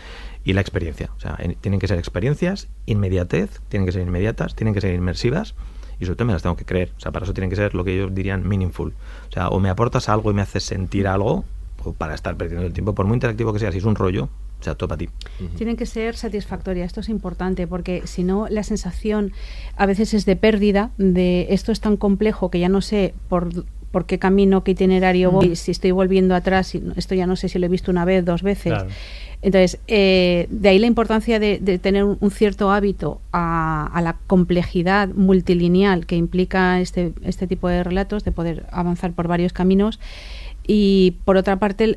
y 0.45 0.53
la 0.53 0.61
experiencia 0.61 1.11
o 1.17 1.21
sea 1.21 1.37
en- 1.39 1.55
tienen 1.57 1.81
que 1.81 1.89
ser 1.89 1.99
experiencias 1.99 2.69
inmediatez 2.87 3.61
tienen 3.69 3.87
que 3.87 3.93
ser 3.93 4.03
inmediatas 4.03 4.55
tienen 4.55 4.75
que 4.75 4.81
ser 4.81 4.95
inmersivas 4.95 5.55
y 6.01 6.07
sobre 6.07 6.17
todo 6.17 6.27
me 6.27 6.33
las 6.33 6.43
tengo 6.43 6.57
que 6.57 6.65
creer. 6.65 6.91
O 6.97 7.01
sea, 7.01 7.13
para 7.13 7.25
eso 7.25 7.33
tienen 7.35 7.51
que 7.51 7.55
ser 7.57 7.73
lo 7.77 7.85
que 7.85 7.95
ellos 7.95 8.13
dirían 8.13 8.47
meaningful. 8.49 8.93
O 9.29 9.33
sea, 9.33 9.49
o 9.51 9.61
me 9.61 9.69
aportas 9.69 10.09
algo 10.09 10.33
y 10.33 10.35
me 10.35 10.43
haces 10.43 10.65
sentir 10.65 11.07
algo, 11.07 11.45
o 11.85 11.93
para 11.93 12.15
estar 12.17 12.37
perdiendo 12.37 12.67
el 12.67 12.73
tiempo, 12.73 12.97
por 12.97 13.07
muy 13.07 13.15
interactivo 13.15 13.53
que 13.53 13.61
sea, 13.61 13.71
si 13.71 13.79
es 13.79 13.85
un 13.85 13.95
rollo, 13.95 14.25
o 14.61 14.65
sea, 14.65 14.75
todo 14.75 14.89
para 14.89 14.99
ti. 14.99 15.09
Tienen 15.57 15.77
que 15.77 15.87
ser 15.87 16.17
satisfactorias, 16.17 16.87
esto 16.89 17.01
es 17.01 17.09
importante, 17.09 17.69
porque 17.69 18.03
si 18.07 18.25
no, 18.25 18.49
la 18.51 18.65
sensación 18.65 19.31
a 19.77 19.87
veces 19.87 20.15
es 20.15 20.25
de 20.27 20.35
pérdida, 20.35 20.91
de 20.99 21.47
esto 21.51 21.71
es 21.71 21.79
tan 21.79 21.97
complejo 21.97 22.51
que 22.51 22.59
ya 22.59 22.69
no 22.69 22.81
sé 22.81 23.15
por, 23.29 23.51
por 23.95 24.07
qué 24.07 24.19
camino, 24.19 24.65
qué 24.65 24.73
itinerario 24.73 25.31
voy, 25.31 25.55
si 25.55 25.71
estoy 25.71 25.93
volviendo 25.93 26.35
atrás, 26.35 26.75
esto 26.97 27.15
ya 27.15 27.29
no 27.29 27.37
sé 27.37 27.49
si 27.49 27.61
lo 27.61 27.67
he 27.67 27.69
visto 27.69 27.93
una 27.93 28.05
vez, 28.05 28.25
dos 28.25 28.43
veces. 28.43 28.75
Entonces, 29.41 29.79
eh, 29.87 30.49
de 30.51 30.69
ahí 30.69 30.81
la 30.81 30.89
importancia 30.89 31.39
de, 31.39 31.59
tener 31.79 32.03
un, 32.03 32.31
cierto 32.33 32.73
hábito 32.73 33.21
a, 33.33 34.01
la 34.03 34.17
complejidad 34.27 35.11
multilineal 35.11 36.07
que 36.07 36.17
implica 36.17 36.81
este, 36.81 37.13
este 37.25 37.47
tipo 37.47 37.69
de 37.69 37.85
relatos, 37.85 38.25
de 38.25 38.33
poder 38.33 38.67
avanzar 38.73 39.13
por 39.13 39.29
varios 39.29 39.53
caminos. 39.53 40.01
Y 40.67 41.15
por 41.25 41.37
otra 41.37 41.61
parte, 41.61 41.97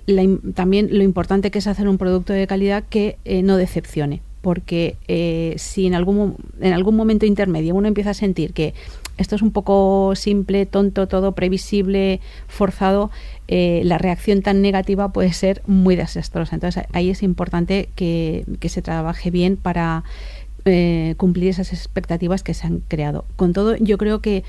también 0.53 0.89
lo 0.91 1.03
importante 1.03 1.49
que 1.49 1.57
es 1.57 1.65
hacer 1.65 1.87
un 1.87 1.97
producto 1.97 2.31
de 2.31 2.45
calidad 2.45 2.83
que 2.87 3.17
eh, 3.25 3.41
no 3.41 3.57
decepcione 3.57 4.21
porque 4.41 4.95
eh, 5.07 5.55
si 5.57 5.87
en 5.87 5.95
algún, 5.95 6.37
en 6.61 6.71
algún 6.71 6.95
momento 6.95 7.25
intermedio 7.25 7.75
uno 7.75 7.87
empieza 7.87 8.11
a 8.11 8.13
sentir 8.13 8.53
que 8.53 8.73
esto 9.17 9.35
es 9.35 9.41
un 9.41 9.51
poco 9.51 10.13
simple, 10.15 10.65
tonto, 10.65 11.07
todo 11.07 11.33
previsible, 11.33 12.21
forzado, 12.47 13.11
eh, 13.47 13.81
la 13.83 13.97
reacción 13.97 14.41
tan 14.41 14.61
negativa 14.61 15.11
puede 15.11 15.33
ser 15.33 15.61
muy 15.67 15.95
desastrosa. 15.95 16.55
Entonces 16.55 16.83
ahí 16.93 17.09
es 17.09 17.23
importante 17.23 17.89
que, 17.95 18.45
se 18.67 18.81
trabaje 18.81 19.31
bien 19.31 19.55
para 19.55 20.03
eh, 20.65 21.15
cumplir 21.17 21.49
esas 21.49 21.73
expectativas 21.73 22.43
que 22.43 22.53
se 22.53 22.67
han 22.67 22.79
creado. 22.87 23.25
Con 23.35 23.53
todo, 23.53 23.75
yo 23.77 23.97
creo 23.97 24.19
que 24.19 24.43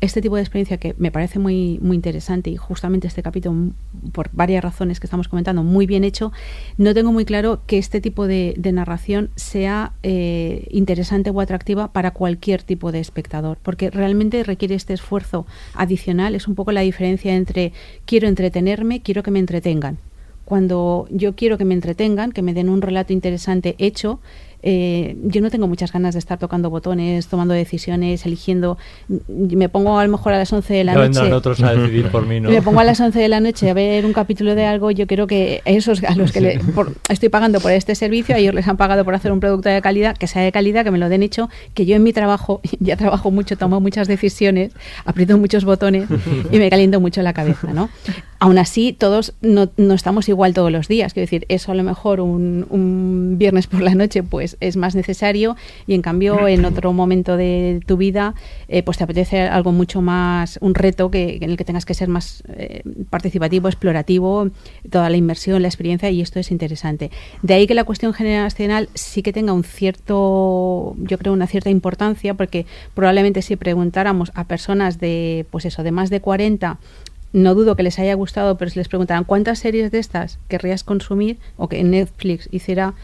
este 0.00 0.20
tipo 0.20 0.36
de 0.36 0.42
experiencia 0.42 0.76
que 0.76 0.94
me 0.98 1.10
parece 1.10 1.38
muy, 1.38 1.78
muy 1.80 1.96
interesante 1.96 2.50
y 2.50 2.56
justamente 2.56 3.06
este 3.06 3.22
capítulo, 3.22 3.72
por 4.12 4.30
varias 4.32 4.62
razones 4.62 5.00
que 5.00 5.06
estamos 5.06 5.28
comentando, 5.28 5.62
muy 5.62 5.86
bien 5.86 6.04
hecho, 6.04 6.32
no 6.76 6.94
tengo 6.94 7.12
muy 7.12 7.24
claro 7.24 7.60
que 7.66 7.78
este 7.78 8.00
tipo 8.00 8.26
de, 8.26 8.54
narración 8.74 9.30
sea 9.36 9.92
eh, 10.02 10.66
interesante 10.70 11.30
o 11.30 11.40
atractiva 11.40 11.92
para 11.92 12.10
cualquier 12.10 12.62
tipo 12.62 12.90
de 12.90 13.00
espectador, 13.00 13.58
porque 13.62 13.90
realmente 13.90 14.42
requiere 14.42 14.74
este 14.74 14.94
esfuerzo 14.94 15.46
adicional, 15.74 16.34
es 16.34 16.48
un 16.48 16.54
poco 16.54 16.72
la 16.72 16.80
diferencia 16.80 17.34
entre 17.34 17.72
quiero 18.04 18.26
entretenerme, 18.26 19.00
quiero 19.00 19.22
que 19.22 19.30
me 19.30 19.38
entretengan. 19.38 19.98
Cuando 20.44 21.06
yo 21.10 21.34
quiero 21.34 21.56
que 21.56 21.64
me 21.64 21.72
entretengan, 21.72 22.32
que 22.32 22.42
me 22.42 22.52
den 22.52 22.68
un 22.68 22.82
relato 22.82 23.12
interesante 23.12 23.76
hecho, 23.78 24.20
eh, 24.66 25.16
yo 25.24 25.42
no 25.42 25.50
tengo 25.50 25.68
muchas 25.68 25.92
ganas 25.92 26.14
de 26.14 26.18
estar 26.18 26.38
tocando 26.38 26.70
botones, 26.70 27.26
tomando 27.26 27.52
decisiones, 27.52 28.24
eligiendo. 28.24 28.78
Me 29.28 29.68
pongo 29.68 29.98
a 29.98 30.04
lo 30.04 30.10
mejor 30.10 30.32
a 30.32 30.38
las 30.38 30.50
11 30.50 30.72
de 30.72 30.84
la 30.84 30.94
noche. 30.94 31.30
otros 31.34 31.62
a 31.62 31.74
decidir 31.74 32.08
por 32.10 32.24
mí, 32.26 32.40
¿no? 32.40 32.48
Me 32.48 32.62
pongo 32.62 32.80
a 32.80 32.84
las 32.84 32.98
11 32.98 33.18
de 33.18 33.28
la 33.28 33.40
noche 33.40 33.68
a 33.68 33.74
ver 33.74 34.06
un 34.06 34.14
capítulo 34.14 34.54
de 34.54 34.64
algo. 34.64 34.90
Yo 34.90 35.06
quiero 35.06 35.26
que 35.26 35.60
esos 35.66 36.02
a 36.02 36.14
los 36.14 36.32
que 36.32 36.58
estoy 37.10 37.28
pagando 37.28 37.60
por 37.60 37.72
este 37.72 37.94
servicio, 37.94 38.34
a 38.34 38.38
ellos 38.38 38.54
les 38.54 38.66
han 38.66 38.78
pagado 38.78 39.04
por 39.04 39.14
hacer 39.14 39.32
un 39.32 39.40
producto 39.40 39.68
de 39.68 39.82
calidad, 39.82 40.16
que 40.16 40.26
sea 40.26 40.40
de 40.40 40.50
calidad, 40.50 40.82
que 40.82 40.90
me 40.90 40.98
lo 40.98 41.10
den 41.10 41.22
hecho, 41.22 41.50
que 41.74 41.84
yo 41.84 41.96
en 41.96 42.02
mi 42.02 42.14
trabajo 42.14 42.62
ya 42.80 42.96
trabajo 42.96 43.30
mucho, 43.30 43.58
tomo 43.58 43.82
muchas 43.82 44.08
decisiones, 44.08 44.72
aprieto 45.04 45.36
muchos 45.36 45.66
botones 45.66 46.08
y 46.50 46.58
me 46.58 46.70
caliento 46.70 47.00
mucho 47.00 47.20
la 47.20 47.34
cabeza, 47.34 47.74
¿no? 47.74 47.90
Aún 48.38 48.58
así, 48.58 48.94
todos 48.94 49.34
no, 49.42 49.70
estamos 49.94 50.28
igual 50.28 50.54
todos 50.54 50.72
los 50.72 50.88
días. 50.88 51.12
Quiero 51.12 51.24
decir, 51.24 51.46
eso 51.48 51.72
a 51.72 51.74
lo 51.74 51.82
mejor 51.82 52.20
un, 52.20 52.66
un 52.70 53.36
viernes 53.38 53.66
por 53.66 53.80
la 53.80 53.94
noche, 53.94 54.22
pues 54.22 54.53
es, 54.60 54.76
más 54.76 54.94
necesario 54.94 55.56
y 55.86 55.94
en 55.94 56.02
cambio 56.02 56.48
en 56.48 56.64
otro 56.64 56.92
momento 56.92 57.36
de 57.36 57.80
tu 57.86 57.96
vida 57.96 58.34
eh, 58.68 58.82
pues 58.82 58.98
te 58.98 59.04
apetece 59.04 59.42
algo 59.42 59.72
mucho 59.72 60.02
más, 60.02 60.58
un 60.60 60.74
reto 60.74 61.10
que, 61.10 61.38
en 61.40 61.50
el 61.50 61.56
que 61.56 61.64
tengas 61.64 61.84
que 61.84 61.94
ser 61.94 62.08
más 62.08 62.42
eh, 62.48 62.82
participativo, 63.10 63.68
explorativo, 63.68 64.50
toda 64.90 65.10
la 65.10 65.16
inversión, 65.16 65.62
la 65.62 65.68
experiencia 65.68 66.10
y 66.10 66.20
esto 66.20 66.40
es 66.40 66.50
interesante. 66.50 67.10
De 67.42 67.54
ahí 67.54 67.66
que 67.66 67.74
la 67.74 67.84
cuestión 67.84 68.12
generacional 68.12 68.88
sí 68.94 69.22
que 69.22 69.32
tenga 69.32 69.52
un 69.52 69.64
cierto, 69.64 70.94
yo 70.98 71.18
creo, 71.18 71.32
una 71.32 71.46
cierta 71.46 71.70
importancia 71.70 72.34
porque 72.34 72.66
probablemente 72.94 73.42
si 73.42 73.56
preguntáramos 73.56 74.32
a 74.34 74.44
personas 74.44 74.98
de, 74.98 75.46
pues 75.50 75.64
eso, 75.64 75.82
de 75.82 75.92
más 75.92 76.10
de 76.10 76.20
40 76.20 76.78
no 77.34 77.56
dudo 77.56 77.74
que 77.74 77.82
les 77.82 77.98
haya 77.98 78.14
gustado, 78.14 78.56
pero 78.56 78.70
si 78.70 78.78
les 78.78 78.88
preguntaran 78.88 79.24
cuántas 79.24 79.58
series 79.58 79.90
de 79.90 79.98
estas 79.98 80.38
querrías 80.48 80.84
consumir 80.84 81.36
o 81.56 81.68
que 81.68 81.82
Netflix 81.82 82.48
hiciera 82.52 82.94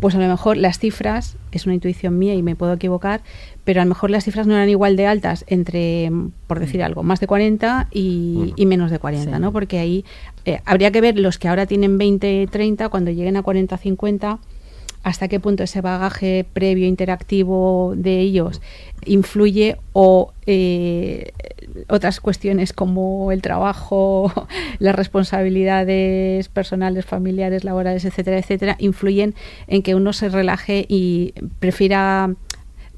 pues 0.00 0.14
a 0.14 0.18
lo 0.18 0.28
mejor 0.28 0.56
las 0.56 0.78
cifras, 0.78 1.36
es 1.50 1.66
una 1.66 1.74
intuición 1.74 2.18
mía 2.18 2.34
y 2.34 2.42
me 2.42 2.54
puedo 2.54 2.72
equivocar, 2.72 3.22
pero 3.64 3.80
a 3.80 3.84
lo 3.84 3.88
mejor 3.88 4.10
las 4.10 4.24
cifras 4.24 4.46
no 4.46 4.54
eran 4.54 4.68
igual 4.68 4.96
de 4.96 5.06
altas 5.06 5.44
entre, 5.48 6.10
por 6.46 6.60
decir 6.60 6.82
algo, 6.82 7.02
más 7.02 7.20
de 7.20 7.26
40 7.26 7.88
y, 7.90 8.54
menos 8.66 8.90
de 8.90 8.98
40, 8.98 9.38
¿no? 9.38 9.52
Porque 9.52 9.78
ahí 9.78 10.04
eh, 10.44 10.60
habría 10.64 10.90
que 10.90 11.00
ver 11.00 11.18
los 11.18 11.38
que 11.38 11.48
ahora 11.48 11.66
tienen 11.66 11.98
20, 11.98 12.48
30, 12.50 12.88
cuando 12.88 13.10
lleguen 13.10 13.36
a 13.36 13.42
40, 13.42 13.76
50 13.76 14.38
hasta 15.02 15.28
qué 15.28 15.40
punto 15.40 15.62
ese 15.62 15.80
bagaje 15.80 16.46
previo 16.52 16.86
interactivo 16.86 17.94
de 17.96 18.20
ellos 18.20 18.60
influye 19.04 19.76
o 19.92 20.32
eh, 20.46 21.32
otras 21.88 22.20
cuestiones 22.20 22.72
como 22.72 23.32
el 23.32 23.42
trabajo, 23.42 24.32
las 24.78 24.94
responsabilidades 24.94 26.48
personales, 26.48 27.04
familiares, 27.04 27.64
laborales, 27.64 28.04
etcétera, 28.04 28.38
etcétera, 28.38 28.76
influyen 28.78 29.34
en 29.66 29.82
que 29.82 29.94
uno 29.94 30.12
se 30.12 30.28
relaje 30.28 30.84
y 30.88 31.34
prefiera 31.58 32.34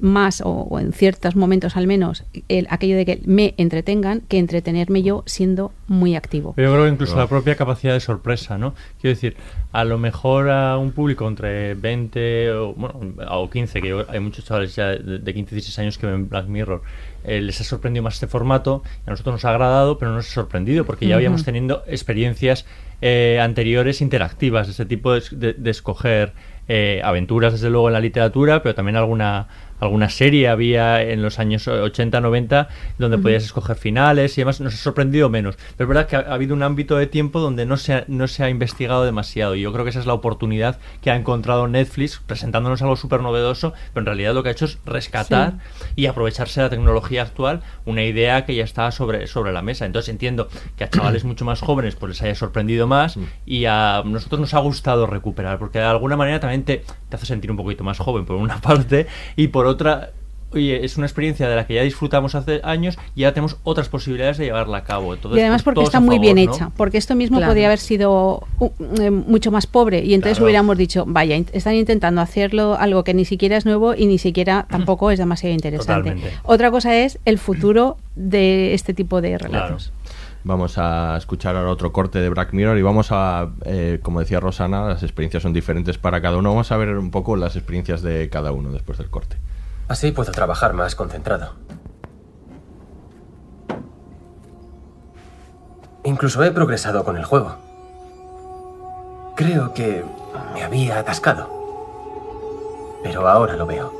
más 0.01 0.41
o, 0.43 0.79
en 0.79 0.93
ciertos 0.93 1.35
momentos 1.35 1.77
al 1.77 1.87
menos 1.87 2.25
el, 2.49 2.67
aquello 2.69 2.97
de 2.97 3.05
que 3.05 3.21
me 3.25 3.53
entretengan 3.57 4.21
que 4.27 4.37
entretenerme 4.37 5.03
yo 5.03 5.23
siendo 5.25 5.71
muy 5.87 6.15
activo. 6.15 6.53
Pero 6.55 6.69
yo 6.69 6.73
creo 6.73 6.85
que 6.85 6.93
incluso 6.93 7.15
la 7.15 7.27
propia 7.27 7.55
capacidad 7.55 7.93
de 7.93 7.99
sorpresa, 7.99 8.57
¿no? 8.57 8.73
Quiero 8.99 9.15
decir, 9.15 9.35
a 9.71 9.83
lo 9.85 9.97
mejor 9.97 10.49
a 10.49 10.77
un 10.77 10.91
público 10.91 11.27
entre 11.27 11.75
20 11.75 12.51
o, 12.51 12.73
bueno, 12.73 12.99
o 13.29 13.49
15, 13.49 13.81
que 13.81 14.05
hay 14.09 14.19
muchos 14.19 14.45
chavales 14.45 14.75
ya 14.75 14.87
de 14.89 15.33
15 15.33 15.55
16 15.55 15.79
años 15.79 15.97
que 15.97 16.07
ven 16.07 16.27
Black 16.27 16.47
Mirror, 16.47 16.81
eh, 17.23 17.39
les 17.41 17.61
ha 17.61 17.63
sorprendido 17.63 18.03
más 18.03 18.15
este 18.15 18.27
formato, 18.27 18.83
a 19.05 19.11
nosotros 19.11 19.35
nos 19.35 19.45
ha 19.45 19.51
agradado, 19.51 19.97
pero 19.97 20.11
no 20.11 20.17
nos 20.17 20.27
ha 20.29 20.33
sorprendido 20.33 20.85
porque 20.85 21.07
ya 21.07 21.15
habíamos 21.15 21.45
tenido 21.45 21.83
experiencias 21.87 22.65
eh, 23.01 23.39
anteriores 23.41 24.01
interactivas, 24.01 24.67
de 24.67 24.73
ese 24.73 24.85
tipo 24.85 25.13
de, 25.13 25.53
de, 25.53 25.71
escoger 25.71 26.33
eh, 26.67 27.01
aventuras, 27.03 27.53
desde 27.53 27.69
luego, 27.69 27.89
en 27.89 27.93
la 27.93 27.99
literatura, 27.99 28.61
pero 28.61 28.75
también 28.75 28.95
alguna 28.95 29.47
alguna 29.81 30.09
serie 30.09 30.47
había 30.47 31.01
en 31.01 31.21
los 31.21 31.39
años 31.39 31.67
80, 31.67 32.21
90, 32.21 32.69
donde 32.99 33.17
podías 33.17 33.43
escoger 33.43 33.75
finales 33.75 34.37
y 34.37 34.41
demás, 34.41 34.61
nos 34.61 34.75
ha 34.75 34.77
sorprendido 34.77 35.29
menos. 35.29 35.57
Pero 35.75 35.85
es 35.85 35.87
verdad 35.87 36.07
que 36.07 36.15
ha, 36.15 36.33
habido 36.33 36.55
un 36.55 36.63
ámbito 36.63 36.95
de 36.95 37.07
tiempo 37.07 37.39
donde 37.39 37.65
no 37.65 37.77
se, 37.77 37.93
ha, 37.93 38.05
no 38.07 38.27
se 38.27 38.43
ha 38.43 38.49
investigado 38.49 39.03
demasiado 39.03 39.55
y 39.55 39.61
yo 39.61 39.73
creo 39.73 39.83
que 39.83 39.89
esa 39.89 39.99
es 39.99 40.05
la 40.05 40.13
oportunidad 40.13 40.77
que 41.01 41.09
ha 41.09 41.15
encontrado 41.15 41.67
Netflix 41.67 42.21
presentándonos 42.25 42.81
algo 42.83 42.95
súper 42.95 43.21
novedoso, 43.21 43.73
pero 43.93 44.01
en 44.01 44.05
realidad 44.05 44.35
lo 44.35 44.43
que 44.43 44.49
ha 44.49 44.51
hecho 44.51 44.65
es 44.65 44.77
rescatar 44.85 45.53
y 45.95 46.05
aprovecharse 46.05 46.59
de 46.59 46.67
la 46.67 46.69
tecnología 46.69 47.23
actual, 47.23 47.61
una 47.85 48.03
idea 48.03 48.45
que 48.45 48.55
ya 48.55 48.63
estaba 48.63 48.91
sobre, 48.91 49.25
sobre 49.25 49.51
la 49.51 49.63
mesa. 49.63 49.87
Entonces 49.87 50.09
entiendo 50.09 50.47
que 50.77 50.83
a 50.83 50.89
chavales 50.89 51.23
mucho 51.25 51.43
más 51.43 51.59
jóvenes 51.59 51.95
pues 51.95 52.11
les 52.11 52.21
haya 52.21 52.35
sorprendido 52.35 52.85
más 52.85 53.17
mm. 53.17 53.23
y 53.47 53.65
a 53.65 54.03
nosotros 54.05 54.39
nos 54.39 54.53
ha 54.53 54.59
gustado 54.59 55.07
recuperar, 55.07 55.57
porque 55.57 55.79
de 55.79 55.85
alguna 55.85 56.17
manera 56.17 56.39
también 56.39 56.63
te, 56.63 56.83
te 57.09 57.15
hace 57.15 57.25
sentir 57.25 57.49
un 57.49 57.57
poquito 57.57 57.83
más 57.83 57.97
joven 57.97 58.25
por 58.25 58.35
una 58.35 58.61
parte 58.61 59.07
y 59.35 59.47
por 59.47 59.65
otra, 59.65 59.70
oye, 60.53 60.83
es 60.83 60.97
una 60.97 61.05
experiencia 61.05 61.47
de 61.47 61.55
la 61.55 61.65
que 61.65 61.75
ya 61.75 61.83
disfrutamos 61.83 62.35
hace 62.35 62.61
años 62.63 62.97
y 63.15 63.21
ya 63.21 63.33
tenemos 63.33 63.57
otras 63.63 63.89
posibilidades 63.89 64.37
de 64.37 64.45
llevarla 64.45 64.79
a 64.79 64.83
cabo. 64.83 65.15
y 65.15 65.39
además 65.39 65.63
porque 65.63 65.83
está 65.83 65.99
muy 65.99 66.19
bien 66.19 66.37
hecha, 66.37 66.71
porque 66.75 66.97
esto 66.97 67.15
mismo 67.15 67.39
podría 67.39 67.67
haber 67.67 67.79
sido 67.79 68.47
eh, 68.99 69.11
mucho 69.11 69.51
más 69.51 69.67
pobre 69.67 70.03
y 70.03 70.13
entonces 70.13 70.41
hubiéramos 70.41 70.77
dicho, 70.77 71.05
vaya, 71.07 71.35
están 71.35 71.75
intentando 71.75 72.21
hacerlo 72.21 72.75
algo 72.77 73.03
que 73.03 73.13
ni 73.13 73.25
siquiera 73.25 73.57
es 73.57 73.65
nuevo 73.65 73.95
y 73.95 74.05
ni 74.05 74.17
siquiera 74.17 74.65
tampoco 74.69 75.11
es 75.11 75.19
demasiado 75.19 75.53
interesante. 75.53 76.15
Otra 76.43 76.71
cosa 76.71 76.95
es 76.97 77.19
el 77.25 77.37
futuro 77.37 77.97
de 78.15 78.73
este 78.73 78.93
tipo 78.93 79.21
de 79.21 79.37
relatos. 79.37 79.91
Vamos 80.43 80.79
a 80.79 81.17
escuchar 81.17 81.55
ahora 81.55 81.69
otro 81.69 81.91
corte 81.91 82.17
de 82.17 82.27
Black 82.29 82.51
Mirror 82.53 82.75
y 82.75 82.81
vamos 82.81 83.09
a, 83.11 83.51
eh, 83.63 83.99
como 84.01 84.21
decía 84.21 84.39
Rosana, 84.39 84.87
las 84.87 85.03
experiencias 85.03 85.43
son 85.43 85.53
diferentes 85.53 85.99
para 85.99 86.19
cada 86.19 86.37
uno. 86.37 86.49
Vamos 86.49 86.71
a 86.71 86.77
ver 86.77 86.97
un 86.97 87.11
poco 87.11 87.35
las 87.35 87.55
experiencias 87.55 88.01
de 88.01 88.27
cada 88.29 88.51
uno 88.51 88.71
después 88.71 88.97
del 88.97 89.11
corte. 89.11 89.37
Así 89.91 90.13
puedo 90.13 90.31
trabajar 90.31 90.71
más 90.71 90.95
concentrado. 90.95 91.55
Incluso 96.05 96.41
he 96.45 96.51
progresado 96.51 97.03
con 97.03 97.17
el 97.17 97.25
juego. 97.25 97.57
Creo 99.35 99.73
que 99.73 100.05
me 100.53 100.63
había 100.63 100.97
atascado. 100.97 101.49
Pero 103.03 103.27
ahora 103.27 103.57
lo 103.57 103.65
veo. 103.65 103.91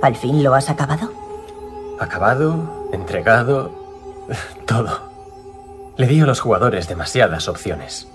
¿Al 0.00 0.16
fin 0.16 0.42
lo 0.42 0.54
has 0.54 0.70
acabado? 0.70 1.12
Acabado, 2.00 2.88
entregado, 2.94 3.70
todo. 4.66 4.98
Le 5.98 6.06
di 6.06 6.22
a 6.22 6.24
los 6.24 6.40
jugadores 6.40 6.88
demasiadas 6.88 7.48
opciones. 7.48 8.08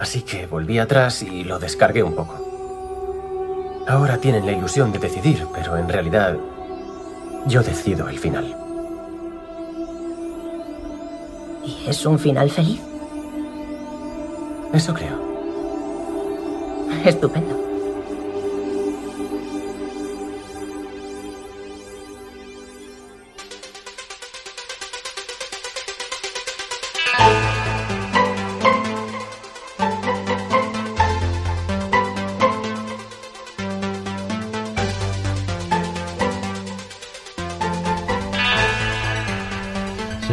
Así 0.00 0.22
que 0.22 0.46
volví 0.46 0.78
atrás 0.78 1.20
y 1.20 1.44
lo 1.44 1.58
descargué 1.58 2.02
un 2.02 2.14
poco. 2.14 2.36
Ahora 3.86 4.16
tienen 4.16 4.46
la 4.46 4.52
ilusión 4.52 4.92
de 4.92 4.98
decidir, 4.98 5.46
pero 5.52 5.76
en 5.76 5.90
realidad 5.90 6.38
yo 7.46 7.62
decido 7.62 8.08
el 8.08 8.18
final. 8.18 8.56
¿Y 11.64 11.88
es 11.88 12.04
un 12.06 12.18
final 12.18 12.50
feliz? 12.50 12.80
Eso 14.72 14.92
creo. 14.92 15.18
Estupendo. 17.04 17.63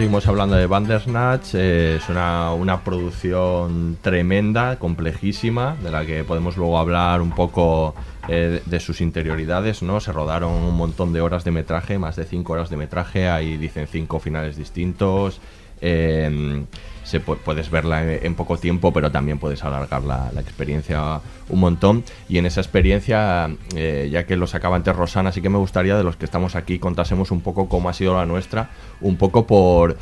Seguimos 0.02 0.28
hablando 0.28 0.56
de 0.56 0.66
Bandersnatch. 0.66 1.54
Eh, 1.54 1.98
es 1.98 2.10
una, 2.10 2.82
producción 2.84 4.00
tremenda, 4.02 4.80
complejísima, 4.80 5.76
de 5.84 5.92
la 5.92 6.04
que 6.08 6.24
podemos 6.24 6.58
luego 6.58 6.80
hablar 6.80 7.22
un 7.22 7.30
poco 7.30 7.94
eh, 8.28 8.64
de, 8.66 8.80
sus 8.80 9.00
interioridades. 9.00 9.84
¿no? 9.84 10.00
Se 10.00 10.12
rodaron 10.12 10.54
un 10.54 10.76
montón 10.76 11.14
de 11.14 11.22
horas 11.22 11.44
de 11.44 11.52
metraje, 11.52 12.00
más 12.00 12.16
de 12.16 12.24
cinco 12.24 12.54
horas 12.54 12.72
de 12.72 12.78
metraje. 12.78 13.30
Ahí 13.30 13.58
dicen 13.58 13.86
cinco 13.86 14.20
finales 14.20 14.58
distintos. 14.58 15.40
Eh, 15.82 16.64
se 17.04 17.20
puedes 17.20 17.70
verla 17.70 18.14
en, 18.14 18.36
poco 18.36 18.58
tiempo, 18.58 18.94
pero 18.94 19.12
también 19.12 19.38
puedes 19.38 19.64
alargar 19.66 20.04
la, 20.04 20.32
experiencia 20.40 21.20
un 21.50 21.60
montón. 21.60 22.06
Y 22.30 22.38
en 22.38 22.46
esa 22.46 22.62
experiencia, 22.62 23.50
eh, 23.76 24.08
ya 24.10 24.26
que 24.26 24.38
lo 24.38 24.48
sacaba 24.48 24.78
antes 24.78 24.96
Rosana, 24.96 25.34
sí 25.34 25.42
que 25.42 25.50
me 25.50 25.58
gustaría 25.58 25.98
de 25.98 26.04
los 26.04 26.16
que 26.16 26.24
estamos 26.24 26.56
aquí 26.56 26.80
contásemos 26.80 27.32
un 27.32 27.42
poco 27.42 27.68
cómo 27.68 27.90
ha 27.90 27.94
sido 27.94 28.16
la 28.16 28.26
nuestra, 28.26 28.70
un 29.02 29.18
poco 29.18 29.46
por 29.46 29.98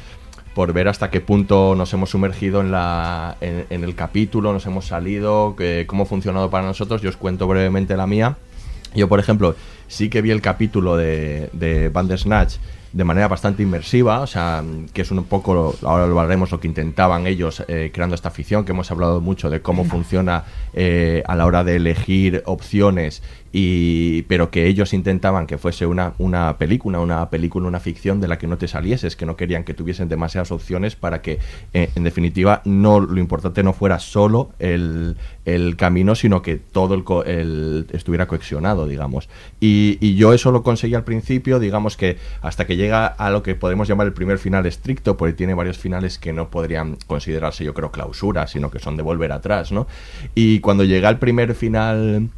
por 0.54 0.74
ver 0.74 0.88
hasta 0.88 1.10
qué 1.10 1.22
punto 1.22 1.74
nos 1.76 1.94
hemos 1.94 2.10
sumergido 2.10 2.60
en, 2.60 2.72
la, 2.72 3.38
en, 3.40 3.84
el 3.84 3.96
capítulo, 3.96 4.52
nos 4.52 4.66
hemos 4.66 4.86
salido, 4.86 5.56
que, 5.56 5.86
cómo 5.88 6.04
ha 6.04 6.06
funcionado 6.06 6.50
para 6.50 6.66
nosotros. 6.66 7.02
Yo 7.02 7.10
os 7.10 7.18
cuento 7.18 7.48
brevemente 7.48 7.96
la 7.96 8.08
mía. 8.08 8.36
Yo, 8.94 9.08
por 9.08 9.20
ejemplo, 9.20 9.56
sí 9.88 10.10
que 10.10 10.22
vi 10.22 10.32
el 10.32 10.42
capítulo 10.42 10.98
de, 10.98 11.50
de 11.54 11.90
Bandersnatch 11.90 12.56
de 12.92 13.04
manera 13.04 13.28
bastante 13.28 13.64
inmersiva, 13.64 14.22
o 14.22 14.28
sea, 14.28 14.64
que 14.94 15.04
es 15.04 15.12
un 15.12 15.24
poco, 15.26 15.76
ahora 15.84 16.08
lo 16.08 16.20
hablaremos, 16.20 16.52
lo 16.52 16.60
que 16.60 16.68
intentaban 16.68 17.28
ellos 17.28 17.64
eh, 17.68 17.92
creando 17.94 18.16
esta 18.16 18.32
ficción, 18.32 18.66
que 18.66 18.72
hemos 18.72 18.90
hablado 18.92 19.22
mucho 19.22 19.50
de 19.50 19.62
cómo 19.62 19.86
funciona 19.86 20.46
eh, 20.74 21.24
a 21.28 21.36
la 21.36 21.46
hora 21.46 21.64
de 21.64 21.76
elegir 21.76 22.42
opciones 22.46 23.22
pero 24.28 24.52
que 24.52 24.68
ellos 24.68 24.94
intentaban 24.94 25.48
que 25.48 25.58
fuese 25.58 25.86
una, 25.86 26.14
una 26.18 26.58
película, 26.58 27.00
una 27.00 27.30
película, 27.30 27.68
una 27.68 27.80
ficción 27.80 28.22
de 28.22 28.28
la 28.28 28.38
que 28.38 28.48
no 28.48 28.58
te 28.58 28.68
salieses, 28.68 29.16
que 29.16 29.26
no 29.26 29.36
querían 29.36 29.64
que 29.64 29.74
tuviesen 29.74 30.10
demasiadas 30.10 30.52
opciones 30.52 30.96
para 30.96 31.22
que 31.22 31.40
eh, 31.74 31.90
en 31.96 32.04
definitiva 32.04 32.62
no 32.66 33.00
lo 33.00 33.20
importante 33.20 33.64
no 33.64 33.74
fuera 33.74 34.00
solo 34.00 34.52
el, 34.60 35.18
el 35.46 35.76
camino, 35.76 36.16
sino 36.16 36.42
que 36.42 36.58
todo 36.58 36.94
el, 37.26 37.88
estuviera 37.92 38.28
coexionado, 38.28 38.88
digamos. 38.88 39.30
Y, 39.60 39.98
y, 40.00 40.16
yo 40.16 40.34
eso 40.34 40.52
lo 40.52 40.64
conseguí 40.64 40.96
al 40.96 41.04
principio, 41.04 41.60
digamos 41.60 41.98
que 41.98 42.18
hasta 42.42 42.66
que 42.66 42.76
llega 42.76 43.08
a 43.08 43.30
lo 43.32 43.44
que 43.44 43.56
podemos 43.56 43.88
llamar 43.88 44.08
el 44.08 44.14
primer 44.14 44.38
final 44.38 44.66
estricto, 44.66 45.18
porque 45.18 45.34
tiene 45.34 45.54
varios 45.54 45.78
finales 45.78 46.20
que 46.20 46.34
no 46.34 46.50
podrían 46.50 46.98
considerarse, 47.08 47.64
yo 47.64 47.74
creo, 47.74 47.92
clausura, 47.92 48.48
sino 48.48 48.70
que 48.70 48.80
son 48.80 48.98
de 48.98 49.04
volver 49.04 49.32
atrás, 49.32 49.72
¿no? 49.72 49.88
Y 50.36 50.60
cuando 50.60 50.84
llega 50.84 51.10
el 51.10 51.18
primer 51.18 51.56
final 51.56 52.30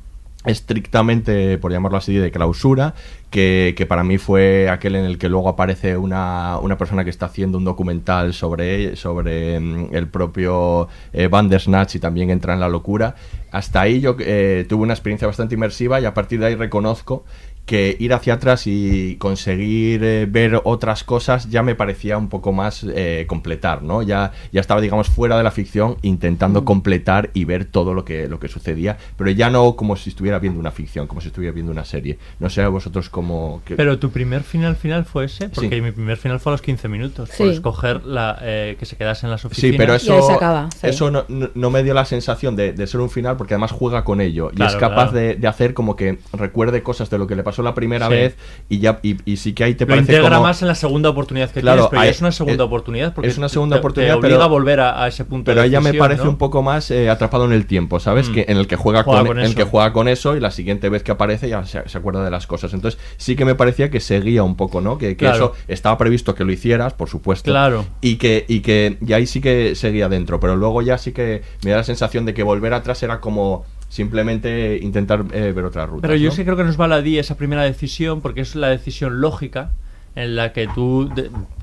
estrictamente, 0.46 1.58
por 1.58 1.72
llamarlo 1.72 1.98
así, 1.98 2.16
de 2.16 2.32
clausura, 2.32 2.96
que, 3.30 3.74
que, 3.78 3.86
para 3.86 4.04
mí 4.04 4.18
fue 4.18 4.70
aquel 4.70 4.96
en 4.96 5.06
el 5.06 5.18
que 5.18 5.30
luego 5.30 5.50
aparece 5.50 5.96
una, 5.98 6.58
una 6.58 6.78
persona 6.78 7.04
que 7.04 7.10
está 7.10 7.28
haciendo 7.28 7.58
un 7.58 7.64
documental 7.64 8.34
sobre, 8.34 8.96
sobre 8.96 9.60
mm, 9.60 9.96
el 9.96 10.08
propio 10.08 10.90
eh, 11.14 11.28
Bandersnatch 11.28 11.96
y 11.96 12.00
también 12.00 12.30
entra 12.30 12.54
en 12.54 12.60
la 12.60 12.70
locura. 12.70 13.16
Hasta 13.52 13.82
ahí 13.82 14.02
yo 14.02 14.16
eh, 14.20 14.66
tuve 14.68 14.84
una 14.84 14.94
experiencia 14.94 15.28
bastante 15.28 15.56
inmersiva 15.56 16.02
y 16.02 16.06
a 16.06 16.14
partir 16.14 16.40
de 16.40 16.48
ahí 16.48 16.56
reconozco 16.56 17.24
que 17.66 17.96
ir 18.00 18.14
hacia 18.14 18.36
atrás 18.36 18.64
y 18.66 19.16
conseguir 19.18 20.04
eh, 20.04 20.28
ver 20.30 20.62
otras 20.64 21.04
cosas 21.04 21.50
ya 21.50 21.64
me 21.64 21.76
parecía 21.76 22.18
un 22.18 22.30
poco 22.30 22.52
más 22.52 22.86
eh, 22.94 23.26
completar, 23.28 23.84
¿no? 23.84 24.02
Ya, 24.02 24.32
ya 24.52 24.62
estaba, 24.62 24.82
digamos, 24.82 25.08
fuera 25.08 25.38
de 25.38 25.44
la 25.44 25.52
ficción 25.52 25.98
intentando 26.02 26.62
mm. 26.62 26.66
completar 26.66 27.30
y 27.34 27.46
ver 27.46 27.66
todo 27.66 27.94
lo 27.94 28.04
que, 28.06 28.28
lo 28.28 28.40
que 28.40 28.48
sucedía, 28.48 28.98
pero 29.18 29.30
ya 29.32 29.50
no 29.50 29.76
como 29.76 29.96
si 29.96 30.10
estuviera 30.10 30.40
viendo 30.40 30.60
una 30.60 30.72
ficción, 30.72 31.08
como 31.08 31.22
si 31.22 31.28
estuviera 31.28 31.54
viendo 31.54 31.72
una 31.72 31.86
serie. 31.86 32.18
No 32.40 32.50
sé 32.50 32.62
a 32.62 32.70
vosotros 32.70 33.10
cómo... 33.10 33.62
Pero 33.66 34.00
tu 34.00 34.12
primer 34.12 34.44
final 34.44 34.76
final 34.76 35.06
fue 35.06 35.26
ese, 35.26 35.50
porque 35.50 35.82
mi 35.82 35.92
primer 35.92 36.18
final 36.18 36.40
fue 36.40 36.52
a 36.52 36.54
los 36.54 36.62
15 36.62 36.88
minutos, 36.88 37.30
por 37.38 37.48
escoger 37.48 38.06
la, 38.06 38.38
eh, 38.42 38.76
que 38.78 38.86
se 38.86 38.98
quedase 38.98 39.26
en 39.26 39.32
las 39.32 39.46
oficinas. 39.46 39.72
Sí, 39.72 39.78
pero 39.78 39.94
eso, 39.94 40.40
eso 40.82 41.12
no, 41.12 41.26
no, 41.30 41.70
me 41.70 41.84
dio 41.84 41.94
la 41.94 42.06
sensación 42.06 42.56
de, 42.56 42.74
de, 42.74 42.88
ser 42.88 43.00
un 43.00 43.10
final 43.10 43.38
porque 43.38 43.54
además 43.54 43.72
juega 43.72 44.04
con 44.04 44.20
ello 44.20 44.52
y 44.56 44.64
es 44.64 44.76
capaz 44.76 45.12
de, 45.12 45.36
de 45.36 45.48
hacer 45.48 45.74
como 45.74 45.96
que 45.96 46.20
recuerde 46.34 46.84
cosas 46.84 47.10
de 47.10 47.18
lo 47.18 47.28
que 47.28 47.36
le 47.36 47.44
pasó 47.44 47.61
la 47.64 47.74
primera 47.74 48.08
vez 48.08 48.36
y 48.70 48.80
ya 48.80 49.00
y, 49.04 49.38
sí 49.38 49.54
que 49.54 49.64
ahí 49.64 49.76
te 49.76 49.86
lo 49.86 49.90
parece 49.90 50.14
integra 50.14 50.40
más 50.40 50.62
en 50.62 50.68
la 50.68 50.76
segunda 50.76 51.10
oportunidad 51.10 51.50
que 51.50 51.62
claro, 51.62 51.88
tienes, 51.88 52.02
pero 52.02 52.12
es 52.12 52.22
una 52.22 52.32
segunda 52.32 52.64
oportunidad 52.64 53.14
porque 53.14 53.30
es 53.30 53.38
una 53.38 53.50
segunda 53.50 53.78
oportunidad 53.78 54.20
te 54.20 54.28
obliga 54.28 54.44
a 54.44 54.48
volver 54.48 54.80
a, 54.80 55.08
ese 55.08 55.26
punto 55.26 55.46
pero 55.46 55.64
ella 55.64 55.82
me 55.82 55.94
parece 55.94 56.28
un 56.28 56.38
poco 56.38 56.62
más 56.62 56.92
eh, 56.92 57.10
atrapado 57.10 57.46
en 57.46 57.54
el 57.54 57.66
tiempo 57.66 58.00
sabes 58.00 58.30
mm. 58.30 58.34
que 58.34 58.46
en 58.48 58.58
el 58.58 58.68
que 58.68 58.76
juega, 58.76 59.04
con, 59.04 59.40
el 59.40 59.56
que 59.56 59.64
juega 59.64 59.94
con 59.94 60.08
eso 60.08 60.36
y 60.36 60.40
la 60.40 60.52
siguiente 60.52 60.90
vez 60.90 61.04
que 61.04 61.12
aparece 61.12 61.50
ya 61.50 61.66
se, 61.66 61.80
acuerda 61.98 62.24
de 62.24 62.32
las 62.32 62.48
cosas. 62.48 62.74
Entonces 62.74 63.00
sí 63.18 63.36
que 63.36 63.46
me 63.46 63.56
parecía 63.56 63.90
que 63.90 64.00
seguía 64.00 64.44
un 64.44 64.56
poco 64.56 64.82
no 64.82 64.98
que, 64.98 65.16
que 65.16 65.30
eso 65.30 65.54
estaba 65.68 65.98
previsto 65.98 66.36
que 66.36 66.44
lo 66.44 66.52
hicieras 66.52 66.94
por 66.94 67.10
supuesto 67.10 67.52
claro. 67.52 67.86
y 68.02 68.16
que 68.16 68.46
y 68.48 68.62
que 68.62 68.98
y 69.06 69.14
ahí 69.14 69.26
sí 69.26 69.42
que 69.42 69.76
seguía 69.76 70.10
dentro 70.10 70.40
pero 70.40 70.56
luego 70.56 70.82
ya 70.82 70.98
sí 70.98 71.12
que 71.12 71.42
me 71.64 71.72
da 71.72 71.78
la 71.78 71.84
sensación 71.84 72.26
de 72.26 72.34
que 72.34 72.44
volver 72.44 72.74
atrás 72.74 73.04
era 73.04 73.20
como 73.20 73.66
simplemente 73.92 74.80
intentar 74.82 75.26
eh, 75.34 75.52
ver 75.52 75.66
otra 75.66 75.86
ruta. 75.86 76.08
Pero 76.08 76.16
yo 76.16 76.32
sí 76.32 76.44
creo 76.44 76.56
que 76.56 76.64
nos 76.64 76.80
va 76.80 76.88
la 76.88 77.02
esa 77.20 77.36
primera 77.36 77.64
decisión 77.64 78.22
porque 78.22 78.40
es 78.40 78.56
la 78.56 78.70
decisión 78.70 79.20
lógica 79.20 79.72
en 80.16 80.36
la 80.36 80.52
que 80.52 80.68
tú, 80.68 81.10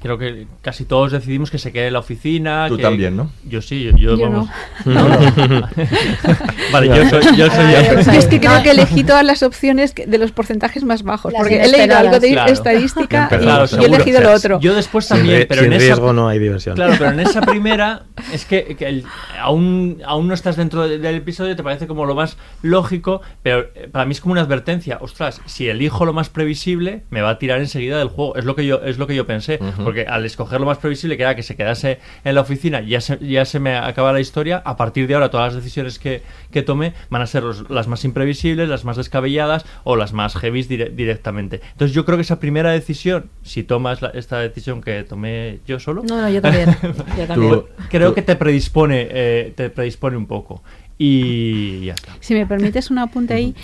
creo 0.01 0.17
que 0.17 0.47
casi 0.63 0.87
todos 0.87 1.13
decidimos 1.13 1.51
que 1.51 1.59
se 1.59 1.71
quede 1.71 1.89
en 1.89 1.93
la 1.93 1.99
oficina. 1.99 2.67
Tú 2.69 2.79
también, 2.79 3.17
¿no? 3.17 3.31
Yo 3.45 3.61
sí, 3.61 3.91
yo, 3.97 4.17
vamos. 4.17 4.49
No. 4.87 5.09
vale, 6.73 6.89
yo 6.89 7.11
soy. 7.11 7.37
Yo 7.37 7.51
soy 7.51 8.17
es 8.17 8.27
que 8.27 8.41
creo 8.41 8.63
que 8.63 8.71
elegí 8.71 9.05
todas 9.05 9.25
las 9.25 9.43
opciones 9.43 9.95
de 9.95 10.19
los 10.19 10.33
porcentajes 10.33 10.83
más 10.85 11.03
bajos, 11.03 11.35
porque 11.37 11.63
he 11.63 11.69
leído 11.69 11.97
algo 11.97 12.19
de 12.21 12.39
estadística 12.47 13.29
y, 13.33 13.83
he 13.83 13.87
elegido 13.87 14.21
lo 14.21 14.33
otro. 14.33 14.61
Yo 14.61 14.75
después 14.75 15.07
también, 15.09 15.47
pero 15.47 15.63
en 15.63 15.73
riesgo 15.73 16.07
esa, 16.07 16.13
no 16.15 16.29
hay 16.29 16.39
diversión. 16.39 16.75
Claro, 16.75 16.95
pero 16.99 17.11
en 17.11 17.21
esa 17.21 17.41
primera 17.49 18.05
es 18.33 18.47
que, 18.47 19.05
aún, 19.41 20.01
aún 20.07 20.27
no 20.27 20.35
estás 20.35 20.57
dentro 20.57 20.89
del 20.89 21.15
episodio, 21.15 21.55
te 21.55 21.63
parece 21.63 21.87
como 21.87 22.07
lo 22.07 22.15
más 22.15 22.39
lógico, 22.63 23.21
pero 23.43 23.67
eh, 23.75 23.89
para 23.93 24.07
mí 24.07 24.13
es 24.13 24.21
como 24.23 24.33
una 24.33 24.41
advertencia. 24.41 24.99
Ostras, 25.01 25.43
si 25.45 25.69
elijo 25.69 26.07
lo 26.07 26.15
más 26.15 26.31
previsible, 26.31 27.03
me 27.11 27.21
va 27.21 27.31
a 27.31 27.39
tirar 27.39 27.61
enseguida 27.61 27.99
del 27.99 28.09
juego 28.09 28.38
es 28.39 28.45
lo 28.45 28.55
que 28.55 28.65
yo 28.65 28.81
es 28.83 28.99
lo 28.99 29.07
que 29.07 29.15
yo 29.15 29.27
pensé 29.27 29.59
porque 29.83 30.03
al 30.03 30.25
escoger 30.25 30.61
lo 30.61 30.67
más 30.67 30.79
previsible 30.79 31.17
que 31.17 31.23
era 31.25 31.35
que 31.35 31.43
se 31.43 31.57
quedase 31.57 31.99
en 32.25 32.35
la 32.35 32.41
oficina 32.41 32.81
ya 32.81 33.01
se, 33.01 33.19
ya 33.19 33.45
se 33.45 33.59
me 33.59 33.77
acaba 33.77 34.13
la 34.13 34.21
historia 34.21 34.63
a 34.65 34.77
partir 34.77 35.07
de 35.09 35.15
ahora 35.15 35.31
todas 35.31 35.53
las 35.53 35.63
decisiones 35.63 35.99
que, 35.99 36.23
que 36.51 36.63
tome 36.63 36.95
van 37.11 37.23
a 37.23 37.27
ser 37.27 37.43
las 37.69 37.89
más 37.89 38.05
imprevisibles 38.05 38.69
las 38.69 38.85
más 38.85 38.97
descabelladas 38.97 39.65
o 39.85 39.97
las 39.97 40.13
más 40.13 40.37
heavy 40.37 40.63
directamente. 40.63 41.61
Entonces 41.73 41.95
yo 41.95 42.05
creo 42.05 42.17
que 42.17 42.23
esa 42.23 42.41
primera 42.41 42.71
decisión 42.71 43.31
si 43.43 43.63
tomas 43.63 44.01
esta 44.15 44.39
decisión 44.41 44.81
que 44.81 45.03
tomé 45.03 45.61
yo 45.67 45.81
solo 45.81 46.03
no 46.09 46.21
no 46.21 46.29
yo 46.31 46.41
también, 46.41 46.77
yo 47.19 47.27
también. 47.27 47.63
creo 47.91 48.15
que 48.15 48.23
te 48.23 48.37
predispone 48.37 49.09
eh, 49.11 49.53
te 49.57 49.71
predispone 49.71 50.17
un 50.17 50.27
poco. 50.27 50.63
Y 51.01 51.87
ya 51.87 51.95
está. 51.95 52.17
Si 52.19 52.35
me 52.35 52.45
permites 52.45 52.91
un 52.91 52.99
apunte 52.99 53.33
ahí, 53.33 53.55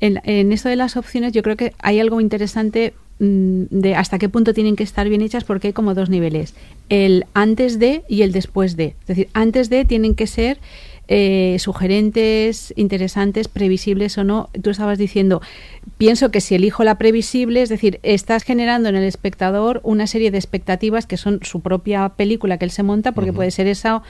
en, 0.00 0.20
en, 0.24 0.50
esto 0.50 0.68
de 0.68 0.74
las 0.74 0.96
opciones 0.96 1.32
yo 1.32 1.42
creo 1.42 1.56
que 1.56 1.72
hay 1.78 2.00
algo 2.00 2.20
interesante 2.20 2.94
de 3.18 3.94
hasta 3.94 4.18
qué 4.18 4.28
punto 4.28 4.54
tienen 4.54 4.76
que 4.76 4.82
estar 4.82 5.08
bien 5.08 5.22
hechas 5.22 5.44
porque 5.44 5.68
hay 5.68 5.72
como 5.72 5.94
dos 5.94 6.10
niveles, 6.10 6.54
el 6.88 7.26
antes 7.32 7.78
de 7.78 8.02
y 8.08 8.22
el 8.22 8.32
después 8.32 8.76
de. 8.76 8.96
Es 9.00 9.06
decir, 9.06 9.28
antes 9.34 9.70
de 9.70 9.84
tienen 9.84 10.14
que 10.14 10.26
ser 10.26 10.58
eh, 11.06 11.56
sugerentes, 11.58 12.72
interesantes, 12.76 13.48
previsibles 13.48 14.16
o 14.16 14.24
no. 14.24 14.48
Tú 14.62 14.70
estabas 14.70 14.96
diciendo, 14.96 15.42
pienso 15.98 16.30
que 16.30 16.40
si 16.40 16.54
elijo 16.54 16.82
la 16.82 16.96
previsible, 16.96 17.60
es 17.60 17.68
decir, 17.68 18.00
estás 18.02 18.42
generando 18.42 18.88
en 18.88 18.96
el 18.96 19.04
espectador 19.04 19.80
una 19.84 20.06
serie 20.06 20.30
de 20.30 20.38
expectativas 20.38 21.04
que 21.06 21.18
son 21.18 21.40
su 21.42 21.60
propia 21.60 22.08
película 22.10 22.56
que 22.56 22.64
él 22.64 22.70
se 22.70 22.82
monta, 22.82 23.12
porque 23.12 23.34
puede 23.34 23.50
ser 23.50 23.66
esa 23.66 24.02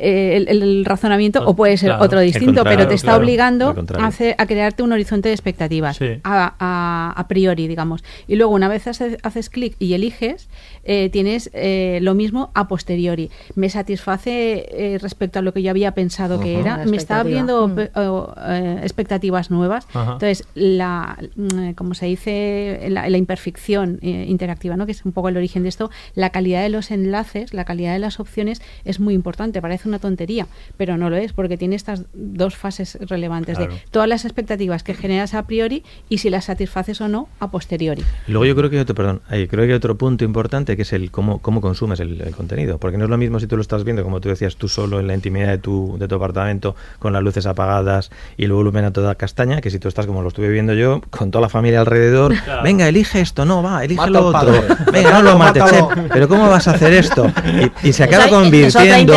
eh, 0.00 0.44
el, 0.48 0.84
razonamiento 0.84 1.46
o 1.46 1.54
puede 1.54 1.76
ser 1.76 1.92
otro 1.92 2.20
distinto, 2.20 2.64
pero 2.64 2.88
te 2.88 2.94
está 2.94 3.16
obligando 3.16 3.74
a, 3.98 4.06
hacer, 4.06 4.34
a, 4.38 4.46
crearte 4.46 4.82
un 4.82 4.92
horizonte 4.92 5.28
de 5.28 5.34
expectativas 5.34 6.00
a, 6.24 7.14
a, 7.16 7.28
priori, 7.28 7.68
digamos. 7.68 8.02
Y 8.26 8.36
luego, 8.36 8.52
una 8.54 8.68
vez 8.68 8.86
haces, 8.86 9.50
clic 9.50 9.76
y 9.78 9.94
eliges, 9.94 10.48
eh, 10.84 11.10
tienes 11.10 11.50
eh, 11.52 11.98
lo 12.02 12.14
mismo 12.14 12.50
a 12.54 12.66
posteriori. 12.66 13.30
Me 13.54 13.68
satisface 13.68 14.98
respecto 15.00 15.38
a 15.38 15.42
lo 15.42 15.52
que 15.52 15.62
yo 15.62 15.70
había 15.70 15.92
pensado 15.92 16.40
que 16.40 16.58
era, 16.58 16.78
me 16.86 16.96
está 16.96 17.20
abriendo 17.20 17.68
mm. 17.68 17.78
expectativas 18.82 19.50
nuevas. 19.50 19.86
Entonces, 19.94 20.44
la, 20.54 21.18
mm, 21.36 21.72
como 21.72 21.94
se 21.94 22.06
dice, 22.06 22.86
la, 22.88 23.08
la 23.08 23.16
imperfección 23.18 23.98
interactiva, 24.02 24.76
¿no? 24.76 24.86
que 24.86 24.92
es 24.92 25.04
un 25.04 25.12
poco 25.12 25.28
el 25.28 25.36
origen 25.36 25.62
de 25.62 25.68
esto, 25.68 25.90
la 26.14 26.30
calidad 26.30 26.62
de 26.62 26.70
los 26.70 26.90
enlaces, 26.90 27.52
la 27.52 27.64
calidad 27.64 27.92
de 27.92 27.98
las 27.98 28.18
opciones 28.18 28.62
es 28.84 28.98
muy 29.00 29.14
importante. 29.14 29.60
Parece 29.60 29.89
una 29.90 29.98
tontería, 29.98 30.46
pero 30.76 30.96
no 30.96 31.10
lo 31.10 31.16
es 31.16 31.32
porque 31.32 31.56
tiene 31.56 31.76
estas 31.76 32.04
dos 32.14 32.56
fases 32.56 32.98
relevantes 33.02 33.58
de 33.58 33.68
todas 33.90 34.08
las 34.08 34.24
expectativas 34.24 34.82
que 34.82 34.94
generas 34.94 35.34
a 35.34 35.42
priori 35.42 35.84
y 36.08 36.18
si 36.18 36.30
las 36.30 36.46
satisfaces 36.46 37.00
o 37.00 37.08
no 37.08 37.28
a 37.38 37.50
posteriori. 37.50 38.02
Luego 38.26 38.46
yo 38.46 38.56
creo 38.56 38.70
que 38.70 38.76
hay 38.76 38.82
otro, 38.82 38.94
perdón, 38.94 39.20
creo 39.28 39.48
que 39.48 39.62
hay 39.62 39.72
otro 39.72 39.96
punto 39.96 40.24
importante 40.24 40.76
que 40.76 40.82
es 40.82 40.92
el 40.92 41.10
cómo, 41.10 41.38
cómo 41.38 41.60
consumes 41.60 42.00
el, 42.00 42.20
contenido, 42.36 42.78
porque 42.78 42.96
no 42.96 43.04
es 43.04 43.10
lo 43.10 43.18
mismo 43.18 43.40
si 43.40 43.46
tú 43.46 43.56
lo 43.56 43.62
estás 43.62 43.84
viendo, 43.84 44.02
como 44.02 44.20
tú 44.20 44.28
decías, 44.28 44.56
tú 44.56 44.68
solo 44.68 45.00
en 45.00 45.06
la 45.06 45.14
intimidad 45.14 45.48
de 45.48 45.58
tu, 45.58 45.96
de 45.98 46.08
tu 46.08 46.14
apartamento 46.14 46.76
con 46.98 47.12
las 47.12 47.22
luces 47.22 47.46
apagadas 47.46 48.10
y 48.36 48.44
el 48.44 48.52
volumen 48.52 48.84
a 48.84 48.92
toda 48.92 49.14
castaña, 49.16 49.60
que 49.60 49.70
si 49.70 49.78
tú 49.78 49.88
estás 49.88 50.06
como 50.06 50.22
lo 50.22 50.28
estuve 50.28 50.48
viendo 50.48 50.74
yo, 50.74 51.00
con 51.10 51.30
toda 51.30 51.42
la 51.42 51.48
familia 51.48 51.80
alrededor, 51.80 52.34
Claro. 52.44 52.62
venga, 52.62 52.88
elige 52.88 53.20
esto, 53.20 53.44
no, 53.44 53.62
va, 53.62 53.84
elige 53.84 54.00
Mata 54.00 54.10
lo 54.10 54.26
otro, 54.26 54.52
venga, 54.92 55.12
no 55.12 55.22
lo 55.22 55.38
mates, 55.38 55.64
che, 55.64 55.84
pero 56.12 56.28
¿cómo 56.28 56.48
vas 56.48 56.68
a 56.68 56.72
hacer 56.72 56.92
esto? 56.92 57.30
Y, 57.82 57.88
y 57.88 57.92
se 57.92 58.04
acaba 58.04 58.28
convirtiendo 58.28 59.14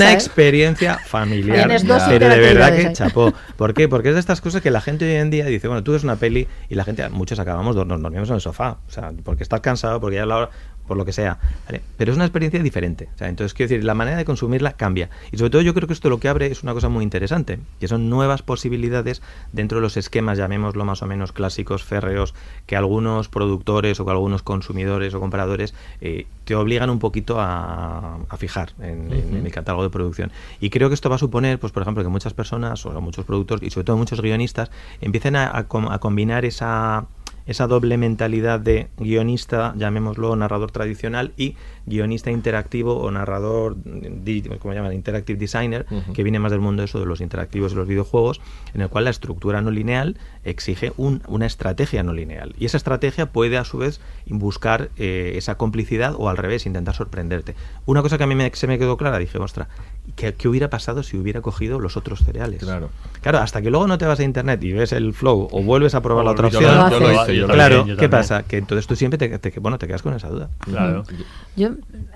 una 0.00 0.10
¿eh? 0.10 0.14
experiencia 0.14 0.98
familiar, 0.98 1.68
pero 2.08 2.28
de 2.28 2.38
verdad 2.38 2.76
que 2.76 2.92
chapó. 2.92 3.32
¿Por 3.56 3.74
qué? 3.74 3.88
Porque 3.88 4.08
es 4.08 4.14
de 4.14 4.20
estas 4.20 4.40
cosas 4.40 4.62
que 4.62 4.70
la 4.70 4.80
gente 4.80 5.04
hoy 5.04 5.16
en 5.16 5.30
día 5.30 5.46
dice, 5.46 5.68
bueno, 5.68 5.82
tú 5.82 5.92
ves 5.92 6.04
una 6.04 6.16
peli 6.16 6.48
y 6.68 6.74
la 6.74 6.84
gente, 6.84 7.08
muchos 7.10 7.38
acabamos, 7.38 7.76
nos 7.76 8.00
dormimos 8.00 8.28
en 8.28 8.36
el 8.36 8.40
sofá, 8.40 8.78
o 8.86 8.90
sea, 8.90 9.12
porque 9.24 9.42
estás 9.42 9.60
cansado, 9.60 10.00
porque 10.00 10.16
ya 10.16 10.22
es 10.22 10.28
la 10.28 10.36
hora, 10.36 10.50
por 10.90 10.96
lo 10.96 11.04
que 11.04 11.12
sea, 11.12 11.38
¿vale? 11.66 11.82
Pero 11.96 12.10
es 12.10 12.16
una 12.16 12.24
experiencia 12.24 12.60
diferente, 12.60 13.08
o 13.14 13.18
sea, 13.18 13.28
entonces 13.28 13.54
quiero 13.54 13.68
decir, 13.68 13.84
la 13.84 13.94
manera 13.94 14.16
de 14.16 14.24
consumirla 14.24 14.72
cambia. 14.72 15.08
Y 15.30 15.36
sobre 15.38 15.50
todo 15.50 15.62
yo 15.62 15.72
creo 15.72 15.86
que 15.86 15.92
esto 15.94 16.10
lo 16.10 16.18
que 16.18 16.26
abre 16.28 16.46
es 16.50 16.64
una 16.64 16.72
cosa 16.74 16.88
muy 16.88 17.04
interesante, 17.04 17.60
que 17.78 17.86
son 17.86 18.10
nuevas 18.10 18.42
posibilidades 18.42 19.22
dentro 19.52 19.78
de 19.78 19.82
los 19.82 19.96
esquemas, 19.96 20.36
llamémoslo 20.36 20.84
más 20.84 21.00
o 21.02 21.06
menos 21.06 21.30
clásicos, 21.30 21.84
férreos, 21.84 22.34
que 22.66 22.74
algunos 22.74 23.28
productores 23.28 24.00
o 24.00 24.04
que 24.04 24.10
algunos 24.10 24.42
consumidores 24.42 25.14
o 25.14 25.20
compradores 25.20 25.74
eh, 26.00 26.26
te 26.44 26.56
obligan 26.56 26.90
un 26.90 26.98
poquito 26.98 27.40
a, 27.40 28.16
a 28.28 28.36
fijar 28.36 28.72
en, 28.80 29.12
en- 29.12 29.36
en 29.36 29.46
el 29.46 29.52
catálogo 29.52 29.84
de 29.84 29.90
producción. 29.90 30.32
Y 30.60 30.70
creo 30.70 30.88
que 30.88 30.94
esto 30.96 31.08
va 31.08 31.14
a 31.14 31.18
suponer, 31.18 31.60
pues 31.60 31.72
por 31.72 31.82
ejemplo, 31.82 32.02
que 32.02 32.08
muchas 32.08 32.34
personas 32.34 32.84
o 32.84 33.00
muchos 33.00 33.24
productores 33.24 33.62
y 33.64 33.70
sobre 33.70 33.84
todo 33.84 33.96
muchos 33.96 34.20
guionistas 34.20 34.72
empiecen 35.00 35.36
a, 35.36 35.56
a 35.56 35.68
com- 35.68 35.88
a 35.88 36.00
combinar 36.00 36.44
esa 36.44 37.06
esa 37.46 37.66
doble 37.66 37.96
mentalidad 37.96 38.60
de 38.60 38.88
guionista, 38.98 39.74
llamémoslo 39.76 40.34
narrador 40.36 40.70
tradicional, 40.70 41.32
y 41.36 41.56
guionista 41.86 42.30
interactivo 42.30 42.96
o 42.98 43.10
narrador, 43.10 43.76
como 44.60 44.74
llaman, 44.74 44.92
interactive 44.92 45.38
designer, 45.38 45.86
que 46.14 46.22
viene 46.22 46.38
más 46.38 46.52
del 46.52 46.60
mundo 46.60 46.82
eso 46.82 47.00
de 47.00 47.06
los 47.06 47.20
interactivos 47.20 47.72
y 47.72 47.76
los 47.76 47.88
videojuegos, 47.88 48.40
en 48.74 48.82
el 48.82 48.88
cual 48.88 49.04
la 49.04 49.10
estructura 49.10 49.60
no 49.60 49.70
lineal 49.70 50.16
exige 50.44 50.92
un- 50.96 51.22
una 51.26 51.46
estrategia 51.46 52.02
no 52.02 52.12
lineal. 52.12 52.54
Y 52.58 52.66
esa 52.66 52.76
estrategia 52.76 53.26
puede 53.26 53.58
a 53.58 53.64
su 53.64 53.78
vez 53.78 54.00
buscar 54.26 54.90
eh, 54.96 55.32
esa 55.36 55.56
complicidad 55.56 56.14
o 56.16 56.28
al 56.28 56.36
revés, 56.36 56.66
intentar 56.66 56.94
sorprenderte. 56.94 57.54
Una 57.86 58.02
cosa 58.02 58.18
que 58.18 58.24
a 58.24 58.26
mí 58.26 58.34
me- 58.34 58.50
se 58.54 58.66
me 58.66 58.78
quedó 58.78 58.96
clara, 58.96 59.18
dije, 59.18 59.38
ostras, 59.38 59.68
¿qué, 60.16 60.34
qué 60.34 60.48
hubiera 60.48 60.70
pasado 60.70 61.02
si 61.02 61.16
hubiera 61.16 61.40
cogido 61.40 61.80
los 61.80 61.96
otros 61.96 62.20
cereales? 62.20 62.60
Claro. 62.62 62.90
Claro, 63.22 63.38
hasta 63.38 63.60
que 63.62 63.70
luego 63.70 63.86
no 63.86 63.98
te 63.98 64.06
vas 64.06 64.20
a 64.20 64.22
internet 64.24 64.62
y 64.62 64.72
ves 64.72 64.92
el 64.92 65.12
flow 65.12 65.48
o 65.50 65.62
vuelves 65.62 65.94
a 65.94 66.00
probar 66.02 66.22
O 66.22 66.26
la 66.26 66.32
otra 66.32 66.48
yo 66.48 66.58
opción. 66.58 66.76
lo- 66.76 66.90
yo 66.90 67.00
lo 67.00 67.12
hice, 67.22 67.36
yo 67.46 67.52
claro, 67.54 67.76
yo 67.86 67.96
¿qué 67.96 68.02
también. 68.02 68.10
pasa? 68.10 68.42
Que 68.44 68.58
entonces 68.58 68.86
tú 68.86 68.96
siempre 68.96 69.18
te, 69.18 69.38
te- 69.38 69.60
bueno, 69.60 69.78
te 69.78 69.86
quedas 69.86 70.02
con 70.02 70.14
esa 70.14 70.28
duda. 70.28 70.48
Claro. 70.58 71.02
Yo, 71.56 71.70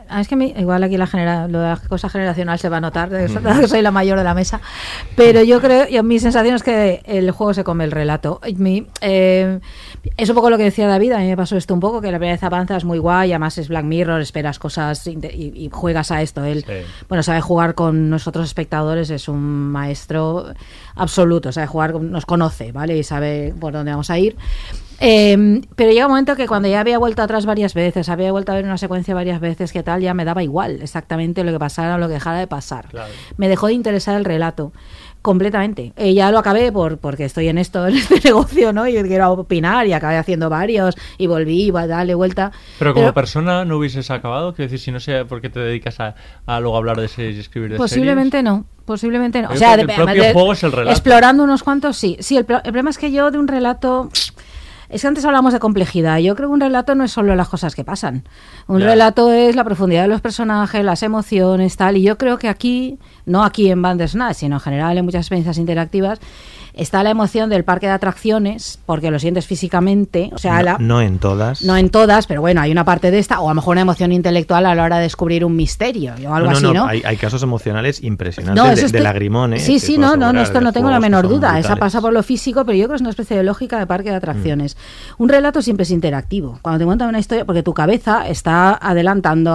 ah, 0.09 0.21
es 0.21 0.29
que 0.29 0.37
mi- 0.37 0.55
igual 0.57 0.83
aquí 0.85 0.97
la 0.97 1.07
genera, 1.07 1.49
lo 1.49 1.61
de 1.61 1.69
la 1.69 1.77
cosa 1.77 2.09
generacional 2.09 2.59
se 2.59 2.69
va 2.69 2.77
a 2.79 2.81
notar, 2.81 3.09
que 3.09 3.29
soy 3.69 3.83
la 3.83 3.91
mayor 3.91 4.19
de 4.19 4.25
la 4.25 4.35
mesa, 4.35 4.61
pero 5.17 5.43
yo 5.43 5.61
creo, 5.61 5.89
yo, 5.89 6.03
mi 6.03 6.19
sensación 6.21 6.55
es 6.55 6.63
que 6.63 7.03
el 7.07 7.31
juego 7.31 7.53
se 7.55 7.65
come 7.65 7.85
el 7.85 7.91
relato. 7.91 8.41
Mi- 8.57 8.87
eh, 9.01 9.61
es 10.17 10.29
un 10.29 10.35
poco 10.35 10.51
lo 10.51 10.57
que 10.59 10.65
decía 10.65 10.87
David, 10.87 11.13
a 11.13 11.19
mí 11.19 11.27
me 11.27 11.37
pasó 11.37 11.57
esto 11.57 11.75
un 11.75 11.81
poco, 11.81 12.01
que 12.01 12.11
la 12.13 12.19
primera 12.19 12.35
vez 12.35 12.43
avanzas 12.45 12.85
muy 12.85 12.99
guay, 12.99 13.33
además 13.33 13.59
es 13.59 13.69
Black 13.69 13.85
Mirror, 13.85 14.21
esperas 14.21 14.59
cosas 14.59 15.07
y, 15.07 15.19
y 15.23 15.71
juegas 15.73 16.11
a 16.11 16.23
esto. 16.23 16.45
Él, 16.45 16.65
bueno, 17.09 17.23
sabe 17.23 17.41
jugar 17.41 17.75
con 17.75 18.11
nosotros 18.11 18.45
espectadores, 18.47 19.11
es 19.11 19.29
un 19.29 19.41
maestro 19.71 20.53
absoluto, 20.97 21.53
sabe 21.53 21.67
jugar, 21.67 21.95
nos 22.01 22.27
conoce, 22.27 22.73
¿vale? 22.73 22.97
Y 22.97 23.03
sabe 23.03 23.55
por 23.59 23.73
dónde 23.73 23.91
vamos 23.91 24.11
a 24.11 24.19
ir. 24.19 24.37
Eh, 25.01 25.61
pero 25.77 25.91
llega 25.93 26.07
un 26.07 26.13
momento 26.13 26.37
que 26.37 26.47
cuando 26.47 26.69
ya 26.69 26.81
había 26.81 26.99
vuelto 26.99 27.23
atrás 27.23 27.47
varias 27.47 27.75
veces, 27.75 28.09
había 28.09 28.31
vuelto 28.33 28.53
a 28.53 28.55
ver 28.57 28.65
una 28.65 28.79
secuencia 28.79 29.15
varias 29.15 29.41
veces, 29.41 29.73
que 29.73 29.83
tal, 29.83 30.01
ya 30.01 30.15
me 30.15 30.25
daba 30.25 30.43
igual 30.43 30.79
exactamente 30.83 31.45
lo 31.45 31.53
que 31.53 31.59
pasara 31.59 31.97
o 31.97 31.99
lo 31.99 32.07
que 32.09 32.15
dejara 32.15 32.39
de 32.39 32.47
pasar. 32.47 32.87
Me 33.37 33.49
dejó 33.49 33.67
de 33.69 33.73
interesar 33.75 34.17
el 34.17 34.25
relato 34.25 34.73
completamente. 35.23 35.95
Eh, 35.97 36.13
ya 36.13 36.31
lo 36.31 36.39
acabé 36.39 36.71
por 36.71 36.99
porque 36.99 37.25
estoy 37.25 37.49
en 37.49 37.57
esto, 37.57 37.87
en 37.89 37.97
este 37.97 38.21
negocio, 38.23 38.73
¿no? 38.75 38.87
Y 38.87 38.93
quiero 39.05 39.33
opinar 39.33 39.87
y 39.87 39.93
acabé 39.95 40.19
haciendo 40.19 40.51
varios 40.51 40.95
y 41.17 41.27
volví, 41.27 41.73
a 41.75 41.87
darle 41.87 42.15
vuelta. 42.15 42.53
Pero 42.79 42.93
como 42.95 43.13
persona 43.15 43.65
no 43.65 43.79
hubieses 43.79 44.11
acabado, 44.11 44.55
quiero 44.55 44.71
decir, 44.71 44.85
si 44.85 44.93
no 44.93 45.01
sé 45.01 45.25
por 45.25 45.41
qué 45.41 45.49
te 45.49 45.61
dedicas 45.61 45.99
a, 46.01 46.15
a 46.47 46.61
luego 46.61 46.77
hablar 46.77 47.01
de 47.01 47.09
series 47.09 47.37
y 47.37 47.41
escribir 47.41 47.71
de 47.73 47.77
Posiblemente 47.79 48.43
no, 48.43 48.67
posiblemente 48.85 49.41
no. 49.41 49.49
O 49.49 49.57
sea, 49.57 49.75
el 49.75 49.87
de- 49.87 49.95
propio 49.95 50.23
de- 50.23 50.33
juego 50.35 50.53
es 50.53 50.63
el 50.63 50.73
relato. 50.73 50.91
explorando 50.91 51.43
unos 51.43 51.63
cuantos, 51.63 51.97
sí. 51.97 52.17
Sí, 52.21 52.37
el, 52.37 52.41
el 52.49 52.63
problema 52.63 52.91
es 52.91 52.99
que 52.99 53.11
yo 53.11 53.31
de 53.31 53.39
un 53.39 53.49
relato... 53.49 54.11
Es 54.89 55.03
que 55.03 55.09
antes 55.09 55.25
hablamos 55.25 55.53
de 55.53 55.59
complejidad. 55.59 56.19
Yo 56.19 56.35
creo 56.37 56.49
que 56.49 56.55
un 56.55 56.61
relato 56.61 56.95
no 56.95 57.05
es 57.05 57.13
solo 57.13 57.35
las 57.35 57.49
cosas 57.49 57.75
que 57.75 57.85
pasan. 57.85 58.25
Un 58.67 58.81
relato 58.81 59.33
es 59.33 59.57
la 59.57 59.65
profundidad 59.65 60.03
de 60.03 60.09
los 60.09 60.21
personajes, 60.21 60.85
las 60.85 61.03
emociones, 61.03 61.77
tal. 61.77 61.97
Y 61.97 62.03
yo 62.03 62.19
creo 62.19 62.39
que 62.39 62.49
aquí, 62.49 62.99
no 63.27 63.45
aquí 63.45 63.71
en 63.71 63.83
Bandersnatch, 63.83 64.37
sino 64.37 64.57
en 64.57 64.61
general 64.61 64.99
en 64.99 65.05
muchas 65.05 65.23
experiencias 65.23 65.59
interactivas, 65.59 66.21
está 66.77 67.03
la 67.03 67.11
emoción 67.11 67.51
del 67.51 67.65
parque 67.65 67.87
de 67.87 67.93
atracciones, 67.93 68.79
porque 68.87 69.11
lo 69.11 69.19
sientes 69.19 69.47
físicamente. 69.47 70.31
O 70.35 70.39
sea, 70.39 70.57
no, 70.59 70.63
la, 70.63 70.77
no 70.79 71.01
en 71.01 71.19
todas. 71.19 71.63
no 71.63 71.77
en 71.77 71.91
todas, 71.91 72.27
pero 72.27 72.41
bueno, 72.41 72.61
hay 72.61 72.73
una 72.73 72.85
parte 72.85 73.11
de 73.11 73.19
esta, 73.19 73.41
o 73.41 73.47
a 73.49 73.51
lo 73.53 73.55
mejor 73.57 73.73
una 73.73 73.83
emoción 73.83 74.13
intelectual 74.13 74.67
a 74.67 74.75
la 74.75 74.83
hora 74.85 74.97
de 74.97 75.03
descubrir 75.05 75.45
un 75.45 75.55
misterio 75.57 76.15
o 76.29 76.35
algo 76.35 76.51
no, 76.51 76.57
así, 76.57 76.63
no, 76.65 76.73
¿no? 76.75 76.87
Hay, 76.87 77.03
hay 77.05 77.17
casos 77.17 77.43
emocionales 77.43 78.03
impresionantes 78.03 78.63
No, 78.63 78.69
de, 78.69 78.73
eso 78.75 78.83
de 78.83 78.87
estoy- 78.87 79.01
lagrimones. 79.03 79.63
Sí, 79.65 79.75
te 79.75 79.81
sí, 79.81 79.97
puedo 79.97 80.11
no, 80.11 80.17
no, 80.27 80.33
no, 80.33 80.41
esto 80.41 80.61
no 80.61 80.73
tengo 80.73 80.91
la 80.91 81.01
menor 81.01 81.29
duda. 81.29 81.59
Esa 81.59 81.77
pasa 81.77 82.01
por 82.01 82.13
lo 82.13 82.23
físico, 82.23 82.65
pero 82.65 82.77
yo 82.77 82.85
creo 82.85 82.91
que 82.91 82.97
es 82.97 83.01
una 83.03 83.11
especie 83.11 83.37
de 83.37 83.43
lógica 83.45 83.79
de 83.79 83.87
parque 83.87 84.11
de 84.11 84.17
atracciones. 84.17 84.77
Un 85.19 85.29
relato 85.29 85.63
siempre 85.63 85.85
es 85.85 85.91
interactivo. 85.91 86.59
Cuando 86.63 86.79
te 86.81 86.85
cuentan 86.85 87.09
una 87.09 87.19
historia, 87.19 87.45
porque 87.45 87.63
tu 87.63 87.73
cabeza 87.75 88.27
está 88.29 88.75
adelantando, 88.83 89.53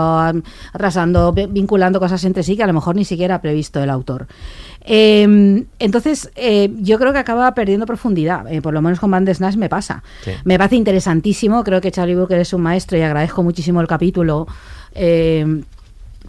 atrasando, 0.74 1.34
vi- 1.34 1.47
vinculando 1.47 1.99
cosas 1.99 2.24
entre 2.24 2.43
sí 2.43 2.55
que 2.55 2.63
a 2.63 2.67
lo 2.67 2.74
mejor 2.74 2.95
ni 2.95 3.05
siquiera 3.05 3.36
ha 3.36 3.41
previsto 3.41 3.82
el 3.84 3.89
autor. 3.89 4.28
Eh, 4.82 5.66
entonces, 5.80 6.32
eh, 6.36 6.72
yo 6.80 6.98
creo 6.98 7.14
que 7.14 7.20
acaba 7.20 7.54
perdiendo 7.54 7.86
profundidad. 7.86 8.52
eh, 8.52 8.62
por 8.62 8.74
lo 8.74 8.82
menos 8.82 9.00
con 9.00 9.12
Bandersnatch 9.12 9.56
me 9.56 9.70
pasa. 9.70 10.04
Sí. 10.24 10.32
Me 10.46 10.58
parece 10.58 10.76
interesantísimo. 10.78 11.64
Creo 11.64 11.82
que 11.82 11.92
Charlie 11.92 12.16
Brooker 12.16 12.40
es 12.40 12.54
un 12.54 12.62
maestro 12.62 12.98
y 12.98 13.02
agradezco 13.02 13.44
muchísimo 13.44 13.82
el 13.82 13.88
capítulo. 13.88 14.48
eh, 14.96 15.62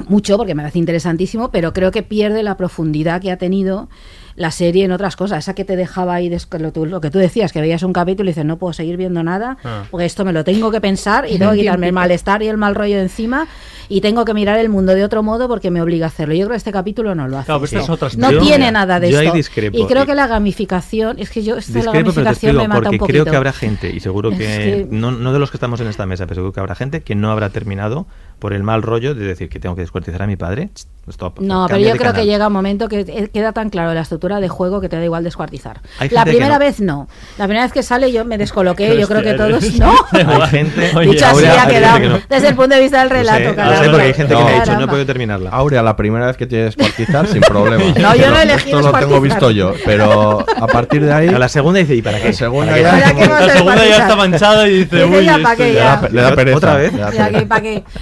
mucho 0.09 0.37
porque 0.37 0.55
me 0.55 0.63
parece 0.63 0.79
interesantísimo, 0.79 1.51
pero 1.51 1.73
creo 1.73 1.91
que 1.91 2.03
pierde 2.03 2.43
la 2.43 2.57
profundidad 2.57 3.21
que 3.21 3.31
ha 3.31 3.37
tenido 3.37 3.89
la 4.37 4.51
serie 4.51 4.85
en 4.85 4.93
otras 4.93 5.17
cosas. 5.17 5.39
Esa 5.41 5.55
que 5.55 5.65
te 5.65 5.77
dejaba 5.77 6.15
ahí, 6.15 6.31
lo, 6.59 6.73
tú- 6.73 6.87
lo 6.87 7.01
que 7.01 7.11
tú 7.11 7.19
decías, 7.19 7.53
que 7.53 7.61
veías 7.61 7.83
un 7.83 7.93
capítulo 7.93 8.29
y 8.29 8.33
dices, 8.33 8.45
no 8.45 8.57
puedo 8.59 8.73
seguir 8.73 8.97
viendo 8.97 9.23
nada, 9.23 9.57
Ah. 9.65 9.85
porque 9.91 10.07
esto 10.07 10.25
me 10.25 10.33
lo 10.33 10.45
tengo 10.45 10.71
que 10.71 10.81
pensar 10.81 11.27
y 11.31 11.39
tengo 11.39 11.53
que 11.53 11.59
quitarme 11.59 11.87
el 11.89 11.93
malestar 11.93 12.43
y 12.43 12.49
el 12.49 12.57
mal 12.57 12.75
rollo 12.75 12.97
de 12.97 13.03
encima 13.03 13.47
y 13.89 14.01
tengo 14.01 14.25
que 14.25 14.35
mirar 14.35 14.59
el 14.61 14.69
mundo 14.69 14.95
de 14.95 15.03
otro 15.05 15.23
modo 15.23 15.49
porque 15.49 15.71
me 15.71 15.83
obliga 15.83 16.07
a 16.07 16.09
hacerlo. 16.09 16.35
Yo 16.35 16.43
creo 16.47 16.51
que 16.53 16.57
este 16.59 16.73
capítulo 16.73 17.15
no 17.15 17.27
lo 17.29 17.39
hace. 17.39 17.47
Claro, 17.47 17.61
pero 17.61 17.81
esta 17.81 17.93
esto. 17.93 18.07
no 18.07 18.07
experiencia. 18.29 18.41
tiene 18.57 18.73
nada 18.73 19.01
de 19.01 19.11
Yo 19.11 19.19
ahí 19.19 19.27
esto. 19.27 19.37
discrepo. 19.37 19.77
Y 19.79 19.87
creo 19.87 20.07
que 20.07 20.15
la 20.15 20.27
gamificación, 20.29 21.19
es 21.19 21.31
que 21.31 21.43
yo, 21.43 21.55
la 21.57 21.61
Discrepo, 21.61 21.91
pero 21.93 21.93
te 21.93 22.03
gamificación 22.03 22.57
me 22.57 22.69
mata 22.69 22.75
porque 22.81 22.89
un 22.91 22.99
poquito. 22.99 23.23
creo 23.23 23.25
que 23.31 23.37
habrá 23.37 23.53
gente, 23.53 23.91
y 23.93 24.01
seguro 24.01 24.31
Es 24.31 24.39
que, 24.39 24.45
que- 24.47 24.89
No, 24.91 25.11
no 25.11 25.33
de 25.33 25.39
los 25.39 25.51
que 25.51 25.57
estamos 25.57 25.81
en 25.81 25.89
esta 25.89 26.07
mesa, 26.07 26.27
pero 26.27 26.37
seguro 26.37 26.53
que 26.53 26.61
habrá 26.61 26.75
gente 26.75 27.01
que 27.03 27.15
no 27.15 27.31
habrá 27.33 27.51
terminado 27.51 28.07
por 28.39 28.53
el 28.53 28.63
mal 28.63 28.83
rollo 28.83 29.15
de 29.15 29.25
decir 29.27 29.49
que 29.49 29.59
tengo 29.61 29.75
que 29.75 29.83
descuartizar 29.83 30.23
a 30.23 30.27
mi 30.27 30.37
padre. 30.37 30.71
Stop. 31.09 31.41
No, 31.41 31.67
pero 31.67 31.81
yo 31.81 31.87
creo 31.97 32.13
que 32.13 32.19
canal. 32.21 32.27
llega 32.27 32.47
un 32.47 32.53
momento 32.53 32.89
que 32.89 33.01
eh, 33.01 33.29
queda 33.33 33.53
tan 33.53 33.69
claro 33.71 33.93
la 33.93 34.03
estructura 34.03 34.20
de 34.21 34.49
juego 34.49 34.81
que 34.81 34.89
te 34.89 34.97
da 34.97 35.05
igual 35.05 35.25
descuartizar. 35.25 35.81
La 36.11 36.25
primera 36.25 36.55
no. 36.55 36.59
vez 36.59 36.81
no. 36.81 37.09
La 37.39 37.47
primera 37.47 37.65
vez 37.65 37.73
que 37.73 37.83
sale 37.83 38.13
yo 38.13 38.25
me 38.25 38.39
descoloqué, 38.39 38.89
Qué 38.89 39.01
yo 39.01 39.09
creo 39.09 39.23
que 39.23 39.35
todos 39.35 39.73
no. 39.75 39.95
Hay 40.13 40.51
gente. 40.51 40.91
Oye, 40.97 41.11
Dicho 41.11 41.27
así 41.27 41.47
Aurea, 41.47 41.63
ha 41.63 41.67
quedado 41.67 41.99
no. 41.99 42.21
desde 42.29 42.49
el 42.49 42.55
punto 42.55 42.75
de 42.75 42.81
vista 42.83 43.01
del 43.01 43.09
sé, 43.09 43.15
relato. 43.15 43.41
lo 43.41 43.51
sé, 43.51 43.57
caramba. 43.57 43.91
porque 43.91 44.03
hay 44.07 44.15
gente 44.15 44.35
que 44.35 44.45
me 44.45 44.51
ha 44.51 44.61
dicho, 44.61 44.77
no 44.77 44.85
he 44.85 44.89
podido 44.89 45.07
terminarla. 45.07 45.51
Aurea, 45.51 45.83
la 45.83 45.97
primera 45.97 46.27
vez 46.27 46.37
que 46.37 46.47
te 46.47 46.57
descuartizar, 46.57 47.27
sin 47.27 47.41
problema. 47.49 47.85
No, 47.99 48.15
yo 48.15 48.31
no 48.31 48.41
elegí 48.41 48.71
Esto 48.71 48.81
lo 48.81 48.99
tengo 48.99 49.21
visto 49.21 49.51
yo, 49.51 49.75
pero 49.85 50.41
a 50.41 50.67
partir 50.67 51.05
de 51.05 51.13
ahí... 51.13 51.29
A 51.29 51.39
la 51.39 51.49
segunda 51.49 51.81
dice, 51.81 51.95
¿y 51.95 52.03
para 52.03 52.19
qué? 52.19 52.29
La 52.29 52.33
segunda 52.33 52.73
¿Para 52.73 52.99
ya 52.99 53.15
¿Para 53.15 53.47
La 53.47 53.53
segunda 53.53 53.87
ya 53.87 53.97
está 53.97 54.17
manchada 54.17 54.69
y 54.69 54.79
dice, 54.85 55.05
uy, 55.05 55.25
ya, 55.25 55.33
esto 55.33 55.43
¿pa' 55.43 55.57
qué 55.57 55.75
ya". 55.75 56.09
Le 56.11 56.23
da, 56.23 56.35
pereza. 56.35 56.57
¿Otra 56.57 56.75
vez? 56.75 56.93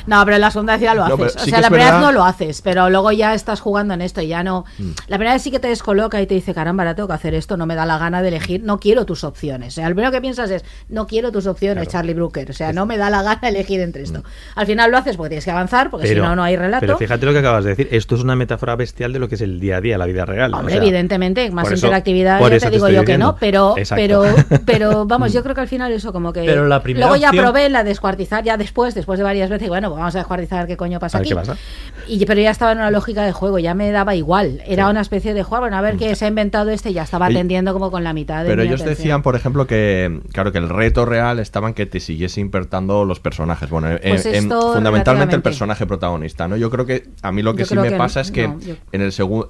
No, 0.07 0.25
pero 0.25 0.35
en 0.35 0.41
la 0.41 0.51
segunda 0.51 0.73
vez 0.75 0.83
ya 0.83 0.95
lo 0.95 1.05
haces. 1.05 1.37
No, 1.37 1.43
o 1.43 1.47
sea, 1.47 1.61
la 1.61 1.69
primera 1.69 1.93
vez 1.93 2.01
no 2.01 2.12
lo 2.12 2.25
haces, 2.25 2.62
pero 2.62 2.91
luego 2.91 3.12
ya 3.12 3.35
estás 3.35 3.61
jugando 3.61 3.95
en 3.95 4.03
esto 4.03 4.21
y 4.21 4.29
ya 4.29 4.43
no. 4.43 4.64
Mm. 4.79 4.91
La 5.09 5.16
primera 5.16 5.33
vez 5.35 5.43
sí 5.43 5.51
que 5.51 5.59
te 5.59 5.69
descoloca 6.09 6.23
y 6.23 6.27
te 6.27 6.35
dice, 6.35 6.55
caramba, 6.55 6.83
ahora 6.83 6.95
tengo 6.95 7.09
que 7.09 7.15
hacer 7.15 7.35
esto, 7.35 7.57
no 7.57 7.67
me 7.67 7.75
da 7.75 7.85
la 7.87 7.99
gana 7.99 8.23
de 8.23 8.29
elegir, 8.29 8.63
no 8.65 8.79
quiero 8.81 9.05
tus 9.05 9.25
opciones. 9.25 9.75
O 9.75 9.77
sea, 9.77 9.89
lo 9.89 9.95
primero 9.95 10.11
que 10.13 10.21
piensas 10.21 10.51
es, 10.51 10.65
no 10.89 11.07
quiero 11.07 11.31
tus 11.33 11.47
opciones, 11.47 11.89
Charlie 11.89 12.15
Brooker. 12.15 12.51
O 12.51 12.53
sea, 12.53 12.73
no 12.73 12.87
me 12.87 12.97
da 12.97 13.11
la 13.11 13.23
gana 13.23 13.49
elegir 13.49 13.81
entre 13.81 14.03
esto. 14.03 14.23
Al 14.55 14.67
final 14.67 14.91
lo 14.91 14.97
haces 14.99 15.17
porque 15.17 15.31
tienes 15.31 15.45
que 15.45 15.51
avanzar, 15.51 15.91
porque 15.91 16.07
si 16.09 16.15
no, 16.15 16.35
no 16.35 16.43
hay 16.43 16.57
relato. 16.57 16.81
Pero 16.81 16.99
fíjate 16.99 17.27
lo 17.27 17.33
que 17.33 17.39
acabas 17.39 17.65
de 17.65 17.71
decir. 17.71 17.89
Esto 17.91 18.15
es 18.15 18.23
una 18.23 18.37
metáfora 18.37 18.77
bestial 18.77 19.13
de 19.13 19.19
lo 19.19 19.29
que 19.29 19.35
es 19.37 19.41
el 19.41 19.61
día 19.61 19.77
a 19.79 19.81
día, 19.81 19.99
la 19.99 20.07
vida 20.07 20.25
real. 20.25 20.53
Hombre, 20.55 20.75
o 20.75 20.77
sea, 20.77 20.83
evidentemente, 20.85 21.51
más 21.51 21.67
eso- 21.71 21.87
interactividad, 21.87 22.41
eso 22.41 22.49
te 22.51 22.61
te 22.61 22.71
digo 22.71 22.89
yo 22.89 23.05
que 23.05 23.19
no, 23.19 23.37
pero, 23.39 23.75
Exacto. 23.77 24.03
pero, 24.03 24.61
pero 24.67 25.07
vamos, 25.07 25.33
yo 25.33 25.43
creo 25.43 25.55
que 25.55 25.61
al 25.61 25.69
final 25.69 25.93
eso 25.93 26.13
como 26.13 26.33
que... 26.33 26.43
Pero 26.45 26.67
la 26.67 26.83
primera 26.83 27.07
Luego 27.07 27.21
ya 27.21 27.29
opción- 27.31 27.45
probé 27.45 27.69
la 27.69 27.85
descuartizar, 27.85 28.45
ya 28.45 28.57
después, 28.57 28.95
después 28.95 29.19
de 29.19 29.25
varias 29.25 29.51
veces, 29.51 29.67
y 29.67 29.69
bueno, 29.69 29.89
pues 29.91 29.99
vamos 29.99 30.15
a 30.15 30.19
descuartizar 30.19 30.67
qué 30.67 30.77
coño 30.77 30.99
pasa 31.01 31.19
A 31.19 31.21
ver 31.21 31.27
aquí. 31.27 31.31
qué 31.31 31.35
pasa. 31.37 31.57
Y, 32.07 32.25
pero 32.27 32.41
ya 32.41 32.51
estaba 32.51 32.73
en 32.73 32.79
una 32.79 32.91
lógica 32.91 33.25
de 33.25 33.33
juego, 33.33 33.59
ya 33.59 33.75
me 33.75 33.91
daba 33.91 34.15
igual. 34.15 34.63
Era 34.67 34.89
una 34.89 35.01
especie 35.01 35.35
de 35.35 35.43
juego, 35.43 35.63
bueno, 35.63 35.77
a 35.77 35.81
ver, 35.81 35.97
que 35.99 36.15
se 36.17 36.25
ha 36.25 36.29
inventado 36.29 36.71
este 36.71 36.93
ya 36.93 37.03
estaba 37.03 37.27
atendiendo 37.27 37.73
como 37.73 37.91
con 37.91 38.05
la 38.05 38.13
mitad 38.13 38.43
de 38.45 38.51
Pero 38.51 38.63
ellos 38.63 38.81
atención. 38.81 38.97
decían, 38.97 39.23
por 39.23 39.37
ejemplo, 39.37 39.67
que 39.67 40.21
claro 40.33 40.53
que 40.53 40.59
el 40.59 40.69
reto 40.69 41.05
real 41.05 41.39
estaba 41.39 41.69
en 41.69 41.75
que 41.75 41.87
te 41.87 42.01
siguiese 42.01 42.41
impertando 42.41 43.05
los 43.05 43.21
personajes. 43.21 43.69
Bueno, 43.71 43.91
en- 43.91 43.99
Pues 44.01 44.27
en- 44.27 44.49
fundamentalmente 44.51 45.37
el 45.37 45.43
personaje 45.43 45.87
protagonista, 45.87 46.49
¿no? 46.49 46.57
Yo 46.57 46.71
creo 46.71 46.87
que 46.87 47.05
a 47.23 47.33
mí 47.33 47.43
lo 47.43 47.55
que 47.55 47.61
Yo 47.63 47.67
sí 47.67 47.75
me 47.77 47.89
que 47.91 47.97
pasa 47.97 48.21
es 48.21 48.31
que 48.31 48.49
no, 48.49 48.59
yo- 48.61 48.75
en 48.93 49.01
el 49.03 49.13
segundo 49.13 49.49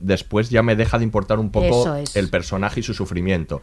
después 0.00 0.50
ya 0.50 0.62
me 0.62 0.76
deja 0.76 0.98
de 0.98 1.04
importar 1.04 1.38
un 1.38 1.50
poco 1.50 1.94
es. 1.96 2.16
el 2.16 2.28
personaje 2.30 2.80
y 2.80 2.82
su 2.82 2.94
sufrimiento. 2.94 3.60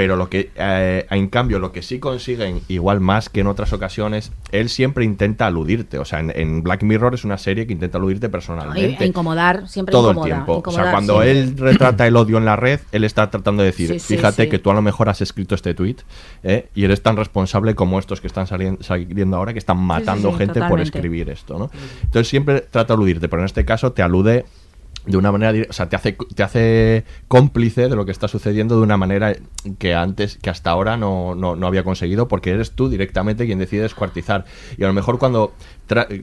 Pero 0.00 0.16
lo 0.16 0.30
que, 0.30 0.50
eh, 0.56 1.06
en 1.10 1.28
cambio, 1.28 1.58
lo 1.58 1.72
que 1.72 1.82
sí 1.82 1.98
consiguen, 1.98 2.62
igual 2.68 3.00
más 3.00 3.28
que 3.28 3.40
en 3.40 3.48
otras 3.48 3.74
ocasiones, 3.74 4.32
él 4.50 4.70
siempre 4.70 5.04
intenta 5.04 5.46
aludirte. 5.46 5.98
O 5.98 6.06
sea, 6.06 6.20
en, 6.20 6.32
en 6.34 6.62
Black 6.62 6.82
Mirror 6.84 7.12
es 7.12 7.24
una 7.24 7.36
serie 7.36 7.66
que 7.66 7.74
intenta 7.74 7.98
aludirte 7.98 8.30
personalmente 8.30 9.04
e 9.04 9.06
incomodar, 9.06 9.68
siempre 9.68 9.92
todo 9.92 10.12
incomoda, 10.12 10.28
el 10.28 10.32
tiempo. 10.46 10.62
O 10.64 10.72
sea, 10.72 10.90
cuando 10.90 11.20
siempre. 11.20 11.30
él 11.38 11.54
retrata 11.58 12.06
el 12.06 12.16
odio 12.16 12.38
en 12.38 12.46
la 12.46 12.56
red, 12.56 12.80
él 12.92 13.04
está 13.04 13.28
tratando 13.28 13.62
de 13.62 13.66
decir, 13.66 13.88
Sí, 13.90 13.98
sí, 13.98 14.16
fíjate 14.16 14.44
sí. 14.44 14.48
que 14.48 14.58
tú 14.58 14.70
a 14.70 14.74
lo 14.74 14.80
mejor 14.80 15.10
has 15.10 15.20
escrito 15.20 15.54
este 15.54 15.74
tweet 15.74 15.96
¿eh? 16.44 16.70
y 16.74 16.84
eres 16.84 17.02
tan 17.02 17.18
responsable 17.18 17.74
como 17.74 17.98
estos 17.98 18.22
que 18.22 18.26
están 18.26 18.46
salien- 18.46 18.80
saliendo 18.80 19.36
ahora 19.36 19.52
que 19.52 19.58
están 19.58 19.76
matando 19.76 20.32
gente 20.32 20.62
por 20.66 20.80
escribir 20.80 21.28
esto, 21.28 21.58
¿no? 21.58 21.70
Entonces 22.04 22.26
siempre 22.26 22.62
trata 22.62 22.94
de 22.94 22.98
aludirte, 23.02 23.28
pero 23.28 23.42
en 23.42 23.46
este 23.46 23.66
caso 23.66 23.92
te 23.92 24.00
alude 24.00 24.46
de 25.06 25.16
una 25.16 25.32
manera, 25.32 25.66
o 25.68 25.72
sea, 25.72 25.88
te 25.88 25.96
hace, 25.96 26.16
te 26.34 26.42
hace 26.42 27.04
cómplice 27.26 27.88
de 27.88 27.96
lo 27.96 28.04
que 28.04 28.12
está 28.12 28.28
sucediendo 28.28 28.76
de 28.76 28.82
una 28.82 28.96
manera 28.96 29.34
que 29.78 29.94
antes, 29.94 30.36
que 30.36 30.50
hasta 30.50 30.70
ahora 30.70 30.96
no, 30.96 31.34
no, 31.34 31.56
no 31.56 31.66
había 31.66 31.84
conseguido, 31.84 32.28
porque 32.28 32.50
eres 32.50 32.72
tú 32.72 32.88
directamente 32.88 33.46
quien 33.46 33.58
decide 33.58 33.82
descuartizar. 33.82 34.44
Y 34.76 34.84
a 34.84 34.86
lo 34.86 34.92
mejor 34.92 35.18
cuando, 35.18 35.54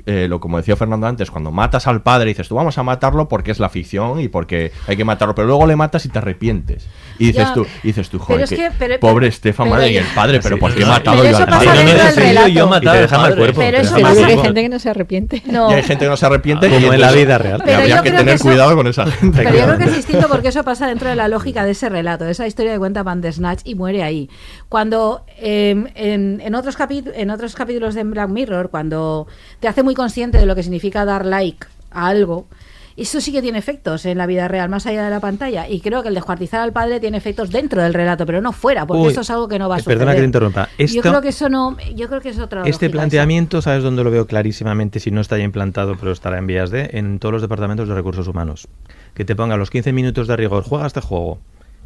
eh, 0.05 0.27
lo 0.29 0.39
como 0.39 0.57
decía 0.57 0.75
Fernando 0.75 1.07
antes, 1.07 1.29
cuando 1.31 1.51
matas 1.51 1.87
al 1.87 2.01
padre, 2.01 2.29
dices, 2.29 2.47
tú 2.47 2.55
vamos 2.55 2.77
a 2.77 2.83
matarlo 2.83 3.27
porque 3.27 3.51
es 3.51 3.59
la 3.59 3.69
ficción 3.69 4.19
y 4.19 4.27
porque 4.27 4.71
hay 4.87 4.95
que 4.97 5.05
matarlo, 5.05 5.35
pero 5.35 5.47
luego 5.47 5.65
le 5.67 5.75
matas 5.75 6.05
y 6.05 6.09
te 6.09 6.19
arrepientes. 6.19 6.87
Y 7.19 7.27
dices 7.27 7.47
Ya, 7.47 7.53
tú, 7.53 7.65
y 7.83 7.87
dices 7.87 8.09
tú, 8.09 8.17
pero 8.19 8.25
joder, 8.25 8.41
es 8.43 8.49
que 8.51 8.55
que- 8.57 8.71
pero- 8.77 8.99
pobre 8.99 9.27
Estefan, 9.27 9.69
madre 9.69 9.91
y 9.91 9.97
el 9.97 10.05
padre, 10.15 10.39
pero 10.41 10.55
Sí, 10.55 10.61
¿por 10.61 10.73
qué 10.75 10.83
he 10.83 10.85
matado 10.85 11.23
yo 11.23 11.37
al 11.37 11.45
padre? 11.47 12.11
relato. 12.15 12.47
yo 12.49 12.67
matar 12.67 13.09
padre. 13.09 13.35
cuerpo. 13.35 13.59
Pero 13.59 13.77
eso 13.79 13.95
pasa- 13.99 14.25
Hay 14.27 14.37
gente 14.37 14.61
que 14.61 14.69
no 14.69 14.79
se 14.79 14.89
arrepiente. 14.89 15.43
No. 15.45 15.71
Y 15.71 15.73
hay 15.75 15.83
gente 15.83 16.05
que 16.05 16.09
no 16.09 16.17
se 16.17 16.25
arrepiente. 16.25 16.69
Como 16.69 16.93
en 16.93 17.01
la 17.01 17.11
vida 17.11 17.37
real. 17.37 17.59
y 17.61 17.65
Pero 17.65 17.77
habría 17.79 17.95
yo 17.97 18.03
que 18.03 18.09
creo 18.09 18.19
tener 18.19 18.33
que 18.33 18.35
eso- 18.35 18.43
cuidado 18.45 18.75
con 18.75 18.87
esa 18.87 19.05
gente. 19.07 19.37
Pero 19.43 19.55
yo 19.57 19.65
creo 19.65 19.77
que 19.77 19.83
es 19.85 19.95
distinto 19.95 20.27
porque 20.27 20.49
eso 20.49 20.63
pasa 20.63 20.87
dentro 20.87 21.09
de 21.09 21.15
la 21.15 21.27
lógica 21.27 21.65
de 21.65 21.71
ese 21.71 21.89
relato, 21.89 22.23
de 22.25 22.31
esa 22.31 22.45
historia 22.47 22.73
que 22.73 22.79
cuenta 22.79 23.03
Bandersnatch 23.03 23.61
y 23.63 23.75
muere 23.75 24.03
ahí. 24.03 24.29
Cuando 24.69 25.25
eh, 25.39 25.71
en, 25.95 26.41
en 26.43 26.55
otros 26.55 26.77
en 27.15 27.29
otros 27.31 27.55
capítulos 27.55 27.95
de 27.95 28.03
Black 28.03 28.29
Mirror, 28.29 28.69
cuando 28.69 29.27
te 29.59 29.67
hace 29.67 29.83
muy 29.83 29.95
consciente 29.95 30.37
de 30.37 30.45
lo 30.45 30.55
que 30.55 30.63
significa 30.63 31.05
dar 31.05 31.25
like 31.25 31.67
a 31.91 32.07
algo, 32.07 32.47
eso 32.97 33.21
sí 33.21 33.31
que 33.31 33.43
tiene 33.43 33.59
efectos 33.59 34.05
en 34.07 34.17
la 34.17 34.25
vida 34.25 34.47
real, 34.47 34.69
más 34.69 34.87
allá 34.87 35.03
de 35.03 35.11
la 35.11 35.19
pantalla. 35.19 35.69
Y 35.69 35.81
creo 35.81 36.01
que 36.01 36.09
el 36.09 36.15
descuartizar 36.15 36.61
al 36.61 36.73
padre 36.73 36.99
tiene 36.99 37.17
efectos 37.17 37.51
dentro 37.51 37.83
del 37.83 37.93
relato, 37.93 38.25
pero 38.25 38.41
no 38.41 38.51
fuera, 38.51 38.87
porque 38.87 39.03
Uy, 39.03 39.11
eso 39.11 39.21
es 39.21 39.29
algo 39.29 39.47
que 39.47 39.59
no 39.59 39.69
va 39.69 39.75
a 39.75 39.77
eh, 39.77 39.81
suceder. 39.81 39.99
perdona 39.99 40.15
que 40.15 40.21
te 40.21 40.25
interrumpa. 40.25 40.69
yo 40.79 41.01
creo 41.03 41.21
que 41.21 41.29
eso 41.29 41.47
no, 41.47 41.77
yo 41.95 42.07
creo 42.07 42.21
que 42.21 42.29
es 42.29 42.39
otra 42.39 42.63
Este 42.65 42.87
esa. 42.87 42.93
planteamiento, 42.93 43.61
¿sabes 43.61 43.83
dónde 43.83 44.03
lo 44.03 44.09
veo 44.09 44.25
clarísimamente? 44.25 44.99
Si 44.99 45.11
no 45.11 45.21
está 45.21 45.37
ya 45.37 45.43
implantado, 45.43 45.95
pero 45.95 46.11
estará 46.11 46.39
en 46.39 46.47
vías 46.47 46.71
de, 46.71 46.89
en 46.93 47.19
todos 47.19 47.33
los 47.33 47.41
departamentos 47.43 47.87
de 47.87 47.93
recursos 47.93 48.27
humanos. 48.27 48.67
Que 49.13 49.25
te 49.25 49.35
ponga 49.35 49.57
los 49.57 49.69
15 49.69 49.93
minutos 49.93 50.27
de 50.27 50.35
rigor, 50.35 50.63
juega 50.63 50.87
este 50.87 51.01
juego. 51.01 51.37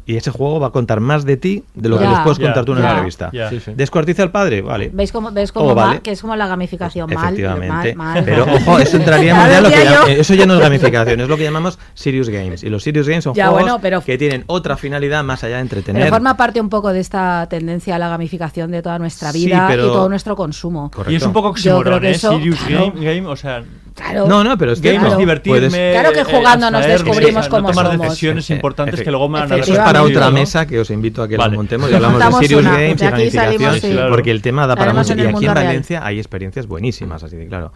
Y 0.04 0.16
ese 0.16 0.30
juego 0.32 0.58
va 0.58 0.66
a 0.68 0.70
contar 0.70 0.98
más 1.00 1.24
de 1.24 1.36
ti 1.36 1.62
de 1.74 1.88
lo 1.88 1.96
que 1.98 2.06
les 2.06 2.18
puedes 2.20 2.38
ya, 2.38 2.44
contar 2.46 2.64
tú 2.64 2.72
en 2.72 2.78
ya. 2.78 2.84
una 2.84 2.94
revista. 2.98 3.30
Ya. 3.32 3.48
Sí, 3.50 3.60
sí. 3.60 3.72
Descuartiza 3.76 4.22
al 4.24 4.32
padre, 4.32 4.60
vale. 4.60 4.90
¿Veis 4.92 5.12
cómo, 5.12 5.30
ves 5.30 5.52
cómo 5.52 5.66
Oh, 5.70 5.74
va? 5.76 5.86
vale. 5.86 6.00
Que 6.00 6.10
es 6.10 6.20
como 6.20 6.34
la 6.34 6.48
gamificación 6.48 7.08
mal, 7.12 7.24
Efectivamente. 7.24 7.94
mal, 7.94 8.14
mal, 8.16 8.24
Pero 8.24 8.46
mal. 8.46 8.56
ojo, 8.56 8.78
eso 8.80 8.96
entraríamos 8.96 9.46
Ya 9.48 9.58
en 9.58 9.62
lo 9.62 9.70
que 10.06 10.20
eso 10.20 10.34
ya 10.34 10.46
no 10.46 10.54
es 10.54 10.60
gamificación, 10.60 11.20
es 11.20 11.28
lo 11.28 11.36
que 11.36 11.44
llamamos 11.44 11.78
serious 11.94 12.28
games. 12.28 12.64
Y 12.64 12.68
los 12.68 12.82
serious 12.82 13.06
games 13.08 13.24
son 13.24 13.34
Ya, 13.34 13.44
juegos 13.46 13.62
bueno, 13.62 13.78
pero- 13.80 14.00
que 14.00 14.18
tienen 14.18 14.42
otra 14.48 14.76
finalidad 14.76 15.22
más 15.22 15.44
allá 15.44 15.56
de 15.56 15.62
entretener. 15.62 16.02
Pero 16.02 16.14
forma 16.14 16.36
parte 16.36 16.60
un 16.60 16.68
poco 16.68 16.92
de 16.92 16.98
esta 17.00 17.46
tendencia 17.48 17.94
a 17.96 17.98
la 18.00 18.08
gamificación 18.08 18.70
de 18.72 18.82
toda 18.82 18.98
nuestra 18.98 19.30
Sí, 19.32 19.44
vida 19.46 19.66
pero- 19.68 19.84
y 19.86 19.88
todo 19.88 20.08
nuestro 20.08 20.34
consumo. 20.34 20.90
Y 21.08 21.14
es 21.14 21.22
un 21.22 21.32
poco 21.32 21.54
Yo 21.56 21.80
creo 21.80 21.98
oxímoron, 21.98 22.00
que 22.00 22.08
¿eh? 22.08 22.10
eso- 22.10 22.30
Serious 22.32 22.58
claro. 22.66 22.92
game, 22.94 23.04
game, 23.14 23.26
o 23.28 23.36
sea... 23.36 23.62
Claro. 23.94 24.26
No, 24.26 24.42
no, 24.42 24.56
pero 24.56 24.72
es 24.72 24.80
que 24.80 24.94
es 24.94 25.18
divertirme. 25.18 25.68
Puedes- 25.68 25.92
Claro 26.00 26.12
que 26.12 26.20
eh, 26.20 26.24
jugando 26.24 26.70
nos 26.70 26.78
abstraerme, 26.80 27.04
descubrimos 27.10 27.48
cómo 27.48 27.62
no 27.62 27.68
tomar 27.70 27.86
somos. 27.92 28.08
decisiones 28.08 28.50
Eh, 28.50 28.54
importantes 28.54 29.00
efe- 29.00 29.04
que 29.04 29.10
luego 29.10 29.28
me 29.28 29.40
van 29.40 29.52
a 29.52 29.56
Eso 29.56 29.72
es 29.72 29.78
para 29.78 30.02
otra 30.02 30.26
¿no? 30.26 30.32
mesa 30.32 30.66
que 30.66 30.80
os 30.80 30.90
invito 30.90 31.22
a 31.22 31.28
que 31.28 31.36
Vale. 31.36 31.50
lo 31.52 31.56
montemos 31.58 31.90
y 31.90 31.94
hablamos 31.94 32.18
de 32.40 32.46
serious 32.46 32.60
una, 32.62 32.70
games 32.72 32.98
de 32.98 33.06
y 33.06 33.10
gamificación, 33.10 33.80
sí. 33.80 33.90
Claro. 33.92 34.10
porque 34.10 34.30
el 34.30 34.42
tema 34.42 34.66
da 34.66 34.76
para 34.76 34.92
mucho. 34.94 35.14
Y 35.14 35.20
aquí 35.20 35.44
en 35.46 35.54
real. 35.54 35.66
Valencia 35.66 36.04
hay 36.06 36.18
experiencias 36.18 36.66
buenísimas, 36.66 37.22
así 37.22 37.36
de 37.36 37.46
claro. 37.46 37.72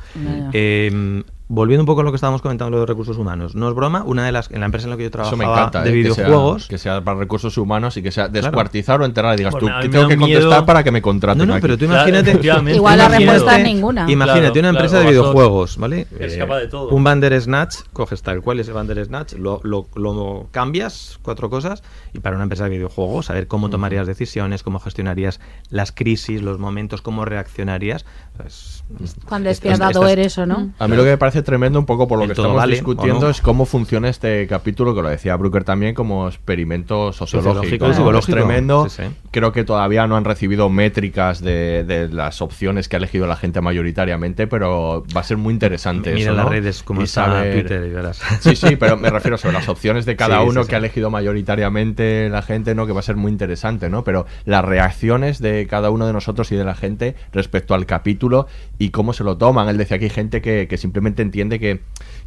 Eh, 0.53 1.23
volviendo 1.49 1.83
un 1.83 1.87
poco 1.87 2.01
a 2.01 2.05
lo 2.05 2.11
que 2.11 2.17
estábamos 2.17 2.43
comentando 2.43 2.79
de 2.81 2.87
recursos 2.87 3.17
humanos, 3.19 3.55
no 3.55 3.69
es 3.69 3.75
broma, 3.75 4.03
una 4.05 4.27
de 4.27 4.33
las 4.33 4.51
en 4.51 4.61
la 4.61 4.67
empresa 4.67 4.87
en 4.87 4.91
la 4.91 4.97
que 4.97 5.05
yo 5.05 5.09
Eso 5.09 5.13
trabajaba 5.13 5.37
me 5.37 5.45
encanta, 5.45 5.83
de 5.83 5.91
¿eh? 5.91 6.03
que 6.03 6.11
sea- 6.13 6.25
videojuegos, 6.27 6.67
que 6.69 6.79
sea, 6.79 7.01
para 7.05 7.19
recursos 7.19 7.57
humanos 7.57 7.97
y 7.97 8.03
que 8.03 8.11
sea 8.11 8.29
descuartizar 8.29 9.01
o 9.01 9.05
enterrar 9.05 9.35
y 9.35 9.39
digas 9.39 9.53
Bueno, 9.53 9.69
tú, 9.69 9.73
a 9.73 9.77
mí 9.77 9.83
¿qué 9.83 9.89
me 9.89 9.95
tengo 9.95 10.09
que 10.09 10.17
miedo- 10.17 10.41
contestar 10.41 10.67
para 10.67 10.83
que 10.83 10.91
me 10.91 11.03
contraten 11.03 11.39
No, 11.39 11.47
no, 11.47 11.55
aquí? 11.55 11.63
pero 11.63 11.79
tú 11.79 11.87
Claro, 11.87 12.01
imagínate. 12.09 12.31
efectivamente. 12.31 12.75
Igual 12.77 12.99
la 12.99 13.09
respuesta 13.09 13.59
es 13.59 13.65
ninguna. 13.65 14.11
Imagínate 14.11 14.41
Claro, 14.53 14.61
una 14.61 14.69
empresa 14.71 14.91
claro, 14.97 15.05
de 15.05 15.11
videojuegos, 15.13 15.77
¿vale? 15.79 16.07
Es 16.19 16.35
Eh, 16.35 16.39
capaz 16.39 16.59
de 16.59 16.67
todo. 16.69 16.89
Un 16.89 17.05
Bandersnatch, 17.05 17.77
coges 17.93 18.23
tal 18.23 18.43
cual 18.43 18.59
ese 18.61 18.73
Bandersnatch, 18.73 19.35
lo, 19.35 19.61
lo, 19.63 19.87
lo 19.95 20.49
cambias, 20.51 21.19
cuatro 21.23 21.49
cosas, 21.49 21.83
y 22.13 22.19
para 22.19 22.35
una 22.37 22.43
empresa 22.45 22.65
de 22.65 22.71
videojuegos, 22.71 23.27
saber 23.27 23.47
cómo 23.47 23.71
tomarías 23.71 24.07
decisiones, 24.07 24.63
cómo 24.63 24.81
gestionarías 24.81 25.41
las 25.71 25.93
crisis, 25.93 26.43
los 26.43 26.59
momentos, 26.59 27.03
cómo 27.03 27.25
reaccionarías. 27.25 28.05
pues, 28.37 28.85
Cuán 29.29 29.43
es- 29.47 29.61
despiadado 29.61 30.07
eres 30.09 30.37
o 30.39 30.45
no. 30.47 30.73
A 30.79 30.89
mí 30.89 30.97
lo 30.97 31.03
que 31.05 31.11
me 31.11 31.19
parece 31.19 31.36
tremendo 31.43 31.79
un 31.79 31.87
poco 31.87 32.07
por 32.09 32.19
lo 32.19 32.25
El 32.25 32.31
que 32.31 32.33
estamos 32.35 32.57
vale, 32.57 32.75
discutiendo 32.75 33.29
es 33.31 33.41
cómo 33.41 33.67
funciona 33.67 34.09
este 34.09 34.47
capítulo, 34.47 34.95
que 34.95 35.03
lo 35.03 35.09
decía 35.09 35.37
Brooker 35.37 35.65
también, 35.65 35.95
como 35.95 36.29
experimento 36.29 37.13
sociológico. 37.13 37.87
Es 37.87 38.27
tremendo. 38.27 38.89
Sí, 38.89 39.03
sí. 39.05 39.09
Creo 39.31 39.53
que 39.53 39.65
todavía 39.65 40.07
no 40.07 40.17
han 40.17 40.25
recibido 40.25 40.69
métricas 40.69 41.41
de, 41.41 41.85
de 41.85 42.09
las 42.09 42.41
opciones 42.43 42.89
que 42.89 42.97
ha 42.97 42.99
elegido 42.99 43.27
la 43.27 43.37
gente 43.37 43.61
mayoritariamente, 43.61 44.47
pero 44.47 45.05
va 45.15 45.21
a 45.21 45.25
ser 45.25 45.37
muy 45.37 45.53
interesante 45.53 46.13
Mira 46.15 46.31
eso, 46.31 46.35
las 46.37 46.45
¿no? 46.47 46.51
redes 46.51 46.83
como 46.83 47.03
Y 47.03 47.07
saber- 47.07 47.53
Twitter 47.53 47.87
y 47.87 47.91
verás. 47.91 48.21
Sí, 48.41 48.57
sí, 48.57 48.77
pero 48.77 48.97
me 48.97 49.11
refiero 49.11 49.37
sobre 49.39 49.55
las 49.55 49.69
opciones 49.69 50.07
de 50.07 50.17
cada 50.17 50.41
Sí, 50.43 50.49
uno 50.49 50.65
que 50.65 50.75
ha 50.75 50.79
elegido 50.79 51.11
mayoritariamente 51.11 52.29
la 52.29 52.43
gente, 52.43 52.75
¿no? 52.75 52.87
Que 52.87 52.93
va 52.93 53.01
a 53.01 53.03
ser 53.03 53.17
muy 53.17 53.31
interesante, 53.33 53.89
¿no? 53.89 54.05
Pero 54.05 54.27
las 54.45 54.65
reacciones 54.65 55.41
de 55.41 55.67
cada 55.69 55.91
uno 55.91 56.07
de 56.07 56.13
nosotros 56.13 56.51
y 56.53 56.57
de 56.57 56.65
la 56.65 56.75
gente 56.75 57.15
respecto 57.33 57.75
al 57.75 57.87
capítulo 57.87 58.47
y 58.79 58.91
cómo 58.91 59.13
se 59.13 59.25
lo 59.25 59.37
toman. 59.37 59.69
Él 59.69 59.77
decía 59.77 59.99
que 59.99 60.05
hay 60.05 60.11
gente 60.11 60.41
que, 60.41 60.67
que 60.69 60.77
simplemente 60.77 61.23
entiende 61.27 61.61
que, 61.61 61.81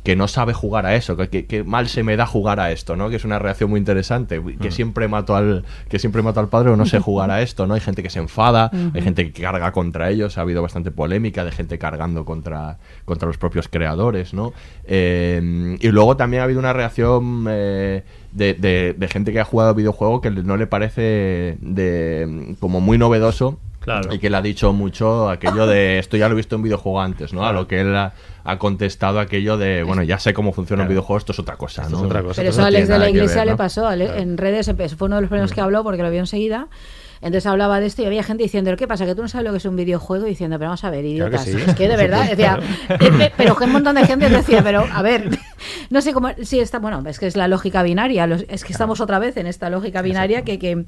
que 0.03 0.15
no 0.15 0.27
sabe 0.27 0.53
jugar 0.53 0.85
a 0.85 0.95
eso, 0.95 1.17
que, 1.17 1.27
que- 1.29 1.45
que 1.45 1.63
mal 1.63 1.87
se 1.89 2.03
me 2.03 2.15
da 2.15 2.25
jugar 2.25 2.59
a 2.59 2.71
esto, 2.71 2.95
¿no? 2.95 3.09
Que 3.09 3.15
es 3.17 3.25
una 3.25 3.37
reacción 3.39 3.69
muy 3.69 3.79
interesante, 3.79 4.41
que 4.61 4.69
Mm. 4.69 4.71
siempre 4.71 5.07
mato 5.07 5.35
al 5.35 5.65
que 5.89 5.99
siempre 5.99 6.21
mato 6.21 6.39
al 6.39 6.47
padre 6.47 6.69
o 6.71 6.75
no 6.77 6.85
sé 6.85 6.99
jugar 7.09 7.31
a 7.31 7.41
esto, 7.41 7.67
¿no? 7.67 7.73
Hay 7.73 7.81
gente 7.81 8.01
que 8.03 8.09
se 8.09 8.19
enfada, 8.19 8.71
hay 8.93 9.01
gente 9.01 9.31
que 9.31 9.41
carga 9.41 9.71
contra 9.71 10.09
ellos, 10.09 10.37
ha 10.37 10.41
habido 10.41 10.61
bastante 10.61 10.91
polémica 10.91 11.43
de 11.43 11.51
gente 11.51 11.77
cargando 11.77 12.23
contra, 12.25 12.77
contra 13.05 13.27
los 13.27 13.37
propios 13.37 13.67
creadores, 13.67 14.33
¿no? 14.33 14.53
Eh, 14.85 15.77
y 15.79 15.87
luego 15.89 16.15
también 16.17 16.41
ha 16.41 16.43
habido 16.45 16.59
una 16.59 16.73
reacción 16.73 17.45
eh, 17.49 18.03
de, 18.31 18.53
de- 18.53 18.95
de 18.97 19.07
gente 19.07 19.31
que 19.31 19.39
ha 19.39 19.45
jugado 19.45 19.73
videojuego 19.75 20.21
que 20.21 20.29
no 20.31 20.57
le 20.57 20.67
parece 20.67 21.57
de 21.61 22.55
como 22.59 22.79
muy 22.81 22.97
novedoso 22.97 23.59
Claro. 23.79 24.13
y 24.13 24.19
que 24.19 24.29
le 24.29 24.35
ha 24.37 24.41
dicho 24.41 24.73
mucho 24.73 25.29
aquello 25.29 25.65
de 25.65 25.99
esto 25.99 26.17
ya 26.17 26.27
lo 26.27 26.33
he 26.33 26.37
visto 26.37 26.55
en 26.57 26.61
videojuego 26.63 26.99
antes, 27.01 27.31
¿no? 27.33 27.45
A 27.45 27.53
lo 27.53 27.65
que 27.67 27.79
él 27.79 27.95
ha, 27.95 28.13
ha 28.51 28.57
contestado 28.59 29.19
aquello 29.19 29.57
de 29.57 29.83
bueno, 29.83 30.03
ya 30.03 30.19
sé 30.19 30.33
cómo 30.33 30.53
funciona 30.53 30.83
un 30.83 30.87
Claro. 30.87 30.93
videojuego, 31.01 31.17
esto 31.17 31.31
es 31.33 31.39
otra 31.39 31.55
cosa, 31.57 31.83
Esto 31.83 31.93
¿no? 31.95 31.99
es 32.01 32.05
otra 32.05 32.21
cosa. 32.23 32.41
Pero 32.41 32.49
eso 32.49 32.59
no 32.59 32.65
a 32.65 32.67
Alex 32.67 32.87
de 32.87 32.99
la 32.99 33.09
Iglesia 33.09 33.37
ver, 33.37 33.45
le 33.45 33.51
¿no? 33.51 33.57
pasó, 33.57 33.87
Ale- 33.87 34.05
Claro. 34.05 34.21
en 34.21 34.37
redes 34.37 34.71
fue 34.97 35.05
uno 35.07 35.15
de 35.17 35.21
los 35.21 35.29
primeros 35.29 35.53
que 35.53 35.61
habló 35.61 35.83
porque 35.83 36.03
lo 36.03 36.09
vio 36.11 36.19
enseguida. 36.19 36.67
Entonces 37.21 37.47
hablaba 37.47 37.81
de 37.81 37.85
esto 37.87 38.01
y 38.01 38.05
había 38.05 38.23
gente 38.23 38.43
diciendo, 38.43 38.73
¿qué 38.77 38.87
pasa? 38.87 39.05
Que 39.05 39.13
tú 39.13 39.21
no 39.21 39.27
sabes 39.27 39.43
lo 39.45 39.51
que 39.51 39.57
es 39.57 39.65
un 39.65 39.75
videojuego 39.75 40.25
y 40.25 40.29
diciendo, 40.29 40.57
pero 40.57 40.69
vamos 40.69 40.83
a 40.85 40.89
ver, 40.89 41.03
Claro 41.03 41.29
que 41.31 41.35
idiotas. 41.35 41.43
sí. 41.43 41.69
Es 41.69 41.75
que 41.75 41.89
de 41.89 41.97
verdad, 41.97 42.29
decía, 42.29 42.57
eh, 42.89 42.97
eh, 43.01 43.31
pero 43.35 43.57
que 43.57 43.65
un 43.65 43.73
montón 43.73 43.95
de 43.95 44.05
gente 44.05 44.29
decía, 44.29 44.63
pero 44.63 44.85
a 44.89 45.01
ver, 45.01 45.29
no 45.89 46.01
sé 46.01 46.13
cómo, 46.13 46.29
sí 46.43 46.59
está, 46.61 46.79
bueno, 46.79 47.03
es 47.07 47.19
que 47.19 47.27
es 47.27 47.35
la 47.35 47.49
lógica 47.49 47.83
binaria, 47.83 48.25
los- 48.25 48.45
es 48.47 48.63
que 48.63 48.71
estamos 48.71 49.01
otra 49.01 49.19
vez 49.19 49.35
en 49.35 49.47
esta 49.47 49.69
lógica 49.69 50.01
binaria 50.01 50.43
que, 50.45 50.57
que, 50.59 50.85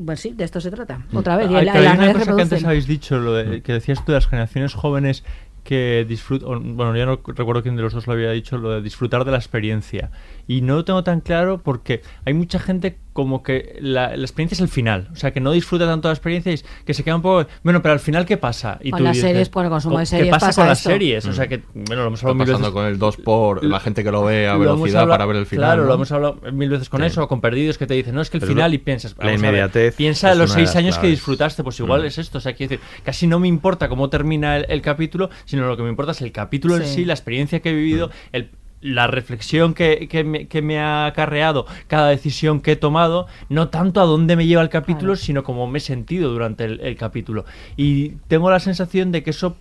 bueno, 0.00 0.16
sí, 0.18 0.32
de 0.36 0.44
esto 0.44 0.60
se 0.60 0.70
trata, 0.70 1.00
otra 1.14 1.38
vez. 1.38 1.50
y 1.50 1.54
Hay, 1.56 1.64
la- 1.64 1.72
hay 1.72 1.82
las 1.82 1.98
una 1.98 2.12
cosa 2.12 2.36
que 2.36 2.42
antes 2.42 2.64
habéis 2.64 2.86
dicho, 2.86 3.18
lo 3.18 3.32
de- 3.32 3.62
que 3.62 3.72
decías 3.72 4.04
tú 4.04 4.12
de 4.12 4.18
las 4.18 4.26
generaciones 4.26 4.74
jóvenes 4.74 5.24
que 5.64 6.04
disfrutan, 6.06 6.76
bueno, 6.76 6.96
ya 6.96 7.06
no 7.06 7.20
recuerdo 7.24 7.62
quién 7.62 7.74
de 7.74 7.82
los 7.82 7.92
dos 7.92 8.06
lo 8.06 8.12
había 8.12 8.30
dicho, 8.30 8.58
lo 8.58 8.70
de 8.70 8.82
disfrutar 8.82 9.24
de 9.24 9.32
la 9.32 9.38
experiencia. 9.38 10.10
Y 10.46 10.60
no 10.60 10.76
lo 10.76 10.84
tengo 10.84 11.02
tan 11.02 11.20
claro 11.20 11.58
porque 11.58 12.02
hay 12.24 12.34
mucha 12.34 12.58
gente 12.58 12.98
como 13.14 13.42
que 13.42 13.78
la, 13.80 14.16
la 14.16 14.22
experiencia 14.24 14.56
es 14.56 14.60
el 14.60 14.68
final, 14.68 15.08
o 15.12 15.16
sea, 15.16 15.32
que 15.32 15.40
no 15.40 15.52
disfruta 15.52 15.86
tanto 15.86 16.08
la 16.08 16.14
experiencia 16.14 16.50
y 16.50 16.56
es- 16.56 16.64
que 16.84 16.92
se 16.92 17.02
queda 17.04 17.14
un 17.16 17.22
poco, 17.22 17.46
bueno, 17.62 17.80
pero 17.80 17.92
al 17.94 18.00
final, 18.00 18.26
¿qué 18.26 18.36
pasa? 18.36 18.78
Y 18.82 18.90
Con 18.90 19.02
las 19.04 19.16
series, 19.16 19.48
por 19.48 19.64
el 19.64 19.70
consumo 19.70 19.98
de 19.98 20.02
¿qué 20.02 20.06
series 20.08 20.30
pasa, 20.30 20.46
pasa 20.48 20.60
con 20.62 20.68
las 20.68 20.80
series? 20.80 21.24
O 21.24 21.30
Mm. 21.30 21.32
sea, 21.32 21.46
que, 21.48 21.62
bueno, 21.72 22.02
lo 22.02 22.08
hemos 22.08 22.18
Está 22.18 22.28
hablado 22.28 22.34
mil 22.34 22.46
pasando 22.52 22.66
veces. 22.68 22.74
con 22.74 22.86
el 22.86 22.98
2 22.98 23.16
por 23.18 23.64
la 23.64 23.80
gente 23.80 24.04
que 24.04 24.10
lo 24.10 24.24
ve 24.24 24.48
a 24.48 24.54
Lo 24.54 24.58
velocidad 24.58 25.02
hablado- 25.02 25.08
para 25.10 25.26
ver 25.26 25.36
el 25.36 25.46
final. 25.46 25.64
Claro, 25.64 25.82
¿no? 25.82 25.88
lo 25.88 25.94
hemos 25.94 26.12
hablado 26.12 26.40
mil 26.52 26.68
veces 26.68 26.88
con 26.90 27.00
Sí. 27.00 27.06
eso, 27.06 27.28
con 27.28 27.40
perdidos 27.40 27.78
que 27.78 27.86
te 27.86 27.94
dicen, 27.94 28.14
no, 28.14 28.20
es 28.20 28.30
que 28.30 28.36
el 28.38 28.40
Pero 28.40 28.52
final 28.52 28.70
lo- 28.70 28.74
y 28.74 28.78
piensas, 28.78 29.14
la 29.18 29.32
inmediatez 29.32 29.94
piensa 29.94 30.34
los 30.34 30.50
seis 30.52 30.74
años 30.74 30.98
que 30.98 31.06
disfrutaste, 31.06 31.62
pues 31.62 31.78
igual 31.80 32.02
Mm. 32.02 32.06
es 32.06 32.18
esto, 32.18 32.38
o 32.38 32.40
sea, 32.40 32.54
quiero 32.54 32.70
decir, 32.70 32.84
casi 33.04 33.28
no 33.28 33.38
me 33.38 33.46
importa 33.46 33.88
cómo 33.88 34.10
termina 34.10 34.56
el, 34.56 34.66
el 34.68 34.82
capítulo, 34.82 35.30
sino 35.44 35.68
lo 35.68 35.76
que 35.76 35.84
me 35.84 35.88
importa 35.88 36.10
es 36.10 36.20
el 36.20 36.32
capítulo 36.32 36.76
en 36.76 36.82
Sí. 36.84 36.94
sí, 36.96 37.04
la 37.04 37.12
experiencia 37.14 37.60
que 37.60 37.70
he 37.70 37.74
vivido, 37.74 38.08
Mm. 38.08 38.10
el 38.32 38.50
la 38.84 39.06
reflexión 39.06 39.72
que, 39.72 40.08
que, 40.08 40.24
me, 40.24 40.46
que, 40.46 40.60
me, 40.60 40.78
ha 40.78 41.06
acarreado 41.06 41.64
cada 41.86 42.10
decisión 42.10 42.60
que 42.60 42.72
he 42.72 42.76
tomado, 42.76 43.26
no 43.48 43.70
tanto 43.70 43.98
a 44.02 44.04
dónde 44.04 44.36
me 44.36 44.46
lleva 44.46 44.60
el 44.60 44.68
capítulo, 44.68 45.16
sino 45.16 45.42
cómo 45.42 45.66
me 45.66 45.78
he 45.78 45.80
sentido 45.80 46.30
durante 46.30 46.64
el, 46.64 46.80
el, 46.80 46.94
capítulo. 46.94 47.46
Y 47.78 48.10
tengo 48.28 48.50
la 48.50 48.60
sensación 48.60 49.10
de 49.10 49.22
que 49.22 49.30
eso 49.30 49.56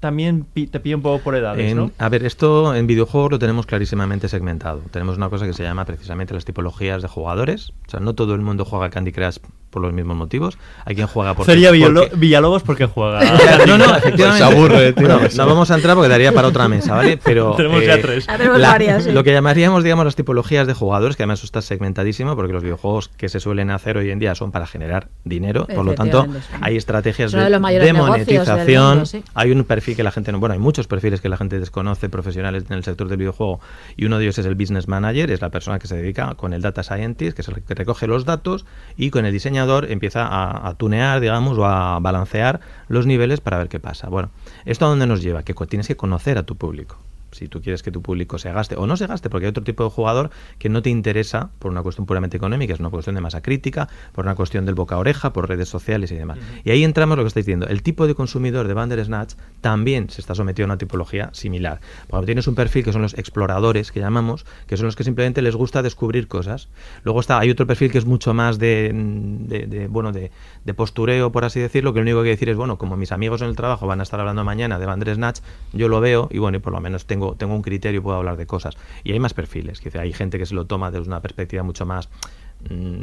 también 0.00 0.46
te 0.52 0.80
pilla 0.80 0.96
un 0.96 1.02
poco 1.02 1.22
por 1.22 1.36
edades, 1.36 1.70
en, 1.70 1.76
¿no? 1.76 1.90
A 1.98 2.08
ver, 2.08 2.24
esto 2.24 2.74
en 2.74 2.88
videojuegos 2.88 3.30
lo 3.30 3.38
tenemos 3.38 3.66
clarísimamente 3.66 4.28
segmentado. 4.28 4.82
Tenemos 4.90 5.16
una 5.16 5.28
cosa 5.30 5.46
que 5.46 5.52
se 5.52 5.62
llama 5.62 5.84
precisamente 5.84 6.34
las 6.34 6.44
tipologías 6.44 7.02
de 7.02 7.08
jugadores. 7.08 7.72
O 7.86 7.90
sea, 7.90 8.00
no 8.00 8.14
todo 8.14 8.34
el 8.34 8.40
mundo 8.40 8.64
juega 8.64 8.90
Candy 8.90 9.12
Crush 9.12 9.38
por 9.76 9.82
los 9.82 9.92
mismos 9.92 10.16
motivos. 10.16 10.56
Hay 10.86 10.94
quien 10.94 11.06
juega 11.06 11.34
por 11.34 11.44
Sería 11.44 11.68
porque... 11.68 12.16
Villalobos 12.16 12.62
porque 12.62 12.86
juega. 12.86 13.20
no, 13.66 13.76
no, 13.76 13.94
efectivamente. 13.94 14.38
Se 14.38 14.44
aburre, 14.44 14.92
tío, 14.94 15.06
no, 15.06 15.20
no, 15.20 15.46
vamos 15.46 15.70
a 15.70 15.74
entrar 15.74 15.94
porque 15.94 16.08
daría 16.08 16.32
para 16.32 16.48
otra 16.48 16.66
mesa, 16.66 16.94
¿vale? 16.94 17.18
Pero 17.22 17.54
tenemos 17.56 17.82
eh, 17.82 17.86
ya 17.86 18.00
tres. 18.00 18.26
Tenemos 18.26 18.58
la, 18.58 18.70
varias, 18.70 19.04
sí. 19.04 19.12
Lo 19.12 19.22
que 19.22 19.32
llamaríamos, 19.32 19.84
digamos, 19.84 20.06
las 20.06 20.16
tipologías 20.16 20.66
de 20.66 20.72
jugadores, 20.72 21.14
que 21.14 21.24
además 21.24 21.40
eso 21.40 21.44
está 21.44 21.60
segmentadísimo, 21.60 22.34
porque 22.36 22.54
los 22.54 22.62
videojuegos 22.62 23.08
que 23.08 23.28
se 23.28 23.38
suelen 23.38 23.70
hacer 23.70 23.98
hoy 23.98 24.10
en 24.10 24.18
día 24.18 24.34
son 24.34 24.50
para 24.50 24.66
generar 24.66 25.08
dinero. 25.24 25.66
Por 25.66 25.84
lo 25.84 25.92
tanto, 25.92 26.26
hay 26.62 26.78
estrategias 26.78 27.32
de, 27.32 27.38
de, 27.38 27.78
de 27.78 27.92
monetización. 27.92 28.88
Mundo, 28.88 29.04
sí. 29.04 29.22
Hay 29.34 29.50
un 29.50 29.62
perfil 29.64 29.94
que 29.94 30.04
la 30.04 30.10
gente 30.10 30.32
no. 30.32 30.40
Bueno, 30.40 30.54
hay 30.54 30.58
muchos 30.58 30.86
perfiles 30.86 31.20
que 31.20 31.28
la 31.28 31.36
gente 31.36 31.60
desconoce, 31.60 32.08
profesionales 32.08 32.64
en 32.70 32.76
el 32.78 32.82
sector 32.84 33.08
del 33.08 33.18
videojuego, 33.18 33.60
y 33.94 34.06
uno 34.06 34.16
de 34.16 34.24
ellos 34.24 34.38
es 34.38 34.46
el 34.46 34.54
business 34.54 34.88
manager, 34.88 35.30
es 35.30 35.42
la 35.42 35.50
persona 35.50 35.78
que 35.78 35.86
se 35.86 35.96
dedica 35.96 36.34
con 36.36 36.54
el 36.54 36.62
data 36.62 36.82
scientist, 36.82 37.36
que 37.36 37.42
es 37.42 37.48
el 37.48 37.62
que 37.62 37.74
recoge 37.74 38.06
los 38.06 38.24
datos, 38.24 38.64
y 38.96 39.10
con 39.10 39.26
el 39.26 39.32
diseñador 39.32 39.65
empieza 39.90 40.26
a 40.26 40.46
a, 40.68 40.74
tunear, 40.74 41.20
digamos, 41.20 41.58
o 41.58 41.66
a 41.66 41.98
balancear 42.00 42.60
los 42.88 43.06
niveles 43.06 43.40
para 43.40 43.58
ver 43.58 43.68
qué 43.68 43.80
pasa. 43.80 44.08
Bueno, 44.08 44.30
¿esto 44.64 44.86
a 44.86 44.88
dónde 44.88 45.06
nos 45.06 45.22
lleva? 45.22 45.42
Que 45.42 45.54
tienes 45.54 45.86
que 45.86 45.96
conocer 45.96 46.38
a 46.38 46.44
tu 46.44 46.56
público 46.56 46.96
si 47.36 47.48
tú 47.48 47.60
quieres 47.60 47.82
que 47.82 47.90
tu 47.90 48.02
público 48.02 48.38
se 48.38 48.52
gaste 48.52 48.76
o 48.76 48.86
no 48.86 48.96
se 48.96 49.06
gaste, 49.06 49.30
porque 49.30 49.46
hay 49.46 49.50
otro 49.50 49.64
tipo 49.64 49.84
de 49.84 49.90
jugador 49.90 50.30
que 50.58 50.68
no 50.68 50.82
te 50.82 50.90
interesa 50.90 51.50
por 51.58 51.70
una 51.70 51.82
cuestión 51.82 52.06
puramente 52.06 52.36
económica, 52.36 52.74
es 52.74 52.80
una 52.80 52.90
cuestión 52.90 53.14
de 53.14 53.20
masa 53.20 53.42
crítica, 53.42 53.88
por 54.12 54.24
una 54.24 54.34
cuestión 54.34 54.66
del 54.66 54.74
boca 54.74 54.96
a 54.96 54.98
oreja, 54.98 55.32
por 55.32 55.48
redes 55.48 55.68
sociales 55.68 56.10
y 56.12 56.16
demás. 56.16 56.38
Uh 56.38 56.40
-huh. 56.40 56.62
Y 56.64 56.70
ahí 56.70 56.84
entramos 56.84 57.16
lo 57.16 57.24
que 57.24 57.28
estáis 57.28 57.46
diciendo. 57.46 57.66
El 57.68 57.82
tipo 57.82 58.06
de 58.06 58.14
consumidor 58.14 58.68
de 58.68 58.74
Bandersnatch 58.74 59.34
también 59.60 60.10
se 60.10 60.20
está 60.20 60.34
sometido 60.34 60.64
a 60.64 60.68
una 60.68 60.78
tipología 60.78 61.30
similar. 61.32 61.80
Cuando 62.08 62.26
tienes 62.26 62.46
un 62.46 62.54
perfil 62.54 62.84
que 62.84 62.92
son 62.92 63.02
los 63.02 63.14
exploradores, 63.14 63.92
que 63.92 64.00
llamamos, 64.00 64.46
que 64.66 64.76
son 64.76 64.86
los 64.86 64.96
que 64.96 65.04
simplemente 65.04 65.42
les 65.42 65.54
gusta 65.54 65.82
descubrir 65.82 66.28
cosas. 66.28 66.68
Luego 67.04 67.20
está, 67.20 67.38
hay 67.38 67.50
otro 67.50 67.66
perfil 67.66 67.90
que 67.90 67.98
es 67.98 68.06
mucho 68.06 68.34
más 68.34 68.58
de, 68.58 68.90
de, 68.92 69.66
de 69.66 69.88
bueno, 69.88 70.12
de, 70.12 70.30
de, 70.64 70.74
postureo, 70.74 71.32
por 71.32 71.44
así 71.44 71.60
decirlo, 71.60 71.92
que 71.92 72.00
lo 72.00 72.02
único 72.02 72.22
que 72.22 72.30
decir 72.30 72.48
es, 72.48 72.56
bueno, 72.56 72.78
como 72.78 72.96
mis 72.96 73.12
amigos 73.12 73.42
en 73.42 73.48
el 73.48 73.56
trabajo 73.56 73.86
van 73.86 74.00
a 74.00 74.02
estar 74.02 74.20
hablando 74.20 74.44
mañana 74.44 74.78
de 74.78 74.86
Bandersnatch, 74.86 75.40
yo 75.72 75.88
lo 75.88 76.00
veo 76.00 76.28
y 76.30 76.38
bueno, 76.38 76.58
y 76.58 76.60
por 76.60 76.72
lo 76.72 76.80
menos 76.80 77.06
tengo 77.06 77.25
tengo 77.34 77.54
un 77.54 77.62
criterio 77.62 78.00
y 78.00 78.02
puedo 78.02 78.16
hablar 78.16 78.36
de 78.36 78.46
cosas. 78.46 78.76
Y 79.04 79.12
hay 79.12 79.20
más 79.20 79.34
perfiles, 79.34 79.80
que 79.80 79.96
hay 79.98 80.12
gente 80.12 80.38
que 80.38 80.46
se 80.46 80.54
lo 80.54 80.66
toma 80.66 80.90
desde 80.90 81.06
una 81.06 81.20
perspectiva 81.20 81.62
mucho 81.62 81.86
más 81.86 82.08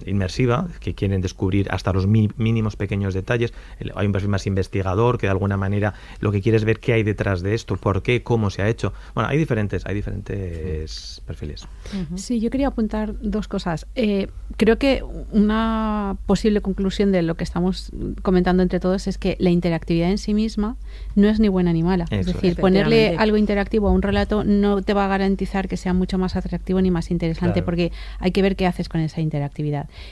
inmersiva, 0.06 0.68
que 0.80 0.94
quieren 0.94 1.22
descubrir 1.22 1.68
hasta 1.72 1.94
los 1.94 2.08
mínimos 2.08 2.76
pequeños 2.76 3.14
detalles. 3.14 3.54
Hay 3.96 4.06
un 4.06 4.12
perfil 4.12 4.30
más 4.30 4.48
investigador, 4.48 5.18
que 5.18 5.28
de 5.28 5.32
alguna 5.32 5.58
manera 5.58 5.94
lo 6.20 6.32
que 6.32 6.42
quiere 6.42 6.58
es 6.58 6.66
ver 6.66 6.80
qué 6.80 6.94
hay 6.94 7.04
detrás 7.04 7.42
de 7.42 7.54
esto, 7.54 7.78
por 7.78 8.02
qué, 8.02 8.24
cómo 8.24 8.50
se 8.50 8.62
ha 8.62 8.70
hecho. 8.70 8.94
Bueno, 9.14 9.30
hay 9.30 9.38
diferentes, 9.38 9.86
hay 9.86 9.96
diferentes 9.96 11.22
perfiles. 11.26 11.68
Sí, 12.16 12.40
yo 12.40 12.50
quería 12.50 12.68
apuntar 12.68 13.14
dos 13.22 13.48
cosas. 13.48 13.88
Eh, 13.96 14.28
creo 14.58 14.78
que 14.78 15.04
una 15.32 16.18
posible 16.26 16.62
conclusión 16.62 17.12
de 17.12 17.22
lo 17.22 17.36
que 17.36 17.44
estamos 17.44 17.92
comentando 18.22 18.64
entre 18.64 18.80
todos 18.80 19.08
es 19.08 19.18
que 19.18 19.36
la 19.40 19.50
interactividad 19.50 20.10
en 20.10 20.18
sí 20.18 20.34
misma 20.34 20.76
no 21.16 21.30
es 21.30 21.40
ni 21.40 21.48
buena 21.48 21.74
ni 21.74 21.84
mala. 21.84 22.06
Eso 22.10 22.20
es 22.20 22.26
decir, 22.28 22.56
ponerle 22.56 23.16
algo 23.18 23.38
interactivo 23.38 23.88
a 23.88 23.92
un 23.92 24.02
relato 24.02 24.44
no 24.44 24.82
te 24.82 24.94
va 24.94 25.06
a 25.06 25.08
garantizar 25.08 25.68
que 25.68 25.78
sea 25.78 25.94
mucho 25.94 26.18
más 26.18 26.36
atractivo 26.36 26.82
ni 26.82 26.92
más 26.92 27.12
interesante, 27.12 27.54
claro. 27.54 27.66
porque 27.66 27.92
hay 28.20 28.32
que 28.32 28.42
ver 28.42 28.56
qué 28.56 28.68
haces 28.68 28.90
con 28.90 29.02
esa 29.02 29.22
interactividad. 29.22 29.53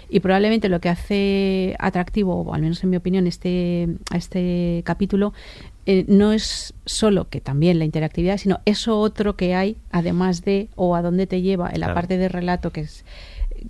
Y 0.10 0.20
probablemente 0.20 0.70
lo 0.70 0.80
que 0.80 0.90
hace 0.90 1.76
atractivo, 1.80 2.42
o 2.42 2.54
al 2.54 2.62
menos 2.62 2.84
en 2.84 2.90
mi 2.90 2.98
opinión, 2.98 3.28
este, 3.28 3.88
a 4.12 4.18
este 4.18 4.82
capítulo, 4.86 5.34
eh, 5.86 6.06
no 6.08 6.32
es 6.32 6.74
solo 6.86 7.28
que 7.30 7.42
también 7.42 7.80
la 7.80 7.86
interactividad, 7.86 8.38
sino 8.38 8.60
eso 8.66 9.00
otro 9.00 9.36
que 9.36 9.56
hay, 9.56 9.78
además 9.92 10.44
de, 10.44 10.70
o 10.76 10.96
a 10.96 11.02
dónde 11.02 11.28
te 11.28 11.42
lleva, 11.42 11.70
en 11.70 11.80
la 11.80 11.88
claro. 11.88 11.96
parte 11.96 12.18
de 12.18 12.30
relato, 12.30 12.72
que 12.72 12.82
es 12.82 13.04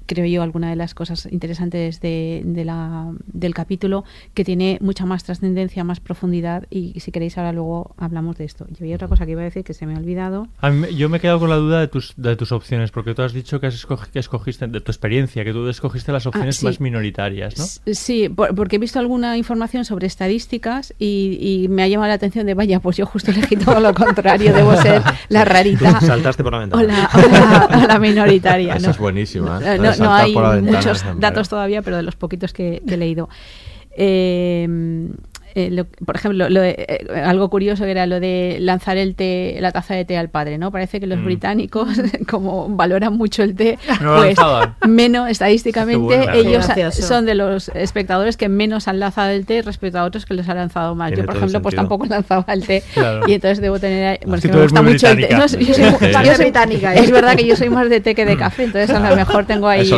creo 0.05 0.25
yo, 0.25 0.41
alguna 0.41 0.69
de 0.69 0.75
las 0.75 0.93
cosas 0.93 1.27
interesantes 1.31 2.01
de, 2.01 2.41
de 2.45 2.65
la, 2.65 3.11
del 3.25 3.53
capítulo, 3.53 4.03
que 4.33 4.43
tiene 4.43 4.77
mucha 4.81 5.05
más 5.05 5.23
trascendencia, 5.23 5.83
más 5.83 5.99
profundidad, 5.99 6.65
y 6.69 6.99
si 6.99 7.11
queréis 7.11 7.37
ahora 7.37 7.51
luego 7.51 7.95
hablamos 7.97 8.37
de 8.37 8.45
esto. 8.45 8.65
Yo 8.69 8.77
había 8.81 8.95
otra 8.95 9.07
cosa 9.07 9.25
que 9.25 9.31
iba 9.33 9.41
a 9.41 9.45
decir 9.45 9.63
que 9.63 9.73
se 9.73 9.85
me 9.85 9.95
ha 9.95 9.97
olvidado. 9.97 10.47
A 10.59 10.69
mí, 10.69 10.95
yo 10.95 11.09
me 11.09 11.17
he 11.17 11.19
quedado 11.19 11.39
con 11.39 11.49
la 11.49 11.57
duda 11.57 11.79
de 11.79 11.87
tus, 11.87 12.13
de 12.17 12.35
tus 12.35 12.51
opciones, 12.51 12.91
porque 12.91 13.13
tú 13.13 13.21
has 13.21 13.33
dicho 13.33 13.59
que, 13.59 13.67
has 13.67 13.75
escog 13.75 14.07
que 14.07 14.19
escogiste, 14.19 14.67
de 14.67 14.81
tu 14.81 14.91
experiencia, 14.91 15.43
que 15.43 15.53
tú 15.53 15.67
escogiste 15.67 16.11
las 16.11 16.25
opciones 16.25 16.57
ah, 16.57 16.59
sí. 16.59 16.65
más 16.65 16.79
minoritarias, 16.79 17.57
¿no? 17.57 17.93
Sí, 17.93 18.29
por, 18.29 18.55
porque 18.55 18.77
he 18.77 18.79
visto 18.79 18.99
alguna 18.99 19.37
información 19.37 19.85
sobre 19.85 20.07
estadísticas 20.07 20.93
y, 20.99 21.37
y, 21.39 21.67
me 21.67 21.83
ha 21.83 21.87
llamado 21.87 22.09
la 22.09 22.15
atención 22.15 22.45
de, 22.45 22.53
vaya, 22.53 22.79
pues 22.79 22.97
yo 22.97 23.05
justo 23.05 23.31
elegí 23.31 23.55
todo 23.57 23.79
lo 23.79 23.93
contrario, 23.93 24.53
debo 24.55 24.75
ser 24.77 25.01
la 25.29 25.45
rarita. 25.45 25.99
Tú 25.99 26.05
saltaste 26.05 26.43
por 26.43 26.53
la 26.53 26.59
ventana. 26.59 26.81
O 26.81 26.85
la, 26.85 27.09
o 27.13 27.29
la, 27.29 27.83
o 27.83 27.87
la 27.87 27.99
minoritaria. 27.99 28.75
Esa 28.75 28.87
¿no? 28.87 28.91
es 28.91 28.97
buenísima. 28.97 29.59
¿eh? 29.63 29.80
No, 29.82 29.95
no 29.97 30.13
hay 30.13 30.36
muchos 30.61 31.03
datos 31.17 31.49
todavía, 31.49 31.82
pero 31.82 31.97
de 31.97 32.03
los 32.03 32.15
poquitos 32.15 32.53
que, 32.53 32.82
que 32.88 32.93
he 32.93 32.97
leído. 32.97 33.29
Eh, 33.95 34.67
eh, 35.56 35.70
lo, 35.72 35.86
por 35.86 36.16
ejemplo, 36.16 36.49
lo 36.49 36.62
de, 36.62 36.76
eh, 36.78 37.22
algo 37.24 37.49
curioso 37.49 37.86
era 37.86 38.06
lo 38.06 38.20
de 38.20 38.58
lanzar 38.60 38.97
el 38.97 39.16
té, 39.16 39.58
la 39.60 39.72
taza 39.72 39.95
de 39.95 40.06
té 40.06 40.18
al 40.18 40.30
padre, 40.30 40.58
¿no? 40.58 40.72
Parece 40.72 40.99
que 40.99 41.08
los 41.08 41.20
mm. 41.20 41.26
británicos, 41.26 41.89
como 42.30 42.70
valoran 42.70 43.14
mucho 43.14 43.43
el 43.43 43.56
té, 43.56 43.78
no 44.02 44.16
pues 44.16 44.38
menos 44.88 45.30
estadísticamente 45.30 45.97
bueno, 45.97 46.32
ellos 46.34 46.66
son 46.91 47.26
de 47.26 47.36
los 47.36 47.70
espectadores 47.70 48.38
que 48.38 48.49
menos 48.49 48.88
han 48.88 48.99
lanzado 48.99 49.32
el 49.32 49.45
té 49.45 49.62
respecto 49.62 49.99
a 49.99 50.04
otros 50.04 50.26
que 50.26 50.34
los 50.34 50.47
han 50.47 50.58
lanzado 50.58 50.95
más. 50.95 51.12
Yo, 51.12 51.26
por 51.26 51.36
ejemplo, 51.36 51.62
pues 51.62 51.76
tampoco 51.76 52.06
lanzaba 52.06 52.45
el 52.54 52.66
té 52.66 52.84
claro. 52.93 53.28
y 53.28 53.34
entonces 53.34 53.62
debo 53.62 53.80
tener, 53.80 54.20
bueno, 54.22 54.36
es 54.38 54.41
que 54.41 54.47
me 54.49 54.62
gusta 54.62 54.82
mucho 54.82 55.08
británica. 55.08 55.28
el 55.28 55.28
té. 55.28 55.36
No, 55.36 55.66
yo 55.66 55.74
soy, 55.74 56.26
yo 56.26 56.36
soy 56.36 56.45
británica. 56.45 56.93
Es 56.93 57.12
verdad 57.12 57.36
que 57.36 57.45
yo 57.45 57.56
soy 57.56 57.70
más 57.70 57.89
de 57.89 58.02
té 58.02 58.16
que 58.16 58.26
de 58.26 58.38
café, 58.38 58.64
entonces 58.64 58.89
a 58.89 59.10
lo 59.10 59.16
mejor 59.16 59.45
tengo 59.45 59.68
ahí 59.68 59.91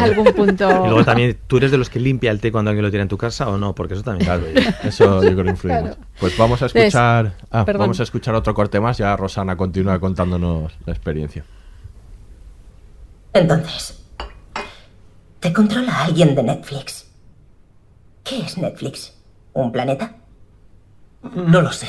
algún 0.00 0.32
punto. 0.32 0.68
Y 0.68 0.88
luego 0.88 1.04
también, 1.04 1.36
¿tú 1.46 1.58
eres 1.58 1.70
de 1.70 1.78
los 1.78 1.90
que 1.90 2.00
limpia 2.00 2.30
el 2.30 2.40
té 2.40 2.52
cuando 2.52 2.70
alguien 2.70 2.84
lo 2.84 2.90
tiene 2.90 3.02
en 3.02 3.08
tu 3.08 3.18
casa 3.18 3.48
o 3.48 3.58
no? 3.58 3.74
Porque 3.74 3.94
eso 3.94 4.02
también. 4.02 4.26
Claro, 4.26 4.44
eso 4.82 4.95
yo 5.04 5.20
creo 5.20 5.44
que 5.44 5.50
influye 5.50 5.74
claro. 5.74 5.86
mucho. 5.88 6.08
Pues 6.20 6.38
vamos 6.38 6.62
a 6.62 6.66
escuchar. 6.66 7.36
Ah, 7.50 7.64
vamos 7.64 8.00
a 8.00 8.02
escuchar 8.02 8.34
otro 8.34 8.54
corte 8.54 8.80
más. 8.80 8.98
Ya 8.98 9.16
Rosana 9.16 9.56
continúa 9.56 9.98
contándonos 9.98 10.72
la 10.84 10.92
experiencia. 10.92 11.44
Entonces, 13.32 14.02
¿te 15.40 15.52
controla 15.52 16.04
alguien 16.04 16.34
de 16.34 16.42
Netflix? 16.42 17.06
¿Qué 18.24 18.40
es 18.40 18.56
Netflix? 18.58 19.14
¿Un 19.52 19.70
planeta? 19.72 20.16
No 21.34 21.60
lo 21.60 21.72
sé. 21.72 21.88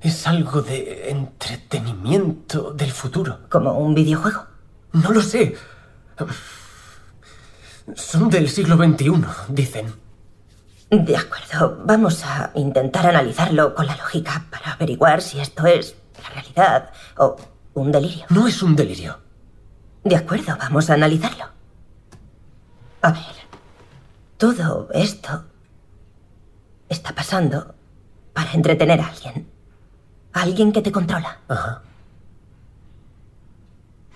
Es 0.00 0.26
algo 0.26 0.62
de 0.62 1.10
entretenimiento 1.10 2.72
del 2.72 2.90
futuro. 2.90 3.40
¿Como 3.48 3.72
un 3.78 3.94
videojuego? 3.94 4.44
No 4.92 5.10
lo 5.10 5.22
sé. 5.22 5.54
Son 7.94 8.28
del 8.28 8.48
siglo 8.48 8.76
XXI, 8.76 9.24
dicen. 9.48 10.05
De 10.90 11.16
acuerdo, 11.16 11.82
vamos 11.84 12.24
a 12.24 12.52
intentar 12.54 13.06
analizarlo 13.06 13.74
con 13.74 13.86
la 13.86 13.96
lógica 13.96 14.46
para 14.50 14.72
averiguar 14.74 15.20
si 15.20 15.40
esto 15.40 15.66
es 15.66 15.96
la 16.22 16.28
realidad 16.30 16.90
o 17.18 17.36
un 17.74 17.90
delirio. 17.90 18.26
No 18.30 18.46
es 18.46 18.62
un 18.62 18.76
delirio. 18.76 19.18
De 20.04 20.14
acuerdo, 20.14 20.56
vamos 20.56 20.88
a 20.88 20.94
analizarlo. 20.94 21.46
A 23.02 23.10
ver, 23.10 23.34
todo 24.36 24.88
esto 24.92 25.46
está 26.88 27.12
pasando 27.12 27.74
para 28.32 28.52
entretener 28.52 29.00
a 29.00 29.08
alguien. 29.08 29.50
A 30.34 30.42
alguien 30.42 30.70
que 30.70 30.82
te 30.82 30.92
controla. 30.92 31.40
Ajá. 31.48 31.82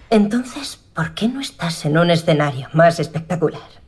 Entonces, 0.09 0.77
¿por 0.77 1.15
qué 1.15 1.27
no 1.27 1.41
estás 1.41 1.85
en 1.85 1.99
un 1.99 2.11
escenario 2.11 2.69
más 2.75 3.01
espectacular? 3.01 3.80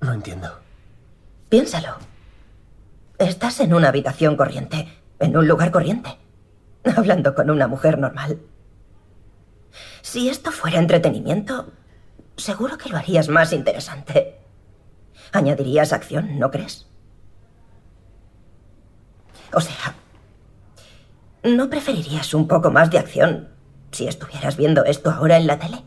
No 0.00 0.12
entiendo. 0.12 0.60
Piénsalo. 1.48 1.96
Estás 3.18 3.60
en 3.60 3.74
una 3.74 3.88
habitación 3.88 4.36
corriente, 4.36 4.88
en 5.18 5.36
un 5.36 5.46
lugar 5.46 5.70
corriente, 5.70 6.16
hablando 6.96 7.34
con 7.34 7.50
una 7.50 7.66
mujer 7.66 7.98
normal. 7.98 8.40
Si 10.02 10.28
esto 10.28 10.50
fuera 10.50 10.78
entretenimiento, 10.78 11.72
seguro 12.36 12.78
que 12.78 12.88
lo 12.88 12.96
harías 12.96 13.28
más 13.28 13.52
interesante. 13.52 14.38
Añadirías 15.32 15.92
acción, 15.92 16.38
¿no 16.38 16.50
crees? 16.50 16.86
O 19.52 19.60
sea, 19.60 19.94
¿no 21.42 21.68
preferirías 21.68 22.32
un 22.34 22.48
poco 22.48 22.70
más 22.70 22.90
de 22.90 22.98
acción 22.98 23.48
si 23.90 24.06
estuvieras 24.06 24.56
viendo 24.56 24.84
esto 24.84 25.10
ahora 25.10 25.36
en 25.36 25.46
la 25.46 25.58
tele? 25.58 25.82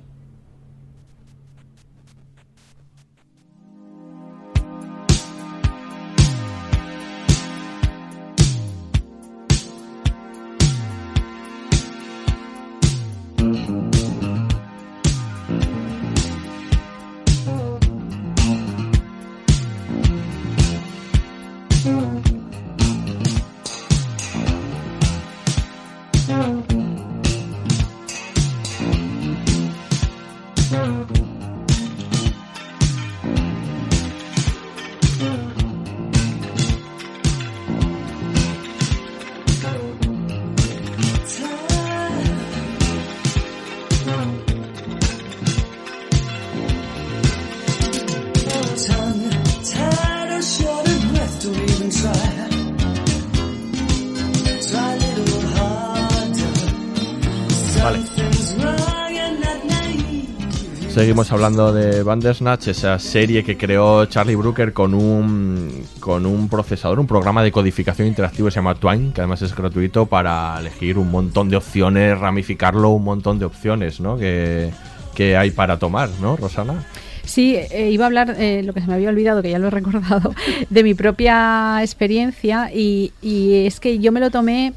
Seguimos 61.13 61.31
hablando 61.31 61.71
de 61.71 62.01
Bandersnatch, 62.01 62.69
esa 62.69 62.97
serie 62.97 63.43
que 63.43 63.55
creó 63.55 64.03
Charlie 64.07 64.33
Brooker 64.33 64.73
con 64.73 64.95
un, 64.95 65.85
con 65.99 66.25
un 66.25 66.49
procesador, 66.49 66.99
un 66.99 67.05
programa 67.05 67.43
de 67.43 67.51
codificación 67.51 68.07
interactivo 68.07 68.47
que 68.47 68.51
se 68.53 68.55
llama 68.55 68.73
Twine, 68.73 69.13
que 69.13 69.21
además 69.21 69.43
es 69.43 69.55
gratuito 69.55 70.07
para 70.07 70.57
elegir 70.59 70.97
un 70.97 71.11
montón 71.11 71.49
de 71.49 71.57
opciones, 71.57 72.17
ramificarlo, 72.17 72.89
un 72.89 73.03
montón 73.03 73.37
de 73.37 73.45
opciones 73.45 73.99
¿no? 73.99 74.17
que, 74.17 74.71
que 75.13 75.37
hay 75.37 75.51
para 75.51 75.77
tomar, 75.77 76.09
¿no, 76.19 76.35
Rosana? 76.35 76.83
Sí, 77.23 77.57
eh, 77.57 77.91
iba 77.91 78.05
a 78.05 78.07
hablar, 78.07 78.35
eh, 78.39 78.63
lo 78.63 78.73
que 78.73 78.81
se 78.81 78.87
me 78.87 78.95
había 78.95 79.09
olvidado, 79.09 79.43
que 79.43 79.51
ya 79.51 79.59
lo 79.59 79.67
he 79.67 79.69
recordado, 79.69 80.33
de 80.71 80.83
mi 80.83 80.95
propia 80.95 81.77
experiencia 81.83 82.71
y, 82.73 83.13
y 83.21 83.67
es 83.67 83.79
que 83.79 83.99
yo 83.99 84.11
me 84.11 84.19
lo 84.19 84.31
tomé, 84.31 84.73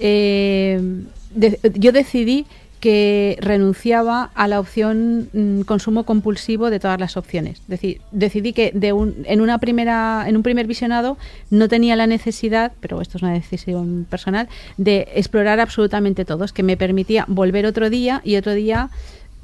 eh, 0.00 0.82
yo 1.74 1.92
decidí 1.92 2.46
que 2.80 3.36
renunciaba 3.40 4.30
a 4.34 4.48
la 4.48 4.60
opción 4.60 5.28
mm, 5.32 5.60
consumo 5.62 6.04
compulsivo 6.04 6.70
de 6.70 6.80
todas 6.80 6.98
las 7.00 7.16
opciones. 7.16 7.60
Es 7.60 7.68
decir, 7.68 8.00
decidí 8.12 8.52
que 8.52 8.70
de 8.74 8.92
un, 8.92 9.24
en 9.24 9.40
una 9.40 9.58
primera 9.58 10.24
en 10.26 10.36
un 10.36 10.42
primer 10.42 10.66
visionado 10.66 11.18
no 11.50 11.68
tenía 11.68 11.96
la 11.96 12.06
necesidad, 12.06 12.72
pero 12.80 13.00
esto 13.00 13.18
es 13.18 13.22
una 13.22 13.32
decisión 13.32 14.06
personal, 14.08 14.48
de 14.76 15.08
explorar 15.14 15.60
absolutamente 15.60 16.24
todos, 16.24 16.52
que 16.52 16.62
me 16.62 16.76
permitía 16.76 17.24
volver 17.28 17.66
otro 17.66 17.90
día 17.90 18.20
y 18.24 18.36
otro 18.36 18.54
día 18.54 18.90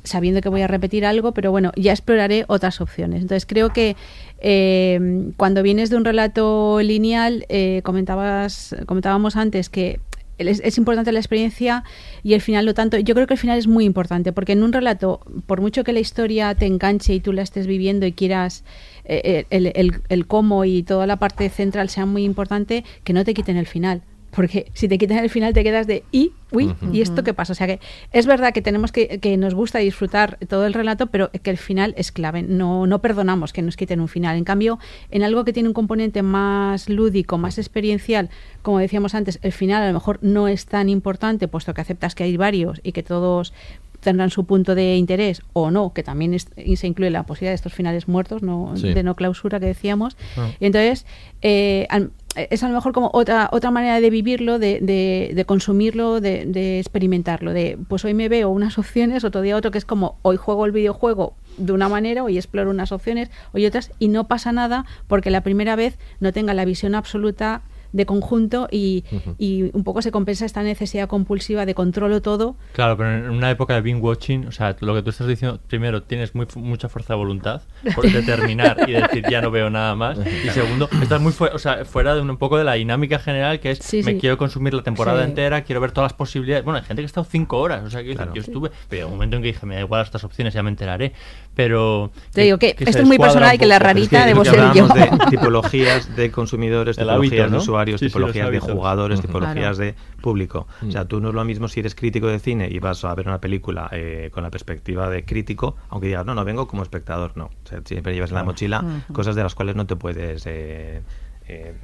sabiendo 0.05 0.43
que 0.43 0.51
voy 0.51 0.61
a 0.61 0.67
repetir 0.67 1.07
algo, 1.07 1.33
pero 1.33 1.51
bueno, 1.51 1.73
ya 1.77 1.93
exploraré 1.93 2.45
otras 2.47 2.81
opciones. 2.83 3.23
Entonces 3.23 3.47
creo 3.47 3.71
que 3.71 3.97
eh, 4.41 5.31
cuando 5.39 5.63
vienes 5.63 5.89
de 5.89 5.97
un 5.97 6.05
relato 6.05 6.81
lineal, 6.83 7.47
eh, 7.49 7.81
comentábamos 7.83 9.37
antes 9.37 9.71
que 9.71 9.99
es, 10.39 10.79
importante 10.79 11.13
la 11.13 11.19
experiencia 11.21 11.85
y 12.23 12.35
el 12.35 12.41
final 12.41 12.67
no 12.67 12.75
tanto. 12.75 12.99
Yo 12.99 13.15
creo 13.15 13.27
que 13.27 13.35
el 13.35 13.41
final 13.41 13.59
es 13.59 13.67
muy 13.67 13.85
importante 13.85 14.33
porque 14.33 14.53
en 14.53 14.63
un 14.63 14.73
relato, 14.73 15.21
por 15.47 15.61
mucho 15.61 15.85
que 15.85 15.93
la 15.93 16.01
historia 16.01 16.55
te 16.55 16.67
enganche 16.67 17.15
y 17.15 17.21
tú 17.21 17.33
la 17.33 17.43
estés 17.43 17.67
viviendo 17.67 18.07
y 18.07 18.13
quieras 18.13 18.65
eh, 19.05 19.45
el, 19.51 19.67
el- 19.75 20.01
el 20.09 20.27
cómo 20.27 20.65
y 20.65 20.83
toda 20.83 21.07
la 21.07 21.17
parte 21.17 21.49
central 21.51 21.89
sea 21.89 22.07
muy 22.07 22.25
importante, 22.25 22.85
que 23.05 23.13
no 23.13 23.25
te 23.25 23.35
quiten 23.35 23.57
el 23.57 23.67
final. 23.67 24.03
Porque 24.35 24.71
si 24.75 24.89
te 24.89 24.99
quitan 24.99 25.19
el 25.19 25.31
final 25.31 25.53
te 25.53 25.63
quedas 25.63 25.87
de 25.87 26.03
¿y? 26.11 26.33
¿Uy? 26.51 26.75
¿Y 26.93 27.01
esto 27.01 27.23
qué 27.25 27.35
pasa? 27.35 27.53
O 27.53 27.57
sea 27.57 27.67
que 27.67 27.81
es 28.13 28.27
verdad 28.27 28.53
que 28.53 28.63
tenemos 28.63 28.93
que, 28.93 29.19
que 29.21 29.37
nos 29.37 29.55
gusta 29.55 29.79
disfrutar 29.81 30.39
todo 30.49 30.67
el 30.67 30.73
relato, 30.75 31.07
pero 31.09 31.31
que 31.31 31.51
el 31.51 31.59
final 31.59 31.95
es 31.97 32.13
clave. 32.13 32.43
No, 32.43 32.87
no 32.87 33.01
perdonamos 33.01 33.53
que 33.53 33.63
nos 33.63 33.77
quiten 33.77 34.01
un 34.01 34.09
final. 34.09 34.37
En 34.37 34.45
cambio, 34.45 34.79
en 35.11 35.23
algo 35.25 35.45
que 35.45 35.53
tiene 35.53 35.69
un 35.69 35.73
componente 35.75 36.23
más 36.23 36.89
lúdico, 36.89 37.39
más 37.39 37.59
experiencial, 37.59 38.31
como 38.63 38.79
decíamos 38.79 39.15
antes, 39.15 39.39
el 39.43 39.53
final 39.53 39.83
a 39.83 39.89
lo 39.89 39.95
mejor 39.95 40.19
no 40.23 40.47
es 40.49 40.67
tan 40.67 40.89
importante, 40.89 41.49
puesto 41.49 41.75
que 41.75 41.81
aceptas 41.81 42.15
que 42.15 42.25
hay 42.25 42.37
varios 42.37 42.81
y 42.85 42.93
que 42.93 43.03
todos 43.03 43.53
tendrán 44.01 44.31
su 44.31 44.45
punto 44.45 44.75
de 44.75 44.97
interés 44.97 45.41
o 45.55 45.71
no, 45.71 45.95
que 45.95 46.03
también 46.03 46.35
es- 46.35 46.49
y 46.57 46.77
se 46.77 46.87
incluye 46.87 47.11
la 47.11 47.23
posibilidad 47.23 47.53
de 47.53 47.57
estos 47.57 47.73
finales 47.73 48.07
muertos, 48.07 48.43
no, 48.43 48.75
Sí. 48.77 48.93
de 48.93 49.03
no 49.03 49.15
clausura 49.17 49.59
que 49.59 49.67
decíamos. 49.67 50.17
Ah. 50.37 50.51
Y 50.61 50.67
entonces, 50.67 51.07
eh, 51.41 51.87
al- 51.89 52.11
es 52.37 52.63
a 52.63 52.69
lo 52.69 52.75
mejor 52.75 52.93
como 52.93 53.11
otra 53.13 53.49
otra 53.53 53.71
manera 53.71 54.01
de 54.01 54.11
vivirlo, 54.11 54.59
de, 54.59 54.81
de, 54.81 55.33
de 55.35 55.45
consumirlo, 55.45 56.21
de, 56.21 56.47
de 56.47 56.79
experimentarlo. 56.79 57.53
De 57.53 57.79
pues 57.89 58.05
hoy 58.05 58.15
me 58.15 58.29
veo 58.29 58.51
unas 58.51 58.79
opciones, 58.79 59.25
otro 59.25 59.41
día 59.41 59.57
otro, 59.57 59.71
que 59.71 59.79
es 59.79 59.85
como 59.85 60.19
hoy 60.23 60.37
juego 60.37 60.67
el 60.67 60.73
videojuego 60.73 61.35
de 61.57 61.73
una 61.73 61.89
manera, 61.89 62.25
hoy 62.25 62.37
exploro 62.37 62.71
unas 62.71 62.93
opciones, 62.93 63.31
hoy 63.53 63.67
otras, 63.67 63.93
y 63.99 64.09
no 64.09 64.25
pasa 64.25 64.53
nada 64.53 64.85
porque 65.07 65.31
la 65.31 65.43
primera 65.43 65.77
vez 65.77 65.99
no 66.21 66.33
tenga 66.33 66.55
la 66.55 66.65
visión 66.65 66.95
absoluta 66.95 67.63
de 67.95 68.07
conjunto 68.07 68.67
y, 68.71 69.05
y 69.39 69.71
un 69.73 69.85
poco 69.85 70.03
se 70.03 70.11
compensa 70.11 70.45
esta 70.45 70.63
necesidad 70.65 71.09
compulsiva 71.09 71.65
de 71.65 71.75
controlo 71.75 72.21
todo. 72.21 72.57
Claro, 72.73 72.97
pero 72.97 73.15
en 73.15 73.31
una 73.31 73.51
época 73.51 73.75
de 73.75 73.81
binge 73.83 74.01
watching, 74.03 74.47
o 74.49 74.53
sea, 74.53 74.77
lo 74.81 74.95
que 74.95 75.03
tú 75.03 75.11
estás 75.11 75.29
diciendo, 75.29 75.61
primero, 75.69 76.03
tienes 76.03 76.35
muy, 76.35 76.47
fu- 76.47 76.59
mucha 76.59 76.89
fuerza 76.89 77.15
de 77.15 77.19
voluntad 77.19 77.63
por 77.95 78.05
determinar 78.13 78.79
y 78.89 78.93
decir 78.93 79.25
ya 79.31 79.41
no 79.41 79.51
veo 79.53 79.71
nada 79.71 79.95
más. 79.95 80.19
Y 80.45 80.49
segundo, 80.51 80.89
estás 81.01 81.21
muy 81.21 81.33
fue- 81.33 81.51
o 81.51 81.59
sea, 81.59 81.85
fuera 81.85 82.15
de 82.17 82.21
un, 82.21 82.31
un 82.31 82.37
poco 82.37 82.59
de 82.59 82.65
la 82.65 82.75
dinámica 82.75 83.19
general 83.21 83.61
que 83.61 83.71
es 83.71 83.79
Sí, 83.79 84.03
me 84.03 84.13
sí. 84.15 84.19
quiero 84.19 84.37
consumir 84.39 84.75
la 84.75 84.83
temporada 84.83 85.23
Sí. 85.23 85.29
entera, 85.29 85.63
quiero 85.63 85.81
ver 85.81 85.93
todas 85.93 86.07
las 86.11 86.15
posibilidades. 86.19 86.65
Bueno, 86.65 86.79
hay 86.81 86.85
gente 86.85 87.01
que 87.01 87.05
ha 87.05 87.07
estado 87.07 87.27
cinco 87.31 87.59
horas, 87.61 87.85
o 87.85 87.91
sea, 87.91 88.03
que 88.03 88.15
yo 88.15 88.41
estuve, 88.41 88.71
pero 88.89 89.07
un 89.07 89.13
momento 89.15 89.37
en 89.37 89.43
que 89.43 89.49
dije, 89.53 89.65
me 89.67 89.77
da 89.77 89.83
igual 89.83 90.03
estas 90.03 90.25
opciones, 90.25 90.53
ya 90.53 90.63
me 90.65 90.71
enteraré. 90.71 91.13
Pero. 91.55 92.11
Te 92.33 92.43
digo 92.43 92.59
que 92.59 92.75
esto 92.79 92.99
es 92.99 93.07
muy 93.07 93.19
personal 93.19 93.55
y 93.55 93.59
que 93.59 93.67
la 93.67 93.79
rarita 93.79 94.27
debo 94.27 94.45
ser 94.45 94.55
yo. 94.75 94.87
hablábamos 94.87 95.21
de 95.21 95.27
tipologías 95.31 96.17
de 96.17 96.31
consumidores, 96.31 96.99
El 96.99 97.05
tipologías 97.05 97.41
hábito, 97.41 97.51
de 97.51 97.57
usuarios, 97.59 98.01
Sí, 98.01 98.09
sí, 98.09 98.19
los 98.19 98.33
tipologías 98.33 98.51
de 98.51 98.73
jugadores, 98.73 99.21
tipologías 99.21 99.77
Claro. 99.77 99.77
de 99.77 99.95
público. 100.21 100.67
O 100.87 100.91
sea, 100.91 101.05
tú 101.07 101.21
no 101.21 101.29
es 101.29 101.35
lo 101.35 101.45
mismo 101.45 101.69
si 101.69 101.81
eres 101.81 101.95
crítico 101.95 102.27
de 102.27 102.39
cine 102.39 102.69
y 102.71 102.79
vas 102.79 103.05
a 103.05 103.15
ver 103.15 103.29
una 103.29 103.41
película 103.41 103.89
eh, 103.93 104.31
con 104.33 104.43
la 104.43 104.51
perspectiva 104.51 105.09
de 105.11 105.25
crítico, 105.25 105.77
aunque 105.91 106.09
digas, 106.09 106.25
no, 106.27 106.35
no, 106.35 106.45
vengo 106.45 106.67
como 106.67 106.83
espectador, 106.83 107.33
no. 107.37 107.45
O 107.47 107.69
sea, 107.69 107.81
siempre 107.85 108.15
llevas 108.15 108.31
en 108.31 108.37
la 108.37 108.45
mochila 108.45 108.85
cosas 109.13 109.35
de 109.37 109.43
las 109.43 109.55
cuales 109.55 109.77
no 109.77 109.87
te 109.87 109.97
puedes... 109.97 110.45
eh, 110.47 111.03
eh, 111.49 111.75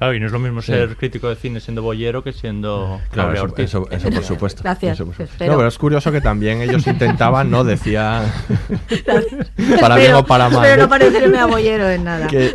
Claro, 0.00 0.14
y 0.14 0.18
no 0.20 0.26
es 0.26 0.32
lo 0.32 0.38
mismo 0.38 0.62
Sí. 0.62 0.72
ser 0.72 0.96
crítico 0.96 1.28
de 1.28 1.36
cine 1.36 1.60
siendo 1.60 1.82
bollero 1.82 2.24
que 2.24 2.32
siendo 2.32 3.00
Claro, 3.12 3.34
eso, 3.34 3.44
Ortiz. 3.44 3.66
eso, 3.66 3.86
eso 3.90 4.10
por 4.10 4.24
supuesto. 4.24 4.62
Gracias, 4.64 4.94
Eso 4.94 5.04
por 5.04 5.12
supuesto. 5.14 5.34
espero. 5.34 5.52
No, 5.52 5.58
pero 5.58 5.68
es 5.68 5.76
curioso 5.78 6.10
que 6.10 6.20
también 6.22 6.62
ellos 6.62 6.86
intentaban, 6.86 7.50
¿no? 7.50 7.62
Decía. 7.64 8.22
para 9.80 9.96
bien 9.96 10.14
o 10.14 10.24
para 10.24 10.48
mal. 10.48 10.64
Espero 10.64 10.74
¿eh? 10.82 10.84
no 10.84 10.88
parecerme 10.88 11.38
a 11.38 11.46
bollero 11.46 11.88
en 11.90 12.04
nada. 12.04 12.26
que, 12.28 12.52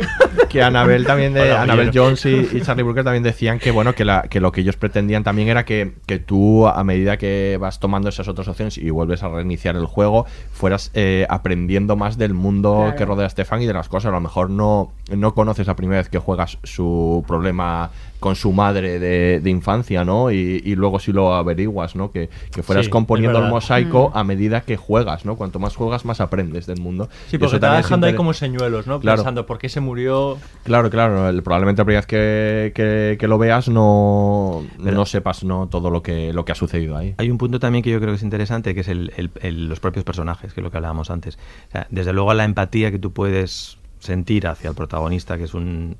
que 0.48 0.62
Anabel 0.62 1.06
también 1.06 1.34
de 1.34 1.42
Hola, 1.42 1.62
Anabel. 1.62 1.90
Jones 1.94 2.24
y, 2.26 2.48
y 2.52 2.60
Charlie 2.62 2.82
Brooker 2.82 3.04
también 3.04 3.22
decían 3.22 3.58
que 3.58 3.70
bueno 3.70 3.94
que, 3.94 4.04
la, 4.04 4.22
que 4.22 4.40
lo 4.40 4.52
que 4.52 4.62
ellos 4.62 4.76
pretendían 4.76 5.22
también 5.24 5.48
era 5.48 5.64
que, 5.64 5.94
que 6.06 6.18
tú 6.18 6.66
a 6.66 6.82
medida 6.84 7.16
que 7.16 7.58
vas 7.60 7.78
tomando 7.80 8.08
esas 8.08 8.28
otras 8.28 8.48
opciones 8.48 8.76
y 8.78 8.90
vuelves 8.90 9.22
a 9.22 9.28
reiniciar 9.28 9.76
el 9.76 9.86
juego 9.86 10.26
fueras 10.52 10.90
eh, 10.94 11.26
aprendiendo 11.28 11.96
más 11.96 12.18
del 12.18 12.34
mundo 12.34 12.56
Claro. 12.66 12.96
que 12.96 13.04
rodea 13.04 13.26
a 13.26 13.30
Stefan 13.30 13.62
y 13.62 13.66
de 13.66 13.72
las 13.72 13.88
cosas 13.88 14.08
a 14.08 14.12
lo 14.12 14.20
mejor 14.20 14.50
no 14.50 14.92
no 15.12 15.34
conoces 15.34 15.66
la 15.66 15.76
primera 15.76 16.00
vez 16.00 16.08
que 16.08 16.18
juegas 16.18 16.58
su 16.64 17.24
problema 17.36 17.90
con 18.18 18.34
su 18.34 18.50
madre 18.50 18.98
de, 18.98 19.40
de 19.40 19.50
infancia 19.50 20.02
no 20.04 20.30
y, 20.30 20.62
y 20.64 20.74
luego 20.74 20.98
si 20.98 21.12
lo 21.12 21.34
averiguas 21.34 21.94
no 21.94 22.10
que, 22.10 22.30
que 22.50 22.62
fueras 22.62 22.86
Sí, 22.86 22.90
componiendo 22.90 23.38
el 23.38 23.50
mosaico 23.50 24.10
Mm. 24.14 24.16
a 24.18 24.24
medida 24.24 24.60
que 24.62 24.76
juegas 24.78 25.24
no 25.26 25.36
cuanto 25.36 25.58
más 25.58 25.76
juegas 25.76 26.04
más 26.06 26.20
aprendes 26.22 26.66
del 26.66 26.80
mundo 26.80 27.10
Sí, 27.28 27.36
porque 27.36 27.58
te 27.60 27.66
va 27.66 27.76
dejando 27.76 28.06
ahí 28.06 28.14
como 28.14 28.32
señuelos, 28.32 28.86
¿no? 28.86 29.00
Claro. 29.00 29.18
Pensando 29.18 29.44
por 29.44 29.58
qué 29.58 29.68
se 29.68 29.80
murió. 29.80 30.38
Claro, 30.64 30.88
claro. 30.90 31.28
el- 31.28 31.42
probablemente 31.42 31.82
la 31.82 31.84
primera 31.84 32.00
vez 32.00 32.06
que, 32.06 32.72
que- 32.74 33.16
que 33.20 33.28
lo 33.28 33.36
veas 33.38 33.68
no, 33.68 34.64
no 34.78 35.04
sepas 35.06 35.44
no 35.44 35.68
todo 35.68 35.90
lo 35.90 36.02
que, 36.02 36.32
lo 36.32 36.44
que 36.46 36.52
ha 36.52 36.54
sucedido 36.56 36.96
ahí. 36.96 37.14
Hay 37.18 37.30
un 37.30 37.36
punto 37.38 37.60
también 37.60 37.82
que 37.84 37.90
yo 37.90 37.98
creo 37.98 38.12
que 38.12 38.16
es 38.16 38.22
interesante, 38.22 38.74
que 38.74 38.80
es 38.80 38.88
el, 38.88 39.12
el- 39.18 39.30
el- 39.42 39.68
los 39.68 39.78
propios 39.80 40.04
personajes, 40.04 40.54
que 40.54 40.60
es 40.60 40.64
lo 40.64 40.70
que 40.70 40.78
hablábamos 40.78 41.10
antes. 41.10 41.36
O 41.68 41.72
sea, 41.72 41.86
desde 41.90 42.12
luego 42.14 42.32
la 42.34 42.44
empatía 42.44 42.90
que 42.90 42.98
tú 42.98 43.12
puedes 43.12 43.76
sentir 43.98 44.46
hacia 44.46 44.70
el 44.70 44.76
protagonista, 44.76 45.36
que 45.36 45.44
es 45.44 45.54
un, 45.54 45.96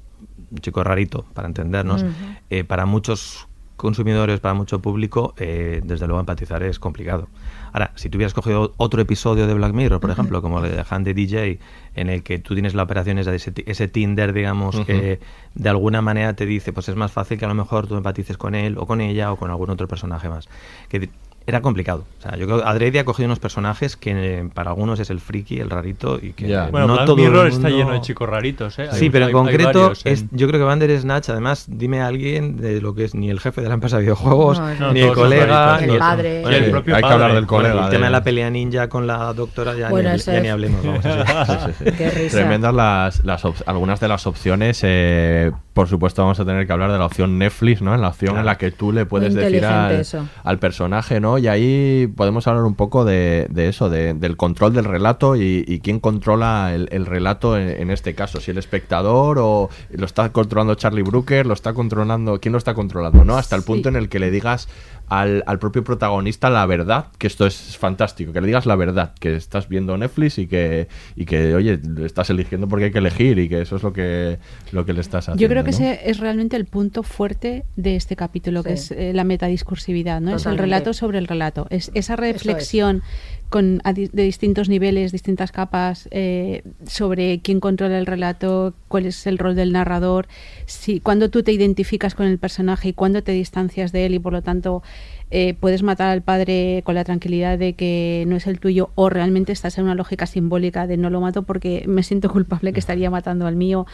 un 0.51 0.59
chico 0.59 0.82
rarito, 0.84 1.24
para 1.34 1.49
entendernos, 1.49 2.05
eh, 2.51 2.64
para 2.64 2.86
muchos 2.86 3.49
consumidores, 3.76 4.40
para 4.40 4.55
mucho 4.55 4.80
público, 4.80 5.34
eh, 5.36 5.80
desde 5.84 6.07
luego 6.07 6.20
empatizar 6.20 6.62
es 6.62 6.78
complicado. 6.78 7.28
Ahora, 7.72 7.92
si 7.94 8.09
tú 8.09 8.16
hubieras 8.16 8.32
cogido 8.32 8.72
otro 8.78 9.03
episodio 9.03 9.47
de 9.47 9.53
Black 9.53 9.74
Mirror, 9.74 10.01
por 10.01 10.11
ejemplo, 10.11 10.40
como 10.40 10.64
el 10.64 10.74
de 10.74 10.84
Han 10.88 11.05
de 11.05 11.12
DJ, 11.12 11.59
en 11.94 12.09
el 12.09 12.22
que 12.22 12.38
tú 12.38 12.55
tienes 12.55 12.74
la 12.74 12.84
operación 12.84 13.18
esa 13.18 13.30
de 13.30 13.36
ese, 13.36 13.53
ese 13.66 13.88
Tinder, 13.88 14.32
digamos, 14.32 14.80
que 14.86 15.20
de 15.55 15.68
alguna 15.68 16.01
manera 16.01 16.34
te 16.34 16.47
dice, 16.47 16.72
pues 16.72 16.88
es 16.88 16.97
más 16.97 17.12
fácil 17.12 17.38
que 17.38 17.44
a 17.44 17.49
lo 17.49 17.55
mejor 17.55 17.86
tú 17.86 17.97
empatices 17.97 18.38
con 18.38 18.55
él 18.55 18.78
o 18.78 18.86
con 18.86 19.03
ella 19.03 19.30
o 19.30 19.36
con 19.36 19.51
algún 19.51 19.68
otro 19.68 19.86
personaje 19.88 20.28
más. 20.30 20.49
Que 20.88 21.11
era 21.47 21.61
complicado. 21.62 22.05
O 22.18 22.22
sea, 22.22 22.36
yo 22.36 22.47
creo 22.47 22.59
que 22.61 22.64
Adrede 22.68 22.99
ha 22.99 23.05
cogido 23.05 23.26
unos 23.26 23.38
personajes 23.38 23.97
que 23.97 24.11
eh, 24.40 24.49
para 24.53 24.70
algunos 24.70 24.99
es 25.01 25.11
el 25.11 25.20
friki, 25.20 25.61
el 25.61 25.70
rarito 25.70 26.18
y 26.20 26.32
que 26.32 26.47
Bueno, 26.70 26.86
no 26.88 26.94
Black 26.94 27.07
todo 27.07 27.16
el 27.16 27.22
Mirror 27.22 27.47
está 27.47 27.68
mundo- 27.68 27.76
lleno 27.78 27.92
de 27.92 28.01
chicos 28.01 28.28
raritos, 28.28 28.78
¿eh? 28.78 28.88
Hay- 28.90 28.99
Sí, 28.99 29.11
pero 29.11 29.24
en 29.24 29.28
hay- 29.28 29.32
concreto, 29.32 29.80
varios 29.80 30.05
es, 30.07 30.24
yo 30.32 30.49
creo 30.49 30.59
que 30.61 30.64
Bandersnatch, 30.64 31.28
además, 31.30 31.66
dime 31.68 32.01
a 32.03 32.09
alguien 32.09 32.57
de 32.57 32.80
lo 32.80 32.94
que 32.94 33.05
es 33.05 33.14
ni 33.14 33.30
el 33.30 33.38
jefe 33.40 33.61
de 33.61 33.68
la 33.68 33.74
empresa 33.74 33.97
de 33.97 34.03
videojuegos, 34.03 34.59
No, 34.59 34.74
no, 34.74 34.92
ni 34.92 35.01
el 35.01 35.12
colega, 35.12 35.80
ni 35.80 35.92
El 35.92 35.99
padre. 35.99 36.42
Bueno, 36.42 36.57
el 36.57 36.70
propio 36.70 36.94
hay 36.97 37.01
que 37.01 37.03
padre. 37.03 37.14
hablar 37.14 37.34
del 37.34 37.44
bueno, 37.47 37.68
colega. 37.68 37.84
el 37.84 37.90
tema 37.90 38.07
de 38.07 38.12
la 38.12 38.22
pelea 38.24 38.51
ninja 38.51 38.88
con 38.88 39.07
la 39.07 39.32
doctora 39.32 39.74
ya, 39.76 39.88
Bueno, 39.88 40.11
ni, 40.12 40.18
ya 40.18 40.53
hablemos. 40.53 40.84
vamos, 40.84 41.03
sí, 41.05 41.11
sí. 41.11 41.47
Sí, 41.47 41.72
sí, 41.78 41.90
sí. 41.90 41.97
Qué 41.97 42.11
risa. 42.11 42.36
Tremendas 42.38 42.74
las, 42.74 43.24
las 43.24 43.42
algunas 43.66 44.01
de 44.01 44.09
las 44.09 44.26
opciones. 44.26 44.80
eh, 44.82 45.53
por 45.72 45.88
supuesto, 45.88 46.22
vamos 46.22 46.40
a 46.40 46.44
tener 46.47 46.66
que 46.66 46.72
hablar 46.72 46.90
de 46.90 46.97
la 46.99 47.05
opción 47.05 47.38
Netflix, 47.38 47.82
¿no? 47.82 47.94
En 47.94 48.01
la 48.01 48.09
opción 48.09 48.30
Claro. 48.30 48.40
en 48.40 48.47
la 48.47 48.57
que 48.57 48.70
tú 48.70 48.92
le 48.92 49.05
puedes 49.05 49.34
decir 49.34 49.62
al, 49.66 50.03
al 50.42 50.59
personaje, 50.59 51.20
¿no? 51.20 51.36
Y 51.39 51.49
ahí 51.49 52.07
podemos 52.16 52.47
hablar 52.47 52.64
un 52.64 52.74
poco 52.74 53.05
de, 53.05 53.47
de 53.51 53.68
eso, 53.68 53.89
de- 53.91 54.14
del 54.14 54.37
control 54.37 54.72
del 54.74 54.84
relato 54.84 55.37
y, 55.37 55.64
y 55.66 55.80
quién 55.80 56.01
controla 56.01 56.72
el, 56.74 56.89
el 56.93 57.07
relato 57.07 57.57
en, 57.59 57.68
en 57.68 57.91
este 57.91 58.14
caso. 58.14 58.41
Si 58.41 58.51
el 58.51 58.59
espectador 58.59 59.39
o 59.41 59.68
lo 59.91 60.07
está 60.07 60.30
controlando 60.32 60.74
Charlie 60.74 61.03
Brooker, 61.03 61.47
lo 61.47 61.55
está 61.55 61.72
controlando. 61.72 62.41
¿Quién 62.41 62.53
lo 62.53 62.59
está 62.59 62.74
controlando, 62.74 63.24
no? 63.24 63.37
Hasta 63.37 63.57
el 63.57 63.62
punto 63.62 63.89
en 63.89 63.97
el 63.97 64.09
que 64.09 64.18
le 64.18 64.30
digas 64.30 64.68
al, 65.09 65.44
al 65.46 65.59
propio 65.59 65.84
protagonista 65.84 66.50
la 66.50 66.66
verdad, 66.66 67.07
que 67.18 67.26
esto 67.26 67.46
es 67.46 67.76
fantástico, 67.76 68.32
que 68.32 68.40
le 68.40 68.46
digas 68.46 68.66
la 68.66 68.76
verdad, 68.76 69.14
que 69.20 69.34
estás 69.36 69.68
viendo 69.68 69.96
Netflix 69.96 70.38
y 70.38 70.46
que, 70.46 70.88
y 71.14 71.24
que 71.24 71.54
oye, 71.54 71.80
estás 72.04 72.30
eligiendo 72.30 72.68
porque 72.68 72.86
hay 72.86 72.90
que 72.90 72.98
elegir 72.98 73.38
y 73.38 73.48
que 73.48 73.62
eso 73.62 73.76
es 73.76 73.82
lo 73.82 73.92
que, 73.92 74.38
lo 74.72 74.84
que 74.84 74.92
le 74.92 75.00
estás 75.00 75.28
haciendo. 75.28 75.40
Yo 75.40 75.48
creo 75.48 75.64
que 75.64 75.70
¿no? 75.70 75.76
ese 75.76 76.11
es 76.11 76.18
realmente 76.18 76.57
el 76.57 76.66
punto 76.66 77.02
fuerte 77.02 77.64
de 77.76 77.96
este 77.96 78.16
capítulo, 78.16 78.62
que 78.62 78.72
es 78.72 78.90
eh, 78.90 79.12
la 79.14 79.24
metadiscursividad, 79.24 80.20
¿no? 80.20 80.36
Es 80.36 80.46
el 80.46 80.59
relato 80.59 80.92
sobre 80.92 81.18
el 81.18 81.26
relato. 81.26 81.66
Es 81.70 81.90
esa 81.94 82.14
es. 82.14 82.20
reflexión 82.20 83.02
con, 83.49 83.80
de 83.84 84.22
distintos 84.22 84.68
niveles, 84.68 85.12
distintas 85.12 85.53
capas, 85.53 86.09
eh, 86.11 86.62
sobre 86.86 87.40
quién 87.40 87.61
controla 87.61 87.99
el 87.99 88.07
relato, 88.07 88.74
cuál 88.88 89.07
es 89.07 89.26
el 89.26 89.38
rol 89.38 89.55
del 89.55 89.72
narrador, 89.72 90.26
si, 90.66 91.01
cuándo 91.01 91.30
tú 91.30 91.42
te 91.42 91.53
identificas 91.53 92.14
con 92.14 92.26
el 92.26 92.38
personaje 92.38 92.88
y 92.88 92.92
cuándo 92.92 93.22
te 93.22 93.32
distancias 93.32 93.92
de 93.92 94.07
él 94.07 94.14
y 94.14 94.18
por 94.18 94.32
lo 94.32 94.42
tanto 94.42 94.82
eh, 95.30 95.55
puedes 95.59 95.82
matar 95.82 96.11
al 96.11 96.22
padre 96.22 96.82
con 96.84 96.94
la 96.94 97.03
tranquilidad 97.03 97.59
de 97.59 97.72
que 97.72 98.24
no 98.28 98.36
es 98.36 98.47
el 98.47 98.61
tuyo 98.61 98.90
o 98.94 99.11
realmente 99.11 99.51
estás 99.53 99.76
en 99.76 99.84
una 99.84 99.97
lógica 99.97 100.26
simbólica 100.26 100.86
de 100.86 100.97
no 100.97 101.11
lo 101.11 101.20
mato 101.20 101.42
porque 101.42 101.84
me 101.88 102.05
siento 102.05 102.30
culpable 102.30 102.72
que 102.72 102.78
estaría 102.78 103.11
matando 103.11 103.47
al 103.47 103.57
mío 103.57 103.86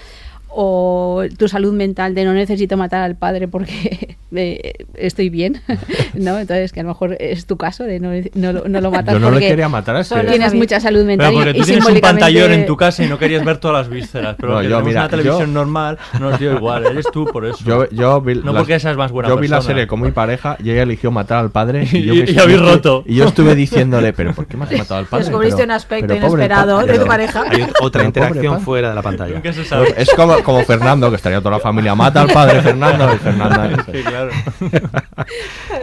o 0.55 1.23
tu 1.39 1.49
salud 1.49 1.73
mental 1.73 2.15
de 2.15 2.25
no 2.25 2.33
necesito 2.35 2.77
matar 2.77 3.03
al 3.03 3.17
padre 3.17 3.49
porque 3.49 4.17
eh, 4.35 4.73
estoy 4.95 5.31
bien, 5.31 5.61
¿no? 6.15 6.39
Entonces 6.39 6.73
que 6.73 6.81
a 6.81 6.83
lo 6.83 6.91
mejor 6.91 7.17
es 7.21 7.47
tu 7.47 7.57
caso 7.57 7.85
de 7.85 8.01
no, 8.01 8.11
no, 8.35 8.53
lo- 8.53 8.69
no 8.69 8.81
lo 8.81 8.91
matas 8.91 9.15
Yo 9.15 9.19
no 9.19 9.27
le 9.29 9.33
porque 9.37 9.49
quería 9.49 9.69
matar 9.69 9.97
a 9.97 10.01
este. 10.01 10.15
solo 10.15 10.29
tienes 10.31 10.55
mucha 10.55 10.79
salud 10.81 11.05
mental 11.05 11.29
Pero 11.33 11.37
porque 11.45 11.51
y, 11.51 11.55
tú 11.55 11.63
y 11.63 11.65
tienes 11.65 11.85
un 11.85 11.93
simbólicamente- 11.93 12.21
pantallón 12.21 12.53
en 12.53 12.67
tu 12.67 12.77
casa 12.77 13.05
y 13.05 13.09
no 13.09 13.19
querías 13.19 13.45
ver 13.45 13.59
todas 13.59 13.79
las 13.79 13.89
vísceras. 13.89 14.37
Pero 14.39 14.55
No, 14.55 14.61
que 14.61 14.69
yo, 14.69 14.81
mira, 14.83 15.01
una 15.03 15.09
televisión 15.09 15.41
yo- 15.41 15.47
normal, 15.47 15.99
nos 16.21 16.39
dio 16.39 16.55
igual. 16.55 16.87
Eres 16.87 17.07
tú 17.13 17.25
por 17.27 17.45
eso. 17.47 17.59
Yo, 17.65 17.89
yo 17.91 18.21
vi 18.21 18.35
no 18.37 18.53
las- 18.53 18.63
porque 18.63 18.79
seas 18.81 18.97
más 18.97 19.11
buena 19.13 19.29
Yo 19.29 19.37
vi 19.37 19.49
la 19.49 19.57
persona. 19.59 19.75
serie 19.75 19.87
con 19.87 20.01
mi 20.01 20.11
pareja 20.11 20.57
y 20.63 20.71
ella 20.71 20.83
eligió 20.83 21.11
matar 21.11 21.39
al 21.39 21.51
padre 21.51 21.87
y, 21.91 22.03
yo 22.03 22.15
Y- 22.15 22.23
me- 22.23 22.31
y 22.31 22.57
roto. 22.57 23.05
Y 23.07 23.17
yo 23.17 23.25
estuve 23.27 23.55
diciéndole, 23.55 24.13
pero 24.13 24.33
¿por 24.35 24.47
qué 24.47 24.57
me 24.57 24.65
has 24.65 24.73
matado 24.73 25.01
al 25.01 25.07
padre? 25.07 25.25
Descubriste 25.25 25.57
Pero- 25.57 25.65
un 25.67 25.71
aspecto 25.73 26.07
pero 26.15 26.27
inesperado 26.27 26.87
de 26.87 26.99
tu 26.99 27.07
pareja. 27.07 27.45
Hay 27.49 27.61
ot- 27.63 27.73
otra 27.81 28.01
Pero 28.01 28.05
interacción 28.07 28.61
fuera 28.61 28.91
de 28.91 28.95
la 28.95 29.03
pantalla. 29.03 29.35
Nunca 29.35 29.53
se 29.53 29.65
sabe. 29.65 29.95
Es 29.97 30.11
como, 30.15 30.42
como 30.45 30.63
Fernando, 30.65 31.09
que 31.11 31.17
estaría 31.17 31.39
toda 31.41 31.53
la 31.53 31.61
familia. 31.61 31.95
Mata 31.95 32.23
al 32.23 32.29
padre, 32.33 32.61
Fernando. 32.63 33.15
Y 33.15 33.19
Fernanda. 33.19 33.85
Sí, 33.93 34.03
claro. 34.03 34.31